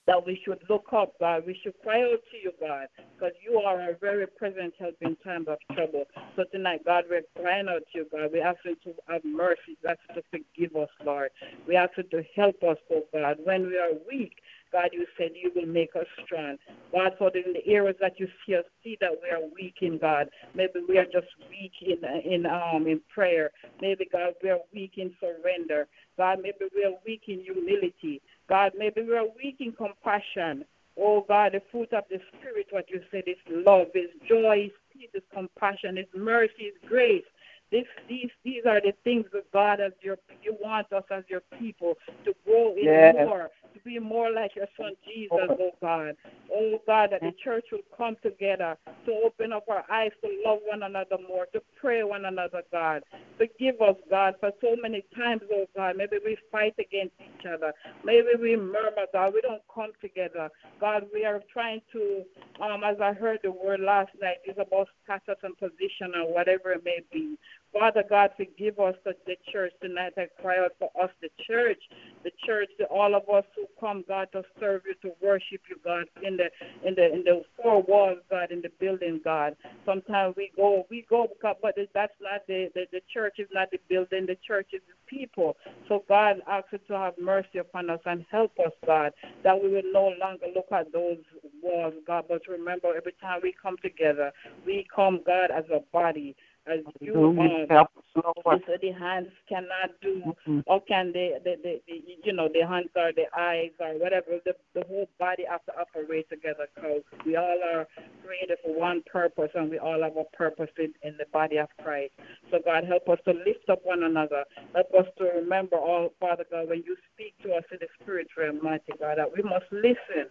that 0.06 0.24
we 0.24 0.40
should 0.44 0.62
look 0.70 0.86
up, 0.92 1.14
God. 1.18 1.44
We 1.46 1.58
should 1.62 1.74
cry 1.82 2.02
out 2.02 2.20
to 2.30 2.36
you, 2.42 2.52
God, 2.60 2.86
because 3.14 3.34
you 3.44 3.58
are 3.58 3.90
a 3.90 3.96
very 3.96 4.26
present 4.26 4.72
help 4.78 4.94
in 5.00 5.16
times 5.16 5.48
of 5.48 5.58
trouble. 5.74 6.04
So 6.36 6.44
tonight, 6.52 6.82
God, 6.84 7.04
we're 7.10 7.22
crying 7.40 7.66
out 7.68 7.82
to 7.92 7.98
you, 7.98 8.06
God. 8.10 8.30
We 8.32 8.40
ask 8.40 8.58
you 8.64 8.76
to 8.84 8.94
have 9.08 9.24
mercy. 9.24 9.76
We 9.82 9.90
ask 9.90 9.98
you 10.08 10.14
to 10.14 10.22
forgive 10.30 10.76
us, 10.76 10.88
Lord. 11.04 11.30
We 11.66 11.74
ask 11.76 11.90
you 11.96 12.04
to 12.04 12.22
help 12.36 12.62
us, 12.62 12.76
oh 12.92 13.02
God. 13.12 13.38
When 13.42 13.66
we 13.66 13.78
are 13.78 13.90
weak, 14.08 14.34
God, 14.76 14.90
you 14.92 15.06
said 15.16 15.30
you 15.34 15.50
will 15.56 15.64
make 15.66 15.96
us 15.96 16.04
strong. 16.22 16.58
God, 16.92 17.12
so 17.18 17.28
in 17.28 17.54
the 17.54 17.66
areas 17.66 17.96
that 17.98 18.20
you 18.20 18.28
see 18.44 18.56
us, 18.56 18.64
see 18.84 18.98
that 19.00 19.10
we 19.10 19.30
are 19.30 19.40
weak 19.54 19.76
in 19.80 19.96
God. 19.96 20.28
Maybe 20.54 20.80
we 20.86 20.98
are 20.98 21.06
just 21.06 21.28
weak 21.48 21.72
in 21.80 22.04
in 22.30 22.44
um 22.44 22.86
in 22.86 23.00
prayer. 23.08 23.50
Maybe 23.80 24.06
God, 24.12 24.34
we 24.42 24.50
are 24.50 24.58
weak 24.74 24.92
in 24.98 25.14
surrender. 25.18 25.88
God, 26.18 26.40
maybe 26.42 26.66
we 26.74 26.84
are 26.84 26.92
weak 27.06 27.22
in 27.26 27.40
humility. 27.40 28.20
God, 28.50 28.72
maybe 28.76 29.00
we 29.00 29.16
are 29.16 29.24
weak 29.42 29.56
in 29.60 29.72
compassion. 29.72 30.66
Oh 31.00 31.24
God, 31.26 31.52
the 31.52 31.62
fruit 31.72 31.94
of 31.94 32.04
the 32.10 32.20
Spirit, 32.36 32.66
what 32.68 32.90
you 32.90 33.00
said 33.10 33.24
is 33.26 33.36
love, 33.48 33.88
is 33.94 34.10
joy, 34.28 34.66
is 34.66 34.72
peace, 34.92 35.08
is 35.14 35.22
compassion, 35.32 35.96
is 35.96 36.06
mercy, 36.14 36.64
is 36.64 36.74
grace. 36.86 37.24
This, 37.72 37.84
these, 38.08 38.30
these 38.44 38.62
are 38.64 38.80
the 38.80 38.92
things 39.02 39.26
that 39.32 39.50
God, 39.52 39.80
as 39.80 39.92
your, 40.00 40.18
you 40.40 40.56
want 40.62 40.92
us 40.92 41.02
as 41.10 41.24
your 41.28 41.42
people 41.58 41.94
to 42.24 42.32
grow 42.46 42.72
in 42.76 42.84
Yes. 42.84 43.14
more, 43.26 43.50
to 43.76 43.84
be 43.84 43.98
more 43.98 44.30
like 44.30 44.56
your 44.56 44.66
Son 44.76 44.92
Jesus, 45.06 45.30
oh 45.32 45.70
God. 45.80 46.16
Oh 46.52 46.80
God, 46.86 47.10
that 47.12 47.20
the 47.20 47.32
church 47.42 47.66
will 47.72 47.80
come 47.96 48.16
together 48.22 48.76
to 49.04 49.12
open 49.24 49.52
up 49.52 49.64
our 49.68 49.84
eyes 49.90 50.12
to 50.22 50.30
love 50.44 50.60
one 50.64 50.82
another 50.82 51.16
more, 51.28 51.46
to 51.52 51.60
pray 51.80 52.02
one 52.02 52.24
another, 52.24 52.62
God. 52.72 53.02
Forgive 53.36 53.80
us, 53.80 53.96
God, 54.08 54.34
for 54.40 54.50
so 54.60 54.76
many 54.80 55.04
times, 55.16 55.42
oh 55.52 55.66
God. 55.76 55.96
Maybe 55.96 56.16
we 56.24 56.36
fight 56.50 56.74
against 56.78 57.14
each 57.20 57.46
other. 57.46 57.72
Maybe 58.04 58.28
we 58.40 58.56
murmur, 58.56 59.06
God. 59.12 59.34
We 59.34 59.40
don't 59.42 59.62
come 59.72 59.92
together. 60.00 60.48
God, 60.80 61.06
we 61.12 61.24
are 61.24 61.42
trying 61.52 61.80
to, 61.92 62.22
um, 62.62 62.82
as 62.84 62.96
I 63.00 63.12
heard 63.12 63.40
the 63.42 63.52
word 63.52 63.80
last 63.80 64.10
night, 64.20 64.36
it's 64.44 64.58
about 64.58 64.88
status 65.04 65.38
and 65.42 65.56
position 65.58 66.14
or 66.16 66.32
whatever 66.32 66.72
it 66.72 66.84
may 66.84 67.00
be. 67.12 67.36
Father 67.72 68.04
God, 68.08 68.30
forgive 68.36 68.78
us 68.78 68.94
the 69.04 69.36
church 69.52 69.72
tonight. 69.82 70.14
I 70.16 70.28
cry 70.40 70.58
out 70.58 70.72
for 70.78 70.90
us, 71.02 71.10
the 71.20 71.28
church, 71.46 71.80
the 72.24 72.30
church, 72.44 72.68
all 72.90 73.14
of 73.14 73.28
us 73.28 73.44
who 73.54 73.66
come, 73.78 74.04
God, 74.08 74.28
to 74.32 74.42
serve 74.58 74.82
you, 74.86 74.94
to 75.02 75.14
worship 75.22 75.60
you, 75.68 75.76
God, 75.84 76.06
in 76.22 76.36
the 76.36 76.50
in 76.86 76.94
the 76.94 77.12
in 77.12 77.24
the 77.24 77.42
four 77.60 77.82
walls, 77.82 78.18
God, 78.30 78.50
in 78.50 78.62
the 78.62 78.70
building, 78.80 79.20
God. 79.22 79.56
Sometimes 79.84 80.34
we 80.36 80.50
go, 80.56 80.86
we 80.90 81.04
go, 81.08 81.28
but 81.42 81.74
that's 81.94 82.12
not 82.20 82.46
the, 82.48 82.70
the 82.74 82.86
the 82.92 83.00
church 83.12 83.34
is 83.38 83.48
not 83.52 83.70
the 83.70 83.78
building. 83.88 84.26
The 84.26 84.38
church 84.46 84.68
is 84.72 84.80
the 84.88 85.16
people. 85.16 85.56
So 85.88 86.04
God 86.08 86.36
asks 86.48 86.68
you 86.72 86.78
to 86.88 86.94
have 86.94 87.14
mercy 87.20 87.58
upon 87.58 87.90
us 87.90 88.00
and 88.06 88.24
help 88.30 88.52
us, 88.58 88.72
God, 88.86 89.12
that 89.44 89.62
we 89.62 89.68
will 89.68 89.92
no 89.92 90.12
longer 90.20 90.46
look 90.54 90.66
at 90.72 90.92
those 90.92 91.18
walls, 91.62 91.94
God, 92.06 92.24
but 92.28 92.42
remember 92.48 92.96
every 92.96 93.14
time 93.20 93.40
we 93.42 93.54
come 93.60 93.76
together, 93.82 94.32
we 94.64 94.86
come, 94.94 95.20
God, 95.26 95.50
as 95.50 95.64
a 95.72 95.80
body 95.92 96.34
as 96.66 96.80
you 97.00 97.14
are. 97.40 97.66
Help 97.68 97.90
us, 97.96 98.22
Lord. 98.44 98.62
So 98.66 98.76
the 98.80 98.90
hands 98.92 99.28
cannot 99.48 99.90
do, 100.00 100.34
Mhm. 100.46 100.62
or 100.66 100.80
can 100.82 101.12
they, 101.12 101.38
the, 101.44 101.56
the, 101.62 101.80
the, 101.86 102.18
you 102.24 102.32
know, 102.32 102.48
the 102.48 102.66
hands 102.66 102.90
or 102.96 103.12
the 103.12 103.26
eyes 103.38 103.70
or 103.80 103.94
whatever, 103.98 104.40
the, 104.44 104.54
the 104.74 104.84
whole 104.86 105.08
body 105.18 105.44
has 105.48 105.60
to 105.66 105.78
operate 105.78 106.28
together 106.28 106.68
because 106.74 107.02
we 107.24 107.36
all 107.36 107.58
are 107.64 107.86
created 108.24 108.58
for 108.64 108.74
one 108.74 109.02
purpose 109.10 109.50
and 109.54 109.70
we 109.70 109.78
all 109.78 110.02
have 110.02 110.16
a 110.16 110.24
purpose 110.36 110.70
in, 110.78 110.92
in 111.02 111.16
the 111.16 111.26
body 111.32 111.58
of 111.58 111.68
Christ. 111.82 112.12
So 112.50 112.58
God, 112.64 112.84
help 112.84 113.08
us 113.08 113.18
to 113.26 113.32
lift 113.32 113.68
up 113.68 113.84
one 113.84 114.02
another. 114.02 114.44
Help 114.74 114.92
us 114.94 115.06
to 115.18 115.24
remember 115.24 115.76
all, 115.76 116.10
Father 116.20 116.44
God, 116.50 116.68
when 116.68 116.82
you 116.86 116.96
speak 117.14 117.34
to 117.42 117.54
us 117.54 117.64
in 117.70 117.78
the 117.80 117.88
spirit 118.02 118.28
realm, 118.36 118.60
mighty 118.62 118.92
God, 118.98 119.18
that 119.18 119.30
we 119.34 119.42
must 119.42 119.66
listen. 119.70 120.28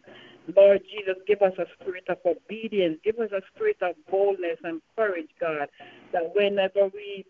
Lord 0.56 0.82
Jesus, 0.84 1.16
give 1.28 1.42
us 1.42 1.54
a 1.58 1.66
spirit 1.82 2.06
of 2.10 2.18
obedience. 2.26 3.00
Give 3.04 3.18
us 3.20 3.32
a 3.32 3.42
spirit 3.54 3.78
of 3.82 3.96
boldness 4.10 4.58
and 4.64 4.82
courage, 4.96 5.30
God, 5.40 5.68
that 6.14 6.25
whenever 6.34 6.90
we 6.94 7.26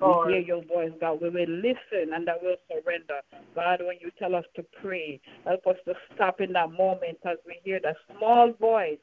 we 0.00 0.12
hear 0.28 0.40
your 0.40 0.62
voice, 0.64 0.92
God. 1.00 1.22
We 1.22 1.30
will 1.30 1.48
listen 1.48 2.12
and 2.14 2.26
that 2.28 2.36
we'll 2.42 2.56
surrender. 2.68 3.20
God, 3.54 3.80
when 3.80 3.96
you 4.00 4.10
tell 4.18 4.34
us 4.34 4.44
to 4.56 4.64
pray, 4.82 5.20
help 5.44 5.66
us 5.66 5.76
to 5.86 5.94
stop 6.14 6.40
in 6.40 6.52
that 6.52 6.70
moment 6.72 7.18
as 7.24 7.38
we 7.46 7.58
hear 7.64 7.80
that 7.82 7.96
small 8.16 8.52
voice. 8.52 8.98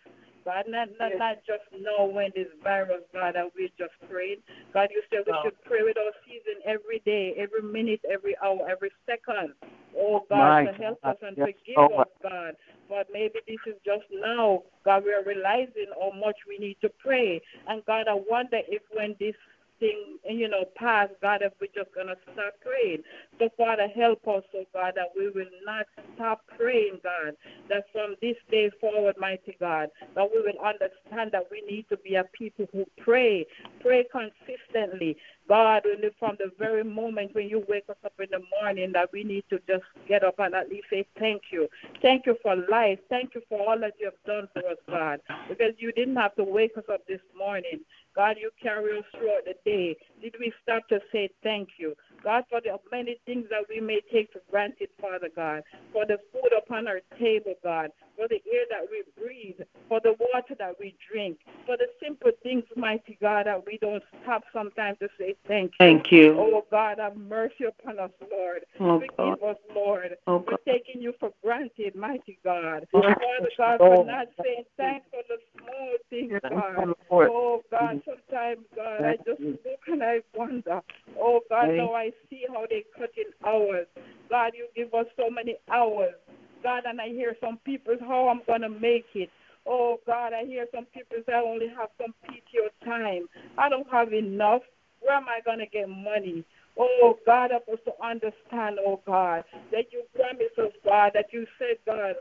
God, 0.45 0.65
not, 0.67 0.89
not, 0.99 1.11
not 1.17 1.37
just 1.47 1.63
know 1.81 2.05
when 2.05 2.29
this 2.35 2.47
virus, 2.61 3.01
God, 3.13 3.35
that 3.35 3.49
we 3.55 3.71
just 3.77 3.93
prayed. 4.09 4.39
God, 4.73 4.89
you 4.91 5.01
said 5.09 5.23
we 5.25 5.33
should 5.43 5.63
pray 5.63 5.79
with 5.81 5.95
without 5.95 6.13
season 6.27 6.61
every 6.65 7.01
day, 7.05 7.33
every 7.37 7.61
minute, 7.61 8.01
every 8.11 8.35
hour, 8.43 8.59
every 8.69 8.91
second. 9.05 9.53
Oh, 9.97 10.25
God, 10.29 10.37
My 10.37 10.65
to 10.65 10.73
help 10.73 11.01
God, 11.01 11.09
us 11.11 11.17
and 11.21 11.37
yes, 11.37 11.47
forgive 11.47 11.77
Lord. 11.77 12.07
us, 12.07 12.13
God. 12.21 12.55
But 12.89 13.07
maybe 13.11 13.39
this 13.47 13.57
is 13.67 13.75
just 13.85 14.03
now, 14.11 14.63
God, 14.85 15.03
we 15.05 15.13
are 15.13 15.23
realizing 15.23 15.87
how 15.99 16.11
much 16.17 16.35
we 16.47 16.57
need 16.57 16.77
to 16.81 16.89
pray. 16.89 17.41
And 17.67 17.83
God, 17.85 18.07
I 18.07 18.19
wonder 18.29 18.59
if 18.67 18.81
when 18.91 19.15
this 19.19 19.35
thing, 19.83 20.17
you 20.29 20.47
know, 20.47 20.63
pass, 20.75 21.09
God, 21.21 21.41
if 21.41 21.51
we're 21.59 21.67
just 21.75 21.93
going 21.93 22.07
to 22.07 22.15
start 22.31 22.53
praying. 22.61 23.03
So, 23.37 23.49
Father, 23.57 23.87
help 23.93 24.25
us, 24.27 24.43
oh 24.55 24.63
God, 24.73 24.93
that 24.95 25.11
we 25.17 25.29
will 25.29 25.51
not 25.65 25.85
stop 26.15 26.41
praying, 26.57 26.99
God, 27.03 27.35
that 27.69 27.85
from 27.91 28.15
this 28.21 28.37
day 28.49 28.71
forward, 28.79 29.15
mighty 29.19 29.57
God, 29.59 29.89
that 30.15 30.29
we 30.33 30.41
will 30.41 30.65
understand 30.65 31.31
that 31.33 31.47
we 31.51 31.61
need 31.69 31.85
to 31.89 31.97
be 31.97 32.15
a 32.15 32.23
people 32.31 32.65
who 32.71 32.85
pray, 32.97 33.45
pray 33.81 34.05
consistently. 34.09 35.17
God, 35.49 35.83
from 36.17 36.37
the 36.39 36.51
very 36.57 36.85
moment 36.85 37.35
when 37.35 37.49
you 37.49 37.65
wake 37.67 37.89
us 37.89 37.97
up 38.05 38.13
in 38.19 38.27
the 38.31 38.41
morning, 38.61 38.93
that 38.93 39.09
we 39.11 39.25
need 39.25 39.43
to 39.49 39.59
just 39.67 39.83
get 40.07 40.23
up 40.23 40.35
and 40.39 40.55
at 40.55 40.69
least 40.69 40.85
say 40.89 41.05
thank 41.19 41.41
you. 41.51 41.67
Thank 42.01 42.25
you 42.25 42.37
for 42.41 42.55
life. 42.55 42.99
Thank 43.09 43.35
you 43.35 43.41
for 43.49 43.59
all 43.59 43.77
that 43.79 43.95
you 43.99 44.05
have 44.05 44.23
done 44.25 44.47
for 44.53 44.59
us, 44.69 44.77
God, 44.87 45.19
because 45.49 45.73
you 45.79 45.91
didn't 45.91 46.15
have 46.15 46.35
to 46.35 46.45
wake 46.45 46.77
us 46.77 46.85
up 46.89 47.05
this 47.07 47.19
morning. 47.37 47.81
God, 48.15 48.37
you 48.39 48.51
carry 48.61 48.97
us 48.97 49.05
throughout 49.17 49.45
the 49.45 49.55
day. 49.65 49.95
Did 50.21 50.35
we 50.39 50.53
stop 50.61 50.87
to 50.89 50.99
say 51.11 51.29
thank 51.41 51.69
you? 51.77 51.95
God, 52.23 52.43
for 52.49 52.61
the 52.61 52.77
many 52.91 53.19
things 53.25 53.45
that 53.49 53.65
we 53.69 53.81
may 53.81 53.99
take 54.11 54.31
for 54.31 54.41
granted, 54.49 54.89
Father 55.01 55.29
God, 55.35 55.63
for 55.91 56.05
the 56.05 56.17
food 56.31 56.51
upon 56.57 56.87
our 56.87 57.01
table, 57.19 57.53
God, 57.63 57.89
for 58.15 58.27
the 58.29 58.41
air 58.51 58.65
that 58.69 58.87
we 58.89 59.03
breathe, 59.21 59.59
for 59.89 59.99
the 60.01 60.15
water 60.19 60.55
that 60.57 60.75
we 60.79 60.95
drink, 61.11 61.37
for 61.65 61.75
the 61.75 61.87
simple 62.01 62.31
things, 62.41 62.63
mighty 62.77 63.17
God, 63.21 63.45
that 63.47 63.65
we 63.65 63.77
don't 63.81 64.03
stop 64.21 64.43
sometimes 64.53 64.99
to 64.99 65.09
say 65.19 65.35
thank 65.47 65.71
you. 65.71 65.77
Thank 65.79 66.11
you. 66.11 66.35
Oh 66.39 66.63
God, 66.71 66.99
have 66.99 67.17
mercy 67.17 67.65
upon 67.67 67.99
us, 67.99 68.11
Lord. 68.31 68.61
Oh, 68.79 68.99
Forgive 68.99 69.17
God. 69.17 69.49
us, 69.49 69.57
Lord. 69.75 70.15
Oh, 70.27 70.45
We're 70.47 70.73
taking 70.73 71.01
you 71.01 71.13
for 71.19 71.31
granted, 71.43 71.95
mighty 71.95 72.39
God. 72.43 72.87
Yes, 72.93 73.15
Father 73.19 73.49
God, 73.57 73.79
Lord. 73.79 73.99
for 73.99 74.05
not 74.05 74.27
saying 74.41 74.63
thanks 74.77 75.05
for 75.11 75.21
the 75.27 75.37
small 75.57 75.97
things, 76.09 76.39
God. 76.41 76.95
Oh 77.11 77.61
God, 77.71 78.01
sometimes, 78.05 78.61
God, 78.75 79.01
I 79.03 79.15
just 79.17 79.41
look 79.41 79.79
and 79.87 80.03
I 80.03 80.19
wonder. 80.35 80.81
Oh 81.19 81.41
God, 81.49 81.69
now 81.77 81.93
I 81.93 82.11
see 82.29 82.45
how 82.47 82.65
they 82.69 82.83
cut 82.97 83.11
in 83.17 83.31
hours. 83.47 83.87
God, 84.29 84.53
you 84.55 84.67
give 84.75 84.93
us 84.93 85.05
so 85.17 85.29
many 85.29 85.57
hours. 85.71 86.15
God, 86.63 86.83
and 86.85 86.99
I 87.01 87.09
hear 87.09 87.35
some 87.41 87.59
people 87.65 87.95
how 87.99 88.29
I'm 88.29 88.41
gonna 88.47 88.69
make 88.69 89.05
it. 89.15 89.29
Oh 89.65 89.99
God, 90.05 90.33
I 90.33 90.45
hear 90.45 90.65
some 90.73 90.85
people 90.85 91.17
say 91.25 91.33
I 91.33 91.41
only 91.41 91.67
have 91.67 91.89
some 92.01 92.13
PTO 92.25 92.69
time. 92.85 93.27
I 93.57 93.69
don't 93.69 93.89
have 93.91 94.13
enough. 94.13 94.61
Where 95.01 95.15
am 95.15 95.25
I 95.27 95.41
gonna 95.45 95.67
get 95.67 95.89
money? 95.89 96.43
Oh 96.77 97.17
God, 97.25 97.51
help 97.51 97.67
us 97.69 97.79
to 97.85 97.91
understand, 98.03 98.79
oh 98.85 99.01
God, 99.05 99.43
that 99.71 99.85
you 99.91 100.03
promised 100.15 100.57
us, 100.57 100.71
God, 100.83 101.11
that 101.13 101.27
you 101.31 101.45
said, 101.59 101.77
God, 101.85 102.15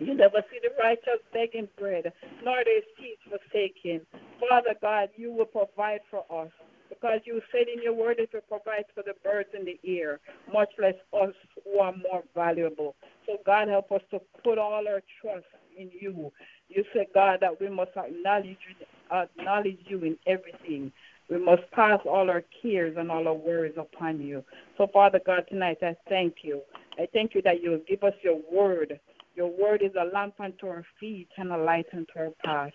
you 0.00 0.14
never 0.14 0.42
see 0.50 0.58
the 0.62 0.70
righteous 0.82 1.20
begging 1.32 1.68
bread, 1.78 2.12
nor 2.42 2.64
their 2.64 2.80
seeds 2.96 3.20
forsaken. 3.28 4.06
Father 4.48 4.74
God, 4.80 5.10
you 5.16 5.30
will 5.32 5.44
provide 5.44 6.00
for 6.10 6.24
us. 6.30 6.50
Because 6.88 7.20
you 7.24 7.40
said 7.52 7.68
in 7.72 7.82
your 7.82 7.92
word 7.92 8.16
that 8.18 8.32
you 8.32 8.40
provide 8.48 8.84
for 8.94 9.04
the 9.04 9.14
birds 9.22 9.50
in 9.56 9.64
the 9.64 9.78
air, 9.86 10.18
much 10.52 10.70
less 10.78 10.94
us 11.12 11.32
who 11.64 11.78
are 11.78 11.94
more 12.10 12.24
valuable. 12.34 12.96
So 13.26 13.36
God 13.46 13.68
help 13.68 13.92
us 13.92 14.00
to 14.10 14.20
put 14.42 14.58
all 14.58 14.88
our 14.88 15.02
trust 15.20 15.44
in 15.78 15.90
you. 15.98 16.32
You 16.68 16.84
said, 16.92 17.06
God, 17.14 17.38
that 17.42 17.60
we 17.60 17.68
must 17.68 17.92
acknowledge 17.96 18.58
you, 18.68 18.86
acknowledge 19.12 19.78
you 19.86 20.02
in 20.02 20.16
everything. 20.26 20.92
We 21.28 21.38
must 21.38 21.62
pass 21.70 22.00
all 22.04 22.28
our 22.28 22.42
cares 22.60 22.96
and 22.98 23.10
all 23.10 23.28
our 23.28 23.34
worries 23.34 23.76
upon 23.76 24.20
you. 24.20 24.42
So, 24.76 24.88
Father 24.88 25.20
God, 25.24 25.44
tonight 25.48 25.78
I 25.82 25.94
thank 26.08 26.36
you. 26.42 26.62
I 26.98 27.06
thank 27.12 27.34
you 27.34 27.42
that 27.42 27.62
you'll 27.62 27.82
give 27.88 28.02
us 28.02 28.14
your 28.22 28.40
word. 28.52 28.98
Your 29.34 29.48
word 29.48 29.82
is 29.82 29.92
a 30.00 30.04
lamp 30.12 30.34
unto 30.40 30.66
our 30.66 30.84
feet 30.98 31.28
and 31.36 31.52
a 31.52 31.56
light 31.56 31.86
unto 31.92 32.12
our 32.16 32.30
path. 32.44 32.72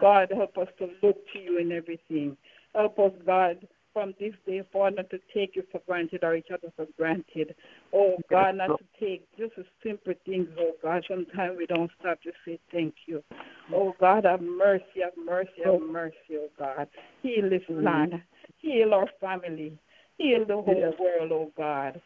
God, 0.00 0.32
help 0.34 0.56
us 0.58 0.68
to 0.78 0.88
look 1.02 1.16
to 1.32 1.38
you 1.38 1.58
in 1.58 1.72
everything. 1.72 2.36
Help 2.74 2.98
us, 2.98 3.12
God, 3.24 3.66
from 3.94 4.12
this 4.18 4.34
day 4.46 4.62
forward 4.72 4.96
not 4.96 5.08
to 5.10 5.18
take 5.32 5.54
you 5.54 5.62
for 5.70 5.80
granted 5.86 6.24
or 6.24 6.34
each 6.34 6.48
other 6.52 6.70
for 6.76 6.86
granted. 6.98 7.54
Oh, 7.92 8.16
God, 8.28 8.56
not 8.56 8.78
to 8.78 8.84
take 9.00 9.26
just 9.38 9.54
the 9.56 9.64
simple 9.82 10.14
things, 10.26 10.48
oh, 10.58 10.72
God. 10.82 11.04
Sometimes 11.08 11.56
we 11.56 11.66
don't 11.66 11.90
stop 12.00 12.20
to 12.22 12.32
say 12.44 12.58
thank 12.72 12.94
you. 13.06 13.22
Mm. 13.32 13.74
Oh, 13.74 13.94
God, 13.98 14.24
have 14.24 14.42
mercy, 14.42 15.00
have 15.02 15.12
mercy, 15.16 15.62
have 15.64 15.74
oh. 15.74 15.80
mercy, 15.80 16.16
oh, 16.32 16.48
God. 16.58 16.88
Heal 17.22 17.48
this 17.48 17.62
mm. 17.70 17.84
land. 17.84 18.20
Heal 18.58 18.92
our 18.92 19.08
family. 19.20 19.78
Heal 20.18 20.44
the 20.46 20.54
whole 20.54 20.94
world, 20.98 21.32
oh, 21.32 21.52
God. 21.56 22.00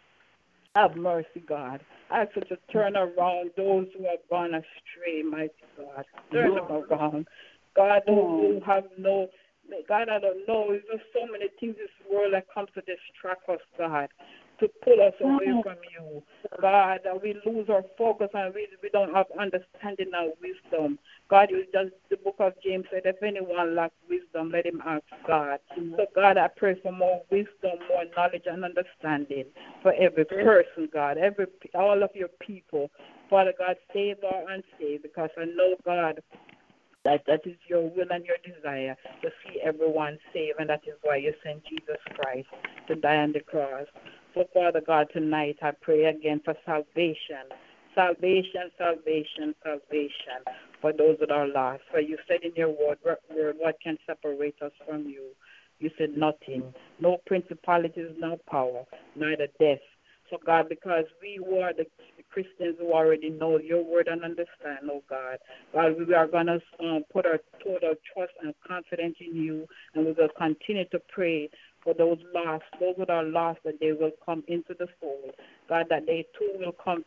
Have 0.79 0.95
mercy, 0.95 1.43
God. 1.45 1.81
I 2.09 2.21
ask 2.23 2.37
you 2.37 2.43
to 2.43 2.57
turn 2.73 2.97
around 2.97 3.51
those 3.57 3.89
who 3.97 4.05
have 4.05 4.21
gone 4.31 4.55
astray, 4.55 5.23
mighty 5.29 5.51
God. 5.77 6.05
Turn 6.33 6.55
them 6.55 6.71
around. 6.71 7.27
God, 7.75 8.03
those 8.07 8.15
who 8.15 8.61
have 8.65 8.85
no, 8.97 9.27
God, 9.89 10.09
I 10.09 10.21
don't 10.21 10.47
know. 10.47 10.67
There's 10.69 10.85
just 10.89 11.03
so 11.13 11.27
many 11.33 11.47
things 11.59 11.75
in 11.75 11.83
this 11.83 11.91
world 12.09 12.33
that 12.33 12.47
comes 12.55 12.69
to 12.75 12.81
distract 12.83 13.49
us, 13.49 13.59
God, 13.77 14.09
to 14.61 14.69
pull 14.83 15.01
us 15.01 15.15
away 15.21 15.47
mm. 15.47 15.63
from 15.63 15.77
you. 15.93 16.23
God, 16.61 17.01
that 17.05 17.23
we 17.23 17.41
lose 17.47 17.69
our 17.69 17.85
focus 17.97 18.29
and 18.35 18.55
we, 18.55 18.67
we 18.83 18.89
don't 18.91 19.15
have 19.15 19.27
understanding 19.39 20.11
and 20.13 20.33
wisdom. 20.41 20.99
God, 21.29 21.51
you 21.51 21.65
just, 21.73 21.91
the 22.11 22.17
book 22.17 22.37
of 22.39 22.55
James 22.65 22.87
said, 22.91 23.03
if 23.05 23.23
anyone 23.23 23.75
lacks 23.75 23.95
wisdom, 24.09 24.51
let 24.51 24.67
him 24.67 24.83
ask 24.85 25.05
God. 25.27 25.59
Mm. 25.79 25.97
So, 25.97 26.07
God, 26.15 26.37
I 26.37 26.49
pray 26.49 26.81
for 26.83 26.93
more 26.93 27.23
wisdom, 27.31 27.79
more 27.89 28.05
knowledge 28.17 28.45
and 28.47 28.65
understanding 28.65 29.45
for 29.83 29.93
every 29.95 30.25
person, 30.25 30.89
God, 30.93 31.19
every 31.19 31.47
all 31.75 32.03
of 32.03 32.11
your 32.15 32.29
people. 32.41 32.91
Father 33.31 33.53
God, 33.59 33.77
save 33.93 34.17
or 34.23 34.51
unsaved, 34.51 35.03
because 35.03 35.29
I 35.37 35.45
know, 35.45 35.75
God, 35.85 36.23
that 37.05 37.23
that 37.27 37.41
is 37.47 37.57
your 37.69 37.83
will 37.83 38.11
and 38.11 38.25
your 38.25 38.37
desire 38.45 38.97
to 39.23 39.31
see 39.43 39.61
everyone 39.63 40.19
saved, 40.33 40.59
and 40.59 40.69
that 40.69 40.83
is 40.87 40.95
why 41.03 41.17
you 41.17 41.33
sent 41.45 41.65
Jesus 41.65 41.97
Christ 42.17 42.49
to 42.89 42.97
die 42.97 43.17
on 43.17 43.33
the 43.33 43.41
cross. 43.41 43.87
So, 44.35 44.45
Father 44.53 44.83
God, 44.87 45.09
tonight 45.13 45.57
I 45.63 45.71
pray 45.81 46.05
again 46.05 46.41
for 46.45 46.55
salvation. 46.67 47.49
Salvation, 47.95 48.71
salvation, 48.77 49.55
salvation 49.65 50.45
for 50.81 50.93
those 50.93 51.17
that 51.21 51.31
are 51.31 51.49
lost. 51.49 51.83
For 51.91 52.01
you 52.01 52.19
said 52.29 52.41
in 52.43 52.53
your 52.55 52.69
word, 52.69 52.99
word 53.05 53.57
what 53.59 53.77
can 53.83 53.97
separate 54.07 54.61
us 54.63 54.73
from 54.87 55.07
you? 55.07 55.31
You 55.81 55.91
said 55.97 56.17
nothing. 56.17 56.63
No 57.01 57.19
principalities, 57.27 58.11
no 58.19 58.39
power, 58.51 58.85
neither 59.17 59.49
death. 59.59 59.79
So, 60.31 60.37
God, 60.45 60.69
because 60.69 61.05
we 61.23 61.41
who 61.43 61.61
are 61.61 61.73
the 61.73 61.87
Christians 62.31 62.77
who 62.79 62.93
already 62.93 63.31
know 63.31 63.59
your 63.59 63.83
word 63.83 64.09
and 64.09 64.23
understand, 64.23 64.91
oh 64.91 65.03
God, 65.09 65.39
God, 65.73 65.97
we 65.99 66.15
are 66.15 66.27
going 66.27 66.47
to 66.47 66.61
um, 66.81 67.05
put 67.11 67.25
our 67.25 67.41
total 67.65 67.95
trust 68.13 68.33
and 68.43 68.53
confidence 68.67 69.17
in 69.21 69.35
you, 69.35 69.67
and 69.95 70.05
we 70.05 70.13
will 70.13 70.29
continue 70.37 70.85
to 70.91 71.01
pray 71.09 71.49
for 71.89 71.95
those 71.95 72.19
lost, 72.35 72.65
those 72.81 72.97
that 72.99 73.09
are 73.09 73.25
lost, 73.25 73.61
that 73.65 73.81
they 73.81 73.93
will 73.93 74.11
come 74.25 74.45
into 74.47 74.75
the 74.79 74.87
fold. 75.01 75.33
God, 75.69 75.87
that 75.89 76.05
they 76.05 76.27
too 76.39 76.53
will 76.59 76.73
come 76.73 77.05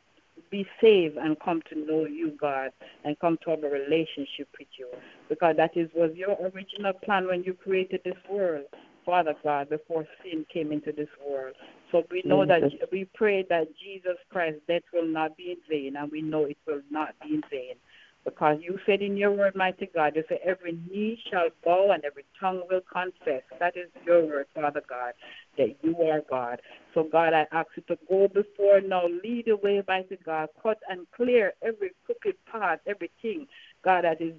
be 0.49 0.65
saved 0.81 1.17
and 1.17 1.39
come 1.39 1.61
to 1.69 1.79
know 1.79 2.05
you, 2.05 2.35
God, 2.39 2.71
and 3.05 3.17
come 3.19 3.37
to 3.43 3.51
have 3.51 3.63
a 3.63 3.69
relationship 3.69 4.47
with 4.57 4.67
you. 4.77 4.87
Because 5.29 5.55
that 5.57 5.77
is 5.77 5.89
was 5.93 6.11
your 6.15 6.35
original 6.53 6.93
plan 6.93 7.27
when 7.27 7.43
you 7.43 7.53
created 7.53 8.01
this 8.03 8.17
world, 8.29 8.65
Father 9.05 9.35
God, 9.43 9.69
before 9.69 10.07
sin 10.23 10.45
came 10.51 10.71
into 10.71 10.91
this 10.91 11.09
world. 11.25 11.55
So 11.91 12.03
we 12.09 12.23
know 12.25 12.45
that 12.45 12.63
we 12.91 13.05
pray 13.13 13.45
that 13.49 13.67
Jesus 13.77 14.17
Christ's 14.31 14.61
death 14.67 14.83
will 14.91 15.07
not 15.07 15.37
be 15.37 15.51
in 15.51 15.57
vain, 15.69 15.95
and 15.95 16.11
we 16.11 16.21
know 16.21 16.45
it 16.45 16.57
will 16.65 16.81
not 16.89 17.13
be 17.21 17.35
in 17.35 17.43
vain. 17.51 17.75
Because 18.23 18.57
you 18.61 18.77
said 18.85 19.02
in 19.02 19.18
your 19.18 19.31
word, 19.31 19.56
mighty 19.56 19.89
God, 19.93 20.14
you 20.15 20.23
say 20.30 20.39
every 20.45 20.73
knee 20.89 21.19
shall 21.30 21.49
bow 21.65 21.91
and 21.91 22.03
every 22.06 22.26
tongue 22.39 22.61
will 22.69 22.81
confess. 22.91 23.41
That 23.60 23.76
is 23.76 23.89
your 24.06 24.26
word, 24.26 24.45
Father 24.53 24.84
God, 24.88 25.14
that 25.57 25.76
you 25.81 25.98
are 25.98 26.22
God. 26.30 26.61
So, 26.93 27.03
God, 27.11 27.34
I 27.34 27.48
ask 27.52 27.69
you 27.76 27.84
to 27.88 27.98
go 28.07 28.27
before 28.27 28.80
now, 28.81 29.07
lead 29.23 29.45
the 29.48 29.57
way, 29.57 29.81
mighty 29.88 30.19
God, 30.23 30.49
cut 30.61 30.77
and 30.88 31.07
clear 31.15 31.53
every 31.64 31.91
crooked 32.06 32.35
path, 32.52 32.80
everything, 32.85 33.48
God, 33.84 34.03
that 34.03 34.22
is 34.22 34.34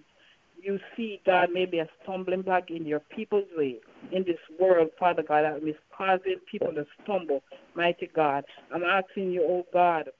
you 0.62 0.78
see, 0.96 1.20
God, 1.26 1.48
maybe 1.52 1.80
a 1.80 1.88
stumbling 2.02 2.42
block 2.42 2.70
in 2.70 2.86
your 2.86 3.00
people's 3.00 3.48
way 3.56 3.80
in 4.12 4.22
this 4.22 4.38
world, 4.60 4.90
Father 4.98 5.22
God, 5.22 5.42
that 5.42 5.68
is 5.68 5.74
causing 5.96 6.36
people 6.50 6.72
to 6.72 6.86
stumble, 7.02 7.42
mighty 7.74 8.08
God. 8.14 8.44
I'm 8.72 8.84
asking 8.84 9.32
you, 9.32 9.42
oh 9.42 9.66
God, 9.72 10.10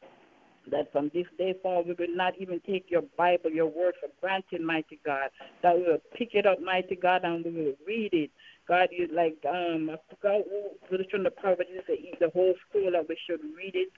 that 0.70 0.93
from 0.93 1.10
this 1.14 1.26
day 1.39 1.55
forward 1.62 1.86
we 1.98 2.06
will 2.06 2.14
not 2.14 2.34
even 2.39 2.60
take 2.66 2.90
your 2.90 3.02
Bible, 3.16 3.51
your 3.51 3.66
word 3.66 3.94
for 4.01 4.09
granted, 4.20 4.60
mighty 4.60 5.01
God. 5.05 5.30
That 5.62 5.76
we 5.76 5.82
will 5.82 6.02
pick 6.16 6.34
it 6.34 6.47
up, 6.47 6.60
mighty 6.60 6.97
God, 6.97 7.24
and 7.24 7.44
we 7.44 7.51
will 7.51 7.74
read 7.86 8.12
it. 8.12 8.30
God, 8.68 8.89
you 8.93 9.09
like 9.12 9.36
um 9.48 9.90
I 9.90 9.97
forgot 10.09 10.43
who 10.89 11.05
from 11.10 11.24
the 11.24 11.30
prophet 11.30 11.68
eat 11.90 12.18
the 12.20 12.30
whole 12.30 12.55
school 12.68 12.93
that 12.93 13.09
we 13.09 13.16
should 13.26 13.40
read 13.56 13.74
it, 13.74 13.89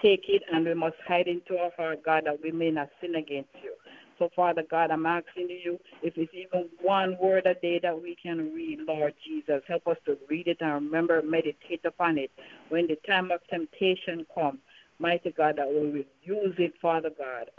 take 0.00 0.24
it, 0.28 0.42
and 0.52 0.64
we 0.64 0.74
must 0.74 0.96
hide 1.06 1.28
into 1.28 1.58
our 1.58 1.70
heart, 1.76 2.04
God, 2.04 2.24
that 2.26 2.42
we 2.42 2.52
may 2.52 2.70
not 2.70 2.88
sin 3.00 3.16
against 3.16 3.50
you. 3.62 3.74
So, 4.18 4.30
Father 4.36 4.62
God, 4.70 4.92
I'm 4.92 5.06
asking 5.06 5.48
you 5.50 5.80
if 6.02 6.16
it's 6.16 6.32
even 6.32 6.68
one 6.80 7.16
word 7.20 7.44
a 7.46 7.54
day 7.54 7.80
that 7.82 8.00
we 8.00 8.16
can 8.22 8.54
read, 8.54 8.80
Lord 8.86 9.14
Jesus, 9.26 9.62
help 9.66 9.88
us 9.88 9.96
to 10.06 10.16
read 10.28 10.46
it 10.46 10.58
and 10.60 10.74
remember, 10.74 11.20
meditate 11.22 11.84
upon 11.84 12.18
it. 12.18 12.30
When 12.68 12.86
the 12.86 12.96
time 13.04 13.32
of 13.32 13.40
temptation 13.48 14.24
comes, 14.32 14.60
mighty 15.02 15.32
God, 15.32 15.56
that 15.58 15.68
we 15.68 15.90
will 15.90 16.04
use 16.22 16.54
it, 16.58 16.74
Father 16.80 17.10
God. 17.18 17.50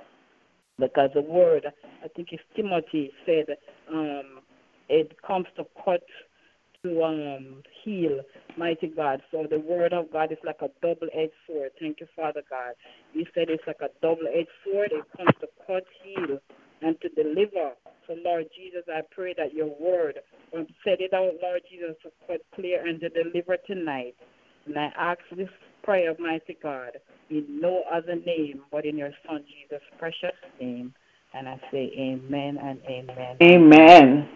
Because 0.79 1.11
the 1.13 1.21
word, 1.21 1.67
I 2.03 2.07
think 2.15 2.29
it's 2.31 2.41
Timothy 2.55 3.11
said, 3.25 3.57
um, 3.91 4.39
it 4.89 5.11
comes 5.21 5.45
to 5.57 5.65
cut 5.85 6.01
to 6.83 7.03
um, 7.03 7.61
heal, 7.83 8.19
mighty 8.57 8.87
God. 8.87 9.21
So 9.31 9.45
the 9.49 9.59
word 9.59 9.93
of 9.93 10.11
God 10.11 10.31
is 10.31 10.37
like 10.43 10.61
a 10.61 10.69
double-edged 10.81 11.31
sword. 11.45 11.71
Thank 11.79 11.99
you, 11.99 12.07
Father 12.15 12.41
God. 12.49 12.73
You 13.13 13.25
said 13.35 13.45
it's 13.49 13.63
like 13.67 13.81
a 13.81 13.89
double-edged 14.01 14.49
sword. 14.65 14.91
It 14.91 15.05
comes 15.15 15.35
to 15.41 15.47
cut, 15.67 15.83
heal, 16.03 16.39
and 16.81 16.99
to 17.01 17.09
deliver. 17.09 17.71
So, 18.07 18.15
Lord 18.25 18.45
Jesus, 18.55 18.83
I 18.89 19.01
pray 19.11 19.33
that 19.37 19.53
your 19.53 19.71
word, 19.79 20.19
um, 20.53 20.67
set 20.83 20.99
it 20.99 21.13
out, 21.13 21.31
Lord 21.41 21.61
Jesus, 21.71 21.95
to 22.03 22.09
cut 22.27 22.41
clear 22.55 22.85
and 22.85 22.99
to 22.99 23.09
deliver 23.09 23.57
tonight. 23.65 24.15
And 24.65 24.77
I 24.77 24.91
ask 24.97 25.19
this 25.37 25.49
prayer, 25.83 26.15
mighty 26.19 26.57
God, 26.61 26.91
in 27.29 27.45
no 27.61 27.83
other 27.91 28.15
name 28.15 28.61
but 28.71 28.85
in 28.85 28.97
your 28.97 29.11
Son, 29.27 29.43
Jesus' 29.47 29.83
precious 29.99 30.35
name. 30.59 30.93
And 31.33 31.49
I 31.49 31.59
say 31.71 31.91
amen 31.97 32.57
and 32.61 32.79
amen. 32.87 33.37
Amen. 33.41 34.29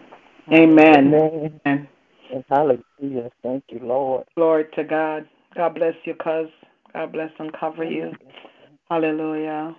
Amen. 0.52 1.14
Amen. 1.14 1.88
And 2.32 2.44
hallelujah. 2.50 3.30
Thank 3.42 3.64
you, 3.68 3.80
Lord. 3.82 4.24
Glory 4.34 4.64
to 4.74 4.84
God. 4.84 5.28
God 5.54 5.74
bless 5.74 5.94
you, 6.04 6.14
cuz. 6.14 6.48
God 6.92 7.12
bless 7.12 7.30
and 7.38 7.52
cover 7.58 7.84
you. 7.84 8.12
Hallelujah. 8.88 9.76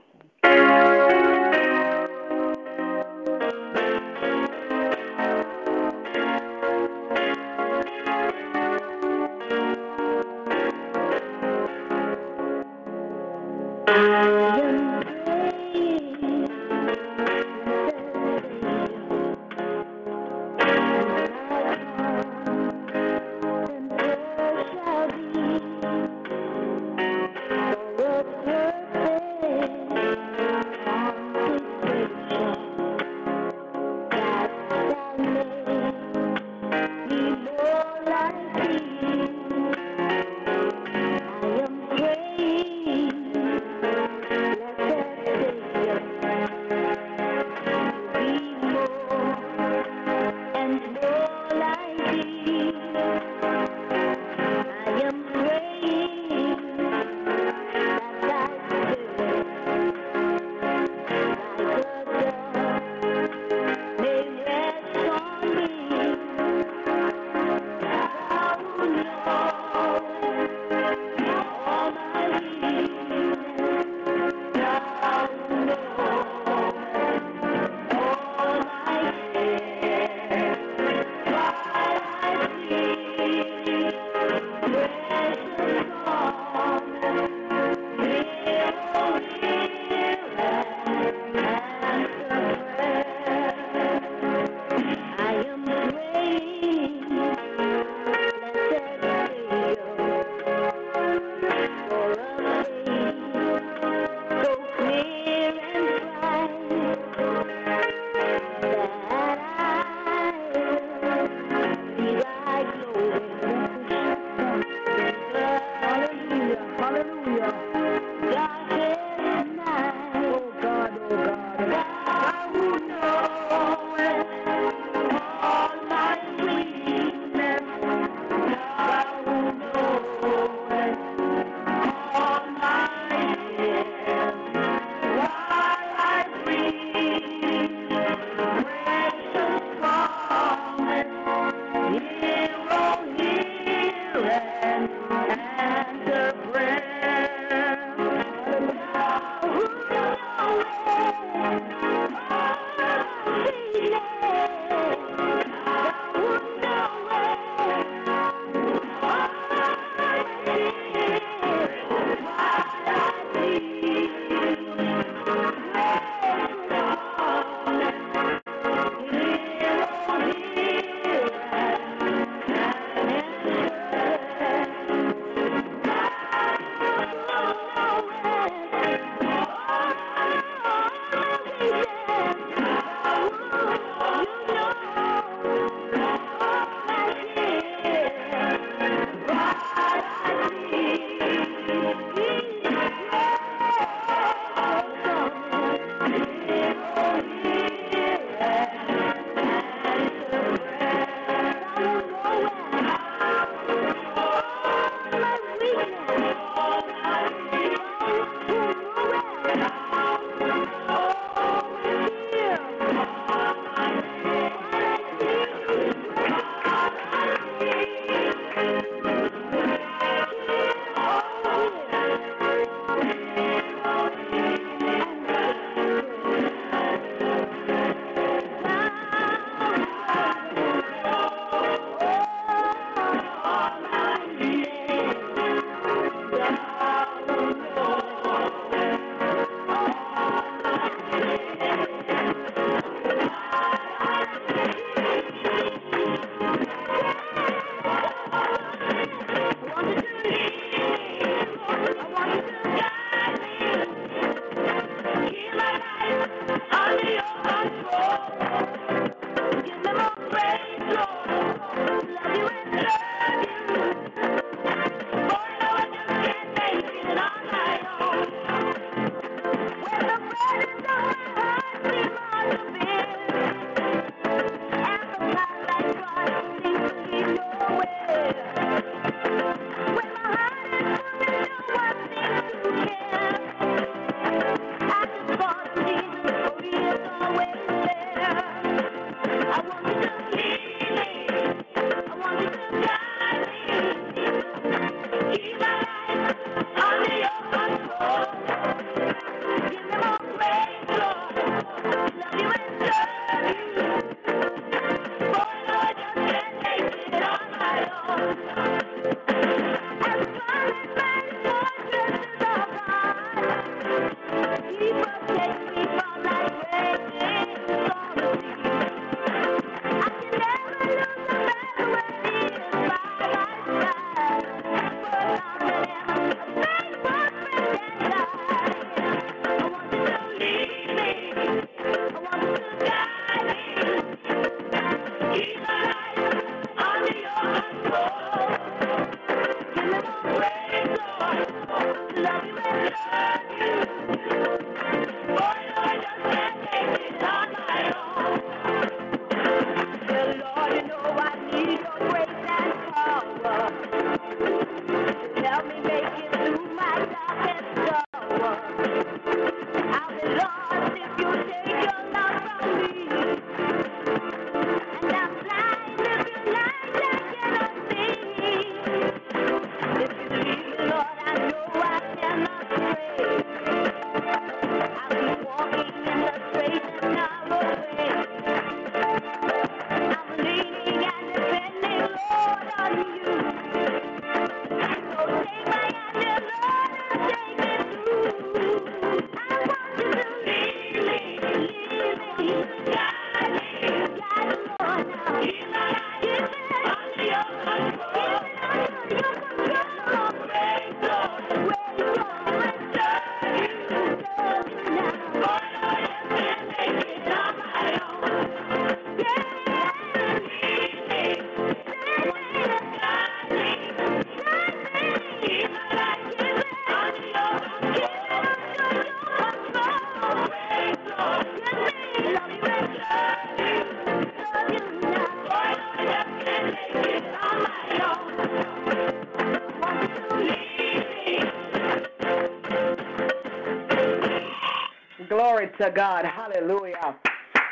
To 435.80 435.92
God. 435.92 436.26
Hallelujah. 436.26 437.16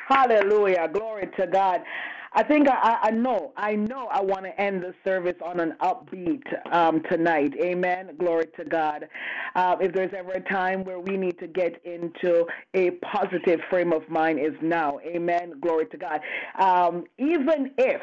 Hallelujah. 0.08 0.90
Glory 0.94 1.30
to 1.38 1.48
God. 1.48 1.82
I 2.34 2.44
think 2.44 2.68
I, 2.70 2.98
I 3.04 3.12
know, 3.12 3.52
I 3.58 3.76
know 3.76 4.08
I 4.12 4.22
want 4.22 4.44
to 4.46 4.62
end 4.62 4.84
the 4.84 4.94
service 5.04 5.36
on 5.44 5.60
an 5.60 5.74
upbeat 5.82 6.44
um, 6.72 7.02
tonight. 7.10 7.54
Amen. 7.60 8.12
Glory 8.20 8.46
to 8.58 8.66
God. 8.66 9.08
Uh, 9.56 9.76
if 9.82 9.94
there's 9.94 10.14
ever 10.16 10.34
a 10.34 10.42
time 10.42 10.84
where 10.84 11.00
we 11.00 11.18
need 11.18 11.40
to 11.40 11.48
get 11.48 11.82
into 11.84 12.46
a 12.74 12.92
positive 13.12 13.60
frame 13.70 13.92
of 13.92 14.08
mind, 14.10 14.40
is 14.40 14.54
now. 14.62 15.00
Amen. 15.00 15.54
Glory 15.62 15.88
to 15.88 15.98
God. 15.98 16.22
Um, 16.60 17.06
even 17.18 17.72
if 17.78 18.02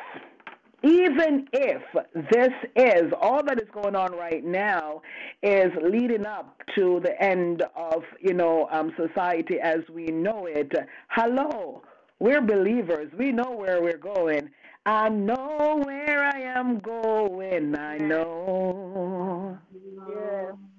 even 0.85 1.49
if 1.53 1.83
this 2.31 2.53
is 2.77 3.13
all 3.21 3.43
that 3.45 3.61
is 3.61 3.69
going 3.73 3.97
on 3.97 4.13
right 4.13 4.45
now 4.45 5.03
is 5.43 5.73
leading 5.83 6.27
up 6.27 6.61
to 6.75 7.01
the 7.03 7.21
end 7.23 7.63
of 7.75 8.03
you 8.21 8.35
know 8.35 8.69
um, 8.71 8.93
society 8.97 9.59
as 9.61 9.81
we 9.93 10.07
know 10.07 10.47
it. 10.47 10.73
Hello 11.09 11.83
we're 12.21 12.41
believers. 12.41 13.13
We 13.19 13.33
know 13.33 13.51
where 13.51 13.83
we're 13.83 13.99
going. 13.99 14.49
I 14.87 15.09
know 15.09 15.83
where 15.85 16.25
i 16.25 16.41
am 16.41 16.79
going. 16.79 17.77
I 17.77 17.99
know. 17.99 19.59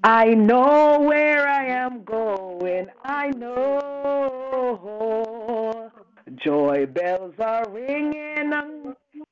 I 0.03 0.26
know 0.34 0.99
where 1.02 1.48
i 1.48 1.65
am 1.65 2.03
going. 2.03 2.88
I 3.03 3.27
know. 3.32 4.72
Joy 6.44 6.86
bells 6.88 7.36
are 7.40 7.69
ringing 7.69 8.53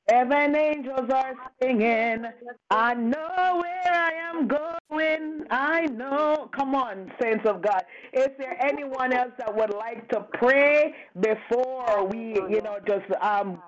Heaven 0.08 0.54
angels 0.54 1.08
are 1.10 1.34
singing. 1.62 2.26
I 2.70 2.92
know 2.94 3.62
where 3.62 3.94
I 3.94 4.10
am 4.30 4.46
going. 4.46 5.44
I 5.50 5.86
know. 5.86 6.50
Come 6.54 6.74
on, 6.74 7.10
saints 7.20 7.46
of 7.46 7.62
God. 7.62 7.82
Is 8.12 8.28
there 8.38 8.56
anyone 8.62 9.14
else 9.14 9.32
that 9.38 9.54
would 9.54 9.72
like 9.72 10.08
to 10.10 10.26
pray 10.34 10.94
before 11.20 12.06
we, 12.06 12.34
you 12.34 12.60
know, 12.60 12.78
just 12.86 13.10
um 13.22 13.62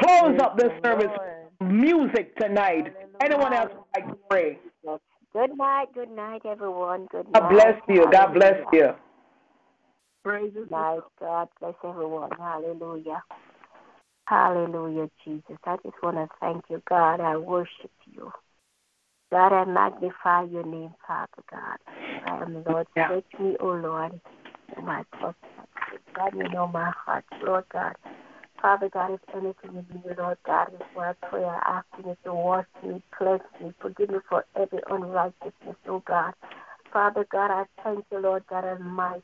close 0.00 0.38
up 0.40 0.56
the 0.56 0.72
service 0.82 1.12
music 1.60 2.34
tonight? 2.36 2.94
Anyone 3.20 3.52
else 3.52 3.70
would 3.74 4.02
like 4.02 4.08
to 4.08 4.18
pray? 4.30 4.58
Good 5.32 5.56
night, 5.56 5.88
good 5.94 6.10
night, 6.10 6.42
everyone. 6.46 7.06
Good 7.12 7.30
night. 7.30 7.40
God 7.42 7.50
bless 7.50 7.80
you. 7.86 8.10
God 8.10 8.34
bless 8.34 8.56
you. 8.72 8.94
Praise 10.24 10.52
night. 10.70 11.00
God 11.20 11.48
bless 11.60 11.74
everyone. 11.84 12.30
Hallelujah. 12.38 13.22
Hallelujah, 14.30 15.10
Jesus. 15.24 15.58
I 15.64 15.76
just 15.82 16.00
want 16.04 16.16
to 16.16 16.28
thank 16.40 16.62
you, 16.70 16.80
God. 16.88 17.18
I 17.18 17.36
worship 17.36 17.90
you. 18.06 18.30
God, 19.32 19.52
I 19.52 19.64
magnify 19.64 20.44
your 20.44 20.64
name, 20.64 20.94
Father 21.04 21.42
God. 21.50 21.78
I 22.26 22.42
am 22.44 22.62
Lord. 22.64 22.86
Search 22.94 23.24
me, 23.40 23.56
O 23.58 23.70
Lord, 23.70 24.20
oh, 24.76 24.82
my 24.82 25.02
thoughts. 25.18 25.36
God, 26.14 26.32
you 26.36 26.48
know 26.48 26.68
my 26.68 26.92
heart, 26.96 27.24
Lord 27.44 27.64
God. 27.72 27.96
Father 28.62 28.88
God, 28.88 29.14
if 29.14 29.20
anything 29.34 29.84
in 29.90 30.00
me, 30.00 30.14
Lord 30.16 30.38
God, 30.46 30.74
is 30.74 30.80
my 30.94 31.12
prayer, 31.28 31.60
asking 31.66 32.10
you 32.10 32.16
to 32.24 32.32
wash 32.32 32.66
me, 32.86 33.02
cleanse 33.10 33.40
me, 33.60 33.72
forgive 33.80 34.10
me 34.10 34.18
for 34.28 34.44
every 34.54 34.78
unrighteousness, 34.88 35.76
oh 35.88 36.04
God. 36.06 36.34
Father 36.92 37.26
God, 37.32 37.50
I 37.50 37.64
thank 37.82 38.04
you, 38.12 38.20
Lord 38.20 38.44
God 38.48 38.64
Almighty, 38.64 39.22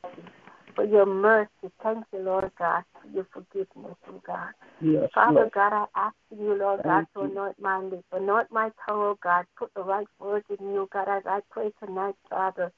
for 0.77 0.85
your 0.85 1.07
mercy. 1.07 1.73
Thank 1.81 2.05
you, 2.13 2.19
Lord 2.19 2.51
God, 2.57 2.83
for 2.93 3.07
your 3.11 3.27
forgiveness, 3.33 3.97
oh 4.07 4.21
God. 4.25 4.51
Yes, 4.79 5.09
Father 5.13 5.33
Lord. 5.33 5.51
God, 5.53 5.73
I 5.73 5.85
ask 5.95 6.15
you, 6.29 6.53
Lord 6.53 6.81
God, 6.83 7.05
to 7.15 7.21
anoint 7.21 7.59
my 7.59 7.79
lips, 7.79 8.03
anoint 8.11 8.51
my 8.51 8.69
tongue, 8.85 9.01
oh 9.01 9.17
God, 9.21 9.45
put 9.57 9.73
the 9.73 9.81
right 9.81 10.05
words 10.19 10.45
in 10.49 10.63
you, 10.67 10.81
oh 10.81 10.89
God, 10.93 11.07
as 11.09 11.23
I 11.25 11.39
pray 11.49 11.71
tonight, 11.83 12.13
Father. 12.29 12.71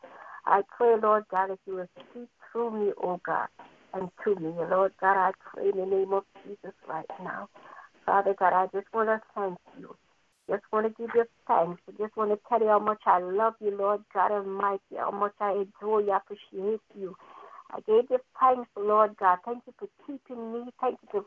I 0.46 0.62
pray, 0.76 0.96
Lord 1.02 1.26
God, 1.30 1.50
that 1.50 1.60
you 1.68 1.76
will 1.76 1.88
speak 2.10 2.30
through 2.52 2.72
me, 2.72 2.94
oh 3.04 3.20
God, 3.26 3.48
and 3.94 4.10
to 4.24 4.36
me. 4.36 4.54
Lord 4.72 4.94
God, 5.02 5.18
I 5.18 5.32
pray 5.54 5.70
in 5.70 5.78
the 5.78 5.86
name 5.86 6.14
of 6.14 6.24
Jesus 6.46 6.74
right 6.88 7.06
now. 7.22 7.50
Father 8.06 8.34
God, 8.40 8.54
I 8.54 8.68
just 8.74 8.88
want 8.94 9.10
to 9.10 9.22
thank 9.36 9.58
you. 9.78 9.94
Just 10.50 10.64
want 10.72 10.88
to 10.88 10.94
give 11.00 11.14
you 11.14 11.26
thanks. 11.48 11.82
I 11.88 11.92
just 12.02 12.16
want 12.16 12.32
to 12.32 12.40
tell 12.48 12.62
you 12.62 12.70
how 12.70 12.80
much 12.80 13.02
I 13.06 13.20
love 13.20 13.56
you, 13.60 13.78
Lord 13.78 14.02
God 14.14 14.32
Almighty, 14.32 14.96
how 14.98 15.12
much 15.12 15.34
I 15.42 15.52
adore 15.52 16.02
you, 16.02 16.14
appreciate 16.14 16.80
you. 16.98 17.16
I 17.72 17.80
gave 17.82 18.10
you 18.10 18.20
thanks, 18.40 18.70
Lord 18.78 19.16
God. 19.18 19.40
Thank 19.46 19.64
you 19.68 19.74
for 19.80 19.88
keeping 20.06 20.54
me. 20.54 20.72
Thank 20.82 21.00
you 21.14 21.26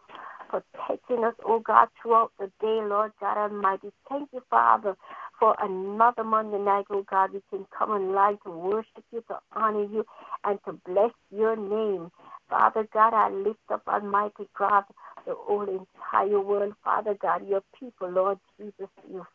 for 0.51 0.63
protecting 0.77 1.25
us, 1.25 1.35
oh 1.45 1.61
God, 1.61 1.89
throughout 2.01 2.33
the 2.39 2.47
day, 2.61 2.81
Lord 2.83 3.13
God 3.21 3.39
Almighty. 3.39 3.93
Thank 4.09 4.31
you, 4.33 4.43
Father, 4.51 4.97
for 5.39 5.57
another 5.61 6.25
Monday 6.25 6.59
night, 6.59 6.87
oh 6.91 7.05
God. 7.11 7.33
We 7.33 7.43
can 7.51 7.67
come 7.77 7.93
and 7.93 8.13
lie 8.13 8.37
to 8.45 8.51
worship 8.51 9.05
you, 9.13 9.23
to 9.29 9.39
honor 9.53 9.85
you, 9.85 10.05
and 10.45 10.59
to 10.67 10.73
bless 10.87 11.13
your 11.31 11.57
name. 11.57 12.11
Father 12.49 12.87
God, 12.93 13.15
I 13.15 13.31
lift 13.31 13.61
up 13.73 13.83
Almighty 13.89 14.49
God, 14.59 14.85
the 15.27 15.35
whole 15.37 15.63
entire 15.69 16.41
world, 16.41 16.75
Father 16.85 17.17
God, 17.21 17.49
your 17.49 17.63
people, 17.79 18.11
Lord 18.11 18.39
Jesus, 18.59 18.89
you 19.11 19.27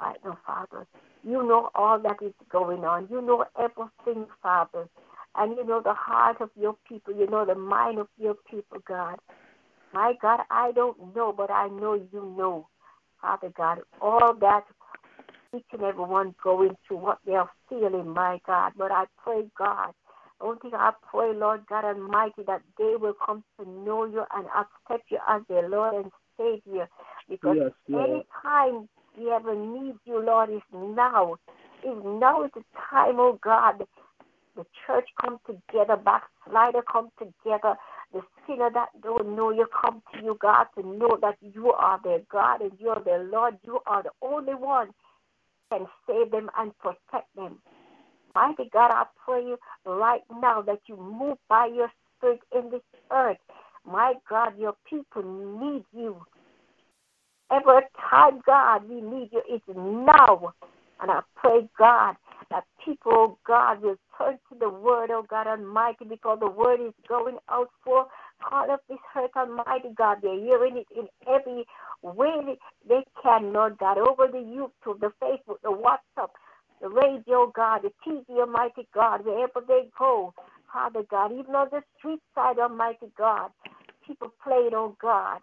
right 0.00 0.16
now, 0.24 0.38
Father. 0.46 0.86
You 1.22 1.42
know 1.46 1.70
all 1.74 1.98
that 2.00 2.16
is 2.22 2.32
going 2.50 2.84
on. 2.84 3.08
You 3.10 3.22
know 3.22 3.44
everything, 3.58 4.26
Father. 4.42 4.88
And 5.36 5.56
you 5.56 5.66
know 5.66 5.80
the 5.82 5.94
heart 5.94 6.40
of 6.40 6.50
your 6.56 6.76
people. 6.88 7.14
You 7.14 7.26
know 7.26 7.44
the 7.44 7.54
mind 7.54 7.98
of 7.98 8.08
your 8.18 8.34
people, 8.50 8.78
God. 8.86 9.16
My 9.92 10.14
God, 10.20 10.40
I 10.50 10.72
don't 10.72 11.14
know, 11.14 11.32
but 11.32 11.50
I 11.50 11.68
know 11.68 11.94
you 11.94 12.34
know, 12.36 12.68
Father 13.20 13.52
God, 13.56 13.80
all 14.00 14.34
that 14.40 14.64
each 15.56 15.64
and 15.72 15.82
every 15.82 16.04
one 16.04 16.34
going 16.42 16.76
through, 16.86 16.98
what 16.98 17.18
they 17.24 17.34
are 17.34 17.50
feeling, 17.68 18.08
my 18.08 18.40
God. 18.46 18.72
But 18.76 18.90
I 18.90 19.04
pray, 19.22 19.44
God, 19.56 19.92
only 20.40 20.58
thing 20.60 20.72
I 20.74 20.92
pray, 21.10 21.32
Lord 21.32 21.62
God 21.68 21.84
Almighty, 21.84 22.42
that 22.46 22.62
they 22.76 22.94
will 22.98 23.14
come 23.24 23.44
to 23.58 23.68
know 23.68 24.04
you 24.04 24.24
and 24.34 24.46
accept 24.46 25.10
you 25.10 25.18
as 25.28 25.42
their 25.48 25.68
Lord 25.68 25.94
and 25.94 26.12
Savior. 26.36 26.88
Because 27.28 27.56
Yes, 27.56 27.72
any 27.88 28.26
time 28.42 28.88
we 29.16 29.30
ever 29.30 29.54
need 29.54 29.94
you, 30.04 30.24
Lord, 30.24 30.50
is 30.50 30.62
now. 30.72 31.36
Is 31.84 32.02
now 32.04 32.44
is 32.44 32.50
the 32.54 32.64
time, 32.90 33.20
oh 33.20 33.38
God. 33.42 33.84
The 34.56 34.64
church 34.86 35.08
come 35.20 35.38
together, 35.46 35.96
backslider 35.96 36.82
come 36.90 37.10
together. 37.18 37.76
The 38.12 38.20
sinner 38.46 38.70
that 38.72 38.88
don't 39.02 39.34
know 39.34 39.50
you 39.50 39.66
come 39.82 40.02
to 40.12 40.22
you, 40.22 40.36
God, 40.40 40.66
to 40.76 40.86
know 40.86 41.18
that 41.20 41.36
you 41.40 41.72
are 41.72 42.00
their 42.04 42.20
God 42.30 42.60
and 42.60 42.72
you 42.78 42.90
are 42.90 43.02
their 43.02 43.24
Lord. 43.24 43.58
You 43.64 43.80
are 43.86 44.04
the 44.04 44.10
only 44.22 44.54
one 44.54 44.90
can 45.70 45.86
save 46.06 46.30
them 46.30 46.50
and 46.56 46.72
protect 46.78 47.34
them. 47.34 47.58
Mighty 48.34 48.68
God, 48.72 48.90
I 48.92 49.04
pray 49.24 49.42
you 49.44 49.58
right 49.86 50.22
now 50.40 50.62
that 50.62 50.80
you 50.86 50.96
move 50.96 51.38
by 51.48 51.66
your 51.66 51.90
spirit 52.16 52.40
in 52.56 52.70
this 52.70 52.82
earth. 53.10 53.38
My 53.84 54.14
God, 54.28 54.58
your 54.58 54.74
people 54.88 55.22
need 55.22 55.84
you. 55.92 56.24
Every 57.50 57.82
time, 58.10 58.40
God, 58.46 58.88
we 58.88 59.00
need 59.00 59.30
you. 59.32 59.42
It's 59.48 59.64
now. 59.68 60.52
And 61.00 61.10
I 61.10 61.20
pray, 61.36 61.68
God, 61.78 62.16
that 62.50 62.64
people, 62.84 63.12
oh 63.14 63.38
God, 63.46 63.82
will 63.82 63.96
turn 64.18 64.38
to 64.50 64.58
the 64.58 64.68
word, 64.68 65.10
oh 65.10 65.24
God 65.28 65.46
Almighty, 65.46 66.04
because 66.08 66.38
the 66.40 66.50
word 66.50 66.80
is 66.80 66.92
going 67.08 67.38
out 67.50 67.68
for 67.84 68.06
all 68.50 68.70
of 68.70 68.80
this 68.88 68.98
hurt, 69.12 69.30
Almighty 69.36 69.90
God. 69.96 70.18
They're 70.22 70.38
hearing 70.38 70.76
it 70.76 70.86
in 70.96 71.08
every 71.28 71.64
way 72.02 72.58
they 72.88 73.04
can, 73.22 73.52
Lord 73.52 73.78
God, 73.78 73.98
over 73.98 74.26
the 74.28 74.38
YouTube, 74.38 75.00
the 75.00 75.12
Facebook, 75.22 75.60
the 75.62 75.70
WhatsApp, 75.70 76.30
the 76.80 76.88
radio, 76.88 77.50
God, 77.54 77.82
the 77.82 77.92
TV, 78.06 78.24
Almighty 78.40 78.86
God, 78.94 79.24
wherever 79.24 79.60
they 79.66 79.88
go. 79.98 80.32
Father 80.72 81.02
God, 81.08 81.32
even 81.32 81.54
on 81.54 81.68
the 81.70 81.82
street 81.98 82.20
side, 82.34 82.58
Almighty 82.58 83.06
God, 83.16 83.50
people 84.06 84.32
play 84.42 84.66
it, 84.66 84.74
oh 84.74 84.96
God, 85.00 85.40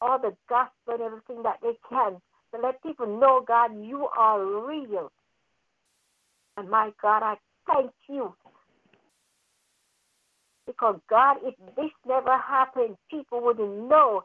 all 0.00 0.18
the 0.18 0.36
gospel 0.48 0.94
and 0.94 1.02
everything 1.02 1.42
that 1.44 1.58
they 1.62 1.78
can 1.88 2.20
to 2.54 2.60
let 2.60 2.82
people 2.82 3.06
know, 3.06 3.44
God, 3.46 3.70
you 3.82 4.08
are 4.16 4.44
real. 4.66 5.10
And 6.56 6.68
my 6.68 6.90
God, 7.00 7.22
I 7.22 7.34
thank 7.66 7.90
you. 8.08 8.34
Because, 10.66 11.00
God, 11.08 11.38
if 11.42 11.54
this 11.76 11.90
never 12.06 12.36
happened, 12.38 12.96
people 13.10 13.42
wouldn't 13.42 13.88
know 13.88 14.22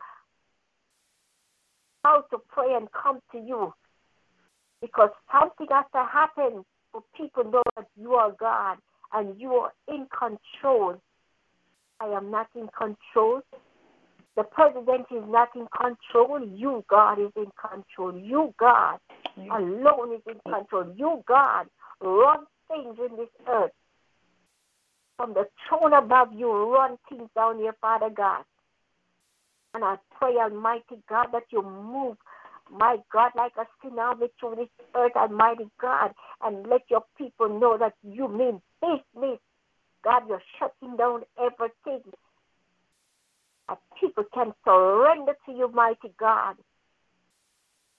how 2.03 2.23
to 2.31 2.37
pray 2.49 2.75
and 2.75 2.87
come 2.91 3.19
to 3.31 3.39
you. 3.39 3.73
Because 4.81 5.09
something 5.31 5.67
has 5.71 5.85
to 5.93 6.05
happen 6.11 6.63
for 6.91 7.01
people 7.15 7.43
know 7.45 7.63
that 7.75 7.87
you 7.99 8.13
are 8.13 8.31
God 8.39 8.77
and 9.13 9.39
you 9.39 9.51
are 9.53 9.73
in 9.87 10.07
control. 10.17 11.01
I 11.99 12.07
am 12.07 12.29
not 12.29 12.47
in 12.55 12.67
control. 12.77 13.41
The 14.37 14.43
president 14.43 15.07
is 15.09 15.23
not 15.27 15.49
in 15.55 15.67
control. 15.75 16.47
You, 16.47 16.85
God, 16.87 17.19
is 17.19 17.31
in 17.35 17.47
control. 17.59 18.15
You, 18.15 18.53
God, 18.59 18.99
alone 19.35 20.13
is 20.13 20.21
in 20.27 20.39
control. 20.53 20.93
You, 20.95 21.23
God, 21.27 21.65
run 21.99 22.45
things 22.67 22.97
in 22.99 23.17
this 23.17 23.29
earth. 23.49 23.71
From 25.17 25.33
the 25.33 25.47
throne 25.67 25.93
above 25.93 26.33
you, 26.33 26.51
run 26.51 26.99
things 27.09 27.27
down 27.35 27.57
here, 27.57 27.75
Father 27.81 28.11
God. 28.11 28.43
And 29.73 29.83
I 29.83 29.97
pray, 30.19 30.35
Almighty 30.35 31.01
God, 31.09 31.29
that 31.33 31.45
you 31.49 31.63
move, 31.63 32.17
my 32.71 32.97
God, 33.11 33.31
like 33.35 33.53
a 33.57 33.65
tsunami 33.83 34.29
through 34.39 34.57
this 34.57 34.69
earth, 34.95 35.13
Almighty 35.15 35.67
God, 35.81 36.13
and 36.43 36.67
let 36.67 36.81
your 36.91 37.03
people 37.17 37.49
know 37.59 37.75
that 37.79 37.95
you 38.03 38.27
mean 38.27 38.61
business. 38.81 39.39
God, 40.03 40.23
you're 40.29 40.43
shutting 40.59 40.95
down 40.95 41.23
everything. 41.39 42.03
That 43.67 43.79
people 43.99 44.23
can 44.33 44.53
surrender 44.65 45.33
to 45.45 45.51
you, 45.51 45.69
mighty 45.73 46.13
God. 46.19 46.55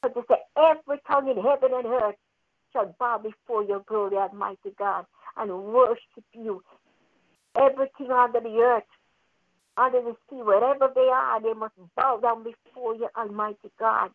But 0.02 0.14
they 0.14 0.22
say, 0.28 0.40
every 0.56 1.00
tongue 1.06 1.28
in 1.28 1.42
heaven 1.42 1.70
and 1.74 1.86
earth 1.86 2.14
shall 2.72 2.94
bow 2.98 3.18
before 3.18 3.64
your 3.64 3.80
glory, 3.80 4.16
Almighty 4.16 4.72
God, 4.78 5.06
and 5.36 5.50
worship 5.64 6.24
you. 6.32 6.62
Everything 7.56 8.10
under 8.10 8.40
the 8.40 8.56
earth, 8.58 8.84
under 9.76 10.00
the 10.00 10.16
sea, 10.28 10.42
wherever 10.42 10.90
they 10.94 11.08
are, 11.12 11.40
they 11.42 11.54
must 11.54 11.74
bow 11.96 12.18
down 12.22 12.44
before 12.44 12.94
you, 12.94 13.08
Almighty 13.16 13.70
God, 13.78 14.10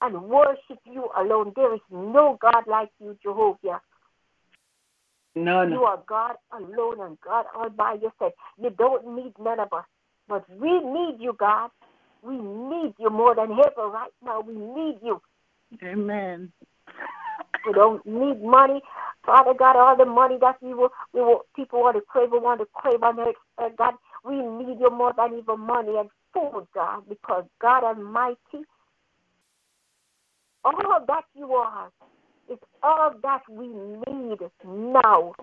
and 0.00 0.22
worship 0.22 0.78
you 0.84 1.08
alone. 1.16 1.52
There 1.54 1.74
is 1.74 1.80
no 1.90 2.38
God 2.40 2.64
like 2.66 2.90
you, 3.00 3.16
Jehovah. 3.22 3.80
None. 5.44 5.72
You 5.72 5.84
are 5.84 6.02
God 6.06 6.36
alone 6.52 7.00
and 7.00 7.18
God 7.20 7.46
all 7.54 7.70
by 7.70 7.94
yourself. 7.94 8.32
You 8.60 8.70
don't 8.70 9.14
need 9.14 9.32
none 9.38 9.60
of 9.60 9.72
us. 9.72 9.84
But 10.28 10.44
we 10.50 10.80
need 10.80 11.16
you, 11.20 11.34
God. 11.38 11.70
We 12.22 12.36
need 12.36 12.94
you 12.98 13.10
more 13.10 13.34
than 13.34 13.52
ever 13.52 13.88
right 13.88 14.10
now. 14.24 14.40
We 14.40 14.54
need 14.54 14.98
you. 15.02 15.22
Amen. 15.82 16.52
We 17.66 17.72
don't 17.72 18.04
need 18.04 18.42
money. 18.42 18.80
Father 19.24 19.54
God, 19.56 19.76
all 19.76 19.96
the 19.96 20.06
money 20.06 20.38
that 20.40 20.56
we 20.60 20.74
will, 20.74 20.90
we 21.12 21.20
will 21.20 21.42
people 21.54 21.80
want 21.82 21.96
to 21.96 22.02
crave, 22.02 22.30
we 22.32 22.38
want 22.38 22.60
to 22.60 22.66
crave 22.72 23.02
on 23.02 23.20
earth, 23.20 23.34
uh, 23.58 23.68
God, 23.76 23.94
we 24.24 24.36
need 24.36 24.80
you 24.80 24.90
more 24.90 25.12
than 25.16 25.38
even 25.38 25.60
money 25.60 25.96
and 25.98 26.08
food, 26.32 26.66
God, 26.74 27.02
because 27.08 27.44
God 27.60 27.84
Almighty, 27.84 28.64
all 30.64 31.04
that 31.06 31.24
you 31.34 31.52
are 31.52 31.90
is 32.50 32.58
all 32.82 33.14
that 33.22 33.42
we 33.50 33.68
need 33.68 34.38
now. 34.64 35.34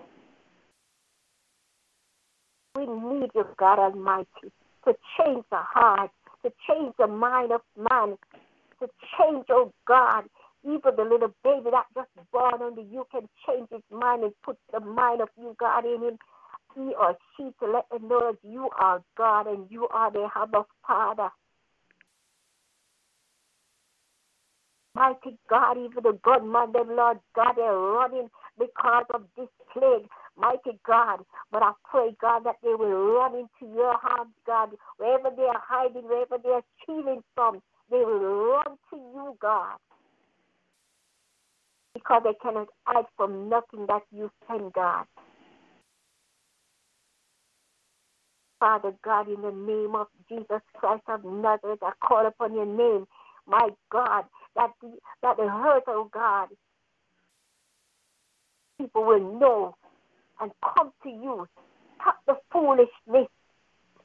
We 2.76 2.86
need 2.86 3.30
you, 3.34 3.46
God 3.58 3.78
Almighty, 3.78 4.52
to 4.84 4.94
change 5.18 5.44
the 5.50 5.56
heart, 5.58 6.10
to 6.44 6.52
change 6.68 6.94
the 6.98 7.06
mind 7.06 7.52
of 7.52 7.62
man, 7.76 8.16
to 8.80 8.88
change, 9.18 9.46
oh 9.50 9.72
God, 9.86 10.24
even 10.64 10.96
the 10.96 11.04
little 11.04 11.32
baby 11.42 11.70
that 11.70 11.86
just 11.94 12.08
born 12.32 12.60
under 12.62 12.82
you 12.82 13.06
can 13.10 13.28
change 13.46 13.68
his 13.70 13.82
mind 13.90 14.24
and 14.24 14.32
put 14.44 14.58
the 14.72 14.80
mind 14.80 15.20
of 15.22 15.28
you, 15.38 15.56
God, 15.58 15.84
in 15.84 16.02
him. 16.02 16.18
He 16.74 16.92
or 17.00 17.16
she 17.36 17.44
to 17.60 17.70
let 17.70 17.88
them 17.90 18.08
know 18.08 18.32
that 18.32 18.38
you 18.48 18.68
are 18.78 19.02
God 19.16 19.46
and 19.46 19.70
you 19.70 19.88
are 19.88 20.10
the 20.10 20.18
their 20.18 20.42
Abba 20.42 20.64
Father. 20.86 21.30
Mighty 24.96 25.36
God, 25.50 25.76
even 25.76 26.02
the 26.02 26.18
good 26.22 26.42
man, 26.44 26.72
them 26.72 26.96
Lord 26.96 27.18
God, 27.34 27.52
they're 27.56 27.78
running 27.78 28.30
because 28.58 29.04
of 29.14 29.24
this 29.36 29.48
plague. 29.72 30.08
Mighty 30.38 30.78
God, 30.86 31.20
but 31.52 31.62
I 31.62 31.72
pray, 31.90 32.16
God, 32.20 32.44
that 32.44 32.56
they 32.62 32.74
will 32.74 33.14
run 33.14 33.34
into 33.34 33.74
your 33.74 33.92
arms, 33.92 34.32
God, 34.46 34.70
wherever 34.98 35.30
they 35.34 35.44
are 35.44 35.62
hiding, 35.66 36.04
wherever 36.04 36.36
they 36.42 36.50
are 36.50 36.64
stealing 36.82 37.22
from, 37.34 37.62
they 37.90 37.98
will 37.98 38.52
run 38.52 38.76
to 38.90 38.96
you, 38.96 39.36
God 39.40 39.76
because 41.96 42.22
they 42.24 42.34
cannot 42.42 42.68
hide 42.84 43.06
from 43.16 43.48
nothing 43.48 43.86
that 43.88 44.02
you 44.12 44.30
send, 44.46 44.72
God. 44.74 45.06
Father 48.60 48.92
God, 49.04 49.28
in 49.28 49.40
the 49.42 49.50
name 49.50 49.94
of 49.94 50.06
Jesus 50.28 50.62
Christ 50.74 51.04
of 51.08 51.24
Nazareth, 51.24 51.80
I 51.82 51.92
call 52.06 52.26
upon 52.26 52.54
your 52.54 52.66
name, 52.66 53.06
my 53.46 53.70
God, 53.90 54.24
that 54.56 54.72
the, 54.82 54.92
that 55.22 55.36
the 55.36 55.48
hurt, 55.48 55.84
oh 55.86 56.10
God, 56.12 56.48
people 58.78 59.04
will 59.04 59.38
know 59.38 59.76
and 60.40 60.50
come 60.62 60.92
to 61.02 61.08
you. 61.08 61.46
Stop 62.00 62.18
the 62.26 62.36
foolishness. 62.52 63.28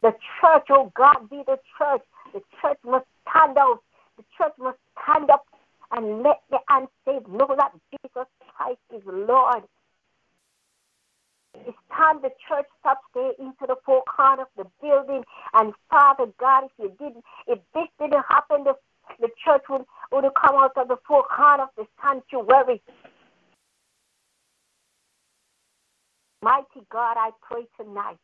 The 0.01 0.13
church, 0.39 0.67
oh 0.69 0.91
God, 0.95 1.29
be 1.29 1.43
the 1.45 1.59
church. 1.77 2.01
The 2.33 2.41
church 2.61 2.77
must 2.85 3.05
stand 3.29 3.57
out. 3.57 3.79
The 4.17 4.23
church 4.37 4.53
must 4.57 4.77
stand 5.03 5.29
up 5.29 5.45
and 5.91 6.23
let 6.23 6.41
the 6.49 6.59
unsaved 6.69 7.27
know 7.27 7.55
that 7.57 7.71
Jesus 7.91 8.27
Christ 8.55 8.79
is 8.95 9.01
Lord. 9.05 9.63
It's 11.53 11.77
time 11.95 12.21
the 12.21 12.31
church 12.47 12.65
stops 12.79 13.01
staying 13.11 13.33
into 13.39 13.67
the 13.67 13.75
four 13.85 14.01
corners 14.03 14.47
of 14.57 14.65
the 14.65 14.71
building. 14.81 15.23
And 15.53 15.73
Father 15.89 16.31
God, 16.39 16.65
if 16.65 16.71
you 16.79 16.89
didn't, 16.97 17.23
if 17.47 17.59
this 17.73 17.87
didn't 17.99 18.23
happen, 18.27 18.63
the, 18.63 18.73
the 19.19 19.29
church 19.43 19.63
would, 19.69 19.83
would 20.11 20.23
come 20.41 20.55
out 20.55 20.77
of 20.77 20.87
the 20.87 20.97
four 21.07 21.23
corners 21.23 21.67
of 21.77 21.85
the 21.85 22.03
sanctuary. 22.03 22.81
Mighty 26.41 26.85
God, 26.91 27.17
I 27.17 27.31
pray 27.41 27.63
tonight 27.79 28.17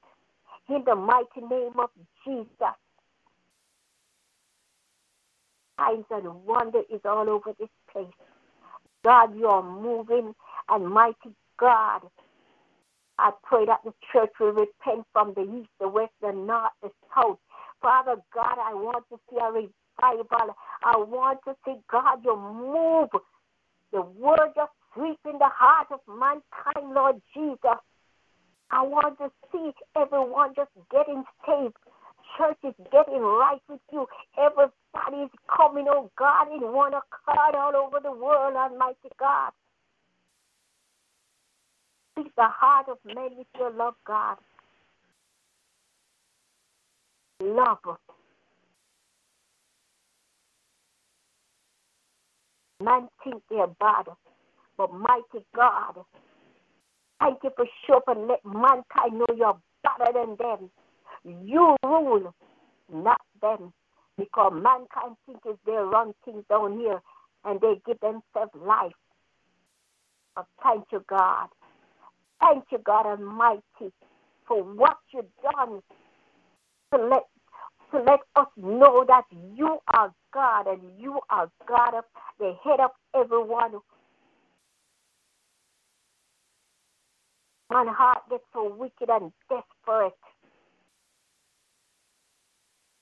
in 0.70 0.84
the 0.86 0.96
mighty 0.96 1.42
name 1.42 1.80
of 1.80 1.90
Jesus. 2.26 2.48
Signs 5.80 6.06
and 6.12 6.46
wonder 6.46 6.82
is 6.92 7.02
all 7.06 7.30
over 7.30 7.54
this 7.60 7.70
place. 7.92 8.08
God, 9.04 9.38
you 9.38 9.48
are 9.48 9.64
moving, 9.64 10.34
and 10.70 10.88
mighty 10.88 11.36
God, 11.60 12.02
I 13.20 13.32
pray 13.44 13.66
that 13.66 13.82
the 13.84 13.94
church 14.12 14.32
will 14.40 14.54
repent 14.54 15.06
from 15.14 15.34
the 15.36 15.42
east, 15.42 15.70
the 15.80 15.88
west, 15.88 16.14
the 16.22 16.32
north, 16.32 16.72
the 16.82 16.92
south. 17.16 17.38
Father 17.82 18.16
God, 18.34 18.58
I 18.60 18.74
want 18.74 19.06
to 19.10 19.20
see 19.30 19.38
a 19.38 19.52
revival. 20.02 20.56
I 20.84 20.98
want 20.98 21.40
to 21.46 21.56
see 21.66 21.76
God, 21.92 22.20
you 22.24 22.36
move. 22.36 23.10
The 23.92 24.02
word 24.02 24.52
just 24.56 24.72
sweep 24.94 25.20
in 25.26 25.40
the 25.40 25.50
heart 25.50 25.88
of 25.92 26.00
mankind, 26.08 26.94
Lord 26.94 27.22
Jesus. 27.34 27.80
I 28.72 28.82
want 28.82 29.18
to 29.20 29.32
see 29.52 29.72
everyone 29.96 30.54
just 30.56 30.72
getting 30.92 31.24
saved. 31.46 31.76
Church 32.38 32.58
is 32.64 32.74
getting 32.92 33.22
right 33.22 33.62
with 33.70 33.80
you. 33.92 34.06
Everybody 34.38 35.24
is 35.24 35.32
coming, 35.56 35.88
oh 35.90 36.12
God, 36.18 36.54
in 36.54 36.62
one 36.74 36.94
accord 36.94 37.56
all 37.56 37.76
over 37.76 38.00
the 38.04 38.12
world, 38.12 38.56
Almighty 38.56 39.10
God. 39.20 39.52
Speak 42.12 42.34
the 42.36 42.48
heart 42.48 42.88
of 42.90 42.98
men 43.06 43.38
with 43.38 43.48
your 43.58 43.72
love, 43.72 43.96
God. 44.06 44.38
Love. 47.42 47.98
Man 52.84 53.08
think 53.24 53.42
they're 53.50 53.68
bad, 53.68 54.06
but 54.78 54.94
mighty 54.94 55.46
God, 55.56 56.06
thank 57.20 57.40
you 57.44 57.50
for 57.56 57.66
sure 57.86 58.02
and 58.08 58.28
let 58.28 58.46
mankind 58.46 59.14
know 59.14 59.26
you're 59.36 59.60
better 59.84 60.14
than 60.14 60.36
them. 60.38 60.70
You 61.24 61.76
rule, 61.84 62.34
not 62.92 63.22
them. 63.42 63.74
Because 64.18 64.52
mankind 64.54 65.16
thinks 65.26 65.60
they 65.66 65.72
run 65.74 66.14
things 66.26 66.44
down 66.50 66.80
here 66.80 67.02
and 67.46 67.60
they 67.62 67.82
give 67.86 68.00
themselves 68.00 68.52
life. 68.56 68.94
But 70.36 70.46
thank 70.64 70.86
you, 70.92 71.04
God. 71.10 71.48
Thank 72.42 72.66
you, 72.72 72.80
God 72.86 73.06
Almighty, 73.08 73.94
for 74.48 74.64
what 74.64 74.98
you've 75.14 75.26
done 75.42 75.82
to 76.94 77.08
let 77.08 77.24
to 77.92 78.00
let 78.00 78.20
us 78.36 78.48
know 78.58 79.06
that 79.08 79.24
you 79.56 79.80
are 79.94 80.14
God 80.34 80.68
and 80.68 80.82
you 81.00 81.20
are 81.30 81.50
God 81.68 81.96
of 81.96 82.04
the 82.40 82.54
head 82.64 82.80
of 82.80 82.92
everyone. 83.16 83.74
My 87.70 87.86
heart 87.88 88.24
gets 88.30 88.44
so 88.54 88.74
wicked 88.76 89.10
and 89.10 89.32
desperate. 89.50 90.14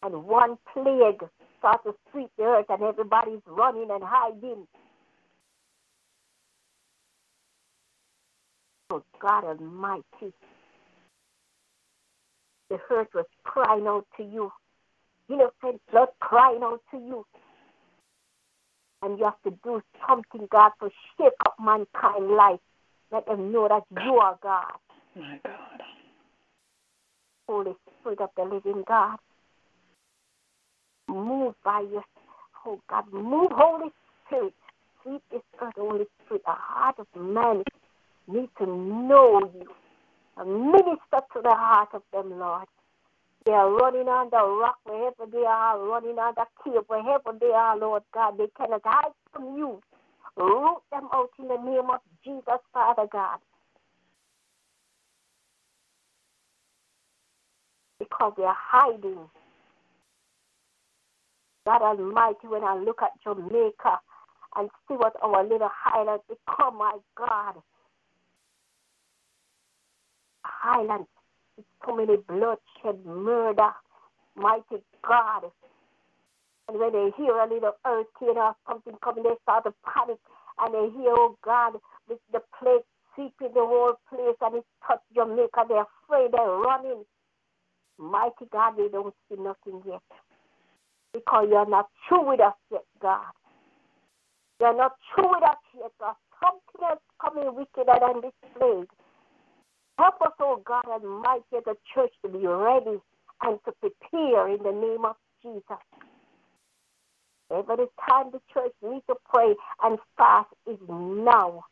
And 0.04 0.24
one 0.26 0.58
plague 0.74 1.24
starts 1.60 1.84
to 1.86 1.94
sweep 2.12 2.30
the 2.38 2.44
earth 2.44 2.66
and 2.70 2.84
everybody's 2.84 3.42
running 3.48 3.90
and 3.92 4.04
hiding. 4.04 4.68
Oh 8.92 9.04
God 9.22 9.46
Almighty. 9.46 10.34
The 12.70 12.78
earth 12.92 13.10
was 13.16 13.26
crying 13.44 13.88
out 13.88 14.06
to 14.18 14.24
you. 14.24 14.52
Innocent 15.30 15.82
blood 15.92 16.10
crying 16.20 16.62
out 16.64 16.82
to 16.92 16.98
you. 16.98 17.26
And 19.02 19.20
you 19.20 19.26
have 19.26 19.42
to 19.44 19.52
do 19.64 19.82
something, 20.08 20.48
God, 20.52 20.72
to 20.82 20.90
shake 21.18 21.34
up 21.46 21.56
mankind 21.60 22.30
life. 22.32 22.60
Let 23.12 23.26
them 23.28 23.52
know 23.52 23.68
that 23.68 23.84
you 24.04 24.16
are 24.16 24.38
God. 24.42 24.74
My 25.16 25.40
God. 25.44 25.82
Holy 27.48 27.76
Spirit 28.00 28.22
of 28.22 28.30
the 28.36 28.44
living 28.44 28.84
God. 28.88 29.18
Move 31.08 31.54
by 31.64 31.82
your, 31.92 32.04
oh 32.66 32.82
God, 32.90 33.06
move, 33.14 33.52
Holy 33.54 33.92
Spirit. 34.26 34.54
Sweep 35.04 35.22
this 35.32 35.42
earth, 35.62 35.74
Holy 35.78 36.06
Spirit. 36.26 36.42
The 36.46 36.52
heart 36.52 36.96
of 37.00 37.08
man 37.16 37.64
needs 38.28 38.52
to 38.58 38.66
know 38.66 39.52
you. 39.54 39.68
And 40.38 40.72
minister 40.72 41.22
to 41.34 41.42
the 41.44 41.54
heart 41.54 41.90
of 41.94 42.02
them, 42.12 42.40
Lord. 42.40 42.68
They 43.46 43.54
are 43.54 43.72
running 43.72 44.08
on 44.10 44.30
the 44.32 44.38
rock 44.44 44.78
wherever 44.86 45.32
they 45.32 45.46
are, 45.48 45.80
running 45.80 46.20
on 46.20 46.34
the 46.38 46.46
cave 46.64 46.84
wherever 46.88 47.38
they 47.40 47.52
are, 47.54 47.78
Lord 47.78 48.04
God. 48.14 48.38
They 48.38 48.48
cannot 48.58 48.82
hide 48.86 49.14
from 49.34 49.58
you. 49.58 49.82
Root 50.38 50.80
them 50.92 51.10
out 51.14 51.30
in 51.40 51.48
the 51.50 51.58
name 51.58 51.90
of 51.92 52.02
Jesus, 52.26 52.62
Father 52.74 53.08
God. 53.12 53.40
because 58.00 58.34
they're 58.38 58.54
hiding. 58.56 59.30
God 61.66 61.84
Almighty, 61.84 62.48
when 62.48 62.64
I 62.64 62.78
look 62.78 63.02
at 63.02 63.12
Jamaica 63.24 64.00
and 64.58 64.70
see 64.88 64.96
what 64.96 65.14
our 65.24 65.44
little 65.44 65.70
highlands 65.74 66.24
become, 66.30 66.78
my 66.80 66.98
God. 67.18 67.56
Highlands, 70.46 71.08
many 71.94 72.18
bloodshed, 72.18 73.06
murder, 73.06 73.72
mighty 74.36 74.82
God. 75.06 75.52
And 76.68 76.80
when 76.80 76.94
they 76.94 77.12
hear 77.18 77.38
a 77.38 77.48
little 77.48 77.74
earthquake 77.86 78.38
or 78.38 78.56
something 78.68 78.96
coming, 79.04 79.24
they 79.24 79.36
start 79.44 79.66
to 79.66 79.74
panic. 79.86 80.18
And 80.60 80.74
they 80.74 80.98
hear, 80.98 81.12
oh 81.12 81.38
God, 81.44 81.74
with 82.08 82.20
the 82.32 82.42
plague 82.58 82.82
sweeping 83.14 83.54
the 83.54 83.62
whole 83.62 83.96
place 84.10 84.36
and 84.42 84.56
it 84.56 84.66
touched 84.88 85.04
Jamaica. 85.14 85.66
They're 85.68 85.86
afraid, 85.86 86.32
they're 86.32 86.58
running. 86.58 87.04
Mighty 87.98 88.46
God, 88.52 88.74
they 88.78 88.88
don't 88.90 89.14
see 89.30 89.36
nothing 89.40 89.82
yet. 89.86 90.02
Because 91.14 91.48
you're 91.50 91.70
not 91.70 91.90
true 92.08 92.28
with 92.28 92.42
us 92.42 92.54
yet, 92.72 92.84
God. 93.02 93.32
You're 94.60 94.76
not 94.76 94.94
true 95.14 95.30
with 95.30 95.44
us 95.44 95.58
yet, 95.78 95.92
God. 96.00 96.16
Something 96.42 96.90
else 96.90 97.00
coming 97.22 97.56
wickeder 97.56 98.00
than 98.02 98.22
this 98.22 98.34
plague. 98.58 98.88
Help 99.98 100.16
us, 100.22 100.34
oh 100.42 100.62
God 100.66 100.86
Almighty, 100.88 101.44
the 101.66 101.76
church 101.94 102.12
to 102.24 102.30
be 102.30 102.46
ready 102.46 103.00
and 103.44 103.60
to 103.66 103.72
prepare 103.82 104.50
in 104.50 104.64
the 104.64 104.72
name 104.72 105.06
of 105.06 105.16
Jesus. 105.44 105.64
Every 107.52 107.86
time 108.10 108.32
the 108.32 108.42
church 108.54 108.74
needs 108.82 109.06
to 109.08 109.16
pray 109.34 109.56
and 109.84 110.00
fast 110.18 110.50
is 110.68 110.78
now. 110.90 111.66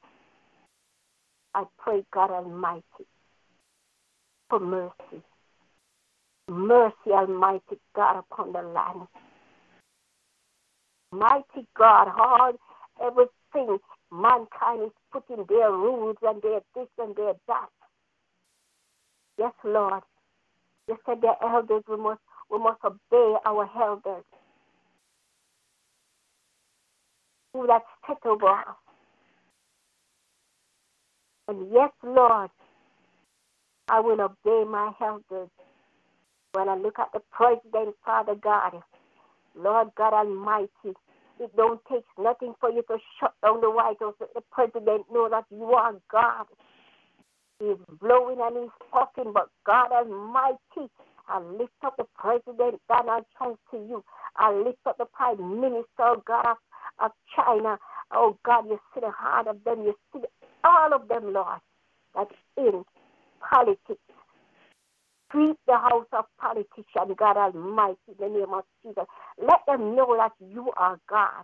I 1.56 1.66
pray, 1.80 2.04
God 2.14 2.32
Almighty, 2.32 2.84
for 4.50 4.60
mercy. 4.60 5.24
Mercy, 6.50 7.12
Almighty 7.12 7.80
God, 7.96 8.20
upon 8.20 8.54
the 8.54 8.62
land. 8.62 9.08
Mighty 11.12 11.68
God, 11.78 12.10
all 12.18 12.54
everything 13.02 13.78
mankind 14.12 14.84
is 14.84 14.92
putting 15.12 15.46
their 15.50 15.72
rules 15.72 16.18
and 16.24 16.42
their 16.42 16.62
this 16.76 16.88
and 17.00 17.16
their 17.16 17.34
that. 17.48 17.70
Yes, 19.44 19.54
Lord. 19.66 20.04
You 20.88 20.98
said 21.06 21.20
the 21.22 21.34
elders, 21.44 21.84
we 21.90 21.98
must 21.98 22.22
we 22.50 22.60
must 22.60 22.80
obey 22.86 23.36
our 23.46 23.70
elders. 23.82 24.24
Who 27.54 27.68
that 27.68 27.82
set 28.08 28.18
over 28.26 28.48
us. 28.48 28.78
And 31.50 31.68
yes, 31.74 31.92
Lord, 32.04 32.52
I 33.90 34.00
will 34.00 34.22
obey 34.22 34.70
my 34.70 34.94
elders. 35.02 35.50
When 36.54 36.70
I 36.70 36.76
look 36.78 37.00
at 37.00 37.10
the 37.14 37.22
president, 37.32 37.96
Father 38.06 38.36
God, 38.36 38.82
Lord 39.56 39.90
God 39.98 40.14
Almighty, 40.14 40.70
it 41.40 41.56
don't 41.58 41.82
take 41.92 42.06
nothing 42.18 42.54
for 42.62 42.72
you 42.72 42.84
to 42.84 42.98
shut 43.20 43.34
down 43.44 43.62
the 43.62 43.70
White 43.72 43.98
House. 44.00 44.16
The 44.20 44.42
president 44.54 45.06
know 45.12 45.30
that 45.30 45.46
you 45.52 45.66
are 45.74 45.94
God. 46.12 46.46
He's 47.60 47.78
blowing 48.02 48.40
and 48.42 48.58
he's 48.64 48.90
puffing, 48.92 49.34
but 49.34 49.50
God 49.66 49.92
Almighty, 49.92 50.92
I 51.28 51.40
lift 51.42 51.74
up 51.86 51.96
the 51.98 52.06
President 52.18 52.82
Donald 52.90 53.26
Trump 53.38 53.60
to 53.72 53.78
you. 53.78 54.04
I 54.38 54.54
lift 54.54 54.80
up 54.86 54.98
the 54.98 55.06
Prime 55.06 55.62
Minister, 55.62 55.86
oh 56.00 56.24
God 56.28 56.46
of, 56.46 56.58
of 57.04 57.12
China. 57.36 57.78
Oh 58.14 58.38
God, 58.46 58.66
you 58.70 58.80
see 58.94 59.02
the 59.02 59.12
heart 59.12 59.48
of 59.48 59.64
them. 59.64 59.84
You 59.84 59.96
see 60.14 60.22
all 60.64 60.94
of 60.94 61.08
them, 61.08 61.34
Lord, 61.34 61.60
that's 62.16 62.32
in 62.58 62.84
politics. 63.50 64.02
Sweep 65.32 65.58
the 65.68 65.78
house 65.78 66.08
of 66.14 66.26
politicians, 66.40 67.16
God 67.18 67.38
Almighty, 67.38 67.98
in 68.08 68.16
the 68.20 68.40
name 68.40 68.54
of 68.54 68.64
Jesus. 68.84 69.06
Let 69.42 69.62
them 69.68 69.96
know 69.96 70.16
that 70.18 70.34
you 70.54 70.72
are 70.78 71.00
God. 71.10 71.44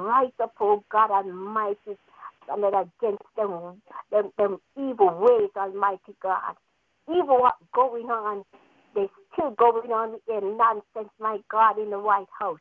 Rise 0.00 0.32
up, 0.42 0.54
oh 0.60 0.84
God 0.90 1.10
Almighty, 1.12 1.96
stand 2.44 2.64
against 2.64 3.24
them, 3.36 3.82
them, 4.10 4.30
them 4.38 4.58
evil 4.76 5.18
ways, 5.20 5.50
Almighty 5.56 6.14
God. 6.22 6.54
Evil 7.08 7.48
going 7.74 8.06
on, 8.06 8.44
they 8.94 9.08
still 9.32 9.50
going 9.52 9.90
on 9.90 10.18
their 10.26 10.40
nonsense, 10.40 11.12
my 11.20 11.38
God, 11.50 11.78
in 11.78 11.90
the 11.90 11.98
White 11.98 12.26
House. 12.38 12.58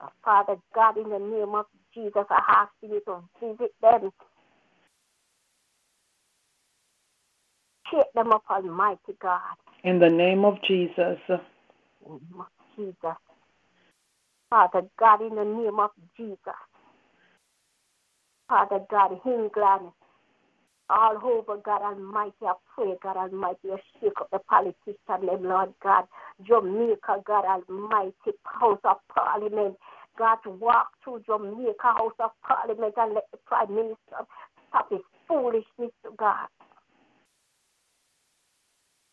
Uh, 0.00 0.08
Father 0.24 0.56
God, 0.74 0.96
in 0.96 1.08
the 1.10 1.18
name 1.18 1.54
of 1.54 1.66
Jesus, 1.94 2.24
I 2.30 2.42
ask 2.48 2.72
you 2.82 3.00
to 3.06 3.22
visit 3.40 3.72
them. 3.82 4.10
Shake 7.90 8.12
them 8.14 8.32
up, 8.32 8.44
Almighty 8.50 9.16
God. 9.20 9.40
In 9.84 9.98
the 9.98 10.08
name 10.08 10.44
of 10.44 10.54
Jesus. 10.66 11.18
In 11.28 11.38
the 12.04 12.10
name 12.10 12.40
of 12.40 12.46
Jesus. 12.76 13.16
Father 14.50 14.82
God, 14.98 15.22
in 15.22 15.34
the 15.34 15.44
name 15.44 15.78
of 15.80 15.90
Jesus. 16.16 16.38
Father 18.50 18.80
God, 18.90 19.12
England, 19.24 19.92
all 20.90 21.20
over, 21.22 21.62
God 21.64 21.82
Almighty, 21.82 22.34
I 22.42 22.54
pray, 22.74 22.94
God 23.00 23.16
Almighty, 23.16 23.58
you 23.62 23.78
shake 24.00 24.20
up 24.20 24.28
the 24.32 24.40
politicians, 24.40 24.98
them, 25.06 25.44
Lord 25.44 25.72
God. 25.80 26.06
Jamaica, 26.44 27.22
God 27.24 27.44
Almighty, 27.44 28.32
House 28.44 28.80
of 28.82 28.96
Parliament. 29.14 29.76
God, 30.18 30.38
walk 30.46 30.88
through 31.04 31.22
Jamaica, 31.26 31.76
House 31.80 32.12
of 32.18 32.30
Parliament, 32.42 32.94
and 32.96 33.14
let 33.14 33.30
the 33.30 33.38
Prime 33.46 33.72
Minister 33.72 34.26
stop 34.68 34.90
his 34.90 34.98
foolishness, 35.28 35.92
to 36.02 36.10
God. 36.18 36.48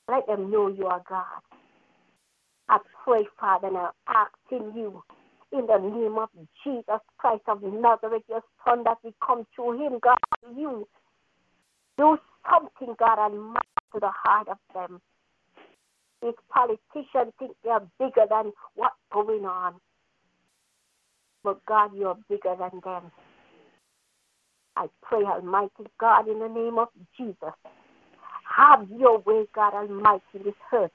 Let 0.09 0.25
them 0.25 0.49
know 0.49 0.67
you 0.67 0.87
are 0.87 1.03
God. 1.07 1.41
I 2.69 2.79
pray, 3.05 3.27
Father, 3.39 3.69
now 3.69 3.91
asking 4.07 4.73
you 4.75 5.03
in 5.51 5.65
the 5.65 5.77
name 5.77 6.17
of 6.17 6.29
Jesus 6.63 7.01
Christ 7.17 7.43
of 7.47 7.61
Nazareth, 7.63 8.23
your 8.29 8.41
Son, 8.65 8.83
that 8.83 8.97
we 9.03 9.13
come 9.25 9.45
to 9.55 9.71
him, 9.73 9.99
God, 10.01 10.17
you 10.55 10.87
do 11.97 12.17
something, 12.49 12.95
God, 12.99 13.31
and 13.31 13.55
to 13.93 13.99
the 13.99 14.11
heart 14.23 14.47
of 14.49 14.57
them. 14.73 15.01
These 16.21 16.33
politicians 16.49 17.33
think 17.39 17.51
they're 17.63 17.79
bigger 17.99 18.25
than 18.29 18.51
what's 18.75 18.95
going 19.11 19.45
on. 19.45 19.75
But 21.43 21.63
God, 21.65 21.91
you're 21.95 22.17
bigger 22.27 22.55
than 22.59 22.81
them. 22.83 23.11
I 24.75 24.87
pray, 25.01 25.23
Almighty 25.23 25.85
God, 25.99 26.27
in 26.27 26.39
the 26.39 26.47
name 26.47 26.77
of 26.77 26.89
Jesus. 27.17 27.53
Have 28.55 28.87
your 28.89 29.19
way, 29.19 29.45
God 29.53 29.73
Almighty, 29.73 30.21
this 30.43 30.53
earth. 30.73 30.91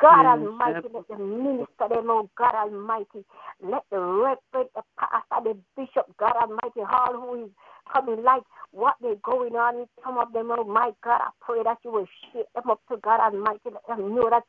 God 0.00 0.26
Almighty, 0.26 0.88
let 0.92 1.08
the 1.08 1.18
minister 1.18 1.88
them, 1.88 2.10
oh 2.10 2.30
God 2.36 2.54
Almighty. 2.54 3.24
Let 3.62 3.82
the 3.90 3.98
reverend, 3.98 4.38
the 4.74 4.82
pastor, 4.98 5.42
the 5.42 5.56
bishop, 5.76 6.06
God 6.18 6.34
Almighty, 6.40 6.80
all 6.80 7.14
who 7.14 7.44
is 7.44 7.50
coming 7.92 8.22
like 8.22 8.42
what 8.70 8.94
they're 9.00 9.16
going 9.22 9.54
on 9.54 9.78
with 9.80 9.88
some 10.04 10.18
of 10.18 10.32
them, 10.32 10.50
oh 10.56 10.64
my 10.64 10.92
God, 11.02 11.20
I 11.22 11.30
pray 11.40 11.62
that 11.64 11.78
you 11.84 11.92
will 11.92 12.06
shake 12.32 12.52
them 12.54 12.70
up 12.70 12.80
to 12.90 12.98
God 12.98 13.20
Almighty. 13.20 13.60
Let 13.66 13.86
them 13.86 14.14
know 14.14 14.30
that 14.30 14.44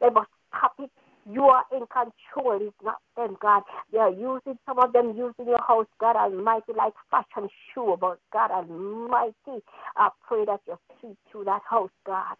they 0.00 0.08
must 0.10 0.30
stop 0.48 0.74
it. 0.78 0.90
You 1.30 1.44
are 1.44 1.64
in 1.70 1.86
control. 1.86 2.58
It's 2.60 2.74
not 2.82 2.98
them, 3.16 3.36
God. 3.40 3.62
They 3.92 3.98
are 3.98 4.10
using 4.10 4.58
some 4.66 4.78
of 4.78 4.92
them 4.92 5.14
using 5.16 5.46
your 5.46 5.62
house, 5.62 5.86
God 6.00 6.16
Almighty, 6.16 6.72
like 6.76 6.94
fashion 7.10 7.48
show. 7.74 7.96
But 8.00 8.18
God 8.32 8.50
Almighty, 8.50 9.62
I 9.96 10.08
pray 10.26 10.44
that 10.46 10.60
you 10.66 10.76
see 11.00 11.16
through 11.30 11.44
that 11.44 11.62
house, 11.68 11.90
God, 12.04 12.36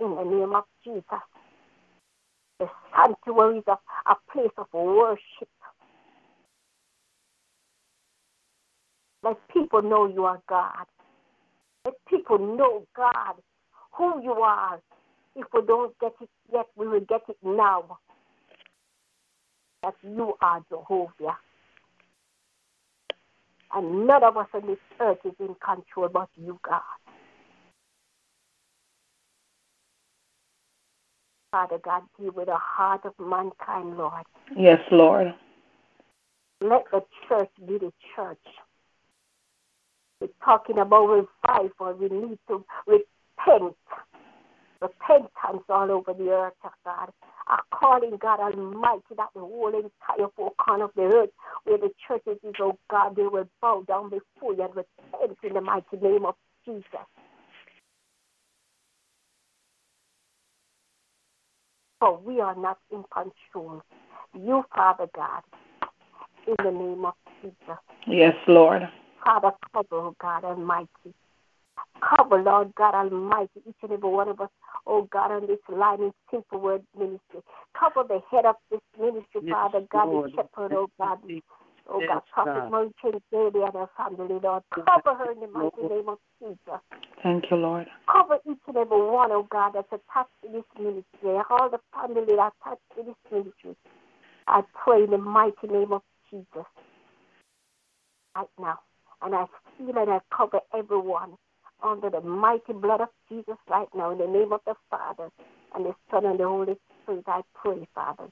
in 0.00 0.16
the 0.16 0.24
name 0.24 0.54
of 0.54 0.64
Jesus. 0.84 1.04
The 2.62 2.68
sanctuary 2.94 3.58
is 3.58 3.64
a, 3.66 3.76
a 4.08 4.16
place 4.32 4.52
of 4.56 4.66
worship. 4.72 5.48
Let 9.24 9.36
people 9.52 9.82
know 9.82 10.06
you 10.06 10.26
are 10.26 10.40
God. 10.48 10.86
Let 11.84 11.94
people 12.08 12.38
know, 12.38 12.86
God, 12.94 13.34
who 13.96 14.22
you 14.22 14.34
are. 14.34 14.80
If 15.34 15.46
we 15.52 15.62
don't 15.66 15.98
get 15.98 16.12
it 16.20 16.28
yet, 16.52 16.66
we 16.76 16.86
will 16.86 17.00
get 17.00 17.22
it 17.28 17.36
now. 17.42 17.98
That 19.82 19.94
you 20.04 20.34
are 20.40 20.62
Jehovah. 20.70 21.38
And 23.74 24.06
none 24.06 24.22
of 24.22 24.36
us 24.36 24.46
on 24.54 24.68
this 24.68 24.78
earth 25.00 25.18
is 25.24 25.32
in 25.40 25.56
control 25.56 26.10
but 26.12 26.28
you, 26.36 26.60
God. 26.62 27.01
Father 31.52 31.78
God, 31.84 32.02
deal 32.18 32.32
with 32.32 32.46
the 32.46 32.56
heart 32.56 33.02
of 33.04 33.12
mankind, 33.20 33.98
Lord. 33.98 34.24
Yes, 34.56 34.80
Lord. 34.90 35.34
Let 36.62 36.84
the 36.90 37.04
church 37.28 37.50
be 37.66 37.76
the 37.76 37.92
church. 38.16 38.38
We're 40.20 40.28
talking 40.42 40.78
about 40.78 41.06
revival. 41.06 41.92
We 42.00 42.08
need 42.08 42.38
to 42.48 42.64
repent. 42.86 43.76
Repentance 44.80 45.62
all 45.68 45.90
over 45.92 46.14
the 46.14 46.30
earth, 46.30 46.54
oh 46.64 46.70
God. 46.84 47.10
I'm 47.48 47.58
calling 47.70 48.16
God 48.20 48.40
Almighty 48.40 49.14
that 49.16 49.28
the 49.34 49.40
whole 49.40 49.68
entire 49.68 50.28
four 50.34 50.52
corner 50.52 50.84
of 50.84 50.90
the 50.96 51.02
earth 51.02 51.30
where 51.64 51.78
the 51.78 51.90
churches 52.08 52.38
is, 52.42 52.54
oh 52.60 52.78
God, 52.90 53.14
they 53.14 53.26
will 53.26 53.48
bow 53.60 53.84
down 53.86 54.10
before 54.10 54.54
you 54.54 54.62
and 54.62 54.74
repent 54.74 55.38
in 55.42 55.52
the 55.52 55.60
mighty 55.60 55.98
name 56.00 56.24
of 56.24 56.34
Jesus. 56.64 56.84
For 62.02 62.18
we 62.18 62.40
are 62.40 62.56
not 62.56 62.78
in 62.90 63.04
control. 63.14 63.80
You, 64.34 64.64
Father 64.74 65.06
God, 65.14 65.42
in 66.48 66.56
the 66.58 66.72
name 66.72 67.04
of 67.04 67.14
Jesus. 67.40 67.78
Yes, 68.08 68.34
Lord. 68.48 68.82
Father, 69.24 69.52
cover, 69.72 69.86
oh 69.92 70.16
God 70.20 70.42
Almighty. 70.42 71.14
Cover, 72.00 72.42
Lord 72.42 72.74
God 72.74 72.94
Almighty, 72.96 73.62
each 73.68 73.76
and 73.82 73.92
every 73.92 74.08
one 74.08 74.28
of 74.28 74.40
us, 74.40 74.48
oh 74.84 75.06
God, 75.12 75.30
on 75.30 75.46
this 75.46 75.60
line 75.68 76.02
in 76.02 76.12
Simple 76.28 76.58
Word 76.58 76.82
Ministry. 76.98 77.40
Cover 77.78 78.02
the 78.08 78.20
head 78.32 78.46
of 78.46 78.56
this 78.72 78.80
ministry, 79.00 79.42
Yes, 79.44 79.52
Father 79.52 79.86
God, 79.92 80.08
Lord. 80.08 80.32
the 80.32 80.42
shepherd, 80.42 80.72
oh 80.72 80.90
God. 80.98 81.18
Oh 81.88 82.00
Yes, 82.00 82.08
God, 82.08 82.22
Prophet 82.32 82.54
God. 82.54 82.70
Merchant 82.70 83.22
Daily 83.30 83.64
and 83.64 83.74
her 83.74 83.88
family, 83.96 84.38
Lord. 84.42 84.62
Cover 84.70 85.16
her 85.16 85.32
in 85.32 85.40
the 85.40 85.48
mighty 85.48 85.76
Lord. 85.80 85.92
name 85.92 86.08
of 86.08 86.18
Jesus. 86.40 86.80
Thank 87.22 87.44
you, 87.50 87.56
Lord. 87.56 87.86
Cover 88.10 88.38
each 88.48 88.58
and 88.66 88.76
every 88.76 89.00
one, 89.00 89.30
oh 89.32 89.46
God, 89.50 89.72
that's 89.74 89.88
attached 89.88 90.30
to 90.42 90.52
this 90.52 90.64
ministry, 90.78 91.42
all 91.50 91.70
the 91.70 91.78
family 91.94 92.24
that 92.26 92.52
attached 92.62 92.82
to 92.96 93.02
this 93.04 93.14
ministry. 93.30 93.76
I 94.46 94.62
pray 94.74 95.04
in 95.04 95.10
the 95.10 95.18
mighty 95.18 95.68
name 95.68 95.92
of 95.92 96.02
Jesus 96.30 96.66
right 98.36 98.46
now. 98.58 98.78
And 99.22 99.34
I 99.34 99.46
seal 99.78 99.96
and 99.96 100.10
I 100.10 100.18
cover 100.36 100.60
everyone 100.76 101.36
under 101.82 102.10
the 102.10 102.20
mighty 102.20 102.72
blood 102.72 103.00
of 103.00 103.08
Jesus 103.28 103.56
right 103.68 103.88
now. 103.94 104.10
In 104.10 104.18
the 104.18 104.26
name 104.26 104.52
of 104.52 104.60
the 104.66 104.74
Father 104.90 105.30
and 105.74 105.86
the 105.86 105.94
Son 106.10 106.26
and 106.26 106.38
the 106.38 106.44
Holy 106.44 106.76
Spirit, 107.02 107.24
I 107.26 107.42
pray, 107.54 107.86
Father. 107.94 108.28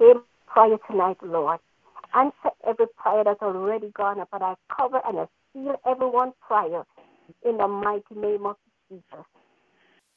Same 0.00 0.22
prayer 0.46 0.76
tonight, 0.90 1.16
Lord. 1.22 1.60
Answer 2.14 2.50
every 2.66 2.86
prayer 2.96 3.24
that's 3.24 3.42
already 3.42 3.90
gone 3.96 4.20
up, 4.20 4.28
but 4.30 4.42
I 4.42 4.54
cover 4.74 5.00
and 5.06 5.18
I 5.18 5.26
seal 5.52 5.80
everyone's 5.86 6.34
prayer 6.46 6.84
in 7.44 7.56
the 7.56 7.66
mighty 7.68 8.14
name 8.14 8.46
of 8.46 8.56
Jesus, 8.88 9.26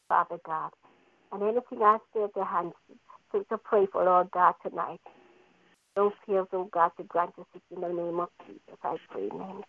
Father 0.07 0.38
God. 0.45 0.72
And 1.32 1.41
anything 1.44 1.82
I 1.82 1.98
say 2.14 2.24
at 2.24 2.36
your 2.36 2.45
hands 2.45 2.74
to, 3.32 3.44
to 3.49 3.57
pray 3.57 3.88
for, 3.91 4.03
Lord 4.03 4.30
God, 4.32 4.53
tonight. 4.68 5.02
Don't 5.95 6.14
fear, 6.26 6.45
oh 6.53 6.69
God, 6.72 6.91
to 6.98 7.03
grant 7.03 7.32
us 7.40 7.45
it 7.56 7.61
in 7.74 7.82
the 7.82 7.88
name 7.88 8.19
of 8.19 8.30
Jesus. 8.45 8.61
I 8.84 8.98
pray, 9.10 9.30
amen. 9.34 9.64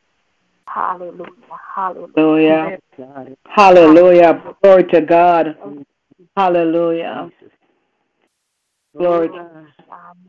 Hallelujah. 0.67 1.27
Hallelujah. 1.75 2.13
Hallelujah. 2.15 2.79
God. 2.99 3.37
Hallelujah. 3.47 4.55
Glory 4.63 4.85
to 4.85 5.01
God. 5.01 5.57
Oh, 5.65 5.85
hallelujah. 6.37 7.31
Glory. 8.97 9.29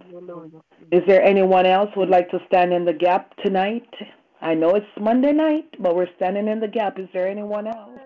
Hallelujah. 0.10 0.61
Is 0.91 1.02
there 1.07 1.23
anyone 1.23 1.65
else 1.65 1.90
who 1.94 2.02
would 2.02 2.10
like 2.10 2.30
to 2.31 2.40
stand 2.48 2.73
in 2.73 2.86
the 2.86 2.94
gap 2.94 3.36
tonight? 3.38 3.88
I 4.41 4.53
know 4.53 4.76
it's 4.76 4.86
Monday 4.99 5.34
night, 5.34 5.65
but 5.80 5.95
we're 5.95 6.14
standing 6.15 6.48
in 6.48 6.60
the 6.60 6.68
gap. 6.68 6.99
Is 6.99 7.07
there 7.14 7.27
anyone 7.27 7.68
else? 7.68 7.99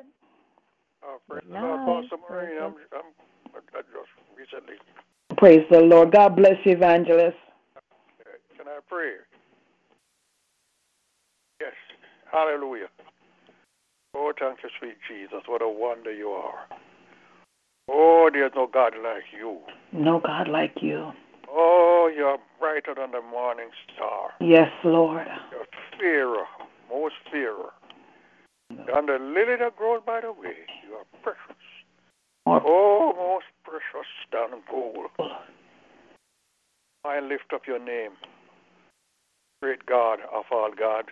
Uh, 1.03 1.17
praise 1.30 1.43
the 1.47 1.59
Lord, 1.59 2.05
Maureen. 2.30 2.57
I'm, 2.61 2.75
I'm, 2.93 3.61
I 3.75 3.81
just 3.81 4.09
recently. 4.38 4.75
Praise 5.38 5.65
the 5.69 5.81
Lord. 5.81 6.11
God 6.11 6.35
bless 6.35 6.55
you, 6.65 6.73
evangelist. 6.73 7.38
Can 8.57 8.67
I 8.67 8.80
pray? 8.88 9.13
Yes. 11.59 11.73
Hallelujah. 12.31 12.88
Oh, 14.15 14.31
thank 14.39 14.59
you, 14.63 14.69
sweet 14.80 14.97
Jesus. 15.07 15.43
What 15.47 15.61
a 15.61 15.69
wonder 15.69 16.13
you 16.13 16.30
are. 16.30 16.65
Oh, 17.89 18.30
there's 18.31 18.51
no 18.55 18.68
God 18.68 18.93
like 19.03 19.23
you. 19.38 19.60
No 19.91 20.19
God 20.19 20.47
like 20.47 20.81
you. 20.81 21.11
Oh, 21.49 22.11
you're 22.15 22.38
brighter 22.60 22.95
than 22.95 23.11
the 23.11 23.22
morning 23.22 23.69
star. 23.93 24.31
Yes, 24.39 24.69
Lord. 24.84 25.27
You're 25.51 25.68
fairer, 25.99 26.45
most 26.89 27.15
fairer. 27.31 27.72
And 28.69 29.07
the 29.07 29.19
lily 29.19 29.57
that 29.60 29.76
grows 29.76 30.01
by 30.05 30.22
the 30.22 30.31
way, 30.31 30.55
you 30.88 30.95
are 30.95 31.05
precious. 31.22 31.61
More 32.45 32.61
Oh, 32.65 33.14
most 33.15 33.45
precious 33.64 34.07
than 34.31 34.61
gold. 34.69 35.11
I 37.05 37.19
lift 37.19 37.53
up 37.53 37.68
your 37.68 37.80
name, 37.80 38.11
great 39.61 39.85
God 39.85 40.19
of 40.34 40.45
all 40.51 40.72
God, 40.77 41.11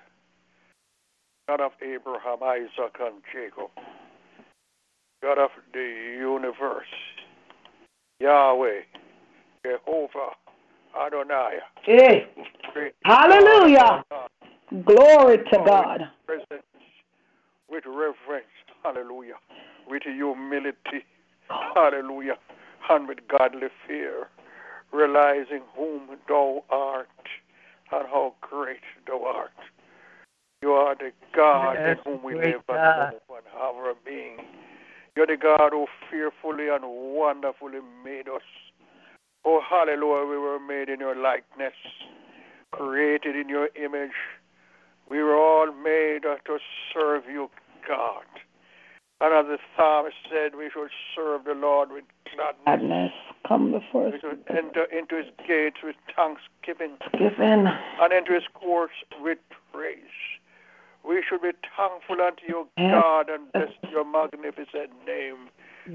God 1.48 1.60
of 1.62 1.72
Abraham, 1.82 2.42
Isaac, 2.42 2.96
and 3.00 3.22
Jacob, 3.32 3.70
God 5.22 5.38
of 5.38 5.52
the 5.74 6.16
universe, 6.20 6.86
Yahweh, 8.20 8.82
Jehovah, 9.64 10.32
Adonai. 11.00 11.58
Hey, 11.84 12.28
Hallelujah. 13.06 14.04
Glory 14.86 15.38
to 15.52 15.64
God. 15.66 16.02
presence 16.26 16.64
with 17.70 17.84
reverence, 17.86 18.46
hallelujah, 18.84 19.36
with 19.88 20.04
humility, 20.04 21.06
hallelujah, 21.76 22.38
and 22.90 23.08
with 23.08 23.20
godly 23.28 23.68
fear, 23.88 24.28
realizing 24.92 25.62
whom 25.76 26.10
thou 26.28 26.64
art 26.70 27.08
and 27.92 28.08
how 28.08 28.34
great 28.42 28.80
thou 29.08 29.24
art. 29.26 29.52
You 30.62 30.72
are 30.72 30.96
the 30.96 31.12
God 31.36 31.74
Yes, 31.74 31.98
in 32.06 32.14
whom 32.14 32.24
we 32.24 32.36
live 32.36 32.62
God. 32.68 32.78
and 32.78 33.12
move 33.14 33.38
and 33.38 33.46
have 33.54 33.76
our 33.76 33.94
being. 34.06 34.38
You're 35.16 35.28
the 35.28 35.38
God 35.38 35.72
who 35.72 35.88
fearfully 36.10 36.70
and 36.70 36.84
wonderfully 36.86 37.80
made 38.04 38.30
us. 38.30 38.42
Oh, 39.44 39.62
hallelujah, 39.68 40.30
we 40.30 40.38
were 40.38 40.60
made 40.60 40.88
in 40.88 41.00
your 41.00 41.16
likeness, 41.16 41.74
created 42.72 43.36
in 43.36 43.50
your 43.50 43.70
image. 43.76 44.16
We 45.10 45.22
were 45.22 45.36
all 45.36 45.74
made 45.74 46.22
to 46.24 46.58
serve 46.94 47.24
you, 47.30 47.50
God. 47.88 48.24
And 49.20 49.34
as 49.34 49.46
the 49.46 49.58
psalmist 49.76 50.16
said, 50.32 50.56
we 50.58 50.70
should 50.74 50.90
serve 51.16 51.44
the 51.44 51.54
Lord 51.54 51.90
with 51.92 52.06
gladness. 52.34 52.64
Gladness 52.66 53.12
come 53.48 53.72
before 53.72 54.08
us. 54.08 54.14
We 54.14 54.20
should 54.20 54.44
enter 54.50 54.86
into 54.86 55.18
his 55.18 55.28
gates 55.48 55.78
with 55.84 55.96
thanksgiving 56.16 56.98
Given. 57.14 57.68
and 57.68 58.14
into 58.14 58.34
his 58.34 58.48
courts 58.54 58.94
with 59.20 59.38
praise. 59.74 59.98
We 61.08 61.24
should 61.28 61.42
be 61.42 61.52
thankful 61.76 62.22
unto 62.22 62.46
your 62.48 62.66
God, 62.78 63.30
and 63.30 63.52
bless 63.54 63.70
your 63.92 64.06
magnificent 64.06 64.92
name. 65.06 65.50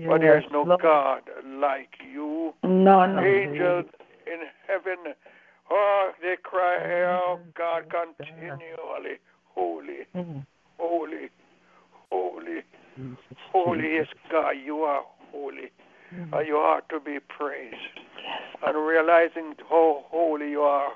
For 0.05 0.19
there 0.19 0.39
is 0.39 0.45
no 0.51 0.62
Lord. 0.65 0.83
God 0.83 1.23
like 1.45 1.95
you. 2.12 2.53
None. 2.65 3.19
Angels 3.19 3.87
in 4.27 4.41
heaven, 4.66 5.15
oh, 5.70 6.11
they 6.20 6.37
cry, 6.43 6.78
oh, 7.05 7.39
God, 7.55 7.85
continually, 7.89 9.19
holy, 9.55 10.07
Mm. 10.15 10.45
holy, 10.78 11.31
holy, 12.11 12.62
holy 13.53 13.89
is 13.97 14.09
God. 14.31 14.57
You 14.65 14.83
are 14.83 15.05
holy, 15.31 15.70
Mm. 16.15 16.33
and 16.33 16.47
you 16.49 16.57
are 16.57 16.81
to 16.89 17.01
be 17.01 17.20
praised. 17.20 18.01
And 18.66 18.77
realizing 18.87 19.55
how 19.70 20.05
holy 20.09 20.51
you 20.51 20.62
are, 20.62 20.93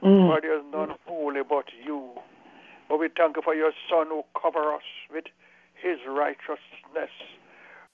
for 0.00 0.08
Mm. 0.08 0.40
there 0.40 0.54
is 0.58 0.64
none 0.72 0.94
holy 1.06 1.42
but 1.42 1.66
you. 1.84 2.18
But 2.88 2.98
we 2.98 3.08
thank 3.16 3.36
you 3.36 3.42
for 3.42 3.54
your 3.54 3.72
Son 3.88 4.08
who 4.08 4.22
cover 4.40 4.74
us 4.74 4.82
with 5.12 5.24
his 5.74 5.98
righteousness. 6.08 7.10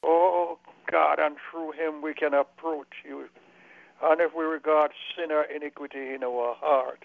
Oh 0.02 0.59
God, 0.90 1.19
and 1.19 1.36
through 1.51 1.73
him 1.73 2.02
we 2.02 2.15
can 2.15 2.35
approach 2.35 3.02
you. 3.05 3.28
And 4.02 4.20
if 4.20 4.32
we 4.36 4.44
regard 4.44 4.93
sin 5.16 5.32
or 5.32 5.43
iniquity 5.43 6.15
in 6.15 6.23
our 6.23 6.55
heart, 6.55 7.05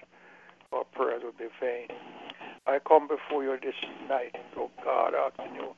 our 0.72 0.84
prayers 0.84 1.23
will 1.23 1.31
be 1.31 1.51
vain. 1.60 1.88
I 2.68 2.80
come 2.88 3.07
before 3.07 3.43
you 3.43 3.57
this 3.61 3.76
night, 4.07 4.35
oh 4.57 4.69
God, 4.84 5.14
asking 5.14 5.55
you, 5.55 5.73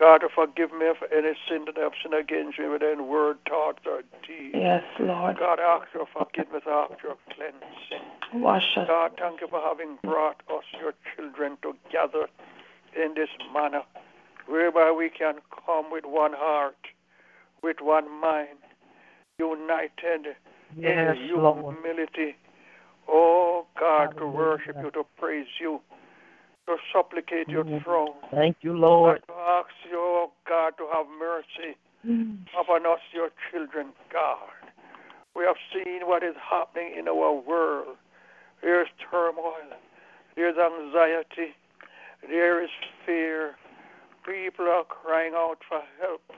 God, 0.00 0.18
to 0.18 0.28
forgive 0.34 0.72
me 0.72 0.86
for 0.98 1.06
any 1.14 1.34
sin 1.48 1.66
that 1.66 1.78
I've 1.78 1.92
sinned 2.02 2.14
against 2.14 2.58
you, 2.58 2.70
whether 2.70 2.90
in 2.90 3.06
word, 3.06 3.38
thought, 3.48 3.78
or 3.86 4.02
deed. 4.26 4.50
Yes, 4.52 4.82
Lord. 4.98 5.38
God, 5.38 5.60
ask 5.60 5.86
your 5.94 6.06
forgiveness, 6.12 6.62
ask 6.68 6.94
your 7.02 7.16
cleansing. 7.32 8.42
Wash 8.42 8.76
us. 8.76 8.88
God, 8.88 9.12
thank 9.18 9.40
you 9.40 9.46
for 9.48 9.60
having 9.60 9.98
brought 10.02 10.42
us, 10.50 10.64
your 10.80 10.94
children, 11.14 11.56
together 11.62 12.26
in 12.96 13.14
this 13.14 13.28
manner, 13.52 13.82
whereby 14.48 14.90
we 14.90 15.10
can 15.10 15.36
come 15.64 15.92
with 15.92 16.04
one 16.04 16.32
heart, 16.34 16.76
with 17.62 17.76
one 17.80 18.10
mind, 18.20 18.58
united 19.38 20.34
Yes, 20.76 21.16
in 21.16 21.36
Lord. 21.36 21.76
humility. 21.76 22.36
Oh, 23.08 23.66
God, 23.78 24.16
to 24.18 24.26
worship 24.26 24.76
you, 24.82 24.90
to 24.90 25.04
praise 25.18 25.46
you, 25.60 25.80
to 26.66 26.78
supplicate 26.92 27.48
your 27.48 27.64
Mhm. 27.64 27.82
throne, 27.82 28.14
Thank 28.30 28.62
you, 28.62 28.76
Lord. 28.76 29.16
and 29.16 29.26
to 29.28 29.34
ask 29.34 29.70
you, 29.84 29.98
oh, 30.00 30.32
God, 30.44 30.76
to 30.78 30.86
have 30.88 31.08
mercy 31.08 31.76
Mm. 32.06 32.46
upon 32.56 32.86
us, 32.86 33.00
your 33.12 33.30
children, 33.50 33.92
God. 34.10 34.50
We 35.34 35.44
have 35.44 35.58
seen 35.72 36.06
what 36.06 36.22
is 36.22 36.36
happening 36.36 36.94
in 36.94 37.08
our 37.08 37.32
world. 37.32 37.96
There's 38.60 38.88
turmoil, 39.10 39.74
there's 40.36 40.56
anxiety, 40.56 41.54
there 42.22 42.60
is 42.60 42.70
fear. 43.04 43.56
People 44.22 44.70
are 44.70 44.84
crying 44.84 45.34
out 45.34 45.62
for 45.64 45.82
help. 46.00 46.32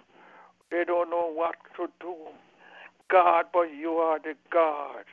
They 0.70 0.84
don't 0.84 1.08
know 1.10 1.26
what 1.26 1.56
to 1.76 1.88
do. 2.00 2.16
God, 3.08 3.46
but 3.52 3.72
you 3.72 3.98
are 3.98 4.18
the 4.18 4.34
God 4.50 5.04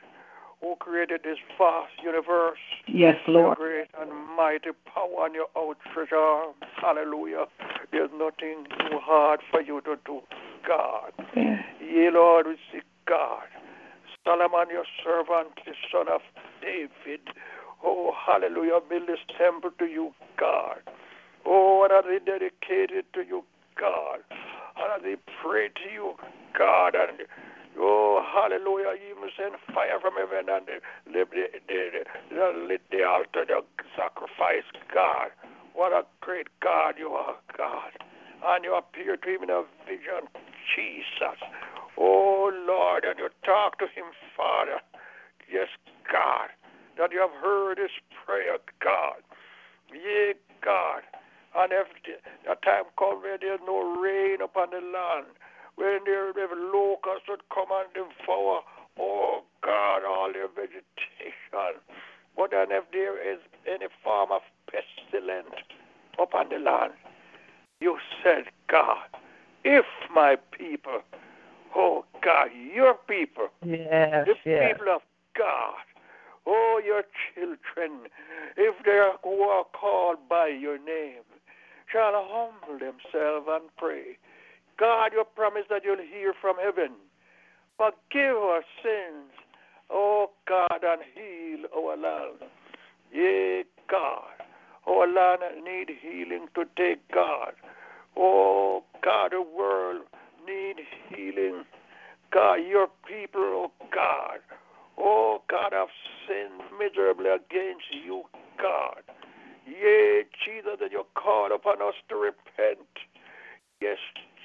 who 0.64 0.76
created 0.76 1.20
this 1.24 1.36
vast 1.58 1.92
universe. 2.02 2.58
Yes, 2.88 3.16
Lord. 3.28 3.58
Your 3.58 3.68
great 3.68 3.88
and 4.00 4.10
mighty 4.34 4.70
power 4.86 5.26
and 5.26 5.34
your 5.34 5.48
outstretched 5.56 6.14
arms. 6.14 6.56
Hallelujah. 6.80 7.44
There's 7.92 8.10
nothing 8.16 8.64
too 8.80 8.98
hard 8.98 9.40
for 9.50 9.60
you 9.60 9.82
to 9.82 9.96
do. 10.06 10.22
God. 10.66 11.12
Yea, 11.36 12.10
Lord, 12.10 12.46
we 12.46 12.56
see 12.72 12.80
God. 13.06 13.44
Solomon, 14.24 14.68
your 14.70 14.86
servant, 15.04 15.52
the 15.66 15.74
son 15.92 16.08
of 16.08 16.22
David. 16.62 17.20
Oh, 17.84 18.14
hallelujah. 18.26 18.80
Build 18.88 19.06
this 19.06 19.18
temple 19.36 19.70
to 19.78 19.84
you, 19.84 20.14
God. 20.40 20.80
Oh, 21.44 21.84
and 21.84 21.92
as 21.92 22.04
they 22.08 22.24
dedicated 22.24 23.04
to 23.12 23.20
you, 23.20 23.44
God. 23.78 24.20
And 24.78 25.04
they 25.04 25.16
pray 25.42 25.68
to 25.68 25.92
you, 25.92 26.14
God. 26.58 26.94
And 26.94 27.28
Oh, 27.78 28.22
hallelujah. 28.22 28.94
You 28.98 29.16
even 29.16 29.30
send 29.36 29.54
fire 29.74 29.98
from 30.00 30.14
heaven 30.14 30.46
and 30.48 30.66
lit 31.12 31.30
the, 31.30 31.46
the, 31.66 32.04
the, 32.30 32.66
lit 32.68 32.82
the 32.90 33.02
altar, 33.02 33.44
the 33.46 33.62
sacrifice, 33.96 34.66
God. 34.92 35.30
What 35.74 35.92
a 35.92 36.06
great 36.20 36.48
God 36.62 36.94
you 36.98 37.08
are, 37.10 37.36
God. 37.56 37.90
And 38.46 38.64
you 38.64 38.74
appear 38.74 39.16
to 39.16 39.28
him 39.28 39.42
in 39.42 39.50
a 39.50 39.64
vision, 39.86 40.28
Jesus. 40.76 41.38
Oh, 41.98 42.52
Lord, 42.66 43.04
and 43.04 43.18
you 43.18 43.28
talk 43.44 43.78
to 43.78 43.86
him, 43.86 44.06
Father. 44.36 44.78
Yes, 45.50 45.68
God, 46.10 46.48
that 46.98 47.12
you 47.12 47.20
have 47.20 47.34
heard 47.42 47.78
his 47.78 47.90
prayer, 48.24 48.58
God. 48.82 49.22
Yea, 49.92 50.34
God. 50.62 51.02
And 51.56 51.72
if 51.72 51.86
the 52.04 52.54
time 52.64 52.84
comes 52.98 53.22
where 53.22 53.38
there's 53.38 53.60
no 53.66 53.78
rain 54.00 54.40
upon 54.42 54.70
the 54.70 54.82
land, 54.82 55.26
when 55.76 56.00
there 56.04 56.32
the 56.32 56.46
locusts 56.72 57.28
would 57.28 57.42
come 57.52 57.68
and 57.70 57.92
devour, 57.94 58.60
oh 58.98 59.42
God, 59.62 60.02
all 60.04 60.32
their 60.32 60.48
vegetation. 60.48 61.80
But 62.36 62.50
then 62.50 62.70
if 62.70 62.84
there 62.92 63.16
is 63.18 63.38
any 63.66 63.86
form 64.02 64.30
of 64.32 64.42
pestilence 64.70 65.54
upon 66.18 66.48
the 66.50 66.58
land, 66.58 66.92
you 67.80 67.98
said, 68.22 68.44
God, 68.68 69.06
if 69.64 69.84
my 70.14 70.36
people, 70.36 71.00
oh 71.74 72.04
God, 72.22 72.50
your 72.74 72.94
people, 72.94 73.48
yes, 73.64 74.26
the 74.26 74.34
yes. 74.44 74.72
people 74.72 74.94
of 74.94 75.02
God, 75.36 75.74
oh 76.46 76.80
your 76.84 77.02
children, 77.34 78.08
if 78.56 78.74
they 78.84 78.98
are 78.98 79.18
who 79.22 79.42
are 79.42 79.64
called 79.64 80.18
by 80.28 80.48
your 80.48 80.78
name, 80.78 81.22
shall 81.90 82.12
humble 82.14 82.78
themselves 82.78 83.46
and 83.48 83.64
pray 83.76 84.16
God, 84.78 85.12
you 85.12 85.24
promise 85.34 85.64
that 85.70 85.82
you'll 85.84 85.96
hear 85.96 86.34
from 86.40 86.56
heaven. 86.62 86.92
Forgive 87.76 88.36
our 88.36 88.62
sins, 88.82 89.30
oh 89.90 90.30
God, 90.48 90.82
and 90.82 91.02
heal 91.14 91.66
our 91.76 91.96
land. 91.96 92.50
Yea, 93.12 93.64
God, 93.90 94.22
our 94.86 95.06
land 95.06 95.42
need 95.64 95.90
healing 96.00 96.46
today, 96.54 96.96
God. 97.12 97.52
Oh 98.16 98.84
God, 99.02 99.32
the 99.32 99.42
world 99.42 100.02
need 100.46 100.76
healing. 101.08 101.64
God, 102.32 102.56
your 102.56 102.88
people, 103.06 103.40
oh 103.42 103.72
God, 103.92 104.38
oh 104.98 105.42
God, 105.48 105.72
have 105.72 105.88
sinned 106.26 106.62
miserably 106.78 107.30
against 107.30 107.86
you, 108.04 108.24
God. 108.60 109.02
Yea, 109.66 110.24
Jesus, 110.44 110.78
that 110.80 110.92
you 110.92 111.04
call 111.14 111.54
upon 111.54 111.80
us 111.80 111.94
to 112.08 112.16
repent. 112.16 112.86
Yes, 113.80 113.98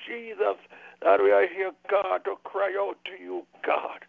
Jesus, 0.09 0.57
that 1.03 1.21
we 1.21 1.31
are 1.31 1.47
here, 1.47 1.71
God, 1.89 2.25
to 2.25 2.35
cry 2.43 2.73
out 2.73 2.97
to 3.05 3.21
you, 3.21 3.45
God. 3.65 4.01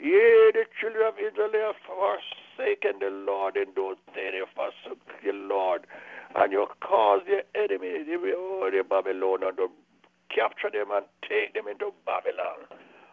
Yea, 0.00 0.50
the 0.52 0.64
children 0.80 1.04
of 1.06 1.14
Israel 1.20 1.52
have 1.52 1.76
forsaken 1.84 2.98
the 2.98 3.10
Lord 3.10 3.56
in 3.56 3.68
those 3.76 3.96
days. 4.16 4.32
They 4.32 4.42
forsook 4.56 4.98
the 5.22 5.32
Lord. 5.32 5.86
And 6.34 6.50
you 6.50 6.66
caused 6.80 7.26
the 7.26 7.44
enemy, 7.54 8.02
the, 8.02 8.16
the 8.16 8.82
Babylonian, 8.88 9.54
to 9.56 9.68
capture 10.34 10.70
them 10.72 10.88
and 10.90 11.04
take 11.28 11.52
them 11.54 11.68
into 11.68 11.92
Babylon 12.06 12.66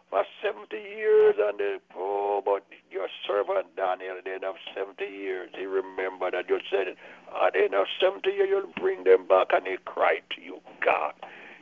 for 0.10 0.24
70 0.42 0.74
years. 0.74 1.36
And 1.38 1.60
they, 1.60 1.78
oh, 1.96 2.42
but 2.44 2.64
your 2.90 3.08
servant 3.28 3.76
Daniel, 3.76 4.18
at 4.18 4.24
the 4.24 4.34
end 4.34 4.44
of 4.46 4.56
70 4.74 5.04
years, 5.04 5.52
he 5.54 5.66
remembered 5.66 6.34
that 6.34 6.50
you 6.50 6.60
said, 6.72 6.96
at 7.44 7.54
the 7.54 7.70
end 7.70 7.76
of 7.76 7.86
70 8.02 8.30
years, 8.30 8.48
you'll 8.50 8.74
bring 8.82 9.04
them 9.04 9.28
back. 9.28 9.48
And 9.52 9.68
he 9.68 9.78
cried 9.86 10.24
to 10.36 10.42
you, 10.42 10.58
God. 10.84 11.14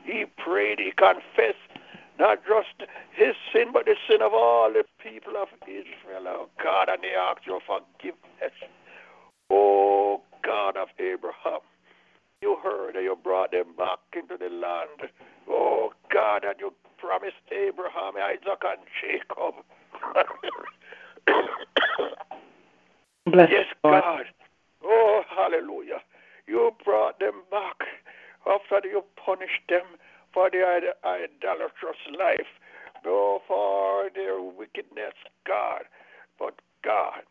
He 0.08 0.24
prayed, 0.38 0.80
he 0.80 0.92
confessed 0.96 1.58
not 2.18 2.40
just 2.48 2.90
his 3.12 3.36
sin, 3.52 3.72
but 3.74 3.86
the 3.86 3.96
sin 4.10 4.22
of 4.22 4.34
all 4.34 4.72
the 4.72 4.86
people 5.04 5.34
of 5.36 5.50
Israel, 5.68 6.24
oh 6.28 6.50
God, 6.64 6.88
and 6.90 7.04
he 7.04 7.12
asked 7.12 7.46
your 7.46 7.60
forgiveness. 7.68 8.56
Oh 9.50 10.22
God 10.44 10.78
of 10.78 10.88
Abraham, 10.98 11.60
you 12.42 12.56
heard 12.64 12.96
that 12.96 13.04
you 13.04 13.18
brought 13.22 13.52
them 13.52 13.76
back 13.78 14.00
into 14.14 14.38
the 14.38 14.50
land. 14.50 15.12
Oh 15.50 15.92
God, 16.12 16.46
and 16.46 16.56
you 16.58 16.74
promised 16.98 17.36
Abraham, 17.52 18.14
Isaac, 18.16 18.64
and 18.64 18.80
Jacob. 19.02 19.56
Bless 23.26 23.50
yes, 23.52 23.66
God. 23.84 24.24
Oh, 24.84 25.22
hallelujah. 25.36 26.02
You 26.48 26.72
brought 26.86 27.20
them 27.20 27.44
back 27.52 27.84
after 28.48 28.88
you 28.88 29.04
punished 29.24 29.68
them 29.70 29.84
for 30.34 30.50
their 30.50 30.94
idolatrous 31.04 31.98
life, 32.18 32.48
no 33.04 33.42
for 33.48 34.10
their 34.14 34.42
wickedness, 34.42 35.14
God. 35.46 35.84
But 36.40 36.56
God, 36.84 37.24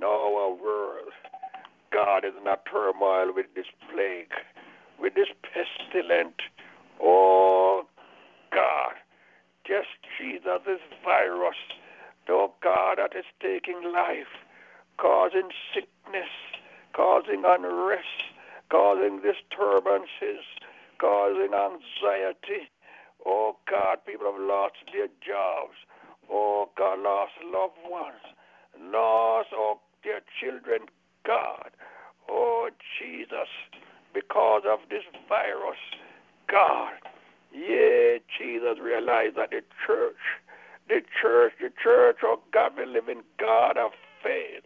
no 0.00 0.08
our 0.08 0.54
world, 0.54 1.12
God 1.92 2.24
is 2.24 2.32
in 2.40 2.46
a 2.46 2.56
turmoil 2.70 3.32
with 3.34 3.46
this 3.54 3.66
plague, 3.90 4.32
with 5.00 5.14
this 5.14 5.28
pestilent. 5.42 6.34
Oh 7.00 7.86
God, 8.52 8.94
just 9.66 9.88
Jesus, 10.18 10.60
this 10.66 10.80
virus, 11.04 11.56
oh 12.28 12.52
God, 12.62 12.98
that 12.98 13.16
is 13.16 13.24
taking 13.40 13.92
life, 13.92 14.34
causing 14.98 15.48
sickness, 15.72 16.30
causing 16.94 17.42
unrest, 17.46 18.33
causing 18.70 19.20
disturbances, 19.20 20.44
causing 20.98 21.52
anxiety. 21.54 22.70
Oh 23.26 23.56
God, 23.70 23.98
people 24.06 24.30
have 24.30 24.40
lost 24.40 24.74
their 24.92 25.08
jobs. 25.24 25.76
Oh 26.30 26.68
God, 26.76 27.00
lost 27.00 27.32
loved 27.44 27.78
ones. 27.88 28.20
Lost 28.80 29.48
oh, 29.52 29.80
their 30.02 30.20
children, 30.40 30.88
God. 31.24 31.70
Oh 32.28 32.68
Jesus, 32.98 33.48
because 34.12 34.62
of 34.68 34.80
this 34.90 35.04
virus, 35.28 35.78
God. 36.50 36.94
Yeah, 37.52 38.18
Jesus 38.38 38.78
realized 38.82 39.36
that 39.36 39.50
the 39.50 39.62
church, 39.86 40.16
the 40.88 41.02
church, 41.20 41.52
the 41.60 41.70
church, 41.82 42.16
oh 42.24 42.40
God, 42.52 42.72
we 42.76 42.84
live 42.84 43.08
in 43.08 43.22
God 43.38 43.76
of 43.76 43.92
faith. 44.22 44.64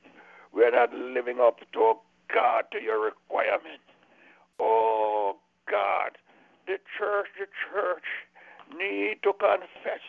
We're 0.52 0.70
not 0.70 0.92
living 0.94 1.38
up 1.40 1.58
to, 1.60 1.78
oh 1.78 2.00
God, 2.32 2.64
to 2.72 2.80
your 2.80 3.04
requirement. 3.04 3.80
Oh 4.58 5.36
God, 5.70 6.16
the 6.66 6.78
church, 7.08 7.28
the 7.38 7.46
church 7.72 8.04
need 8.76 9.16
to 9.22 9.32
confess. 9.32 10.04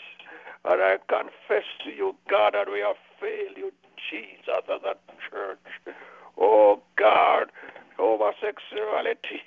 And 0.66 0.82
I 0.82 0.98
confess 1.08 1.64
to 1.86 1.92
you, 1.92 2.16
God, 2.30 2.54
that 2.54 2.68
we 2.72 2.80
have 2.80 3.00
failed 3.20 3.56
you, 3.56 3.72
Jesus, 4.12 4.64
as 4.68 4.82
a 4.84 4.96
church. 5.30 5.96
Oh 6.38 6.82
God, 6.98 7.52
homosexuality 7.98 9.40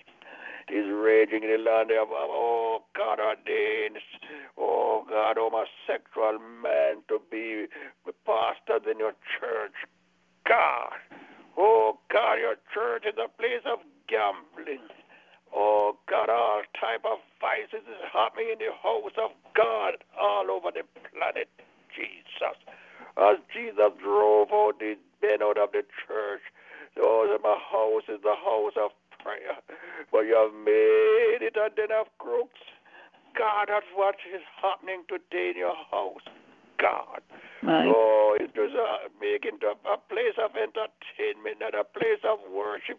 is 0.73 0.87
raging 0.89 1.43
in 1.43 1.51
the 1.51 1.59
land 1.59 1.91
of 1.91 2.09
oh 2.11 2.83
God 2.97 3.19
ordains 3.19 4.03
oh 4.57 5.05
God 5.09 5.37
oh, 5.39 5.51
homosexual 5.51 6.39
man 6.62 7.03
to 7.09 7.20
be 7.31 7.66
pastors 8.24 8.83
in 8.91 8.99
your 8.99 9.12
church. 9.41 9.74
God. 10.49 10.93
Oh 11.59 11.99
God, 12.11 12.35
your 12.35 12.57
church 12.73 13.05
is 13.07 13.19
a 13.19 13.29
place 13.29 13.65
of 13.66 13.81
gambling. 14.09 14.89
Oh 15.55 15.97
God, 16.09 16.31
all 16.31 16.62
type 16.81 17.05
of 17.05 17.19
is 17.93 18.05
happening 18.12 18.56
in 18.56 18.59
the 18.59 18.73
house 18.73 19.16
of 19.20 19.31
God 19.52 20.01
all 20.16 20.51
over 20.51 20.73
the 20.73 20.85
planet, 21.12 21.48
Jesus. 21.93 22.56
As 23.20 23.36
Jesus 23.52 23.93
drove 24.01 24.48
out 24.52 24.81
the 24.81 24.97
men 25.20 25.44
out 25.44 25.60
of 25.60 25.73
the 25.73 25.85
church, 26.09 26.43
those 26.97 27.28
in 27.28 27.40
my 27.44 27.56
house 27.60 28.09
is 28.09 28.20
the 28.24 28.36
house 28.36 28.77
of 28.81 28.90
prayer. 29.20 29.60
But 30.10 30.24
you 30.24 30.36
have 30.36 30.56
made 30.56 31.44
it 31.44 31.56
a 31.56 31.69
den 31.69 31.93
of 31.93 32.09
crooks. 32.19 32.60
God, 33.36 33.69
that's 33.69 33.89
what 33.94 34.16
is 34.28 34.44
happening 34.60 35.05
today 35.09 35.52
in 35.52 35.59
your 35.60 35.77
house. 35.90 36.24
God. 36.78 37.20
My. 37.62 37.86
Oh, 37.86 38.36
it 38.40 38.51
was 38.56 38.74
uh, 38.74 39.09
making 39.20 39.62
it 39.62 39.64
a, 39.64 39.77
a 39.89 39.97
place 40.10 40.36
of 40.36 40.51
entertainment, 40.56 41.62
not 41.62 41.78
a 41.78 41.85
place 41.85 42.20
of 42.27 42.40
worship 42.51 42.98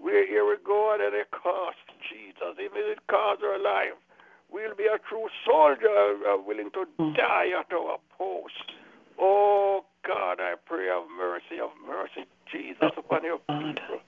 We're 0.00 0.24
irregarded 0.24 1.14
at 1.14 1.20
a 1.20 1.24
cost, 1.30 1.76
Jesus. 2.08 2.54
Even 2.54 2.78
if 2.78 2.98
it 2.98 3.06
costs 3.08 3.42
our 3.44 3.58
life, 3.58 3.98
we'll 4.50 4.74
be 4.74 4.86
a 4.86 4.98
true 5.08 5.28
soldier, 5.44 6.16
uh, 6.26 6.36
willing 6.40 6.70
to 6.72 6.86
hmm. 6.98 7.12
die 7.14 7.50
at 7.58 7.72
our 7.72 7.98
post. 8.16 8.72
Oh, 9.18 9.84
God, 10.06 10.38
I 10.40 10.54
pray 10.64 10.88
of 10.90 11.04
mercy, 11.16 11.60
of 11.60 11.70
mercy, 11.86 12.28
Jesus, 12.50 12.94
oh, 12.96 13.00
upon 13.00 13.24
your 13.24 13.38
people. 13.38 14.00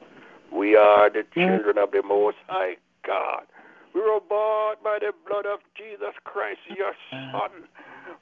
We 0.52 0.76
are 0.76 1.10
the 1.10 1.24
hmm. 1.32 1.40
children 1.40 1.78
of 1.78 1.90
the 1.90 2.02
Most 2.02 2.38
High 2.46 2.76
God. 3.06 3.46
We 3.94 4.00
were 4.00 4.20
bought 4.20 4.84
by 4.84 4.98
the 5.00 5.12
blood 5.26 5.46
of 5.46 5.58
Jesus 5.76 6.14
Christ, 6.22 6.60
oh, 6.70 6.74
your 6.78 6.94
Son. 7.10 7.66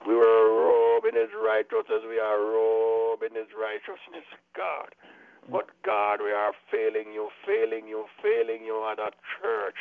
We 0.07 0.15
were 0.15 0.49
robed 0.49 1.07
in 1.07 1.15
his 1.15 1.31
righteousness. 1.37 2.03
We 2.09 2.19
are 2.19 2.41
robed 2.41 3.23
in 3.23 3.35
his 3.35 3.53
righteousness, 3.53 4.25
God. 4.57 4.95
But 5.51 5.67
God, 5.85 6.21
we 6.23 6.31
are 6.31 6.53
failing 6.71 7.13
you, 7.13 7.29
failing 7.47 7.89
you, 7.89 8.05
failing 8.23 8.65
you 8.65 8.87
at 8.91 8.99
a 8.99 9.11
church. 9.41 9.77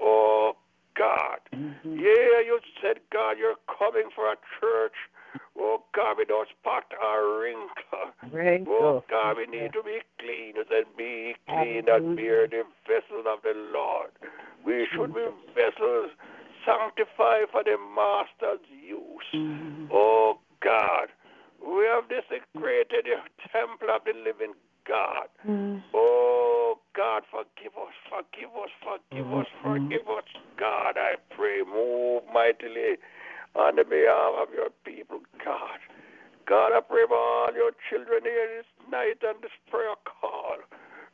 Oh, 0.00 0.56
God. 0.96 1.40
Mm-hmm. 1.52 1.98
Yeah, 1.98 2.40
you 2.46 2.60
said, 2.80 3.00
God, 3.12 3.36
you're 3.38 3.58
coming 3.66 4.10
for 4.14 4.30
a 4.30 4.36
church. 4.60 4.94
Oh, 5.58 5.82
God, 5.94 6.16
we 6.18 6.24
don't 6.24 6.48
spot 6.60 6.84
our 7.02 7.40
wrinkle. 7.40 8.14
Right. 8.30 8.64
Oh, 8.68 9.02
God, 9.10 9.36
we 9.36 9.46
need 9.46 9.72
to 9.72 9.82
be 9.82 9.98
clean 10.20 10.54
and 10.56 10.86
be 10.96 11.34
clean 11.48 11.88
and 11.88 12.16
be 12.16 12.22
the 12.22 12.62
vessels 12.86 13.26
of 13.26 13.42
the 13.42 13.54
Lord. 13.72 14.10
We 14.64 14.86
should 14.94 15.12
be 15.12 15.26
vessels 15.54 16.10
sanctified 16.64 17.50
for 17.50 17.64
the 17.64 17.76
Master's 17.94 18.64
use. 18.70 19.26
Mm-hmm. 19.34 19.86
Oh, 19.92 20.38
God. 20.62 21.08
We 21.60 21.84
have 21.86 22.08
desecrated 22.08 23.06
the 23.06 23.18
temple 23.50 23.88
of 23.90 24.04
the 24.04 24.12
living 24.12 24.54
God. 24.86 25.28
Mm. 25.48 25.82
Oh, 25.94 26.78
God, 26.96 27.22
forgive 27.30 27.72
us, 27.74 27.94
forgive 28.08 28.52
us, 28.54 28.72
forgive 28.80 29.26
mm. 29.26 29.40
us, 29.40 29.46
mm-hmm. 29.64 29.88
forgive 29.88 30.06
us. 30.08 30.28
God, 30.58 30.96
I 30.96 31.16
pray, 31.34 31.62
move 31.66 32.22
mightily 32.32 33.00
on 33.54 33.76
the 33.76 33.84
behalf 33.84 34.46
of 34.46 34.54
your 34.54 34.70
people, 34.84 35.20
God. 35.44 35.80
God, 36.46 36.76
I 36.76 36.80
pray 36.80 37.08
for 37.08 37.16
all 37.16 37.48
your 37.54 37.72
children 37.88 38.20
here 38.22 38.60
this 38.60 38.68
night 38.90 39.18
and 39.24 39.40
this 39.40 39.54
prayer 39.70 39.96
call. 40.04 40.60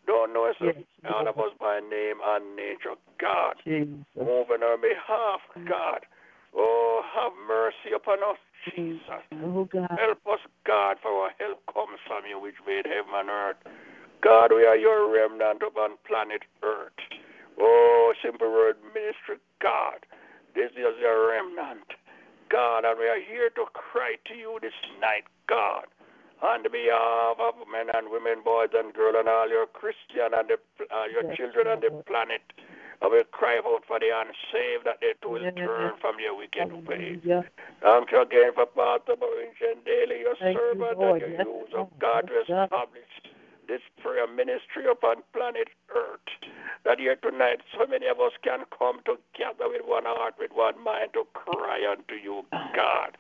Don't 0.07 0.33
know 0.35 0.51
us, 0.51 0.57
yes, 0.61 0.75
all 1.07 1.29
of 1.29 1.39
us 1.39 1.55
by 1.61 1.79
name 1.79 2.19
and 2.19 2.57
nature, 2.57 2.99
God. 3.21 3.55
Jesus. 3.63 3.95
Moving 4.17 4.67
on 4.67 4.81
behalf, 4.81 5.41
mm. 5.55 5.69
God. 5.69 6.03
Oh, 6.57 7.03
have 7.15 7.33
mercy 7.47 7.95
upon 7.95 8.19
us, 8.27 8.41
Jesus. 8.75 9.23
Oh, 9.43 9.65
God. 9.65 9.97
Help 9.99 10.27
us, 10.27 10.41
God, 10.67 10.97
for 11.03 11.11
our 11.11 11.31
help 11.39 11.61
comes 11.73 11.99
from 12.07 12.25
you, 12.29 12.41
which 12.41 12.57
made 12.67 12.87
heaven 12.87 13.15
and 13.15 13.31
earth. 13.31 13.57
God, 14.23 14.53
we 14.53 14.67
are 14.67 14.77
your 14.77 15.11
remnant 15.13 15.63
upon 15.63 15.97
planet 16.07 16.43
earth. 16.63 16.93
Oh, 17.59 18.13
simple 18.23 18.51
word 18.51 18.77
ministry, 18.95 19.37
God. 19.61 20.05
This 20.55 20.71
is 20.73 20.97
your 21.01 21.31
remnant, 21.31 21.87
God, 22.51 22.85
and 22.85 22.99
we 22.99 23.07
are 23.07 23.21
here 23.21 23.51
to 23.55 23.65
cry 23.73 24.17
to 24.27 24.35
you 24.35 24.59
this 24.61 24.77
night, 25.01 25.25
God, 25.49 25.85
on 26.43 26.63
behalf 26.65 27.39
of 27.39 27.55
men 27.71 27.87
and 27.95 28.11
women, 28.11 28.43
boys 28.45 28.75
and 28.75 28.93
girls, 28.93 29.17
and 29.19 29.29
all 29.29 29.49
your 29.49 29.67
Christian 29.67 30.35
and 30.37 30.51
the, 30.51 30.59
uh, 30.91 31.07
your 31.07 31.25
yes, 31.25 31.37
children 31.37 31.69
on 31.69 31.81
the 31.81 32.03
planet. 32.05 32.43
I 33.03 33.07
will 33.07 33.25
cry 33.33 33.59
out 33.59 33.83
for 33.89 33.99
the 33.99 34.11
unsaved 34.13 34.85
that 34.85 34.99
they 35.01 35.15
too 35.23 35.31
will 35.31 35.43
yes. 35.43 35.55
turn 35.57 35.93
from 36.01 36.17
their 36.19 36.35
wicked 36.35 36.69
ways. 36.87 37.21
Thank 37.81 38.13
you 38.13 38.21
again 38.23 38.53
for 38.55 38.67
Pastor 38.67 39.17
Maurice 39.19 39.57
Daily, 39.87 40.21
your 40.21 40.37
Thank 40.37 40.59
servant, 40.59 41.01
you, 41.01 41.13
and 41.13 41.21
your 41.21 41.31
yes. 41.31 41.47
use 41.47 41.75
of 41.75 41.89
God 41.99 42.29
to 42.29 42.41
establish 42.43 43.09
this 43.69 43.81
prayer 44.03 44.27
ministry 44.27 44.85
upon 44.91 45.23
planet 45.33 45.69
Earth. 45.95 46.21
That 46.85 46.99
here 46.99 47.17
tonight, 47.17 47.61
so 47.73 47.87
many 47.87 48.07
of 48.07 48.21
us 48.21 48.33
can 48.43 48.65
come 48.77 49.01
together 49.07 49.69
with 49.69 49.83
one 49.85 50.05
heart, 50.05 50.35
with 50.39 50.51
one 50.53 50.83
mind 50.83 51.13
to 51.15 51.25
cry 51.33 51.81
unto 51.91 52.15
you, 52.15 52.45
God. 52.53 53.17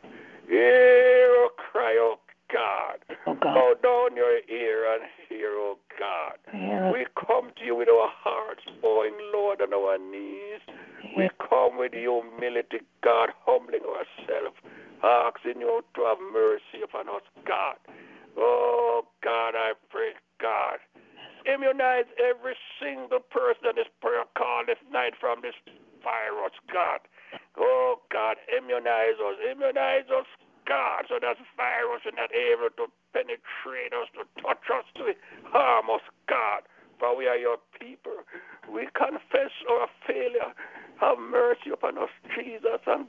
Hear 0.48 1.48
cry, 1.56 1.96
oh 2.00 2.18
God. 2.52 2.98
Oh 3.26 3.34
God. 3.34 3.54
Bow 3.54 3.74
down 3.82 4.16
your 4.16 4.40
ear 4.50 4.92
and 4.94 5.02
hear, 5.28 5.50
oh 5.54 5.78
God. 5.98 6.38
We 6.92 7.06
come 7.14 7.52
to 7.58 7.64
you 7.64 7.76
with 7.76 7.88
our 7.88 8.10
hearts 8.10 8.62
bowing, 8.82 9.16
Lord, 9.32 9.60
on 9.60 9.72
our 9.72 9.98
knees. 9.98 10.60
We 11.16 11.30
come 11.38 11.78
with 11.78 11.92
humility, 11.92 12.80
God, 13.02 13.30
humbling 13.46 13.82
ourselves, 13.82 14.56
asking 15.02 15.60
you 15.60 15.82
to 15.94 16.00
have 16.02 16.18
mercy 16.32 16.82
upon 16.84 17.08
us, 17.08 17.22
God. 17.46 17.76
Oh 18.36 19.06
God, 19.22 19.54
I 19.54 19.72
pray, 19.90 20.12
God. 20.40 20.78
Immunize 21.46 22.04
every 22.20 22.54
single 22.80 23.20
person 23.20 23.72
on 23.72 23.76
this 23.76 23.88
prayer 24.00 24.24
call 24.36 24.62
this 24.66 24.76
night 24.92 25.14
from 25.18 25.40
this 25.40 25.56
virus, 26.04 26.52
God. 26.72 27.00
Oh, 27.56 28.00
God, 28.12 28.36
immunize 28.48 29.16
us. 29.16 29.36
Immunize 29.40 30.08
us, 30.12 30.26
God, 30.66 31.06
so 31.08 31.18
that 31.20 31.36
virus 31.56 32.02
is 32.06 32.14
not 32.16 32.30
able 32.34 32.70
to 32.76 32.86
penetrate 33.12 33.92
us, 33.92 34.08
to 34.14 34.24
touch 34.42 34.64
us, 34.70 34.84
to 34.96 35.14
harm 35.50 35.90
us, 35.90 36.02
God. 36.28 36.62
For 36.98 37.16
we 37.16 37.26
are 37.26 37.36
your 37.36 37.56
people. 37.78 38.12
We 38.70 38.86
confess 38.94 39.50
our 39.70 39.88
failure. 40.06 40.52
Have 41.00 41.18
mercy 41.18 41.70
upon 41.72 41.96
us, 41.96 42.10
Jesus, 42.36 42.80
and, 42.86 43.08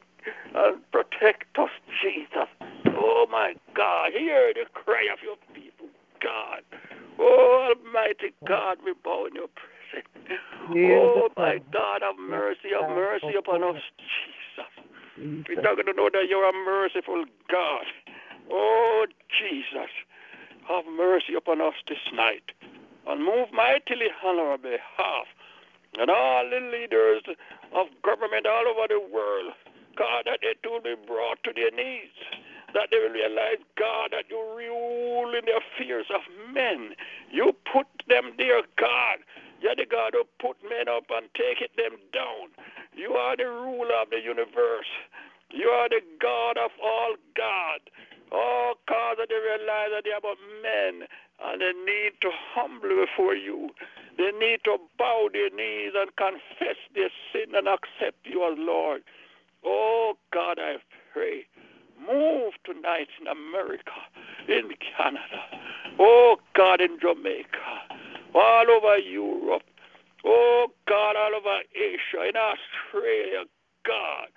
and 0.56 0.92
protect 0.92 1.58
us, 1.60 1.70
Jesus. 2.02 2.48
Oh, 2.88 3.28
my 3.30 3.54
God, 3.76 4.12
hear 4.18 4.54
the 4.54 4.66
cry 4.74 5.08
of 5.12 5.20
your 5.22 5.36
people, 5.54 5.88
God. 6.22 6.64
Oh, 7.20 7.74
Almighty 7.76 8.34
God, 8.48 8.78
we 8.86 8.94
bow 9.04 9.26
in 9.26 9.36
your 9.36 9.50
presence. 9.50 10.40
Oh, 10.72 11.30
my 11.36 11.62
God, 11.74 12.02
have 12.02 12.16
mercy, 12.18 12.70
have 12.80 12.90
mercy 12.90 13.34
upon 13.38 13.64
us, 13.64 13.82
Jesus. 13.98 14.91
We're 15.18 15.62
not 15.62 15.76
going 15.76 15.88
to 15.88 15.94
know 15.94 16.10
that 16.12 16.28
you're 16.30 16.48
a 16.48 16.54
merciful 16.54 17.26
God. 17.50 17.86
Oh, 18.52 19.06
Jesus, 19.30 19.92
have 20.68 20.86
mercy 20.86 21.34
upon 21.36 21.62
us 21.62 21.74
this 21.88 22.04
night 22.14 22.52
and 23.08 23.24
move 23.24 23.48
mightily 23.54 24.08
on 24.24 24.40
our 24.40 24.58
behalf. 24.58 25.28
And 26.00 26.10
all 26.10 26.50
the 26.50 26.60
leaders 26.60 27.24
of 27.74 27.88
government 28.04 28.46
all 28.46 28.68
over 28.68 28.88
the 28.88 29.02
world, 29.14 29.54
God, 29.98 30.24
that 30.26 30.40
they 30.42 30.56
too 30.64 30.80
be 30.84 30.96
brought 31.06 31.44
to 31.44 31.52
their 31.54 31.72
knees 31.72 32.10
that 32.74 32.88
they 32.92 32.98
will 33.00 33.12
realize, 33.12 33.60
God, 33.78 34.12
that 34.12 34.26
you 34.30 34.40
rule 34.40 35.34
in 35.36 35.46
the 35.46 35.60
affairs 35.60 36.06
of 36.14 36.22
men. 36.54 36.96
You 37.32 37.56
put 37.72 37.88
them 38.08 38.34
there, 38.38 38.62
God. 38.78 39.20
You're 39.62 39.76
the 39.76 39.86
God 39.86 40.14
who 40.14 40.26
put 40.42 40.58
men 40.68 40.90
up 40.90 41.06
and 41.14 41.30
take 41.38 41.62
them 41.78 41.98
down. 42.12 42.50
You 42.96 43.14
are 43.14 43.38
the 43.38 43.46
ruler 43.46 43.94
of 44.02 44.10
the 44.10 44.20
universe. 44.20 44.90
You 45.52 45.68
are 45.70 45.88
the 45.88 46.02
God 46.20 46.58
of 46.58 46.72
all 46.84 47.16
God. 47.38 47.82
Oh, 48.32 48.74
God, 48.88 49.18
that 49.20 49.30
they 49.30 49.36
realize 49.36 49.94
that 49.94 50.04
they 50.04 50.12
are 50.12 50.22
but 50.22 50.38
men 50.64 51.08
and 51.44 51.62
they 51.62 51.74
need 51.86 52.14
to 52.22 52.32
humble 52.34 53.06
before 53.06 53.36
you. 53.36 53.70
They 54.18 54.32
need 54.32 54.64
to 54.64 54.78
bow 54.98 55.30
their 55.32 55.50
knees 55.50 55.94
and 55.96 56.10
confess 56.16 56.78
their 56.96 57.10
sin 57.32 57.54
and 57.54 57.68
accept 57.68 58.26
you 58.26 58.44
as 58.52 58.58
Lord. 58.58 59.04
Oh, 59.64 60.18
God, 60.34 60.58
I 60.60 60.78
pray 61.14 61.46
Move 62.08 62.54
tonight 62.64 63.10
in 63.20 63.28
America, 63.28 63.92
in 64.48 64.72
Canada, 64.98 65.44
oh 66.00 66.38
God, 66.56 66.82
in 66.82 66.98
Jamaica, 67.00 67.48
all 68.34 68.66
over 68.70 68.98
Europe, 68.98 69.64
oh 70.26 70.68
God, 70.88 71.16
all 71.16 71.36
over 71.36 71.60
Asia, 71.76 72.30
in 72.30 72.36
Australia, 72.36 73.46
God. 73.86 74.28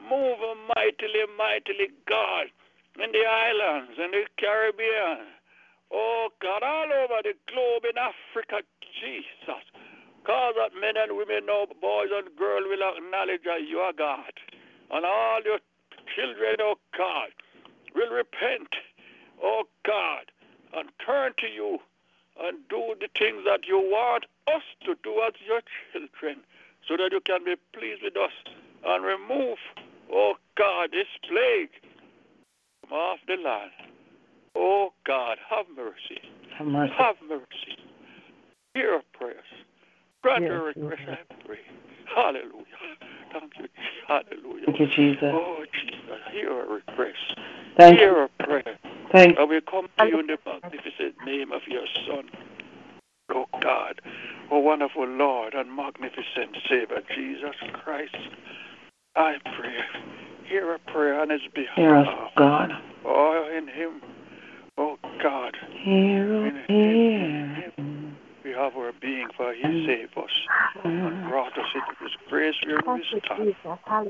Move 0.00 0.38
mightily, 0.74 1.24
mightily, 1.36 1.88
God, 2.08 2.46
in 3.02 3.12
the 3.12 3.24
islands, 3.24 3.92
in 3.98 4.10
the 4.10 4.24
Caribbean, 4.38 5.26
oh 5.92 6.28
God, 6.42 6.62
all 6.62 6.90
over 6.92 7.20
the 7.22 7.34
globe, 7.52 7.84
in 7.88 7.98
Africa, 7.98 8.62
Jesus. 9.00 9.64
Cause 10.26 10.54
that 10.58 10.78
men 10.78 11.00
and 11.00 11.16
women 11.16 11.46
know, 11.46 11.66
boys 11.80 12.12
and 12.12 12.28
girls 12.36 12.64
will 12.68 12.84
acknowledge 12.84 13.40
that 13.46 13.66
you 13.66 13.78
are 13.78 13.92
God. 13.92 14.32
And 14.92 15.04
all 15.06 15.40
your 15.44 15.58
children, 16.14 16.56
oh 16.60 16.76
God, 16.96 17.30
will 17.94 18.12
repent, 18.12 18.68
oh 19.42 19.64
God, 19.86 20.30
and 20.76 20.90
turn 21.04 21.32
to 21.38 21.46
you 21.46 21.78
and 22.42 22.58
do 22.68 22.94
the 23.00 23.08
things 23.18 23.44
that 23.44 23.66
you 23.66 23.78
want 23.78 24.24
us 24.46 24.62
to 24.84 24.94
do 25.02 25.20
as 25.26 25.34
your 25.46 25.60
children, 25.92 26.42
so 26.88 26.96
that 26.96 27.12
you 27.12 27.20
can 27.20 27.44
be 27.44 27.54
pleased 27.72 28.02
with 28.02 28.16
us 28.16 28.32
and 28.84 29.04
remove, 29.04 29.58
oh 30.12 30.34
God, 30.56 30.90
this 30.92 31.06
plague 31.28 31.70
from 32.80 32.92
off 32.96 33.18
the 33.26 33.36
land. 33.36 33.70
Oh 34.56 34.92
God, 35.06 35.38
have 35.48 35.66
mercy. 35.76 36.20
Have 36.58 36.66
mercy. 36.66 36.94
Have 36.96 37.16
mercy. 37.28 37.76
Hear 38.74 38.94
our 38.94 39.02
prayers. 39.12 39.44
Grant 40.22 40.42
yes, 40.42 40.52
our 40.52 40.64
request, 40.64 41.02
I 41.08 41.44
pray. 41.46 41.58
Hallelujah. 42.14 42.64
Thank 43.32 43.52
you. 43.58 43.66
Hallelujah. 44.08 44.66
Thank 44.66 44.80
you, 44.80 44.86
Jesus. 44.88 45.32
Oh, 45.32 45.64
Jesus. 45.72 46.20
Hear 46.32 46.52
our 46.52 46.74
request. 46.74 47.38
Thank 47.80 47.98
Hear 47.98 48.16
our 48.16 48.28
prayer. 48.38 48.78
Thank 49.10 49.38
And 49.38 49.48
we 49.48 49.60
come 49.62 49.88
to 49.98 50.06
you 50.06 50.20
in 50.20 50.26
the 50.26 50.36
magnificent 50.44 51.14
name 51.24 51.50
of 51.50 51.62
your 51.66 51.86
Son. 52.06 52.28
Oh, 53.30 53.46
God. 53.60 54.02
Oh, 54.50 54.58
wonderful 54.58 55.06
Lord 55.06 55.54
and 55.54 55.74
magnificent 55.74 56.56
Savior, 56.68 57.00
Jesus 57.14 57.56
Christ. 57.72 58.16
I 59.16 59.36
pray. 59.56 59.74
Hear 60.46 60.74
a 60.74 60.78
prayer 60.78 61.20
on 61.20 61.30
his 61.30 61.40
behalf. 61.54 61.76
Hear 61.76 61.96
us, 61.96 62.08
God. 62.36 62.70
Oh, 63.04 63.50
in 63.56 63.68
him. 63.68 64.02
Oh, 64.76 64.98
God. 65.22 65.56
Hear, 65.82 66.46
in, 66.46 66.56
in, 66.68 66.76
in 66.76 67.62
him 67.76 68.16
we 68.44 68.50
have 68.50 68.74
our 68.76 68.92
being, 69.00 69.28
for 69.36 69.54
He 69.54 69.86
saved 69.86 70.16
us 70.16 70.30
and 70.84 71.28
brought 71.28 71.52
us 71.52 71.66
into 71.74 72.02
His 72.02 72.12
grace 72.28 72.54
where 72.66 72.96
we 72.96 73.04
stand. 73.08 73.54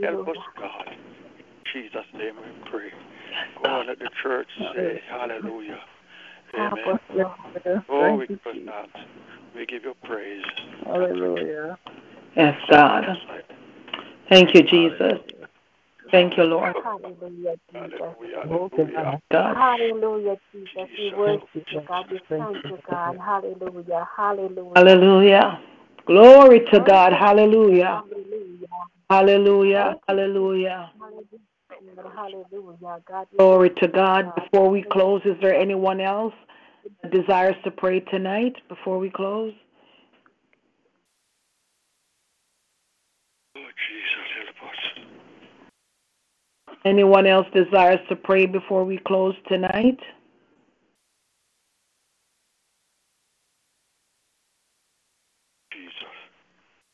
Help 0.03 0.29
us, 0.29 0.37
God. 0.59 0.89
In 0.89 1.45
Jesus' 1.73 2.07
name 2.15 2.37
we 2.37 2.71
pray. 2.71 2.91
Oh, 3.65 3.83
let 3.87 3.99
the 3.99 4.11
church 4.23 4.49
say 4.75 5.01
hallelujah. 5.09 5.81
Amen. 6.55 6.99
Oh, 7.89 8.17
we 8.17 8.27
give 8.27 8.41
thanks. 8.45 8.99
We 9.55 9.67
give 9.67 9.85
you 9.85 9.95
praise. 10.05 10.43
Hallelujah. 10.85 11.79
Yes, 12.37 12.57
God. 12.71 13.05
Thank 14.29 14.55
you, 14.55 14.63
Jesus. 14.63 15.19
Thank 16.11 16.37
you, 16.37 16.45
Lord. 16.45 16.75
Hallelujah, 16.83 17.57
Jesus. 17.73 18.01
Hallelujah. 18.43 19.21
God. 19.31 19.57
Hallelujah, 19.57 20.37
Jesus. 20.53 20.89
We 20.99 21.13
worship 21.17 21.49
you, 21.55 21.81
God. 21.87 22.07
We 22.11 22.21
thank 22.29 22.57
you, 22.65 22.79
God. 22.89 23.17
Hallelujah. 23.25 24.09
Hallelujah. 24.17 24.73
Hallelujah. 24.75 25.61
Glory 26.07 26.61
to 26.73 26.81
God. 26.81 27.13
Hallelujah. 27.13 28.03
Hallelujah. 28.09 28.67
Hallelujah. 29.11 29.97
Hallelujah. 30.09 30.91
God. 33.09 33.27
Glory 33.37 33.71
to 33.71 33.89
God. 33.89 34.33
Before 34.35 34.71
we 34.71 34.83
close, 34.83 35.23
is 35.25 35.37
there 35.41 35.55
anyone 35.55 36.01
else 36.01 36.35
that 37.03 37.13
desires 37.13 37.57
to 37.65 37.71
pray 37.71 38.01
tonight 38.01 38.57
before 38.69 38.99
we 38.99 39.11
close? 39.11 39.53
Oh, 43.57 43.61
Jesus, 43.61 44.45
help 44.45 44.71
us. 44.71 44.77
Anyone 46.85 47.27
else 47.27 47.47
desires 47.55 48.01
to 48.09 48.17
pray 48.17 48.47
before 48.47 48.85
we 48.85 48.99
close 48.99 49.35
tonight? 49.49 49.99
Jesus. 55.73 55.93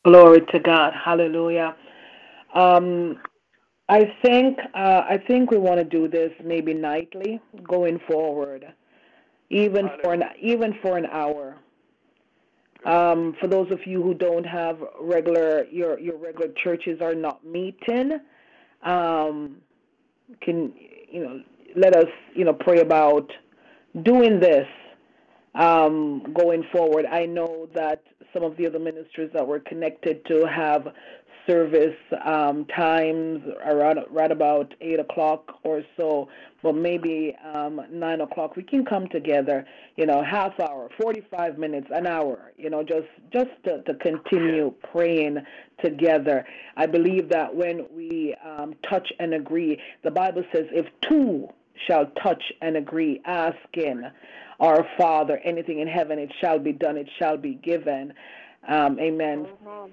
Glory 0.03 0.41
to 0.51 0.59
God. 0.59 0.93
Hallelujah. 0.93 1.75
Um, 2.53 3.17
I 3.89 4.13
think 4.21 4.57
uh, 4.73 5.03
I 5.09 5.17
think 5.27 5.49
we 5.49 5.57
want 5.57 5.77
to 5.77 5.85
do 5.85 6.07
this 6.07 6.31
maybe 6.43 6.73
nightly 6.73 7.39
going 7.63 7.99
forward, 8.07 8.65
even 9.49 9.89
for 10.01 10.13
an 10.13 10.23
even 10.41 10.77
for 10.81 10.97
an 10.97 11.05
hour. 11.05 11.57
Um, 12.85 13.35
for 13.39 13.47
those 13.47 13.71
of 13.71 13.79
you 13.85 14.03
who 14.03 14.13
don't 14.13 14.45
have 14.45 14.77
regular, 14.99 15.65
your 15.71 15.99
your 15.99 16.17
regular 16.17 16.49
churches 16.63 16.99
are 17.01 17.15
not 17.15 17.45
meeting. 17.45 18.19
Um, 18.83 19.57
can 20.41 20.73
you 21.09 21.23
know? 21.23 21.41
Let 21.75 21.95
us 21.95 22.07
you 22.33 22.43
know 22.43 22.53
pray 22.53 22.79
about 22.79 23.31
doing 24.03 24.39
this 24.39 24.67
um, 25.55 26.23
going 26.33 26.63
forward. 26.71 27.05
I 27.05 27.25
know 27.25 27.69
that 27.73 28.03
some 28.33 28.43
of 28.43 28.57
the 28.57 28.67
other 28.67 28.79
ministries 28.79 29.29
that 29.33 29.47
we're 29.47 29.59
connected 29.59 30.25
to 30.25 30.45
have 30.45 30.87
service 31.47 31.95
um, 32.25 32.65
times 32.75 33.41
around 33.65 33.99
right 34.11 34.31
about 34.31 34.73
eight 34.81 34.99
o'clock 34.99 35.59
or 35.63 35.81
so, 35.95 36.27
but 36.61 36.75
maybe 36.75 37.35
um, 37.53 37.81
nine 37.91 38.21
o'clock 38.21 38.55
we 38.55 38.63
can 38.63 38.85
come 38.85 39.07
together. 39.07 39.65
You 39.95 40.05
know, 40.05 40.23
half 40.23 40.59
hour, 40.59 40.89
forty-five 41.01 41.57
minutes, 41.57 41.87
an 41.91 42.05
hour. 42.05 42.51
You 42.57 42.69
know, 42.69 42.83
just 42.83 43.07
just 43.31 43.49
to, 43.65 43.81
to 43.83 43.93
continue 43.95 44.73
praying 44.91 45.37
together. 45.83 46.45
I 46.75 46.85
believe 46.85 47.29
that 47.29 47.55
when 47.55 47.85
we 47.95 48.35
um, 48.45 48.75
touch 48.89 49.07
and 49.19 49.33
agree, 49.33 49.79
the 50.03 50.11
Bible 50.11 50.43
says, 50.53 50.65
if 50.71 50.85
two 51.07 51.47
shall 51.87 52.07
touch 52.23 52.43
and 52.61 52.75
agree, 52.77 53.21
asking 53.25 54.03
our 54.59 54.85
Father 54.97 55.39
anything 55.43 55.79
in 55.79 55.87
heaven, 55.87 56.17
it 56.17 56.31
shall 56.41 56.59
be 56.59 56.71
done, 56.71 56.97
it 56.97 57.09
shall 57.19 57.37
be 57.37 57.53
given. 57.53 58.13
Um, 58.67 58.99
amen. 58.99 59.47
Amen. 59.61 59.91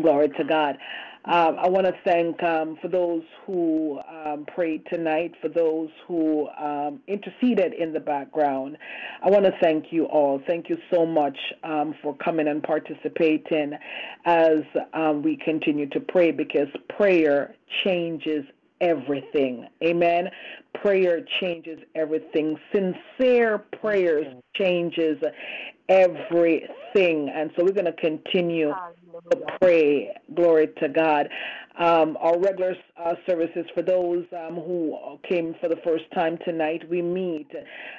Glory 0.00 0.30
to 0.30 0.44
God. 0.44 0.78
Um, 1.24 1.56
I 1.58 1.68
want 1.68 1.86
to 1.86 1.92
thank 2.04 2.42
um, 2.42 2.78
for 2.82 2.88
those 2.88 3.22
who 3.46 4.00
um, 4.10 4.44
prayed 4.52 4.84
tonight, 4.90 5.34
for 5.40 5.48
those 5.48 5.90
who 6.08 6.48
um, 6.58 7.00
interceded 7.06 7.74
in 7.74 7.92
the 7.92 8.00
background. 8.00 8.76
I 9.22 9.30
want 9.30 9.44
to 9.44 9.52
thank 9.60 9.92
you 9.92 10.06
all. 10.06 10.40
Thank 10.48 10.68
you 10.68 10.78
so 10.92 11.06
much 11.06 11.36
um, 11.62 11.94
for 12.02 12.16
coming 12.16 12.48
and 12.48 12.62
participating 12.62 13.74
as 14.24 14.62
um, 14.94 15.22
we 15.22 15.36
continue 15.36 15.88
to 15.90 16.00
pray 16.00 16.32
because 16.32 16.68
prayer 16.96 17.54
changes 17.84 18.44
everything. 18.80 19.68
Amen. 19.84 20.28
Prayer 20.74 21.24
changes 21.40 21.78
everything. 21.94 22.58
Sincere 22.72 23.58
prayers 23.80 24.26
changes 24.56 25.18
everything. 25.88 27.30
And 27.32 27.50
so 27.56 27.64
we're 27.64 27.72
going 27.72 27.84
to 27.84 27.92
continue 27.92 28.72
pray. 29.60 30.14
Glory 30.34 30.68
to 30.80 30.88
God. 30.88 31.28
Um, 31.78 32.18
our 32.20 32.38
regular 32.38 32.74
uh, 33.02 33.14
services 33.26 33.64
for 33.74 33.80
those 33.80 34.26
um, 34.36 34.56
who 34.56 34.94
came 35.26 35.54
for 35.58 35.70
the 35.70 35.80
first 35.82 36.04
time 36.14 36.38
tonight, 36.44 36.86
we 36.90 37.00
meet 37.00 37.50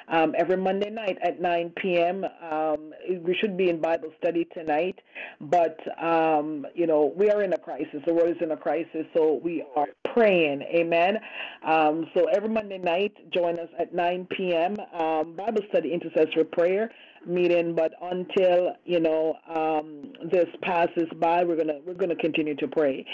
um, 0.06 0.32
every 0.38 0.56
Monday 0.56 0.90
night 0.90 1.18
at 1.22 1.40
9 1.40 1.72
p.m. 1.82 2.24
Um, 2.40 2.92
we 3.24 3.36
should 3.40 3.56
be 3.56 3.70
in 3.70 3.80
Bible 3.80 4.12
study 4.18 4.46
tonight, 4.54 5.00
but 5.40 5.76
um, 6.00 6.66
you 6.74 6.86
know 6.86 7.12
we 7.16 7.30
are 7.30 7.42
in 7.42 7.52
a 7.52 7.58
crisis. 7.58 8.00
The 8.06 8.14
world 8.14 8.36
is 8.36 8.40
in 8.40 8.52
a 8.52 8.56
crisis, 8.56 9.06
so 9.12 9.40
we 9.42 9.64
are 9.74 9.88
praying. 10.12 10.62
Amen. 10.62 11.18
Um, 11.66 12.06
so 12.14 12.26
every 12.26 12.50
Monday 12.50 12.78
night, 12.78 13.12
join 13.32 13.58
us 13.58 13.68
at 13.80 13.92
9 13.92 14.28
p.m. 14.36 14.76
Bible 15.36 15.62
study, 15.68 15.92
intercessory 15.92 16.44
prayer 16.44 16.92
meeting, 17.26 17.74
but 17.74 17.92
until 18.02 18.74
you 18.84 19.00
know 19.00 19.34
um, 19.48 20.12
this 20.30 20.46
passes 20.62 21.08
by, 21.20 21.44
we're 21.44 21.56
gonna 21.56 21.80
we're 21.86 21.94
gonna 21.94 22.16
continue 22.16 22.54
to 22.56 22.68
pray. 22.68 23.04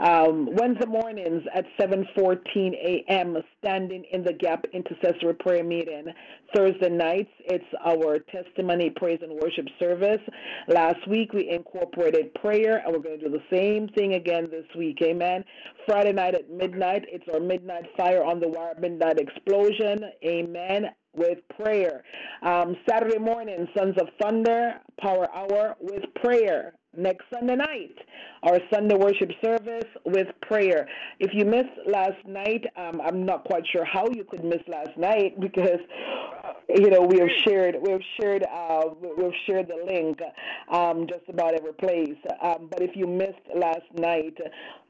Um, 0.00 0.48
Wednesday 0.52 0.86
mornings 0.86 1.42
at 1.54 1.64
7:14 1.80 2.74
a.m. 2.74 3.36
Standing 3.58 4.04
in 4.12 4.22
the 4.22 4.32
Gap 4.32 4.64
intercessory 4.72 5.34
prayer 5.34 5.64
meeting. 5.64 6.06
Thursday 6.54 6.88
nights, 6.88 7.30
it's 7.40 7.64
our 7.84 8.18
testimony, 8.18 8.90
praise, 8.90 9.18
and 9.22 9.32
worship 9.32 9.66
service. 9.78 10.20
Last 10.68 11.06
week 11.08 11.32
we 11.32 11.50
incorporated 11.50 12.32
prayer, 12.34 12.82
and 12.84 12.94
we're 12.94 13.02
to 13.02 13.18
do 13.18 13.30
the 13.30 13.42
same 13.50 13.88
thing 13.88 14.14
again 14.14 14.48
this 14.50 14.66
week. 14.76 14.98
Amen. 15.02 15.44
Friday 15.86 16.12
night 16.12 16.34
at 16.34 16.50
midnight, 16.50 17.04
it's 17.08 17.24
our 17.32 17.40
midnight 17.40 17.84
fire 17.96 18.24
on 18.24 18.40
the 18.40 18.48
wire, 18.48 18.74
midnight 18.80 19.18
explosion. 19.18 20.00
Amen 20.24 20.86
with 21.16 21.38
prayer. 21.60 22.02
Um, 22.42 22.76
Saturday 22.88 23.18
morning, 23.18 23.66
Sons 23.76 23.94
of 24.00 24.08
Thunder, 24.20 24.74
Power 25.00 25.28
Hour 25.34 25.76
with 25.80 26.02
prayer. 26.22 26.74
Next 26.96 27.24
Sunday 27.32 27.56
night, 27.56 27.96
our 28.42 28.58
Sunday 28.72 28.94
worship 28.94 29.30
service 29.44 29.84
with 30.04 30.28
prayer. 30.40 30.88
If 31.20 31.32
you 31.34 31.44
missed 31.44 31.76
last 31.86 32.24
night, 32.26 32.64
um, 32.76 33.00
I'm 33.04 33.26
not 33.26 33.44
quite 33.44 33.64
sure 33.70 33.84
how 33.84 34.06
you 34.14 34.24
could 34.24 34.44
miss 34.44 34.62
last 34.66 34.96
night 34.96 35.38
because 35.40 35.80
you 36.68 36.90
know 36.90 37.02
we 37.02 37.18
have 37.18 37.28
shared 37.44 37.76
we 37.82 37.92
have 37.92 38.00
shared 38.20 38.44
uh, 38.44 38.82
we've 39.16 39.32
shared 39.46 39.68
the 39.68 39.84
link 39.84 40.20
um, 40.72 41.06
just 41.08 41.28
about 41.28 41.54
every 41.54 41.74
place. 41.74 42.16
Um, 42.42 42.68
but 42.70 42.82
if 42.82 42.96
you 42.96 43.06
missed 43.06 43.34
last 43.54 43.86
night, 43.94 44.36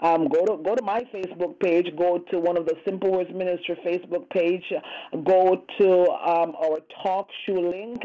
um, 0.01 0.29
go 0.29 0.45
to 0.45 0.63
go 0.63 0.75
to 0.75 0.83
my 0.83 1.01
Facebook 1.13 1.59
page, 1.61 1.87
go 1.97 2.19
to 2.31 2.39
one 2.39 2.57
of 2.57 2.67
the 2.67 2.75
Simple 2.85 3.13
Words 3.13 3.31
Ministry 3.35 3.79
Facebook 3.85 4.29
page, 4.31 4.65
go 5.25 5.65
to 5.79 6.11
um, 6.11 6.55
our 6.63 6.79
talk 7.03 7.29
show 7.47 7.55
link, 7.55 8.03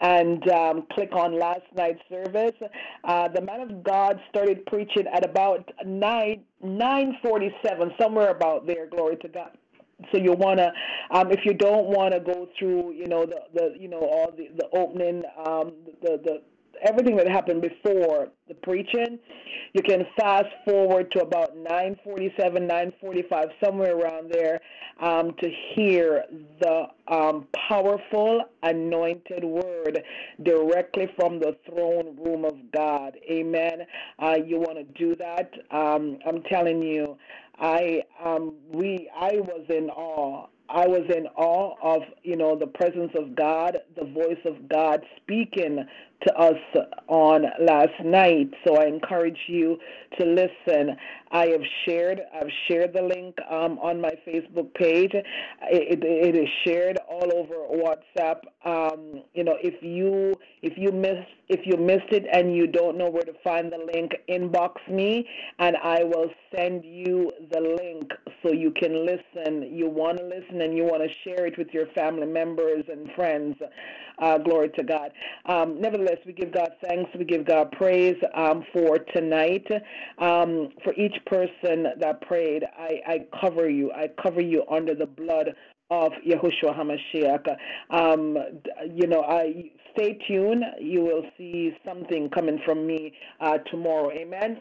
and 0.00 0.48
um, 0.50 0.86
click 0.92 1.12
on 1.12 1.38
last 1.38 1.62
night's 1.76 2.00
service. 2.08 2.56
Uh, 3.04 3.28
the 3.38 3.44
man 3.44 3.60
of 3.60 3.84
God 3.84 4.20
started 4.28 4.66
preaching 4.66 5.04
at 5.12 5.24
about 5.24 5.70
nine 5.84 6.42
nine 6.62 7.16
forty 7.22 7.54
seven, 7.64 7.92
somewhere 8.00 8.30
about 8.30 8.66
there. 8.66 8.86
Glory 8.86 9.16
to 9.18 9.28
God 9.28 9.56
so 10.12 10.18
you 10.18 10.32
want 10.32 10.58
to 10.58 10.72
um, 11.10 11.30
if 11.30 11.40
you 11.44 11.52
don't 11.52 11.86
want 11.86 12.14
to 12.14 12.20
go 12.20 12.48
through 12.58 12.92
you 12.92 13.06
know 13.06 13.26
the, 13.26 13.40
the 13.54 13.74
you 13.78 13.88
know 13.88 13.98
all 14.00 14.32
the 14.36 14.48
the 14.56 14.68
opening 14.76 15.22
um, 15.44 15.72
the 16.02 16.20
the 16.24 16.42
everything 16.82 17.16
that 17.16 17.28
happened 17.28 17.62
before 17.62 18.28
the 18.48 18.54
preaching 18.54 19.18
you 19.72 19.82
can 19.82 20.06
fast 20.18 20.48
forward 20.64 21.10
to 21.12 21.20
about 21.20 21.56
947 21.56 22.66
945 22.66 23.48
somewhere 23.62 23.96
around 23.96 24.30
there 24.32 24.60
um, 25.00 25.32
to 25.40 25.50
hear 25.74 26.24
the 26.60 26.84
um, 27.08 27.46
powerful 27.68 28.44
anointed 28.62 29.44
word 29.44 30.02
directly 30.42 31.08
from 31.16 31.38
the 31.38 31.56
throne 31.68 32.16
room 32.24 32.44
of 32.44 32.54
god. 32.74 33.16
Amen. 33.30 33.82
Uh, 34.18 34.36
you 34.44 34.58
want 34.58 34.78
to 34.78 34.84
do 34.98 35.14
that? 35.16 35.50
Um, 35.70 36.18
i'm 36.26 36.42
telling 36.42 36.82
you 36.82 37.16
i 37.58 38.02
um, 38.24 38.54
we 38.72 39.10
i 39.16 39.32
was 39.34 39.66
in 39.68 39.90
awe. 39.90 40.46
I 40.70 40.86
was 40.86 41.04
in 41.08 41.26
awe 41.34 41.76
of, 41.82 42.02
you 42.22 42.36
know, 42.36 42.54
the 42.54 42.66
presence 42.66 43.12
of 43.18 43.34
God, 43.34 43.78
the 43.96 44.04
voice 44.04 44.38
of 44.44 44.68
God 44.68 45.02
speaking 45.16 45.86
to 46.26 46.34
us 46.36 46.58
on 47.06 47.44
last 47.60 47.92
night. 48.04 48.50
So 48.66 48.76
I 48.76 48.86
encourage 48.86 49.38
you 49.46 49.78
to 50.18 50.24
listen. 50.26 50.96
I 51.30 51.46
have 51.48 51.62
shared 51.84 52.20
I've 52.34 52.50
shared 52.66 52.92
the 52.92 53.02
link 53.02 53.36
um, 53.50 53.78
on 53.78 54.00
my 54.00 54.12
Facebook 54.26 54.72
page. 54.74 55.12
It, 55.14 55.24
it, 55.70 56.04
it 56.04 56.36
is 56.36 56.48
shared 56.64 56.98
all 57.08 57.30
over 57.34 57.54
WhatsApp. 57.70 58.40
Um, 58.64 59.22
you 59.34 59.44
know, 59.44 59.56
if 59.62 59.82
you 59.82 60.34
if 60.62 60.76
you 60.76 60.90
missed 60.90 61.28
if 61.48 61.60
you 61.64 61.76
missed 61.76 62.12
it 62.12 62.26
and 62.32 62.54
you 62.54 62.66
don't 62.66 62.96
know 62.96 63.10
where 63.10 63.22
to 63.22 63.34
find 63.44 63.72
the 63.72 63.78
link, 63.92 64.12
inbox 64.28 64.76
me 64.90 65.28
and 65.58 65.76
I 65.76 66.04
will 66.04 66.30
send 66.54 66.84
you 66.84 67.30
the 67.50 67.60
link 67.60 68.10
so 68.42 68.52
you 68.52 68.70
can 68.70 69.06
listen. 69.06 69.62
You 69.74 69.88
want 69.88 70.18
to 70.18 70.24
listen 70.24 70.62
and 70.62 70.76
you 70.76 70.84
want 70.84 71.02
to 71.02 71.08
share 71.24 71.46
it 71.46 71.58
with 71.58 71.68
your 71.72 71.86
family 71.88 72.26
members 72.26 72.84
and 72.90 73.10
friends. 73.14 73.56
Uh, 74.20 74.36
glory 74.36 74.68
to 74.70 74.82
God. 74.82 75.12
Um, 75.46 75.80
nevertheless, 75.80 76.07
we 76.26 76.32
give 76.32 76.52
God 76.52 76.70
thanks. 76.82 77.10
We 77.18 77.24
give 77.24 77.46
God 77.46 77.72
praise 77.72 78.16
um, 78.34 78.64
for 78.72 78.98
tonight. 79.14 79.66
Um, 80.18 80.70
for 80.84 80.94
each 80.94 81.16
person 81.26 81.86
that 81.98 82.20
prayed, 82.22 82.64
I, 82.78 83.00
I 83.06 83.26
cover 83.40 83.68
you. 83.68 83.92
I 83.92 84.08
cover 84.22 84.40
you 84.40 84.64
under 84.70 84.94
the 84.94 85.06
blood 85.06 85.54
of 85.90 86.12
Yahushua 86.26 86.76
HaMashiach. 86.76 87.56
Um, 87.90 88.36
you 88.94 89.06
know, 89.06 89.22
I 89.22 89.70
stay 89.92 90.18
tuned. 90.28 90.64
You 90.80 91.02
will 91.02 91.24
see 91.36 91.76
something 91.84 92.28
coming 92.30 92.60
from 92.64 92.86
me 92.86 93.12
uh, 93.40 93.58
tomorrow. 93.70 94.10
Amen. 94.10 94.60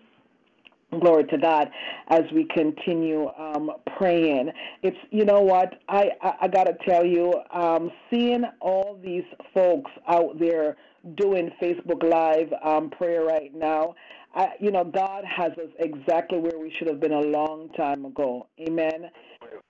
Glory 1.01 1.25
to 1.25 1.37
God 1.37 1.69
as 2.07 2.21
we 2.33 2.45
continue 2.45 3.27
um, 3.37 3.71
praying. 3.97 4.49
It's 4.83 4.97
you 5.11 5.25
know 5.25 5.41
what 5.41 5.73
I 5.89 6.11
I, 6.21 6.33
I 6.43 6.47
got 6.47 6.63
to 6.63 6.77
tell 6.87 7.05
you, 7.05 7.33
um, 7.51 7.91
seeing 8.09 8.45
all 8.61 8.97
these 9.03 9.25
folks 9.53 9.91
out 10.07 10.39
there 10.39 10.77
doing 11.15 11.51
Facebook 11.61 12.03
Live 12.03 12.51
um, 12.63 12.89
prayer 12.89 13.23
right 13.23 13.53
now. 13.53 13.95
I, 14.35 14.49
you 14.59 14.71
know, 14.71 14.83
God 14.83 15.23
has 15.25 15.51
us 15.53 15.71
exactly 15.79 16.37
where 16.37 16.59
we 16.59 16.71
should 16.77 16.87
have 16.87 16.99
been 16.99 17.13
a 17.13 17.21
long 17.21 17.69
time 17.75 18.05
ago. 18.05 18.47
Amen. 18.59 19.09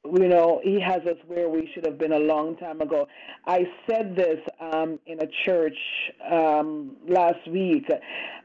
You 0.03 0.27
know, 0.27 0.59
He 0.63 0.79
has 0.79 1.01
us 1.03 1.17
where 1.27 1.47
we 1.47 1.69
should 1.73 1.85
have 1.85 1.97
been 1.97 2.11
a 2.11 2.19
long 2.19 2.57
time 2.57 2.81
ago. 2.81 3.07
I 3.45 3.65
said 3.89 4.15
this 4.15 4.39
um, 4.59 4.99
in 5.05 5.19
a 5.21 5.27
church 5.45 5.77
um, 6.29 6.97
last 7.07 7.47
week, 7.49 7.85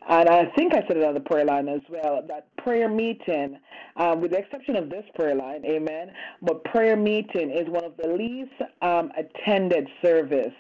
and 0.09 0.29
I 0.29 0.45
think 0.57 0.75
I 0.75 0.87
said 0.87 0.97
it 0.97 1.05
on 1.05 1.15
the 1.15 1.21
prayer 1.21 1.45
line 1.45 1.69
as 1.69 1.81
well. 1.89 2.23
That 2.29 2.55
prayer 2.57 2.89
meeting, 2.89 3.59
um, 3.97 4.21
with 4.21 4.33
the 4.33 4.39
exception 4.39 4.77
of 4.77 4.91
this 4.91 5.05
prayer 5.15 5.35
line, 5.35 5.65
Amen. 5.65 6.13
But 6.43 6.63
prayer 6.65 6.97
meeting 6.97 7.51
is 7.51 7.69
one 7.69 7.85
of 7.85 7.97
the 7.97 8.09
least 8.09 8.53
um, 8.81 9.11
attended 9.17 9.89
service 10.05 10.53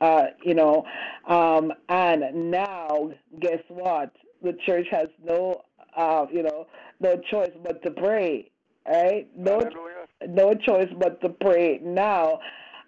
uh, 0.00 0.26
you 0.44 0.54
know, 0.54 0.84
um, 1.26 1.72
and 1.88 2.50
now 2.50 3.10
guess 3.40 3.62
what? 3.68 4.12
The 4.42 4.56
church 4.66 4.86
has 4.90 5.08
no, 5.24 5.62
uh, 5.96 6.26
you 6.32 6.42
know, 6.42 6.66
no 7.00 7.16
choice 7.30 7.52
but 7.62 7.82
to 7.84 7.90
pray. 7.90 8.50
Right? 8.86 9.28
No, 9.36 9.58
Hallelujah. 9.58 10.06
no 10.28 10.54
choice 10.54 10.88
but 10.98 11.20
to 11.20 11.28
pray 11.28 11.80
now. 11.82 12.40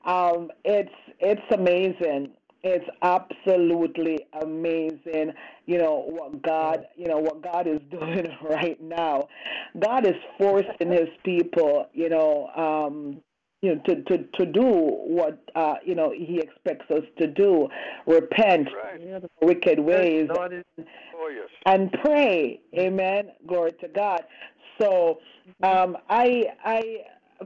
Um, 0.04 0.50
it's 0.64 0.94
it's 1.18 1.42
amazing. 1.52 2.32
It's 2.62 2.84
absolutely 3.02 4.26
amazing, 4.42 5.32
you 5.64 5.78
know, 5.78 6.04
what 6.06 6.42
God, 6.42 6.86
you 6.94 7.06
know, 7.08 7.18
what 7.18 7.42
God 7.42 7.66
is 7.66 7.80
doing 7.90 8.26
right 8.42 8.80
now. 8.82 9.28
God 9.78 10.06
is 10.06 10.14
forcing 10.38 10.90
his 10.92 11.08
people, 11.24 11.86
you 11.94 12.10
know, 12.10 12.48
um, 12.56 13.22
you 13.62 13.74
know, 13.74 13.82
to, 13.86 14.02
to, 14.04 14.18
to 14.38 14.46
do 14.46 14.62
what 14.64 15.38
uh, 15.54 15.74
you 15.84 15.94
know 15.94 16.12
he 16.16 16.40
expects 16.40 16.90
us 16.90 17.04
to 17.18 17.26
do, 17.26 17.68
repent 18.06 18.68
Right. 18.74 19.22
wicked 19.42 19.78
ways, 19.78 20.28
Oh, 20.30 21.28
and 21.66 21.92
pray. 22.04 22.60
Amen. 22.78 23.32
Glory 23.46 23.72
to 23.80 23.88
God. 23.88 24.22
So, 24.80 25.18
um, 25.62 25.98
I, 26.08 26.44
I, 26.64 26.82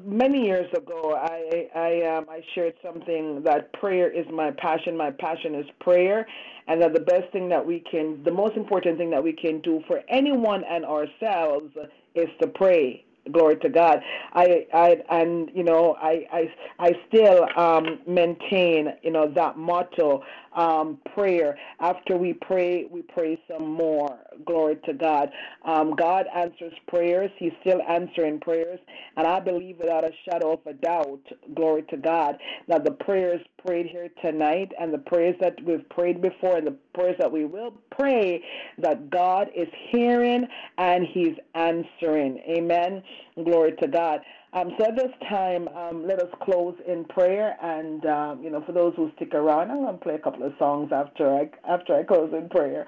many 0.04 0.44
years 0.44 0.72
ago, 0.76 1.16
I, 1.20 1.68
I, 1.74 2.16
um, 2.16 2.26
I 2.30 2.42
shared 2.54 2.74
something 2.80 3.42
that 3.44 3.72
prayer 3.72 4.08
is 4.08 4.24
my 4.32 4.52
passion. 4.52 4.96
My 4.96 5.10
passion 5.10 5.56
is 5.56 5.66
prayer, 5.80 6.26
and 6.68 6.80
that 6.80 6.94
the 6.94 7.00
best 7.00 7.32
thing 7.32 7.48
that 7.48 7.64
we 7.66 7.80
can, 7.90 8.22
the 8.24 8.30
most 8.30 8.56
important 8.56 8.98
thing 8.98 9.10
that 9.10 9.22
we 9.24 9.32
can 9.32 9.60
do 9.62 9.82
for 9.88 10.00
anyone 10.08 10.62
and 10.70 10.84
ourselves 10.84 11.74
is 12.14 12.28
to 12.40 12.46
pray. 12.48 13.03
Glory 13.32 13.56
to 13.56 13.68
God. 13.70 14.00
I, 14.34 14.66
I, 14.74 15.02
and 15.10 15.50
you 15.54 15.64
know, 15.64 15.96
I, 16.00 16.26
I, 16.30 16.54
I 16.78 16.92
still 17.08 17.46
um, 17.56 18.00
maintain, 18.06 18.92
you 19.02 19.10
know, 19.10 19.28
that 19.34 19.56
motto 19.56 20.22
um, 20.54 20.98
prayer. 21.14 21.58
After 21.80 22.16
we 22.16 22.32
pray, 22.32 22.86
we 22.90 23.02
pray 23.02 23.38
some 23.48 23.70
more. 23.70 24.18
Glory 24.46 24.76
to 24.86 24.92
God. 24.92 25.30
Um, 25.64 25.94
God 25.94 26.26
answers 26.34 26.72
prayers. 26.88 27.30
He's 27.38 27.52
still 27.60 27.80
answering 27.88 28.40
prayers. 28.40 28.78
And 29.16 29.26
I 29.26 29.40
believe 29.40 29.78
without 29.78 30.04
a 30.04 30.10
shadow 30.24 30.52
of 30.54 30.60
a 30.66 30.74
doubt, 30.74 31.20
glory 31.54 31.82
to 31.90 31.96
God, 31.96 32.36
that 32.68 32.84
the 32.84 32.90
prayers 32.92 33.40
prayed 33.64 33.86
here 33.86 34.08
tonight 34.22 34.72
and 34.78 34.92
the 34.92 34.98
prayers 34.98 35.36
that 35.40 35.56
we've 35.64 35.88
prayed 35.90 36.20
before 36.20 36.56
and 36.56 36.66
the 36.66 36.76
prayers 36.94 37.16
that 37.18 37.30
we 37.30 37.44
will 37.44 37.72
pray, 37.90 38.42
that 38.78 39.10
God 39.10 39.48
is 39.54 39.68
hearing 39.90 40.46
and 40.78 41.06
He's 41.12 41.36
answering. 41.54 42.40
Amen. 42.48 43.02
Glory 43.42 43.72
to 43.80 43.88
God. 43.88 44.20
Um, 44.54 44.70
so 44.78 44.84
at 44.86 44.94
this 44.94 45.10
time, 45.28 45.66
um, 45.68 46.06
let 46.06 46.20
us 46.20 46.28
close 46.42 46.76
in 46.86 47.04
prayer, 47.06 47.56
and 47.60 48.06
um, 48.06 48.42
you 48.42 48.50
know, 48.50 48.62
for 48.64 48.70
those 48.70 48.94
who 48.96 49.10
stick 49.16 49.34
around, 49.34 49.72
I'm 49.72 49.82
going 49.82 49.98
to 49.98 50.04
play 50.04 50.14
a 50.14 50.18
couple 50.18 50.46
of 50.46 50.52
songs 50.60 50.92
after 50.92 51.28
I 51.28 51.50
after 51.68 51.92
I 51.96 52.04
close 52.04 52.32
in 52.32 52.48
prayer. 52.48 52.86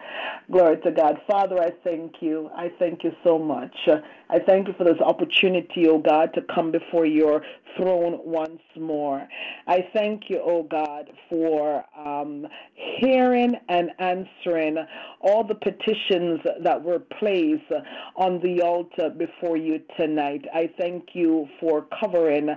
Glory 0.49 0.77
to 0.83 0.93
God, 0.93 1.17
Father, 1.29 1.61
I 1.61 1.73
thank 1.83 2.23
you. 2.23 2.51
I 2.55 2.71
thank 2.79 3.03
you 3.03 3.11
so 3.25 3.37
much. 3.37 3.77
I 4.31 4.39
thank 4.39 4.69
you 4.69 4.75
for 4.79 4.85
this 4.85 5.01
opportunity, 5.01 5.89
oh 5.89 5.99
God, 5.99 6.33
to 6.35 6.43
come 6.55 6.71
before 6.71 7.05
your 7.05 7.43
throne 7.77 8.21
once 8.25 8.63
more. 8.77 9.27
I 9.67 9.87
thank 9.93 10.25
you, 10.29 10.41
oh 10.45 10.63
God, 10.65 11.11
for 11.29 11.85
um, 11.99 12.47
hearing 12.75 13.55
and 13.69 13.91
answering 13.99 14.79
all 15.21 15.45
the 15.45 15.55
petitions 15.55 16.41
that 16.63 16.83
were 16.83 16.99
placed 16.99 17.71
on 18.17 18.41
the 18.41 18.63
altar 18.63 19.11
before 19.11 19.57
you 19.57 19.81
tonight. 19.97 20.45
I 20.55 20.71
thank 20.79 21.11
you 21.15 21.49
for 21.61 21.87
covering 22.01 22.49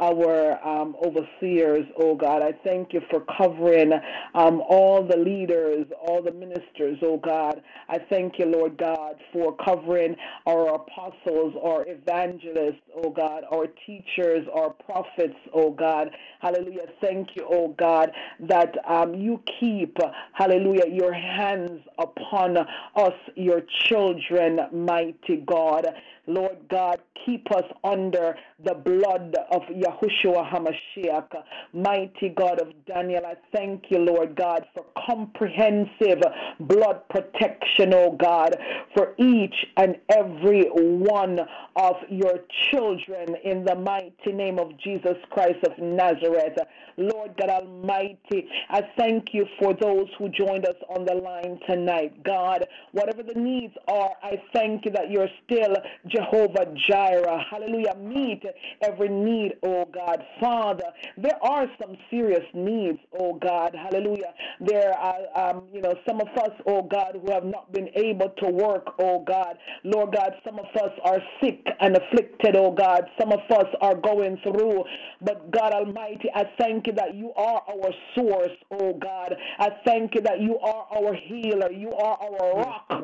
our 0.00 0.66
um, 0.66 0.96
overseers, 1.04 1.86
oh 1.98 2.14
God. 2.14 2.42
I 2.42 2.52
thank 2.64 2.92
you 2.92 3.00
for 3.10 3.24
covering 3.38 3.92
um, 4.34 4.62
all 4.68 5.06
the 5.06 5.16
leaders, 5.16 5.86
all 6.06 6.22
the 6.22 6.32
ministers, 6.32 6.98
oh 7.02 7.18
God. 7.18 7.62
I 7.88 7.98
thank 8.10 8.38
you, 8.38 8.46
Lord 8.46 8.76
God, 8.76 9.16
for 9.32 9.54
covering 9.64 10.16
our 10.46 10.74
apostles, 10.74 11.54
our 11.62 11.86
evangelists, 11.86 12.82
oh 12.96 13.10
God, 13.10 13.44
our 13.52 13.66
teachers, 13.86 14.46
our 14.54 14.70
prophets, 14.70 15.36
oh 15.52 15.70
God. 15.70 16.10
Hallelujah. 16.40 16.86
Thank 17.00 17.30
you, 17.36 17.46
oh 17.50 17.74
God, 17.78 18.10
that 18.40 18.74
um, 18.88 19.14
you 19.14 19.40
keep, 19.60 19.96
hallelujah, 20.32 20.86
your 20.90 21.12
hands 21.12 21.80
upon 21.98 22.56
us, 22.58 23.12
your 23.36 23.62
children, 23.86 24.60
mighty 24.72 25.36
God. 25.46 25.86
Lord 26.26 26.56
God, 26.70 27.00
keep 27.24 27.50
us 27.52 27.64
under 27.82 28.34
the 28.64 28.74
blood 28.74 29.36
of 29.50 29.62
Yahushua 29.62 30.50
HaMashiach. 30.50 31.28
Mighty 31.72 32.30
God 32.30 32.60
of 32.60 32.68
Daniel, 32.86 33.22
I 33.26 33.34
thank 33.54 33.84
you, 33.90 33.98
Lord 33.98 34.36
God, 34.36 34.64
for 34.74 34.84
comprehensive 35.06 36.22
blood 36.60 37.00
protection, 37.08 37.92
oh 37.94 38.16
God, 38.18 38.56
for 38.94 39.14
each 39.18 39.54
and 39.76 39.96
every 40.10 40.64
one 40.70 41.40
of 41.76 41.96
your 42.08 42.40
children 42.70 43.36
in 43.44 43.64
the 43.64 43.74
mighty 43.74 44.32
name 44.32 44.58
of 44.58 44.78
Jesus 44.78 45.16
Christ 45.30 45.58
of 45.66 45.78
Nazareth. 45.78 46.58
Lord 46.96 47.32
God 47.38 47.50
Almighty, 47.50 48.48
I 48.70 48.82
thank 48.96 49.28
you 49.32 49.46
for 49.58 49.74
those 49.74 50.06
who 50.18 50.28
joined 50.28 50.66
us 50.66 50.76
on 50.88 51.04
the 51.04 51.14
line 51.14 51.58
tonight. 51.68 52.22
God, 52.22 52.64
whatever 52.92 53.22
the 53.22 53.38
needs 53.38 53.74
are, 53.88 54.10
I 54.22 54.40
thank 54.54 54.84
you 54.84 54.92
that 54.92 55.10
you're 55.10 55.28
still 55.44 55.74
Jehovah 56.14 56.66
Jireh. 56.88 57.44
Hallelujah. 57.50 57.94
Meet 57.98 58.44
every 58.82 59.08
need, 59.08 59.54
oh 59.62 59.86
God. 59.92 60.24
Father, 60.40 60.84
there 61.16 61.42
are 61.42 61.66
some 61.80 61.96
serious 62.10 62.44
needs, 62.54 62.98
oh 63.18 63.34
God. 63.34 63.74
Hallelujah. 63.74 64.32
There 64.60 64.92
are, 64.92 65.50
um, 65.50 65.64
you 65.72 65.80
know, 65.80 65.94
some 66.06 66.20
of 66.20 66.28
us, 66.28 66.50
oh 66.66 66.82
God, 66.82 67.18
who 67.20 67.32
have 67.32 67.44
not 67.44 67.72
been 67.72 67.88
able 67.94 68.30
to 68.42 68.48
work, 68.50 68.94
oh 68.98 69.20
God. 69.20 69.58
Lord 69.82 70.14
God, 70.14 70.34
some 70.44 70.58
of 70.58 70.66
us 70.76 70.92
are 71.04 71.18
sick 71.42 71.66
and 71.80 71.96
afflicted, 71.96 72.56
oh 72.56 72.70
God. 72.70 73.04
Some 73.18 73.32
of 73.32 73.40
us 73.50 73.66
are 73.80 73.94
going 73.94 74.38
through. 74.42 74.84
But 75.20 75.50
God 75.50 75.72
Almighty, 75.72 76.28
I 76.34 76.44
thank 76.58 76.86
you 76.86 76.92
that 76.94 77.14
you 77.14 77.32
are 77.36 77.62
our 77.68 77.90
source, 78.14 78.56
oh 78.70 78.94
God. 78.94 79.34
I 79.58 79.70
thank 79.84 80.14
you 80.14 80.20
that 80.22 80.40
you 80.40 80.58
are 80.58 80.86
our 80.96 81.14
healer. 81.14 81.70
You 81.72 81.92
are 81.92 82.18
our 82.20 82.56
rock. 82.56 83.02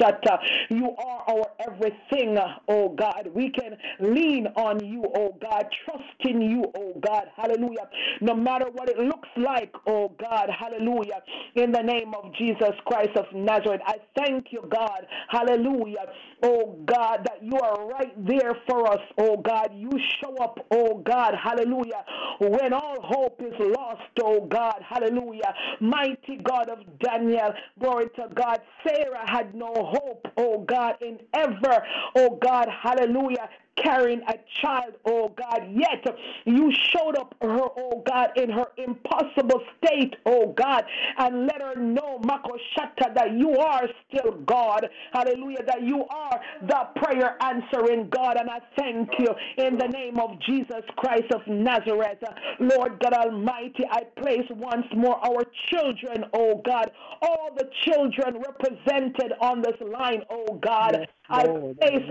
Shatta. 0.00 0.38
You 0.70 0.94
are 0.96 1.24
our 1.28 1.46
everything, 1.66 2.36
oh 2.68 2.90
God. 2.90 3.28
We 3.34 3.50
can 3.50 3.76
lean 4.00 4.48
on 4.56 4.84
you, 4.84 5.04
oh 5.16 5.36
God. 5.40 5.66
Trust 5.84 6.04
in 6.20 6.40
you, 6.42 6.64
oh 6.76 7.00
God. 7.00 7.24
Hallelujah. 7.36 7.88
No 8.20 8.34
matter 8.34 8.66
what 8.72 8.88
it 8.88 8.98
looks 8.98 9.28
like, 9.36 9.72
oh 9.86 10.10
God. 10.20 10.50
Hallelujah. 10.50 11.22
In 11.54 11.72
the 11.72 11.82
name 11.82 12.14
of 12.14 12.34
Jesus 12.34 12.74
Christ 12.86 13.16
of 13.16 13.26
Nazareth, 13.34 13.80
I 13.86 13.96
thank 14.16 14.48
you, 14.52 14.64
God. 14.70 15.06
Hallelujah. 15.28 16.06
Oh 16.42 16.78
God, 16.86 17.20
that 17.26 17.42
you 17.42 17.58
are 17.58 17.86
right 17.88 18.14
there 18.26 18.52
for 18.68 18.86
us, 18.92 19.00
oh 19.18 19.36
God. 19.36 19.70
You 19.74 19.90
show 20.22 20.36
up, 20.38 20.58
oh 20.70 20.98
God. 20.98 21.34
Hallelujah. 21.42 22.04
When 22.40 22.72
all 22.72 22.96
hope 23.02 23.40
is 23.42 23.54
lost, 23.58 24.02
oh 24.22 24.46
God. 24.46 24.82
Hallelujah. 24.88 25.54
Mighty 25.80 26.38
God 26.42 26.68
of 26.68 26.78
Daniel, 27.00 27.52
glory 27.80 28.06
to 28.16 28.28
God. 28.34 28.60
Sarah 28.86 29.28
had 29.28 29.54
no 29.54 29.72
hope, 29.74 30.26
oh 30.36 30.64
God, 30.68 30.96
in 31.00 31.18
ever, 31.34 31.84
oh 32.16 32.33
God. 32.40 32.68
Hallelujah 32.68 33.48
carrying 33.76 34.20
a 34.28 34.34
child, 34.60 34.94
oh 35.06 35.32
God. 35.36 35.68
Yet 35.70 36.04
you 36.44 36.72
showed 36.92 37.16
up 37.16 37.34
her, 37.40 37.60
oh 37.60 38.02
God, 38.06 38.30
in 38.36 38.50
her 38.50 38.66
impossible 38.76 39.60
state, 39.78 40.16
oh 40.26 40.54
God, 40.56 40.84
and 41.18 41.46
let 41.46 41.60
her 41.62 41.80
know, 41.80 42.20
Makoshata, 42.24 43.14
that 43.14 43.32
you 43.36 43.56
are 43.58 43.88
still 44.08 44.32
God. 44.46 44.88
Hallelujah, 45.12 45.64
that 45.66 45.82
you 45.82 46.04
are 46.08 46.40
the 46.62 46.88
prayer 46.96 47.36
answering 47.42 48.08
God. 48.10 48.36
And 48.36 48.50
I 48.50 48.60
thank 48.76 49.08
you 49.18 49.28
in 49.58 49.78
the 49.78 49.88
name 49.88 50.18
of 50.18 50.38
Jesus 50.40 50.84
Christ 50.96 51.32
of 51.32 51.46
Nazareth. 51.46 52.18
Lord 52.60 53.00
God 53.00 53.12
Almighty, 53.12 53.84
I 53.90 54.02
place 54.20 54.46
once 54.50 54.86
more 54.94 55.16
our 55.24 55.44
children, 55.70 56.24
oh 56.32 56.60
God, 56.64 56.90
all 57.22 57.50
the 57.56 57.68
children 57.84 58.42
represented 58.46 59.32
on 59.40 59.62
this 59.62 59.76
line, 59.80 60.22
oh 60.30 60.58
God. 60.62 61.06
I 61.30 61.46
place 61.46 62.10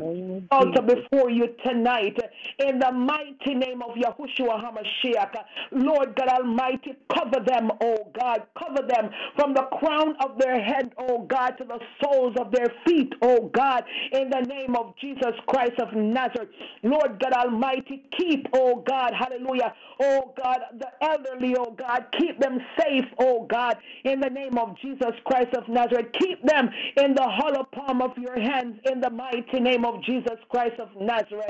altar 0.52 0.82
before 0.82 1.30
you 1.30 1.53
tonight 1.66 2.18
in 2.60 2.80
the 2.80 2.92
mighty 2.92 3.54
name 3.56 3.82
of 3.82 3.96
Yahushua 3.96 4.62
HaMashiach. 4.64 5.36
Lord 5.72 6.16
God 6.16 6.30
Almighty, 6.30 6.96
cover 7.14 7.40
them, 7.46 7.72
oh 7.82 8.12
God. 8.20 8.44
Cover 8.58 8.88
them 8.88 9.10
from 9.36 9.54
the 9.54 9.64
crown 9.80 10.16
of 10.24 10.38
their 10.40 10.62
head, 10.62 10.92
oh 10.98 11.26
God, 11.26 11.52
to 11.58 11.64
the 11.66 11.80
soles 12.04 12.36
of 12.40 12.52
their 12.52 12.68
feet, 12.86 13.14
oh 13.22 13.50
God, 13.54 13.84
in 14.12 14.30
the 14.30 14.42
name 14.42 14.76
of 14.76 14.94
Jesus 15.00 15.34
Christ 15.48 15.80
of 15.80 15.94
Nazareth. 15.96 16.50
Lord 16.84 17.20
God 17.20 17.34
Almighty, 17.34 18.04
keep, 18.18 18.48
oh 18.54 18.84
God, 18.88 19.14
hallelujah, 19.14 19.74
oh 20.02 20.34
God, 20.42 20.60
the 20.80 20.88
elderly, 21.02 21.56
oh 21.58 21.76
God, 21.78 22.06
keep 22.20 22.40
them 22.40 22.60
safe, 22.80 23.06
oh 23.20 23.46
God, 23.50 23.78
in 24.04 24.20
the 24.20 24.30
name 24.30 24.58
of 24.58 24.78
Jesus 24.82 25.12
Christ 25.26 25.54
of 25.56 25.68
Nazareth. 25.68 26.08
Keep 26.20 26.44
them 26.46 26.70
in 26.98 27.14
the 27.16 27.24
hollow 27.28 27.68
palm 27.74 28.02
of 28.02 28.18
your 28.18 28.40
hands, 28.40 28.78
in 28.92 29.02
the 29.02 29.10
mighty 29.10 29.60
name 29.60 29.86
of 29.86 30.04
Jesus 30.04 30.38
Christ 30.50 30.80
of 30.80 30.90
Nazareth. 31.00 31.43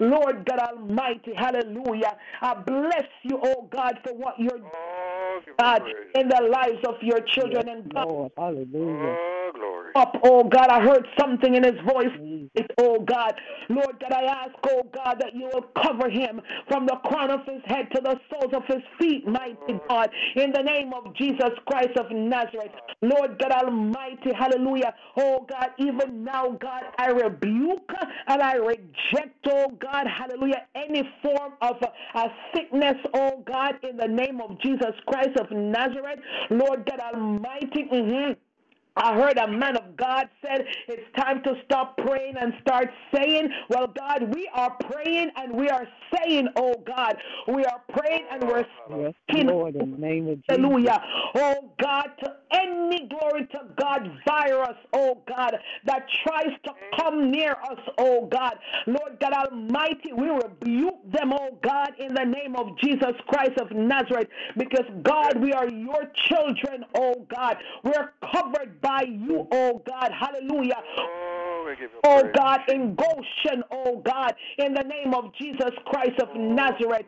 Lord 0.00 0.44
God 0.44 0.58
Almighty, 0.58 1.32
hallelujah. 1.34 2.16
I 2.40 2.54
bless 2.54 3.08
you, 3.22 3.40
oh 3.42 3.68
God, 3.70 3.98
for 4.04 4.14
what 4.14 4.34
you're 4.38 4.58
doing. 4.58 4.70
Oh, 4.72 5.40
God, 5.58 5.82
in 6.14 6.28
the 6.28 6.48
lives 6.50 6.84
of 6.86 6.96
your 7.02 7.20
children 7.34 7.68
and 7.68 7.92
God. 7.92 8.06
Lord, 8.06 8.32
hallelujah. 8.36 9.16
Oh, 9.18 9.50
glory. 9.54 9.79
Up, 9.96 10.14
oh 10.24 10.44
God, 10.44 10.68
I 10.68 10.80
heard 10.82 11.06
something 11.18 11.54
in 11.54 11.64
his 11.64 11.74
voice. 11.86 12.08
Oh 12.78 13.00
God, 13.00 13.34
Lord 13.68 13.96
God, 14.00 14.12
I 14.12 14.24
ask, 14.24 14.52
oh 14.68 14.82
God, 14.94 15.16
that 15.20 15.34
you 15.34 15.50
will 15.52 15.66
cover 15.82 16.08
him 16.10 16.40
from 16.68 16.86
the 16.86 16.96
crown 17.04 17.30
of 17.30 17.40
his 17.46 17.62
head 17.66 17.88
to 17.94 18.00
the 18.02 18.16
soles 18.30 18.52
of 18.54 18.62
his 18.66 18.82
feet, 19.00 19.26
mighty 19.26 19.80
God, 19.88 20.10
in 20.36 20.52
the 20.52 20.62
name 20.62 20.92
of 20.92 21.14
Jesus 21.16 21.50
Christ 21.66 21.96
of 21.96 22.10
Nazareth. 22.10 22.72
Lord 23.02 23.38
God 23.38 23.52
Almighty, 23.52 24.32
hallelujah. 24.36 24.94
Oh 25.16 25.46
God, 25.48 25.70
even 25.78 26.24
now, 26.24 26.50
God, 26.60 26.82
I 26.98 27.08
rebuke 27.08 27.90
and 28.28 28.42
I 28.42 28.54
reject, 28.54 29.46
oh 29.48 29.68
God, 29.80 30.06
hallelujah, 30.06 30.66
any 30.74 31.02
form 31.22 31.52
of 31.62 31.76
a, 31.82 32.18
a 32.18 32.28
sickness, 32.54 32.96
oh 33.14 33.42
God, 33.46 33.74
in 33.88 33.96
the 33.96 34.08
name 34.08 34.40
of 34.40 34.60
Jesus 34.60 34.94
Christ 35.06 35.36
of 35.38 35.50
Nazareth. 35.50 36.20
Lord 36.50 36.86
God 36.88 37.00
Almighty, 37.14 37.88
mhm. 37.92 38.36
I 38.96 39.14
heard 39.14 39.38
a 39.38 39.46
man 39.46 39.76
of 39.76 39.96
God 39.96 40.28
said 40.44 40.64
it's 40.88 41.02
time 41.16 41.42
to 41.44 41.54
stop 41.64 41.96
praying 41.98 42.34
and 42.40 42.52
start 42.60 42.88
saying, 43.14 43.48
Well, 43.68 43.86
God, 43.86 44.34
we 44.34 44.50
are 44.54 44.76
praying 44.90 45.30
and 45.36 45.52
we 45.52 45.68
are 45.68 45.86
saying, 46.14 46.48
Oh 46.56 46.74
God, 46.86 47.16
we 47.48 47.64
are 47.64 47.82
praying 47.92 48.24
and 48.30 48.42
we're 48.42 48.66
Yes. 48.90 49.14
Lord, 49.46 49.76
in 49.76 49.92
the 49.92 49.98
name 49.98 50.28
of 50.28 50.36
Jesus. 50.36 50.44
Hallelujah. 50.48 51.00
Oh 51.36 51.72
God, 51.80 52.10
to 52.24 52.36
any 52.52 53.08
glory 53.08 53.46
to 53.46 53.60
God 53.80 54.10
virus, 54.26 54.76
oh 54.92 55.22
God, 55.28 55.56
that 55.86 56.06
tries 56.26 56.52
to 56.64 56.70
come 56.98 57.30
near 57.30 57.52
us, 57.52 57.78
oh 57.98 58.26
God. 58.26 58.54
Lord 58.86 59.18
God 59.20 59.32
Almighty, 59.32 60.12
we 60.12 60.28
rebuke 60.28 61.12
them, 61.12 61.32
oh 61.32 61.58
God, 61.62 61.90
in 61.98 62.14
the 62.14 62.24
name 62.24 62.56
of 62.56 62.78
Jesus 62.78 63.14
Christ 63.28 63.58
of 63.60 63.70
Nazareth, 63.72 64.28
because 64.56 64.86
God, 65.02 65.40
we 65.40 65.52
are 65.52 65.68
your 65.68 66.10
children, 66.28 66.84
oh 66.96 67.26
God. 67.34 67.56
We're 67.84 68.12
covered 68.32 68.80
by 68.80 69.02
you, 69.02 69.46
oh 69.52 69.82
God. 69.86 70.10
Hallelujah. 70.12 70.82
Oh, 71.70 71.74
we 71.74 71.76
give 71.76 71.90
you 71.92 72.00
Oh 72.04 72.20
praise. 72.22 72.34
God, 72.36 72.60
in 72.68 72.94
Goshen, 72.94 73.62
oh 73.70 74.02
God, 74.04 74.34
in 74.58 74.74
the 74.74 74.82
name 74.82 75.14
of 75.14 75.32
Jesus 75.34 75.70
Christ 75.86 76.20
of 76.20 76.34
Nazareth, 76.34 77.06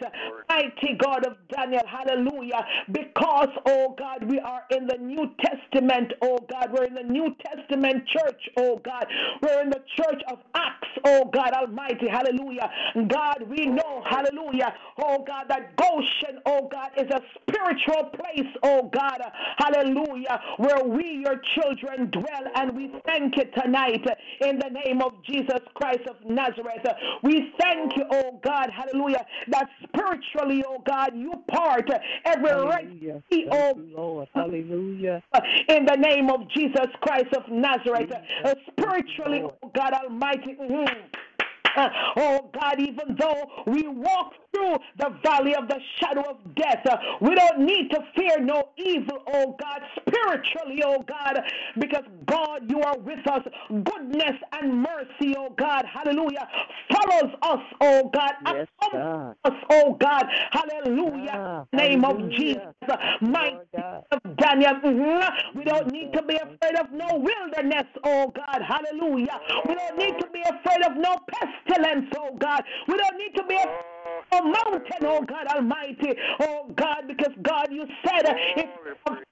mighty 0.48 0.96
God 0.98 1.26
of 1.26 1.36
Daniel, 1.48 1.82
hallelujah. 1.86 2.64
Because, 2.90 3.48
oh 3.66 3.94
God, 3.98 4.24
we 4.30 4.38
are 4.40 4.62
in 4.70 4.86
the 4.86 4.98
New 4.98 5.30
Testament, 5.40 6.12
oh 6.22 6.38
God, 6.50 6.70
we're 6.72 6.84
in 6.84 6.94
the 6.94 7.02
New 7.02 7.34
Testament 7.44 8.06
church, 8.06 8.40
oh 8.58 8.80
God, 8.84 9.06
we're 9.42 9.62
in 9.62 9.70
the 9.70 9.82
church 9.96 10.22
of 10.30 10.38
Acts, 10.54 10.88
oh 11.04 11.24
God 11.32 11.52
Almighty, 11.52 12.08
hallelujah. 12.08 12.70
God, 13.08 13.44
we 13.48 13.66
know, 13.66 14.02
hallelujah, 14.08 14.74
oh 14.98 15.24
God, 15.26 15.46
that 15.48 15.76
Goshen, 15.76 16.40
oh 16.46 16.68
God, 16.70 16.90
is 16.96 17.10
a 17.10 17.20
spiritual 17.40 18.10
place, 18.10 18.48
oh 18.62 18.90
God, 18.92 19.20
hallelujah, 19.58 20.40
where 20.58 20.84
we, 20.84 21.22
your 21.24 21.40
children, 21.54 22.10
dwell, 22.10 22.44
and 22.54 22.76
we 22.76 22.92
thank 23.06 23.36
you 23.36 23.44
tonight 23.60 24.04
in 24.40 24.51
the 24.58 24.70
name 24.84 25.02
of 25.02 25.12
Jesus 25.24 25.60
Christ 25.74 26.02
of 26.08 26.16
Nazareth. 26.28 26.86
We 27.22 27.52
thank 27.60 27.96
you, 27.96 28.04
oh 28.10 28.40
God, 28.44 28.70
hallelujah, 28.70 29.24
that 29.48 29.68
spiritually, 29.82 30.64
oh 30.66 30.82
God, 30.86 31.12
you 31.14 31.32
part 31.48 31.88
every 32.24 32.50
right 32.52 32.84
Hallelujah. 32.86 33.22
sea, 33.30 33.46
Thank 33.48 33.76
oh 33.76 33.80
Lord. 33.96 34.28
Hallelujah. 34.34 35.22
in 35.68 35.84
the 35.84 35.96
name 35.96 36.30
of 36.30 36.48
Jesus 36.50 36.86
Christ 37.00 37.32
of 37.36 37.50
Nazareth. 37.50 38.10
Spiritually, 38.70 39.42
oh 39.44 39.70
God 39.74 39.92
Almighty. 39.94 40.56
mhm. 40.60 40.86
Oh 42.16 42.50
God, 42.58 42.78
even 42.78 43.16
though 43.18 43.64
we 43.66 43.86
walk 43.88 44.32
through 44.54 44.76
the 44.98 45.10
valley 45.22 45.54
of 45.54 45.66
the 45.68 45.78
shadow 45.98 46.22
of 46.28 46.36
death, 46.54 46.84
uh, 46.90 46.96
we 47.20 47.34
don't 47.34 47.60
need 47.60 47.88
to 47.90 47.98
fear 48.16 48.38
no 48.40 48.68
evil, 48.76 49.22
oh 49.32 49.56
God, 49.60 49.80
spiritually, 50.00 50.82
oh 50.84 51.02
God, 51.08 51.38
because 51.78 52.04
God, 52.26 52.70
you 52.70 52.80
are 52.82 52.98
with 52.98 53.26
us. 53.30 53.42
Goodness 53.68 54.36
and 54.52 54.82
mercy, 54.82 55.34
oh 55.38 55.54
God, 55.58 55.84
hallelujah, 55.92 56.46
follows 56.92 57.34
us, 57.42 57.60
oh 57.80 58.10
God, 58.14 58.32
Yes, 58.46 58.66
God. 58.92 59.36
us, 59.44 59.52
oh 59.70 59.96
God, 60.00 60.26
hallelujah, 60.50 61.32
Ah, 61.34 61.64
name 61.72 62.04
of. 62.04 62.30
Jesus, 62.32 62.60
God. 62.88 64.04
of 64.12 64.36
Daniel. 64.36 64.74
mhm. 64.74 65.54
We 65.54 65.64
don't 65.64 65.90
need 65.90 66.12
to 66.12 66.22
be 66.22 66.36
afraid 66.36 66.76
of 66.78 66.90
no 66.92 67.08
wilderness, 67.16 67.86
oh 68.04 68.28
God. 68.34 68.60
Hallelujah. 68.62 69.40
We 69.68 69.74
don't 69.74 69.96
need 69.98 70.18
to 70.20 70.26
be 70.32 70.40
afraid 70.42 70.84
of 70.86 70.96
no 70.96 71.16
pestilence, 71.66 72.06
oh 72.16 72.36
God. 72.38 72.62
We 72.88 72.96
don't 72.96 73.18
need 73.18 73.34
to 73.36 73.44
be 73.44 73.56
of 73.56 74.44
no 74.44 74.50
mountain, 74.50 75.02
oh 75.02 75.22
God 75.22 75.46
Almighty. 75.46 76.14
Oh 76.40 76.70
God, 76.76 77.04
because 77.08 77.32
God, 77.42 77.68
you 77.70 77.86
said 78.04 78.26
uh, 78.26 78.34
if 78.56 78.66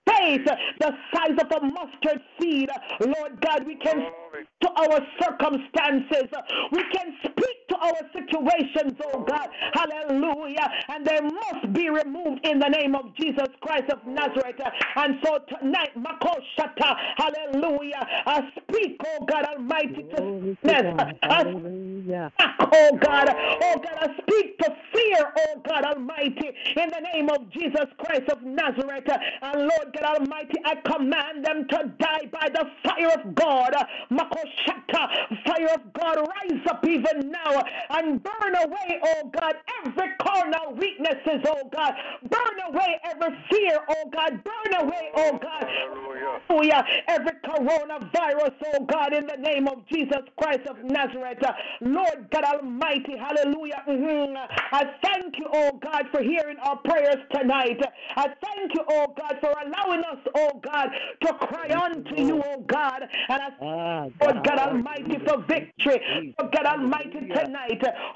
faith 0.07 0.47
uh, 0.47 0.57
the 0.81 0.93
size 1.15 1.39
of 1.39 1.63
a 1.63 1.67
mustard 1.67 2.21
seed, 2.39 2.71
uh, 2.71 3.07
Lord 3.07 3.41
God, 3.41 3.67
we 3.67 3.77
can 3.77 4.07
speak 4.31 4.47
to 4.63 4.71
our 4.71 5.01
circumstances. 5.21 6.29
We 6.73 6.83
can 6.93 7.15
speak 7.25 7.60
our 7.81 8.01
situations, 8.13 8.95
oh 9.13 9.25
God. 9.25 9.49
Hallelujah. 9.73 10.69
And 10.89 11.07
they 11.07 11.21
must 11.21 11.73
be 11.73 11.91
removed 11.91 12.45
in 12.47 12.59
the 12.59 12.69
name 12.69 12.95
of 12.95 13.15
Jesus 13.17 13.49
Christ 13.61 13.91
of 13.91 14.07
Nazareth. 14.07 14.61
And 14.97 15.17
so 15.25 15.39
tonight, 15.59 15.91
Makoshata, 15.97 16.97
hallelujah. 17.17 18.07
I 18.27 18.49
speak, 18.63 19.01
oh 19.07 19.25
God 19.27 19.45
Almighty, 19.45 20.05
to 20.17 20.23
sickness. 20.67 21.17
Hallelujah. 21.23 22.33
oh 22.41 22.99
God. 23.03 23.29
Oh 23.63 23.77
God, 23.83 23.99
I 24.01 24.09
speak 24.23 24.59
to 24.59 24.77
fear, 24.93 25.33
oh 25.39 25.61
God 25.67 25.85
Almighty, 25.85 26.49
in 26.77 26.89
the 26.91 27.01
name 27.13 27.29
of 27.31 27.51
Jesus 27.51 27.87
Christ 27.99 28.29
of 28.31 28.43
Nazareth. 28.43 29.09
And 29.43 29.61
Lord 29.63 29.95
God 29.95 30.21
Almighty, 30.21 30.55
I 30.65 30.77
command 30.77 31.45
them 31.45 31.67
to 31.69 31.93
die 31.99 32.27
by 32.33 32.49
the 32.53 32.65
fire 32.85 33.11
of 33.19 33.35
God. 33.35 33.75
Makoshata, 34.11 35.09
fire 35.47 35.69
of 35.75 35.93
God, 35.93 36.17
rise 36.19 36.61
up 36.69 36.87
even 36.87 37.31
now 37.31 37.63
and 37.91 38.23
burn 38.23 38.55
away, 38.65 39.01
oh 39.05 39.31
God, 39.39 39.55
every 39.85 40.09
carnal 40.21 40.75
weaknesses, 40.75 41.41
oh 41.47 41.69
God. 41.73 41.95
Burn 42.29 42.57
away 42.75 43.01
every 43.05 43.37
fear, 43.51 43.79
oh 43.89 44.11
God. 44.11 44.41
Burn 44.45 44.87
away, 44.87 45.11
oh 45.17 45.39
God. 45.39 45.65
Hallelujah. 45.65 46.41
Hallelujah. 46.49 46.85
Every 47.09 47.33
coronavirus, 47.45 48.55
oh 48.75 48.85
God, 48.85 49.13
in 49.13 49.27
the 49.27 49.37
name 49.37 49.69
of 49.69 49.87
Jesus 49.89 50.23
Christ 50.39 50.67
of 50.69 50.77
Nazareth. 50.85 51.39
Lord 51.81 52.29
God 52.31 52.45
Almighty, 52.45 53.17
hallelujah. 53.17 53.83
Mhm. 53.87 54.37
I 54.73 54.85
thank 55.03 55.39
you, 55.39 55.47
oh 55.53 55.73
God, 55.83 56.09
for 56.11 56.23
hearing 56.23 56.59
our 56.59 56.77
prayers 56.79 57.17
tonight. 57.33 57.81
I 58.17 58.29
thank 58.43 58.75
you, 58.75 58.85
oh 58.89 59.15
God, 59.17 59.39
for 59.41 59.51
allowing 59.65 60.05
us, 60.05 60.19
oh 60.37 60.61
God, 60.63 60.91
to 61.23 61.33
cry 61.35 61.71
unto 61.85 62.17
you, 62.17 62.43
oh 62.45 62.61
God. 62.67 63.03
And 63.29 63.43
I 63.43 63.49
Ah, 63.63 64.07
Lord 64.23 64.45
God 64.45 64.59
Almighty, 64.59 65.19
for 65.27 65.39
victory. 65.43 66.01
Lord 66.39 66.53
God 66.53 66.67
Almighty, 66.67 67.21
tonight. 67.29 67.60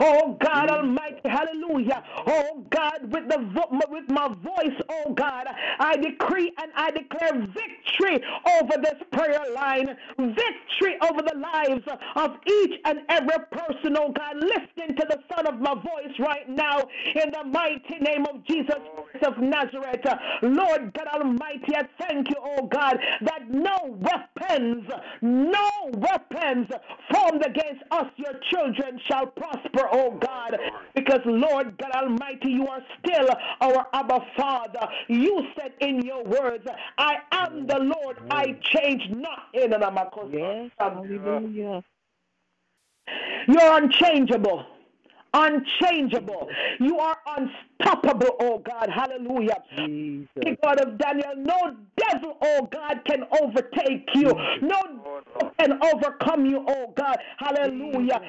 Oh 0.01 0.37
God 0.41 0.71
Almighty, 0.71 1.21
hallelujah. 1.29 2.03
Oh 2.27 2.65
God, 2.71 3.01
with 3.13 3.29
the 3.29 3.39
vo- 3.55 3.79
with 3.91 4.09
my 4.11 4.29
voice, 4.29 4.81
oh 4.89 5.13
God, 5.15 5.47
I 5.79 5.97
decree 5.97 6.53
and 6.59 6.71
I 6.77 6.91
declare 6.91 7.47
victory 7.47 8.25
over 8.61 8.77
this 8.83 9.01
prayer 9.13 9.41
line, 9.55 9.87
victory 10.19 10.97
over 11.03 11.23
the 11.23 11.39
lives 11.39 11.83
of 12.17 12.37
each 12.47 12.81
and 12.85 13.01
every 13.09 13.39
person, 13.51 13.97
oh 13.99 14.13
God, 14.13 14.37
listening 14.37 14.97
to 14.97 15.07
the 15.09 15.19
sound 15.33 15.49
of 15.49 15.61
my 15.61 15.75
voice 15.75 16.15
right 16.19 16.49
now 16.49 16.81
in 17.15 17.31
the 17.31 17.45
mighty 17.45 17.99
name 18.01 18.27
of 18.27 18.45
Jesus 18.47 18.77
Christ 19.11 19.25
of 19.25 19.39
Nazareth. 19.39 20.05
Lord 20.43 20.93
God 20.95 21.07
Almighty, 21.15 21.75
I 21.77 21.87
thank 21.99 22.29
you, 22.31 22.37
oh 22.41 22.67
God, 22.67 22.99
that 23.23 23.49
no 23.51 23.79
weapons, 24.01 24.89
no 25.23 25.71
weapons 25.95 26.69
formed 27.13 27.45
against 27.45 27.83
us, 27.91 28.07
your 28.17 28.35
children, 28.51 29.01
shall 29.09 29.27
prosper, 29.37 29.89
oh 29.93 30.11
God, 30.13 30.59
because 30.95 31.21
Lord 31.25 31.77
God 31.79 31.91
Almighty, 31.93 32.51
you 32.51 32.67
are 32.67 32.81
still 32.99 33.29
our 33.61 33.87
Abba 33.93 34.21
Father. 34.37 34.89
You 35.09 35.47
said 35.59 35.73
in 35.81 36.03
your 36.03 36.25
words, 36.25 36.67
I 36.99 37.17
am 37.33 37.67
the 37.67 37.79
Lord, 37.79 38.19
I 38.31 38.57
change 38.63 39.03
not 39.11 39.49
in 39.55 39.73
an 39.73 39.83
Yes. 40.31 40.71
Hallelujah. 40.79 41.83
You're 43.47 43.77
unchangeable. 43.77 44.65
Unchangeable. 45.35 46.49
You 46.79 46.99
are 46.99 47.17
unstoppable, 47.27 48.37
oh 48.41 48.59
God. 48.59 48.89
Hallelujah. 48.89 49.57
Jesus. 49.77 50.29
Mighty 50.37 50.57
God 50.63 50.81
of 50.81 50.99
Daniel, 50.99 51.33
no 51.37 51.77
devil, 51.97 52.37
oh 52.41 52.69
God, 52.71 53.01
can 53.05 53.25
overtake 53.43 54.09
you. 54.15 54.33
No 54.63 54.81
devil 54.83 55.53
can 55.59 55.81
overcome 55.83 56.47
you, 56.47 56.65
oh 56.69 56.93
God. 56.97 57.19
Hallelujah. 57.39 58.21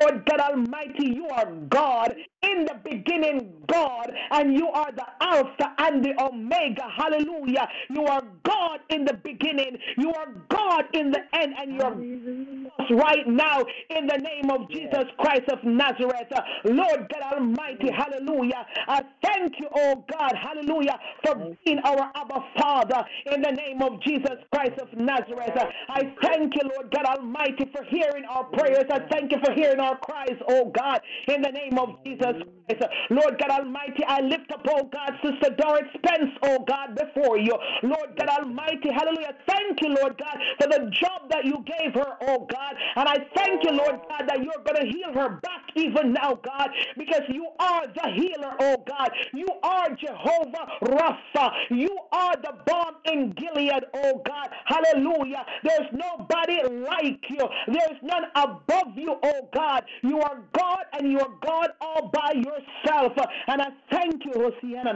Lord 0.00 0.24
God 0.26 0.40
Almighty, 0.40 1.06
you 1.14 1.28
are 1.28 1.46
God 1.70 2.14
in 2.42 2.64
the 2.64 2.76
beginning, 2.84 3.52
God, 3.66 4.12
and 4.30 4.54
you 4.54 4.68
are 4.68 4.92
the 4.92 5.04
Alpha 5.20 5.74
and 5.78 6.04
the 6.04 6.14
Omega. 6.22 6.84
Hallelujah. 6.96 7.68
You 7.90 8.04
are 8.04 8.22
God 8.44 8.80
in 8.90 9.04
the 9.04 9.14
beginning, 9.14 9.78
you 9.96 10.12
are 10.12 10.28
God 10.48 10.84
in 10.92 11.10
the 11.10 11.20
end, 11.34 11.54
and 11.58 11.74
you're 11.74 12.96
right 12.98 13.26
now 13.26 13.60
in 13.90 14.06
the 14.06 14.18
name 14.18 14.50
of 14.50 14.70
Jesus 14.70 15.04
Christ 15.18 15.48
of 15.50 15.62
Nazareth. 15.64 16.32
Lord 16.64 17.12
God 17.12 17.34
Almighty, 17.34 17.90
hallelujah. 17.90 18.66
I 18.86 19.02
thank 19.22 19.54
you, 19.58 19.68
oh 19.74 20.04
God, 20.10 20.32
hallelujah, 20.40 20.98
for 21.24 21.34
being 21.64 21.80
our 21.84 22.10
Abba 22.14 22.44
Father 22.58 23.04
in 23.32 23.42
the 23.42 23.50
name 23.50 23.82
of 23.82 24.00
Jesus 24.02 24.38
Christ 24.52 24.78
of 24.80 24.88
Nazareth. 24.98 25.56
I 25.88 26.12
thank 26.22 26.54
you, 26.54 26.70
Lord 26.74 26.92
God 26.94 27.04
Almighty, 27.04 27.70
for 27.74 27.84
hearing 27.84 28.24
our 28.24 28.44
prayers. 28.44 28.84
I 28.90 29.00
thank 29.10 29.32
you 29.32 29.38
for 29.44 29.52
hearing 29.52 29.80
our 29.80 29.98
cries, 29.98 30.36
oh 30.48 30.70
God, 30.70 31.00
in 31.26 31.42
the 31.42 31.50
name 31.50 31.78
of 31.78 31.90
Jesus 32.04 32.27
Christ. 32.32 32.82
Lord 33.10 33.38
God 33.38 33.50
Almighty, 33.60 34.04
I 34.06 34.20
lift 34.20 34.50
up, 34.52 34.66
oh 34.68 34.88
God, 34.92 35.12
Sister 35.22 35.54
Doris 35.56 35.88
Spence, 35.96 36.30
oh 36.42 36.64
God, 36.66 36.96
before 36.96 37.38
you. 37.38 37.56
Lord 37.82 38.16
God 38.18 38.28
Almighty, 38.28 38.90
hallelujah. 38.92 39.34
Thank 39.48 39.80
you, 39.82 39.88
Lord 40.00 40.18
God, 40.18 40.38
for 40.60 40.68
the 40.68 40.90
job 40.90 41.30
that 41.30 41.44
you 41.44 41.64
gave 41.66 41.94
her, 41.94 42.14
oh 42.22 42.46
God. 42.50 42.74
And 42.96 43.08
I 43.08 43.16
thank 43.34 43.64
you, 43.64 43.72
Lord 43.72 44.00
God, 44.08 44.28
that 44.28 44.38
you're 44.42 44.62
going 44.64 44.82
to 44.82 44.86
heal 44.86 45.12
her 45.14 45.40
back 45.40 45.62
even 45.76 46.12
now, 46.12 46.38
God, 46.44 46.70
because 46.96 47.22
you 47.28 47.46
are 47.58 47.86
the 47.86 48.10
healer, 48.14 48.54
oh 48.60 48.84
God. 48.86 49.10
You 49.32 49.46
are 49.62 49.88
Jehovah 49.94 50.66
Rapha. 50.82 51.50
You 51.70 51.96
are 52.12 52.36
the 52.36 52.54
balm 52.66 52.96
in 53.06 53.32
Gilead, 53.32 53.84
oh 53.94 54.22
God. 54.26 54.48
Hallelujah. 54.66 55.44
There's 55.62 55.88
nobody 55.92 56.58
like 56.84 57.24
you. 57.30 57.48
There's 57.66 58.00
none 58.02 58.24
above 58.34 58.96
you, 58.96 59.16
oh 59.22 59.48
God. 59.54 59.84
You 60.02 60.20
are 60.20 60.42
God 60.52 60.84
and 60.92 61.10
you 61.10 61.20
are 61.20 61.30
God 61.42 61.70
all 61.80 62.10
by 62.12 62.17
yourself. 62.34 63.12
And 63.46 63.62
I 63.62 63.68
thank 63.90 64.24
you, 64.24 64.32
Hosiana 64.32 64.94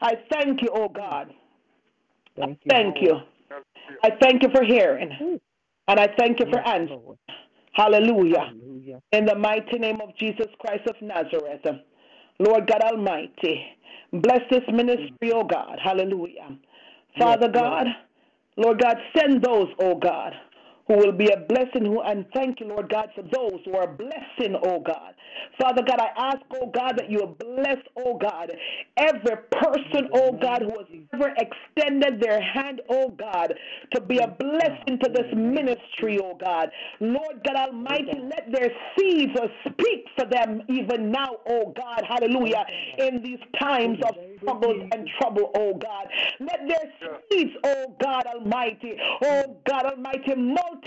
I 0.00 0.14
thank 0.30 0.62
you, 0.62 0.68
oh 0.72 0.88
God. 0.88 1.32
Thank 2.36 2.58
you. 2.64 2.70
Thank 2.70 2.96
you. 3.02 3.20
I 4.04 4.10
thank 4.20 4.42
you 4.42 4.50
for 4.50 4.64
hearing. 4.64 5.38
And 5.88 6.00
I 6.00 6.08
thank 6.18 6.40
you 6.40 6.46
for 6.50 6.60
answering. 6.66 7.16
Hallelujah. 7.72 8.38
Hallelujah. 8.40 9.00
In 9.12 9.24
the 9.24 9.34
mighty 9.34 9.78
name 9.78 10.00
of 10.00 10.16
Jesus 10.16 10.46
Christ 10.58 10.86
of 10.88 10.96
Nazareth. 11.00 11.64
Lord 12.40 12.66
God 12.68 12.82
Almighty, 12.82 13.64
bless 14.12 14.40
this 14.50 14.62
ministry, 14.72 15.32
oh 15.32 15.44
God. 15.44 15.78
Hallelujah. 15.82 16.56
Father 17.18 17.48
God, 17.48 17.86
Lord 18.56 18.80
God, 18.80 18.96
send 19.16 19.42
those, 19.42 19.68
oh 19.80 19.96
God, 19.96 20.34
who 20.88 20.96
will 20.96 21.12
be 21.12 21.30
a 21.30 21.36
blessing 21.36 21.84
who 21.84 22.00
and 22.00 22.26
thank 22.34 22.60
you, 22.60 22.66
Lord 22.66 22.88
God, 22.88 23.10
for 23.14 23.22
those 23.22 23.60
who 23.64 23.76
are 23.76 23.86
blessing, 23.86 24.56
oh 24.64 24.80
God. 24.80 25.14
Father 25.60 25.82
God, 25.86 26.00
I 26.00 26.08
ask, 26.30 26.38
oh 26.54 26.70
God, 26.74 26.94
that 26.96 27.10
you 27.10 27.36
bless, 27.38 27.76
oh 27.96 28.18
God, 28.18 28.50
every 28.96 29.36
person, 29.52 30.08
oh 30.14 30.32
God, 30.32 30.62
who 30.62 30.78
has 30.78 30.86
ever 31.12 31.34
extended 31.36 32.20
their 32.20 32.40
hand, 32.40 32.80
oh 32.88 33.10
God, 33.10 33.54
to 33.92 34.00
be 34.00 34.18
a 34.18 34.28
blessing 34.28 34.98
to 35.02 35.10
this 35.10 35.26
ministry, 35.34 36.18
oh 36.22 36.36
God. 36.42 36.70
Lord 37.00 37.42
God 37.44 37.56
Almighty, 37.68 38.18
let 38.22 38.50
their 38.52 38.70
seeds 38.96 39.32
speak 39.68 40.06
for 40.16 40.26
them 40.26 40.62
even 40.68 41.10
now, 41.12 41.36
oh 41.48 41.72
God, 41.76 42.02
hallelujah, 42.08 42.64
in 42.98 43.22
these 43.22 43.40
times 43.60 43.98
of 44.08 44.16
troubles 44.42 44.88
and 44.92 45.08
trouble, 45.20 45.50
oh 45.56 45.74
God. 45.74 46.06
Let 46.40 46.60
their 46.66 47.18
seeds, 47.30 47.52
oh 47.64 47.94
God 48.02 48.24
Almighty, 48.26 48.96
oh 49.24 49.56
God 49.68 49.84
Almighty, 49.86 50.34
multiply, 50.36 50.77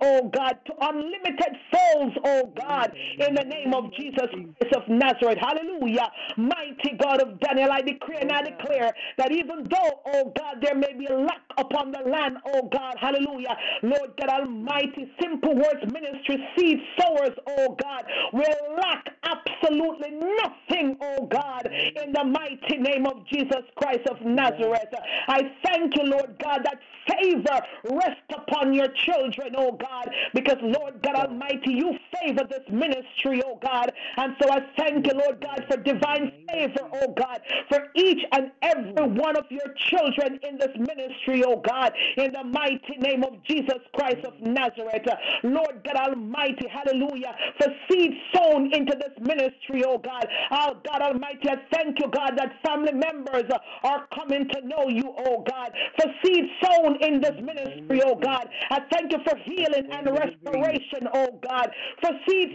oh 0.00 0.30
God, 0.32 0.58
to 0.66 0.72
unlimited 0.80 1.56
souls, 1.72 2.12
oh 2.24 2.52
God, 2.58 2.92
in 3.18 3.34
the 3.34 3.44
name 3.44 3.74
of 3.74 3.92
Jesus 3.94 4.28
Christ 4.30 4.74
of 4.74 4.82
Nazareth. 4.88 5.38
Hallelujah. 5.40 6.10
Mighty 6.36 6.96
God 7.00 7.20
of 7.20 7.40
Daniel, 7.40 7.70
I 7.72 7.82
decree 7.82 8.18
and 8.20 8.32
I 8.32 8.42
declare 8.42 8.92
that 9.18 9.32
even 9.32 9.64
though, 9.70 10.00
oh 10.06 10.32
God, 10.38 10.56
there 10.62 10.74
may 10.74 10.92
be 10.92 11.06
lack 11.12 11.42
upon 11.58 11.92
the 11.92 12.00
land, 12.08 12.38
oh 12.54 12.68
God, 12.72 12.96
hallelujah. 13.00 13.56
Lord 13.82 14.12
God 14.20 14.40
Almighty, 14.40 15.10
simple 15.20 15.54
words 15.54 15.80
ministry, 15.92 16.44
seed 16.56 16.78
sowers, 16.98 17.36
oh 17.46 17.76
God, 17.80 18.04
will 18.32 18.76
lack 18.76 19.06
absolutely 19.24 20.10
nothing, 20.10 20.96
oh 21.00 21.26
God, 21.26 21.68
in 21.70 22.12
the 22.12 22.24
mighty 22.24 22.76
name 22.78 23.06
of 23.06 23.26
Jesus 23.28 23.64
Christ 23.76 24.06
of 24.10 24.20
Nazareth. 24.22 24.92
I 25.28 25.40
thank 25.64 25.96
you, 25.96 26.04
Lord 26.04 26.36
God, 26.42 26.60
that 26.64 26.78
favor 27.08 27.60
rest 27.90 28.20
upon 28.34 28.74
your 28.74 28.88
children, 28.88 29.15
oh 29.56 29.72
God, 29.72 30.10
because 30.34 30.56
Lord 30.62 31.02
God 31.02 31.14
Almighty, 31.14 31.72
you 31.72 31.92
favor 32.14 32.44
this 32.48 32.66
ministry, 32.70 33.42
oh 33.44 33.58
God. 33.62 33.92
And 34.16 34.34
so 34.40 34.50
I 34.50 34.60
thank 34.76 35.06
you, 35.06 35.12
Lord 35.14 35.40
God, 35.40 35.64
for 35.68 35.76
divine 35.76 36.32
favor, 36.50 36.88
oh 36.92 37.14
God, 37.16 37.40
for 37.68 37.88
each 37.94 38.20
and 38.32 38.50
every 38.62 38.92
one 38.92 39.36
of 39.36 39.44
your 39.50 39.74
children 39.90 40.38
in 40.48 40.58
this 40.58 40.74
ministry, 40.76 41.44
oh 41.44 41.62
God, 41.66 41.92
in 42.16 42.32
the 42.32 42.44
mighty 42.44 42.96
name 42.98 43.24
of 43.24 43.42
Jesus 43.44 43.78
Christ 43.94 44.24
of 44.24 44.34
Nazareth. 44.40 45.06
Lord 45.42 45.82
God 45.84 46.10
Almighty, 46.10 46.66
hallelujah, 46.68 47.34
for 47.58 47.68
seed 47.90 48.12
sown 48.34 48.72
into 48.72 48.96
this 48.96 49.16
ministry, 49.20 49.84
oh 49.84 49.98
God. 49.98 50.26
Oh 50.50 50.76
God 50.84 51.02
Almighty, 51.02 51.48
I 51.48 51.56
thank 51.72 51.98
you, 51.98 52.08
God, 52.10 52.32
that 52.36 52.52
family 52.64 52.92
members 52.92 53.50
are 53.82 54.06
coming 54.14 54.48
to 54.48 54.66
know 54.66 54.88
you, 54.88 55.14
oh 55.26 55.44
God, 55.48 55.72
for 55.98 56.12
seed 56.24 56.44
sown 56.62 56.96
in 57.02 57.20
this 57.20 57.34
ministry, 57.40 58.02
oh 58.04 58.14
God. 58.14 58.48
I 58.70 58.80
thank 58.92 59.05
you 59.10 59.18
for 59.24 59.36
healing 59.44 59.88
and 59.90 60.06
restoration, 60.10 61.08
oh 61.14 61.38
God, 61.46 61.70
for 62.00 62.10
seeds 62.28 62.54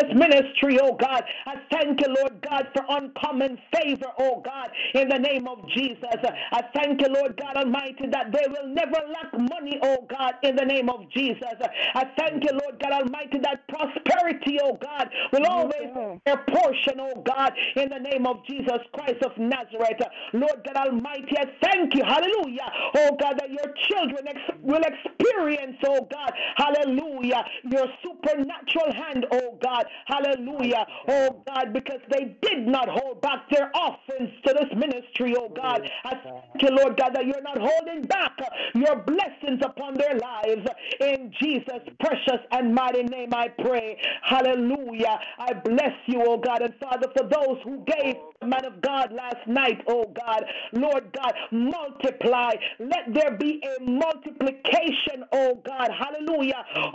this 0.00 0.14
ministry, 0.14 0.78
oh 0.80 0.94
God. 0.94 1.22
I 1.46 1.54
thank 1.72 2.00
you, 2.00 2.14
Lord 2.14 2.44
God, 2.48 2.68
for 2.74 2.84
uncommon 2.88 3.58
favor, 3.74 4.06
oh 4.18 4.42
God, 4.44 4.70
in 4.94 5.08
the 5.08 5.18
name 5.18 5.48
of 5.48 5.58
Jesus. 5.74 6.20
I 6.52 6.62
thank 6.74 7.00
you, 7.00 7.08
Lord 7.08 7.36
God 7.36 7.56
Almighty, 7.56 8.06
that 8.12 8.32
they 8.32 8.46
will 8.48 8.68
never 8.68 8.98
lack 9.08 9.32
money, 9.32 9.78
oh 9.82 10.06
God, 10.08 10.34
in 10.42 10.56
the 10.56 10.64
name 10.64 10.88
of 10.88 11.10
Jesus. 11.10 11.56
I 11.94 12.04
thank 12.18 12.44
you, 12.44 12.52
Lord 12.52 12.80
God 12.80 12.92
Almighty, 12.92 13.38
that 13.42 13.66
prosperity, 13.68 14.58
oh 14.62 14.78
God, 14.80 15.08
will 15.32 15.46
always 15.46 15.90
be 15.94 16.20
their 16.26 16.44
portion, 16.48 17.00
oh 17.00 17.22
God, 17.26 17.52
in 17.76 17.88
the 17.88 17.98
name 17.98 18.26
of 18.26 18.44
Jesus 18.46 18.78
Christ 18.92 19.22
of 19.24 19.32
Nazareth. 19.38 20.00
Lord 20.32 20.62
God 20.64 20.76
Almighty, 20.76 21.36
I 21.38 21.46
thank 21.62 21.94
you, 21.94 22.02
hallelujah, 22.04 22.68
oh 22.96 23.16
God, 23.18 23.38
that 23.38 23.50
your 23.50 23.72
children 23.88 24.28
ex- 24.28 24.58
will 24.62 24.82
experience, 24.82 25.65
oh 25.86 26.06
God, 26.10 26.32
hallelujah, 26.56 27.44
your 27.70 27.86
supernatural 28.02 28.92
hand, 28.92 29.26
oh 29.32 29.58
God, 29.62 29.86
hallelujah, 30.06 30.86
oh 31.08 31.42
God, 31.46 31.72
because 31.72 32.00
they 32.10 32.36
did 32.42 32.66
not 32.66 32.88
hold 32.88 33.20
back 33.20 33.48
their 33.50 33.70
offerings 33.74 34.30
to 34.46 34.54
this 34.54 34.70
ministry, 34.76 35.34
oh 35.38 35.48
God. 35.48 35.88
I 36.04 36.14
thank 36.14 36.62
you, 36.62 36.70
Lord 36.70 36.96
God, 36.96 37.10
that 37.14 37.26
you're 37.26 37.42
not 37.42 37.58
holding 37.58 38.02
back 38.02 38.32
your 38.74 38.96
blessings 38.96 39.60
upon 39.62 39.94
their 39.94 40.16
lives. 40.18 40.66
In 41.00 41.32
Jesus' 41.40 41.82
precious 42.00 42.40
and 42.52 42.74
mighty 42.74 43.02
name, 43.04 43.32
I 43.32 43.48
pray. 43.48 43.98
Hallelujah. 44.22 45.18
I 45.38 45.52
bless 45.54 45.92
you, 46.06 46.22
oh 46.26 46.38
God, 46.38 46.62
and 46.62 46.74
Father, 46.80 47.08
for 47.16 47.26
those 47.28 47.58
who 47.64 47.84
gave 47.86 48.16
the 48.40 48.46
man 48.46 48.64
of 48.64 48.80
God 48.80 49.12
last 49.12 49.46
night, 49.46 49.82
oh 49.88 50.12
God, 50.14 50.44
Lord 50.72 51.04
God, 51.12 51.32
multiply. 51.50 52.52
Let 52.78 53.12
there 53.14 53.36
be 53.36 53.62
a 53.78 53.82
multiplication, 53.82 55.24
oh 55.32 55.55
God, 55.64 55.90
hallelujah, 55.90 56.64
oh, 56.76 56.90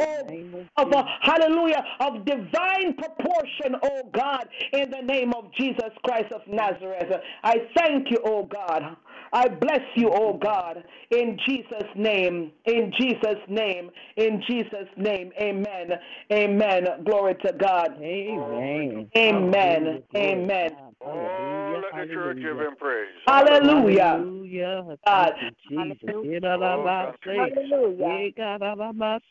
of 0.77 0.91
a, 0.91 0.97
uh, 0.97 1.05
hallelujah, 1.21 1.83
of 1.99 2.25
divine 2.25 2.95
proportion, 2.97 3.75
oh 3.83 4.09
God, 4.13 4.47
in 4.73 4.89
the 4.91 5.01
name 5.01 5.33
of 5.33 5.51
Jesus 5.57 5.91
Christ 6.03 6.31
of 6.31 6.41
Nazareth. 6.47 7.11
I 7.43 7.55
thank 7.75 8.09
you, 8.11 8.19
oh 8.23 8.43
God. 8.43 8.95
I 9.33 9.47
bless 9.47 9.81
you, 9.95 10.11
oh 10.13 10.33
God, 10.33 10.83
in 11.11 11.37
Jesus' 11.47 11.89
name, 11.95 12.51
in 12.65 12.91
Jesus' 12.99 13.39
name, 13.47 13.89
in 14.17 14.41
Jesus' 14.47 14.89
name. 14.97 15.31
Amen. 15.41 15.91
Amen. 16.31 16.87
Glory 17.05 17.35
to 17.45 17.53
God. 17.53 17.91
Amen. 18.01 19.09
Amen. 19.17 20.03
Amen. 20.15 20.75
Oh, 21.03 21.79
let 21.81 22.07
the 22.07 22.13
church 22.13 22.37
give 22.37 22.59
him 22.59 22.75
praise. 22.77 23.07
Hallelujah. 23.25 24.03
Hallelujah. 24.03 24.97
God. 25.05 25.33
Thank 25.39 25.55
you, 25.69 25.87
Jesus. 25.95 26.09
Oh, 26.13 26.89
Hallelujah. 27.23 28.31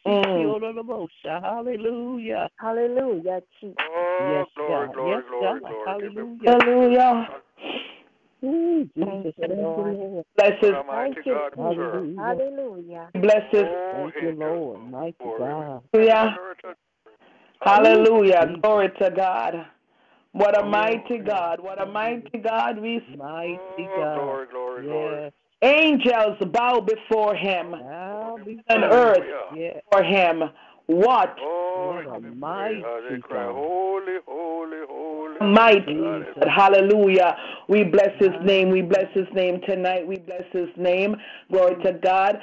Mm. 0.06 0.60
Hallelujah. 1.24 2.48
Hallelujah, 2.56 3.42
Jesus. 3.60 3.76
Oh, 3.78 4.26
yes, 4.30 4.46
glory, 4.56 4.86
God. 4.86 4.94
glory, 4.94 5.22
Yes, 5.22 5.30
glory, 5.30 5.60
God. 5.60 5.62
glory. 5.62 6.46
Hallelujah. 6.46 7.28
Hallelujah. 8.42 8.44
Ooh, 8.44 8.84
Jesus. 8.96 9.34
Thank 9.40 9.50
you, 9.50 9.62
Lord. 9.62 9.96
Lord. 9.98 10.24
Bless 10.36 10.52
his, 10.60 10.70
What 10.72 10.86
Thank 10.90 11.26
you, 11.26 11.34
God 11.34 11.52
we 11.56 11.64
Hallelujah. 11.64 12.12
Hallelujah. 12.18 13.10
bless 13.14 13.42
his. 13.50 13.64
Oh, 13.64 13.92
Thank 13.92 14.14
you, 14.22 14.36
Lord. 14.38 14.90
Mighty. 14.90 15.16
God. 15.38 15.82
Hallelujah. 15.92 16.36
Hallelujah. 17.60 18.56
Glory 18.62 18.88
to 19.00 19.10
God. 19.10 19.66
What 20.32 20.58
a 20.58 20.64
mighty. 20.64 21.18
God. 21.18 21.60
What 21.60 21.80
a 21.80 21.86
mighty 21.86 22.38
God 22.38 22.78
we 22.78 23.02
serve. 23.08 23.18
Mighty 23.18 23.58
Oh, 23.78 23.96
God. 23.96 24.14
glory, 24.14 24.46
glory, 24.50 24.82
glory. 24.86 25.16
Yes. 25.16 25.32
Angels 25.62 26.38
bow 26.52 26.80
before 26.80 27.34
him 27.34 27.72
Now 27.72 28.38
be 28.44 28.60
and 28.68 28.84
earth 28.84 29.18
Hallelujah. 29.18 29.82
For 29.92 30.02
him. 30.02 30.42
What 30.86 31.36
Oh, 31.38 32.02
Yes. 32.02 32.32
mighty 32.34 33.22
God. 33.28 33.54
Holy, 33.54 34.16
holy, 34.26 34.78
holy. 34.88 35.09
Mighty. 35.40 36.00
Hallelujah. 36.48 37.36
We 37.68 37.84
bless 37.84 38.10
his 38.18 38.30
name. 38.42 38.70
We 38.70 38.82
bless 38.82 39.06
his 39.14 39.26
name 39.34 39.60
tonight. 39.66 40.06
We 40.06 40.18
bless 40.18 40.44
his 40.52 40.68
name. 40.76 41.16
Glory 41.50 41.82
to 41.82 41.92
God. 41.94 42.38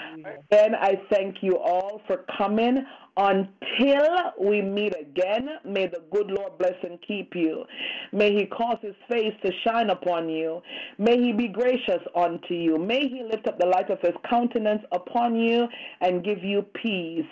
Then 0.49 0.75
I 0.75 0.99
thank 1.11 1.43
you 1.43 1.57
all 1.57 2.01
for 2.07 2.25
coming 2.37 2.85
until 3.17 4.33
we 4.39 4.61
meet 4.61 4.93
again, 4.99 5.49
may 5.65 5.87
the 5.87 6.03
good 6.11 6.27
Lord 6.27 6.57
bless 6.59 6.75
and 6.83 6.99
keep 7.07 7.35
you. 7.35 7.65
May 8.11 8.31
he 8.33 8.45
cause 8.45 8.77
his 8.81 8.93
face 9.09 9.33
to 9.43 9.51
shine 9.65 9.89
upon 9.89 10.29
you. 10.29 10.61
May 10.99 11.17
he 11.17 11.33
be 11.33 11.47
gracious 11.47 12.01
unto 12.15 12.53
you. 12.53 12.77
May 12.77 13.07
he 13.07 13.23
lift 13.23 13.47
up 13.47 13.57
the 13.57 13.65
light 13.65 13.89
of 13.89 13.99
his 14.01 14.13
countenance 14.29 14.83
upon 14.91 15.35
you 15.35 15.67
and 16.01 16.23
give 16.23 16.43
you 16.43 16.61
peace. 16.81 17.25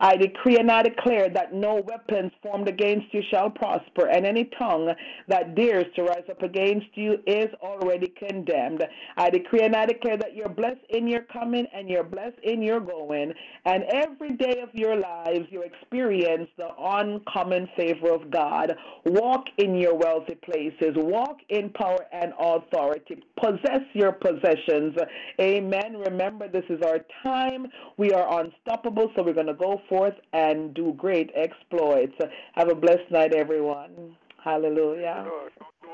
I 0.00 0.16
decree 0.16 0.58
and 0.58 0.70
I 0.70 0.82
declare 0.82 1.28
that 1.30 1.52
no 1.52 1.82
weapons 1.86 2.30
formed 2.40 2.68
against 2.68 3.12
you 3.12 3.22
shall 3.30 3.50
prosper, 3.50 4.06
and 4.06 4.24
any 4.24 4.48
tongue 4.58 4.92
that 5.26 5.56
dares 5.56 5.86
to 5.96 6.04
rise 6.04 6.24
up 6.30 6.42
against 6.42 6.86
you 6.94 7.18
is 7.26 7.48
already 7.60 8.12
condemned. 8.16 8.84
I 9.16 9.30
decree 9.30 9.62
and 9.62 9.74
I 9.74 9.86
declare 9.86 10.16
that 10.18 10.36
you're 10.36 10.48
blessed 10.48 10.84
in 10.90 11.08
your 11.08 11.22
coming 11.22 11.66
and 11.74 11.88
you're 11.88 12.04
blessed 12.04 12.38
in 12.44 12.62
your 12.62 12.80
going, 12.80 13.32
and 13.64 13.82
every 13.92 14.36
day 14.36 14.60
of 14.60 14.68
your 14.74 14.96
life 14.96 15.31
lives 15.32 15.46
you 15.50 15.62
experience 15.62 16.48
the 16.56 16.68
uncommon 16.78 17.68
favor 17.76 18.12
of 18.12 18.30
God. 18.30 18.74
Walk 19.04 19.46
in 19.58 19.74
your 19.76 19.94
wealthy 19.94 20.34
places, 20.36 20.94
walk 20.96 21.38
in 21.48 21.70
power 21.70 22.06
and 22.12 22.32
authority, 22.38 23.22
possess 23.40 23.82
your 23.92 24.12
possessions. 24.12 24.96
Amen. 25.40 25.96
Remember, 25.96 26.48
this 26.48 26.64
is 26.68 26.80
our 26.82 27.00
time. 27.22 27.66
We 27.96 28.12
are 28.12 28.42
unstoppable, 28.42 29.10
so 29.16 29.22
we're 29.22 29.32
going 29.32 29.46
to 29.46 29.54
go 29.54 29.80
forth 29.88 30.14
and 30.32 30.74
do 30.74 30.94
great 30.96 31.30
exploits. 31.34 32.14
Have 32.54 32.68
a 32.68 32.74
blessed 32.74 33.10
night, 33.10 33.34
everyone. 33.34 34.16
Hallelujah. 34.42 35.26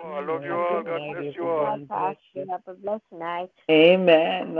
I 0.04 0.20
love 0.20 0.44
you 0.44 0.52
all. 0.52 0.82
God 0.82 1.12
bless 1.12 1.34
you 1.34 1.48
all. 1.48 1.86
Have 2.50 2.60
a 2.66 2.74
blessed 2.74 3.02
night. 3.12 3.50
Amen. 3.70 4.56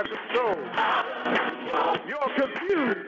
Out 0.00 0.10
of. 0.12 0.58
You're 2.08 2.30
confused. 2.36 2.99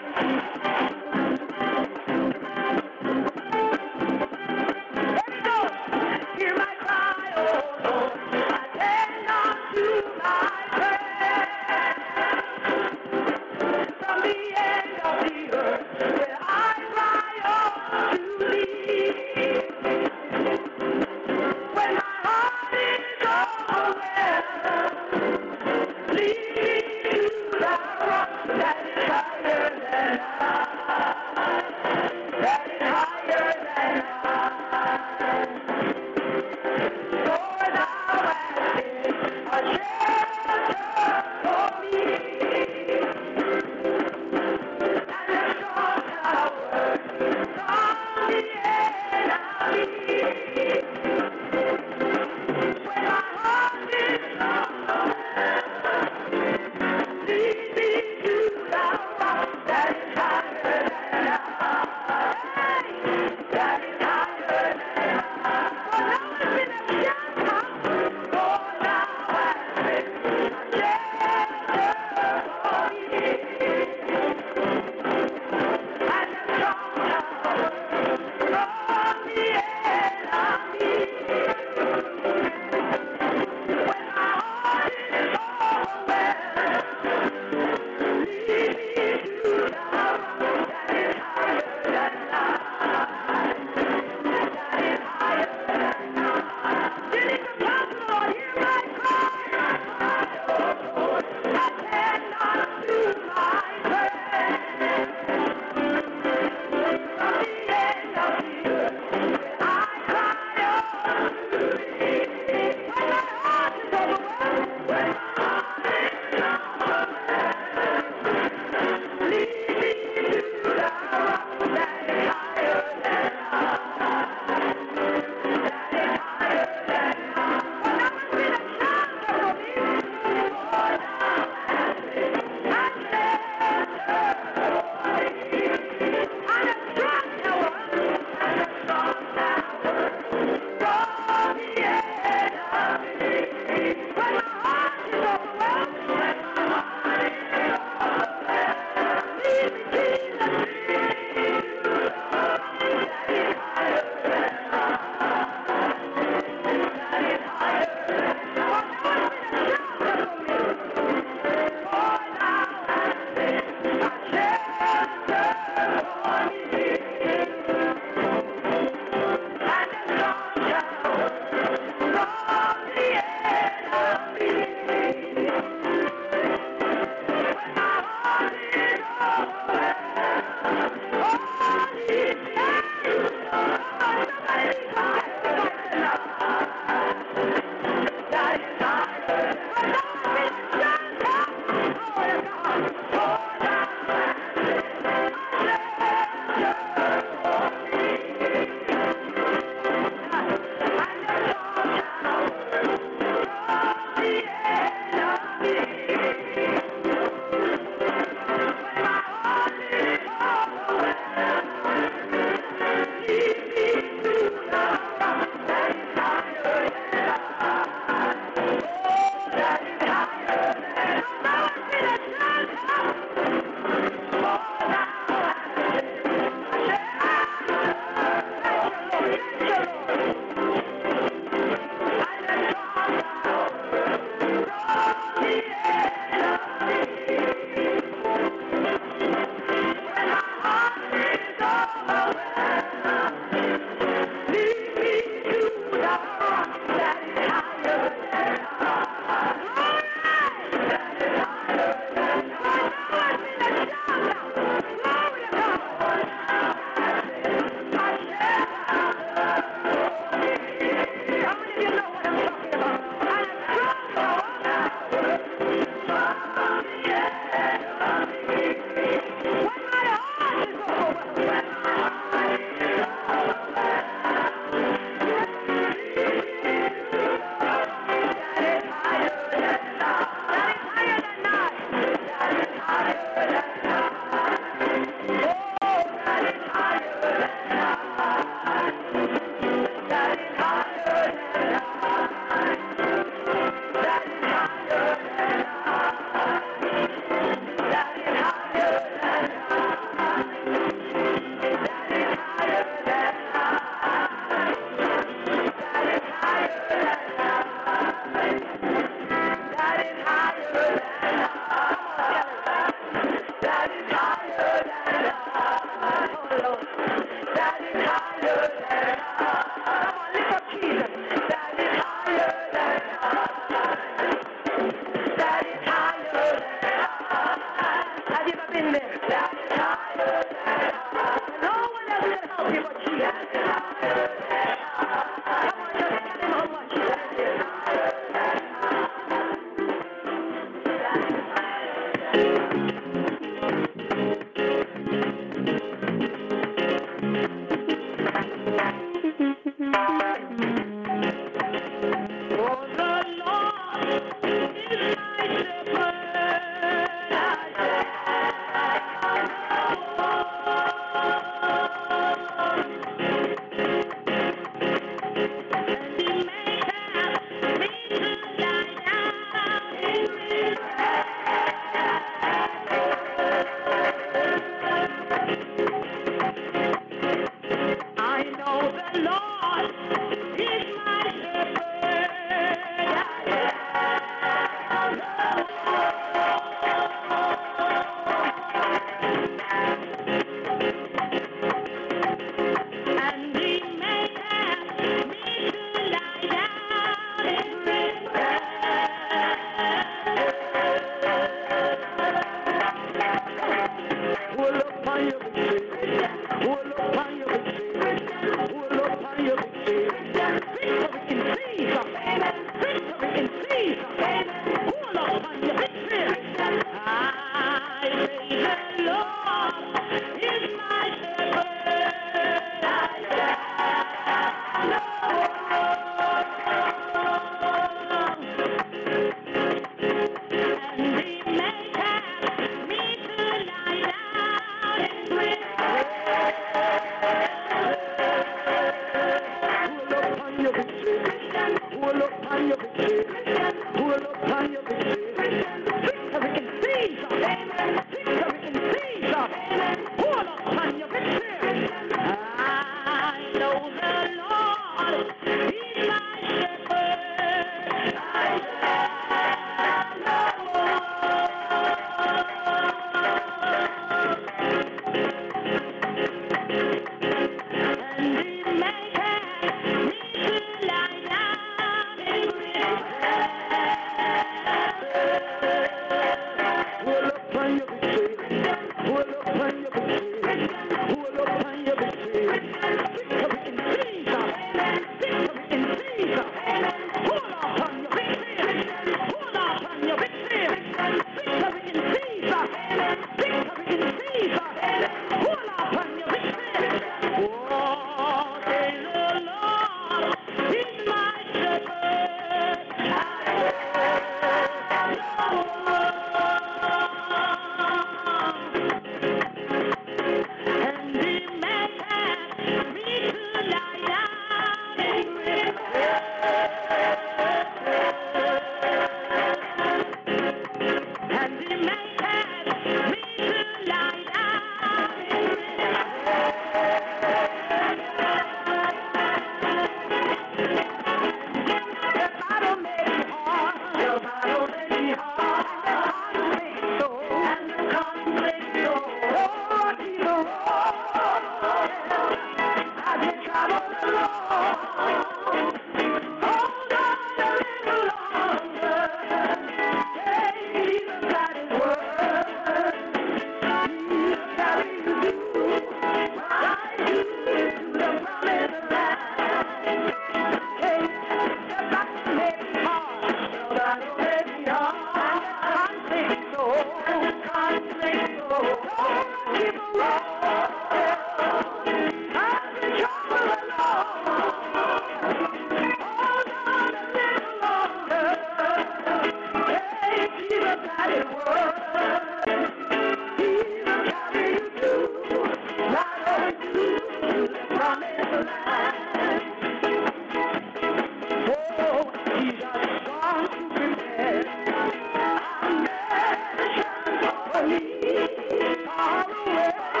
Far 598.85 599.25
away, 599.31 600.00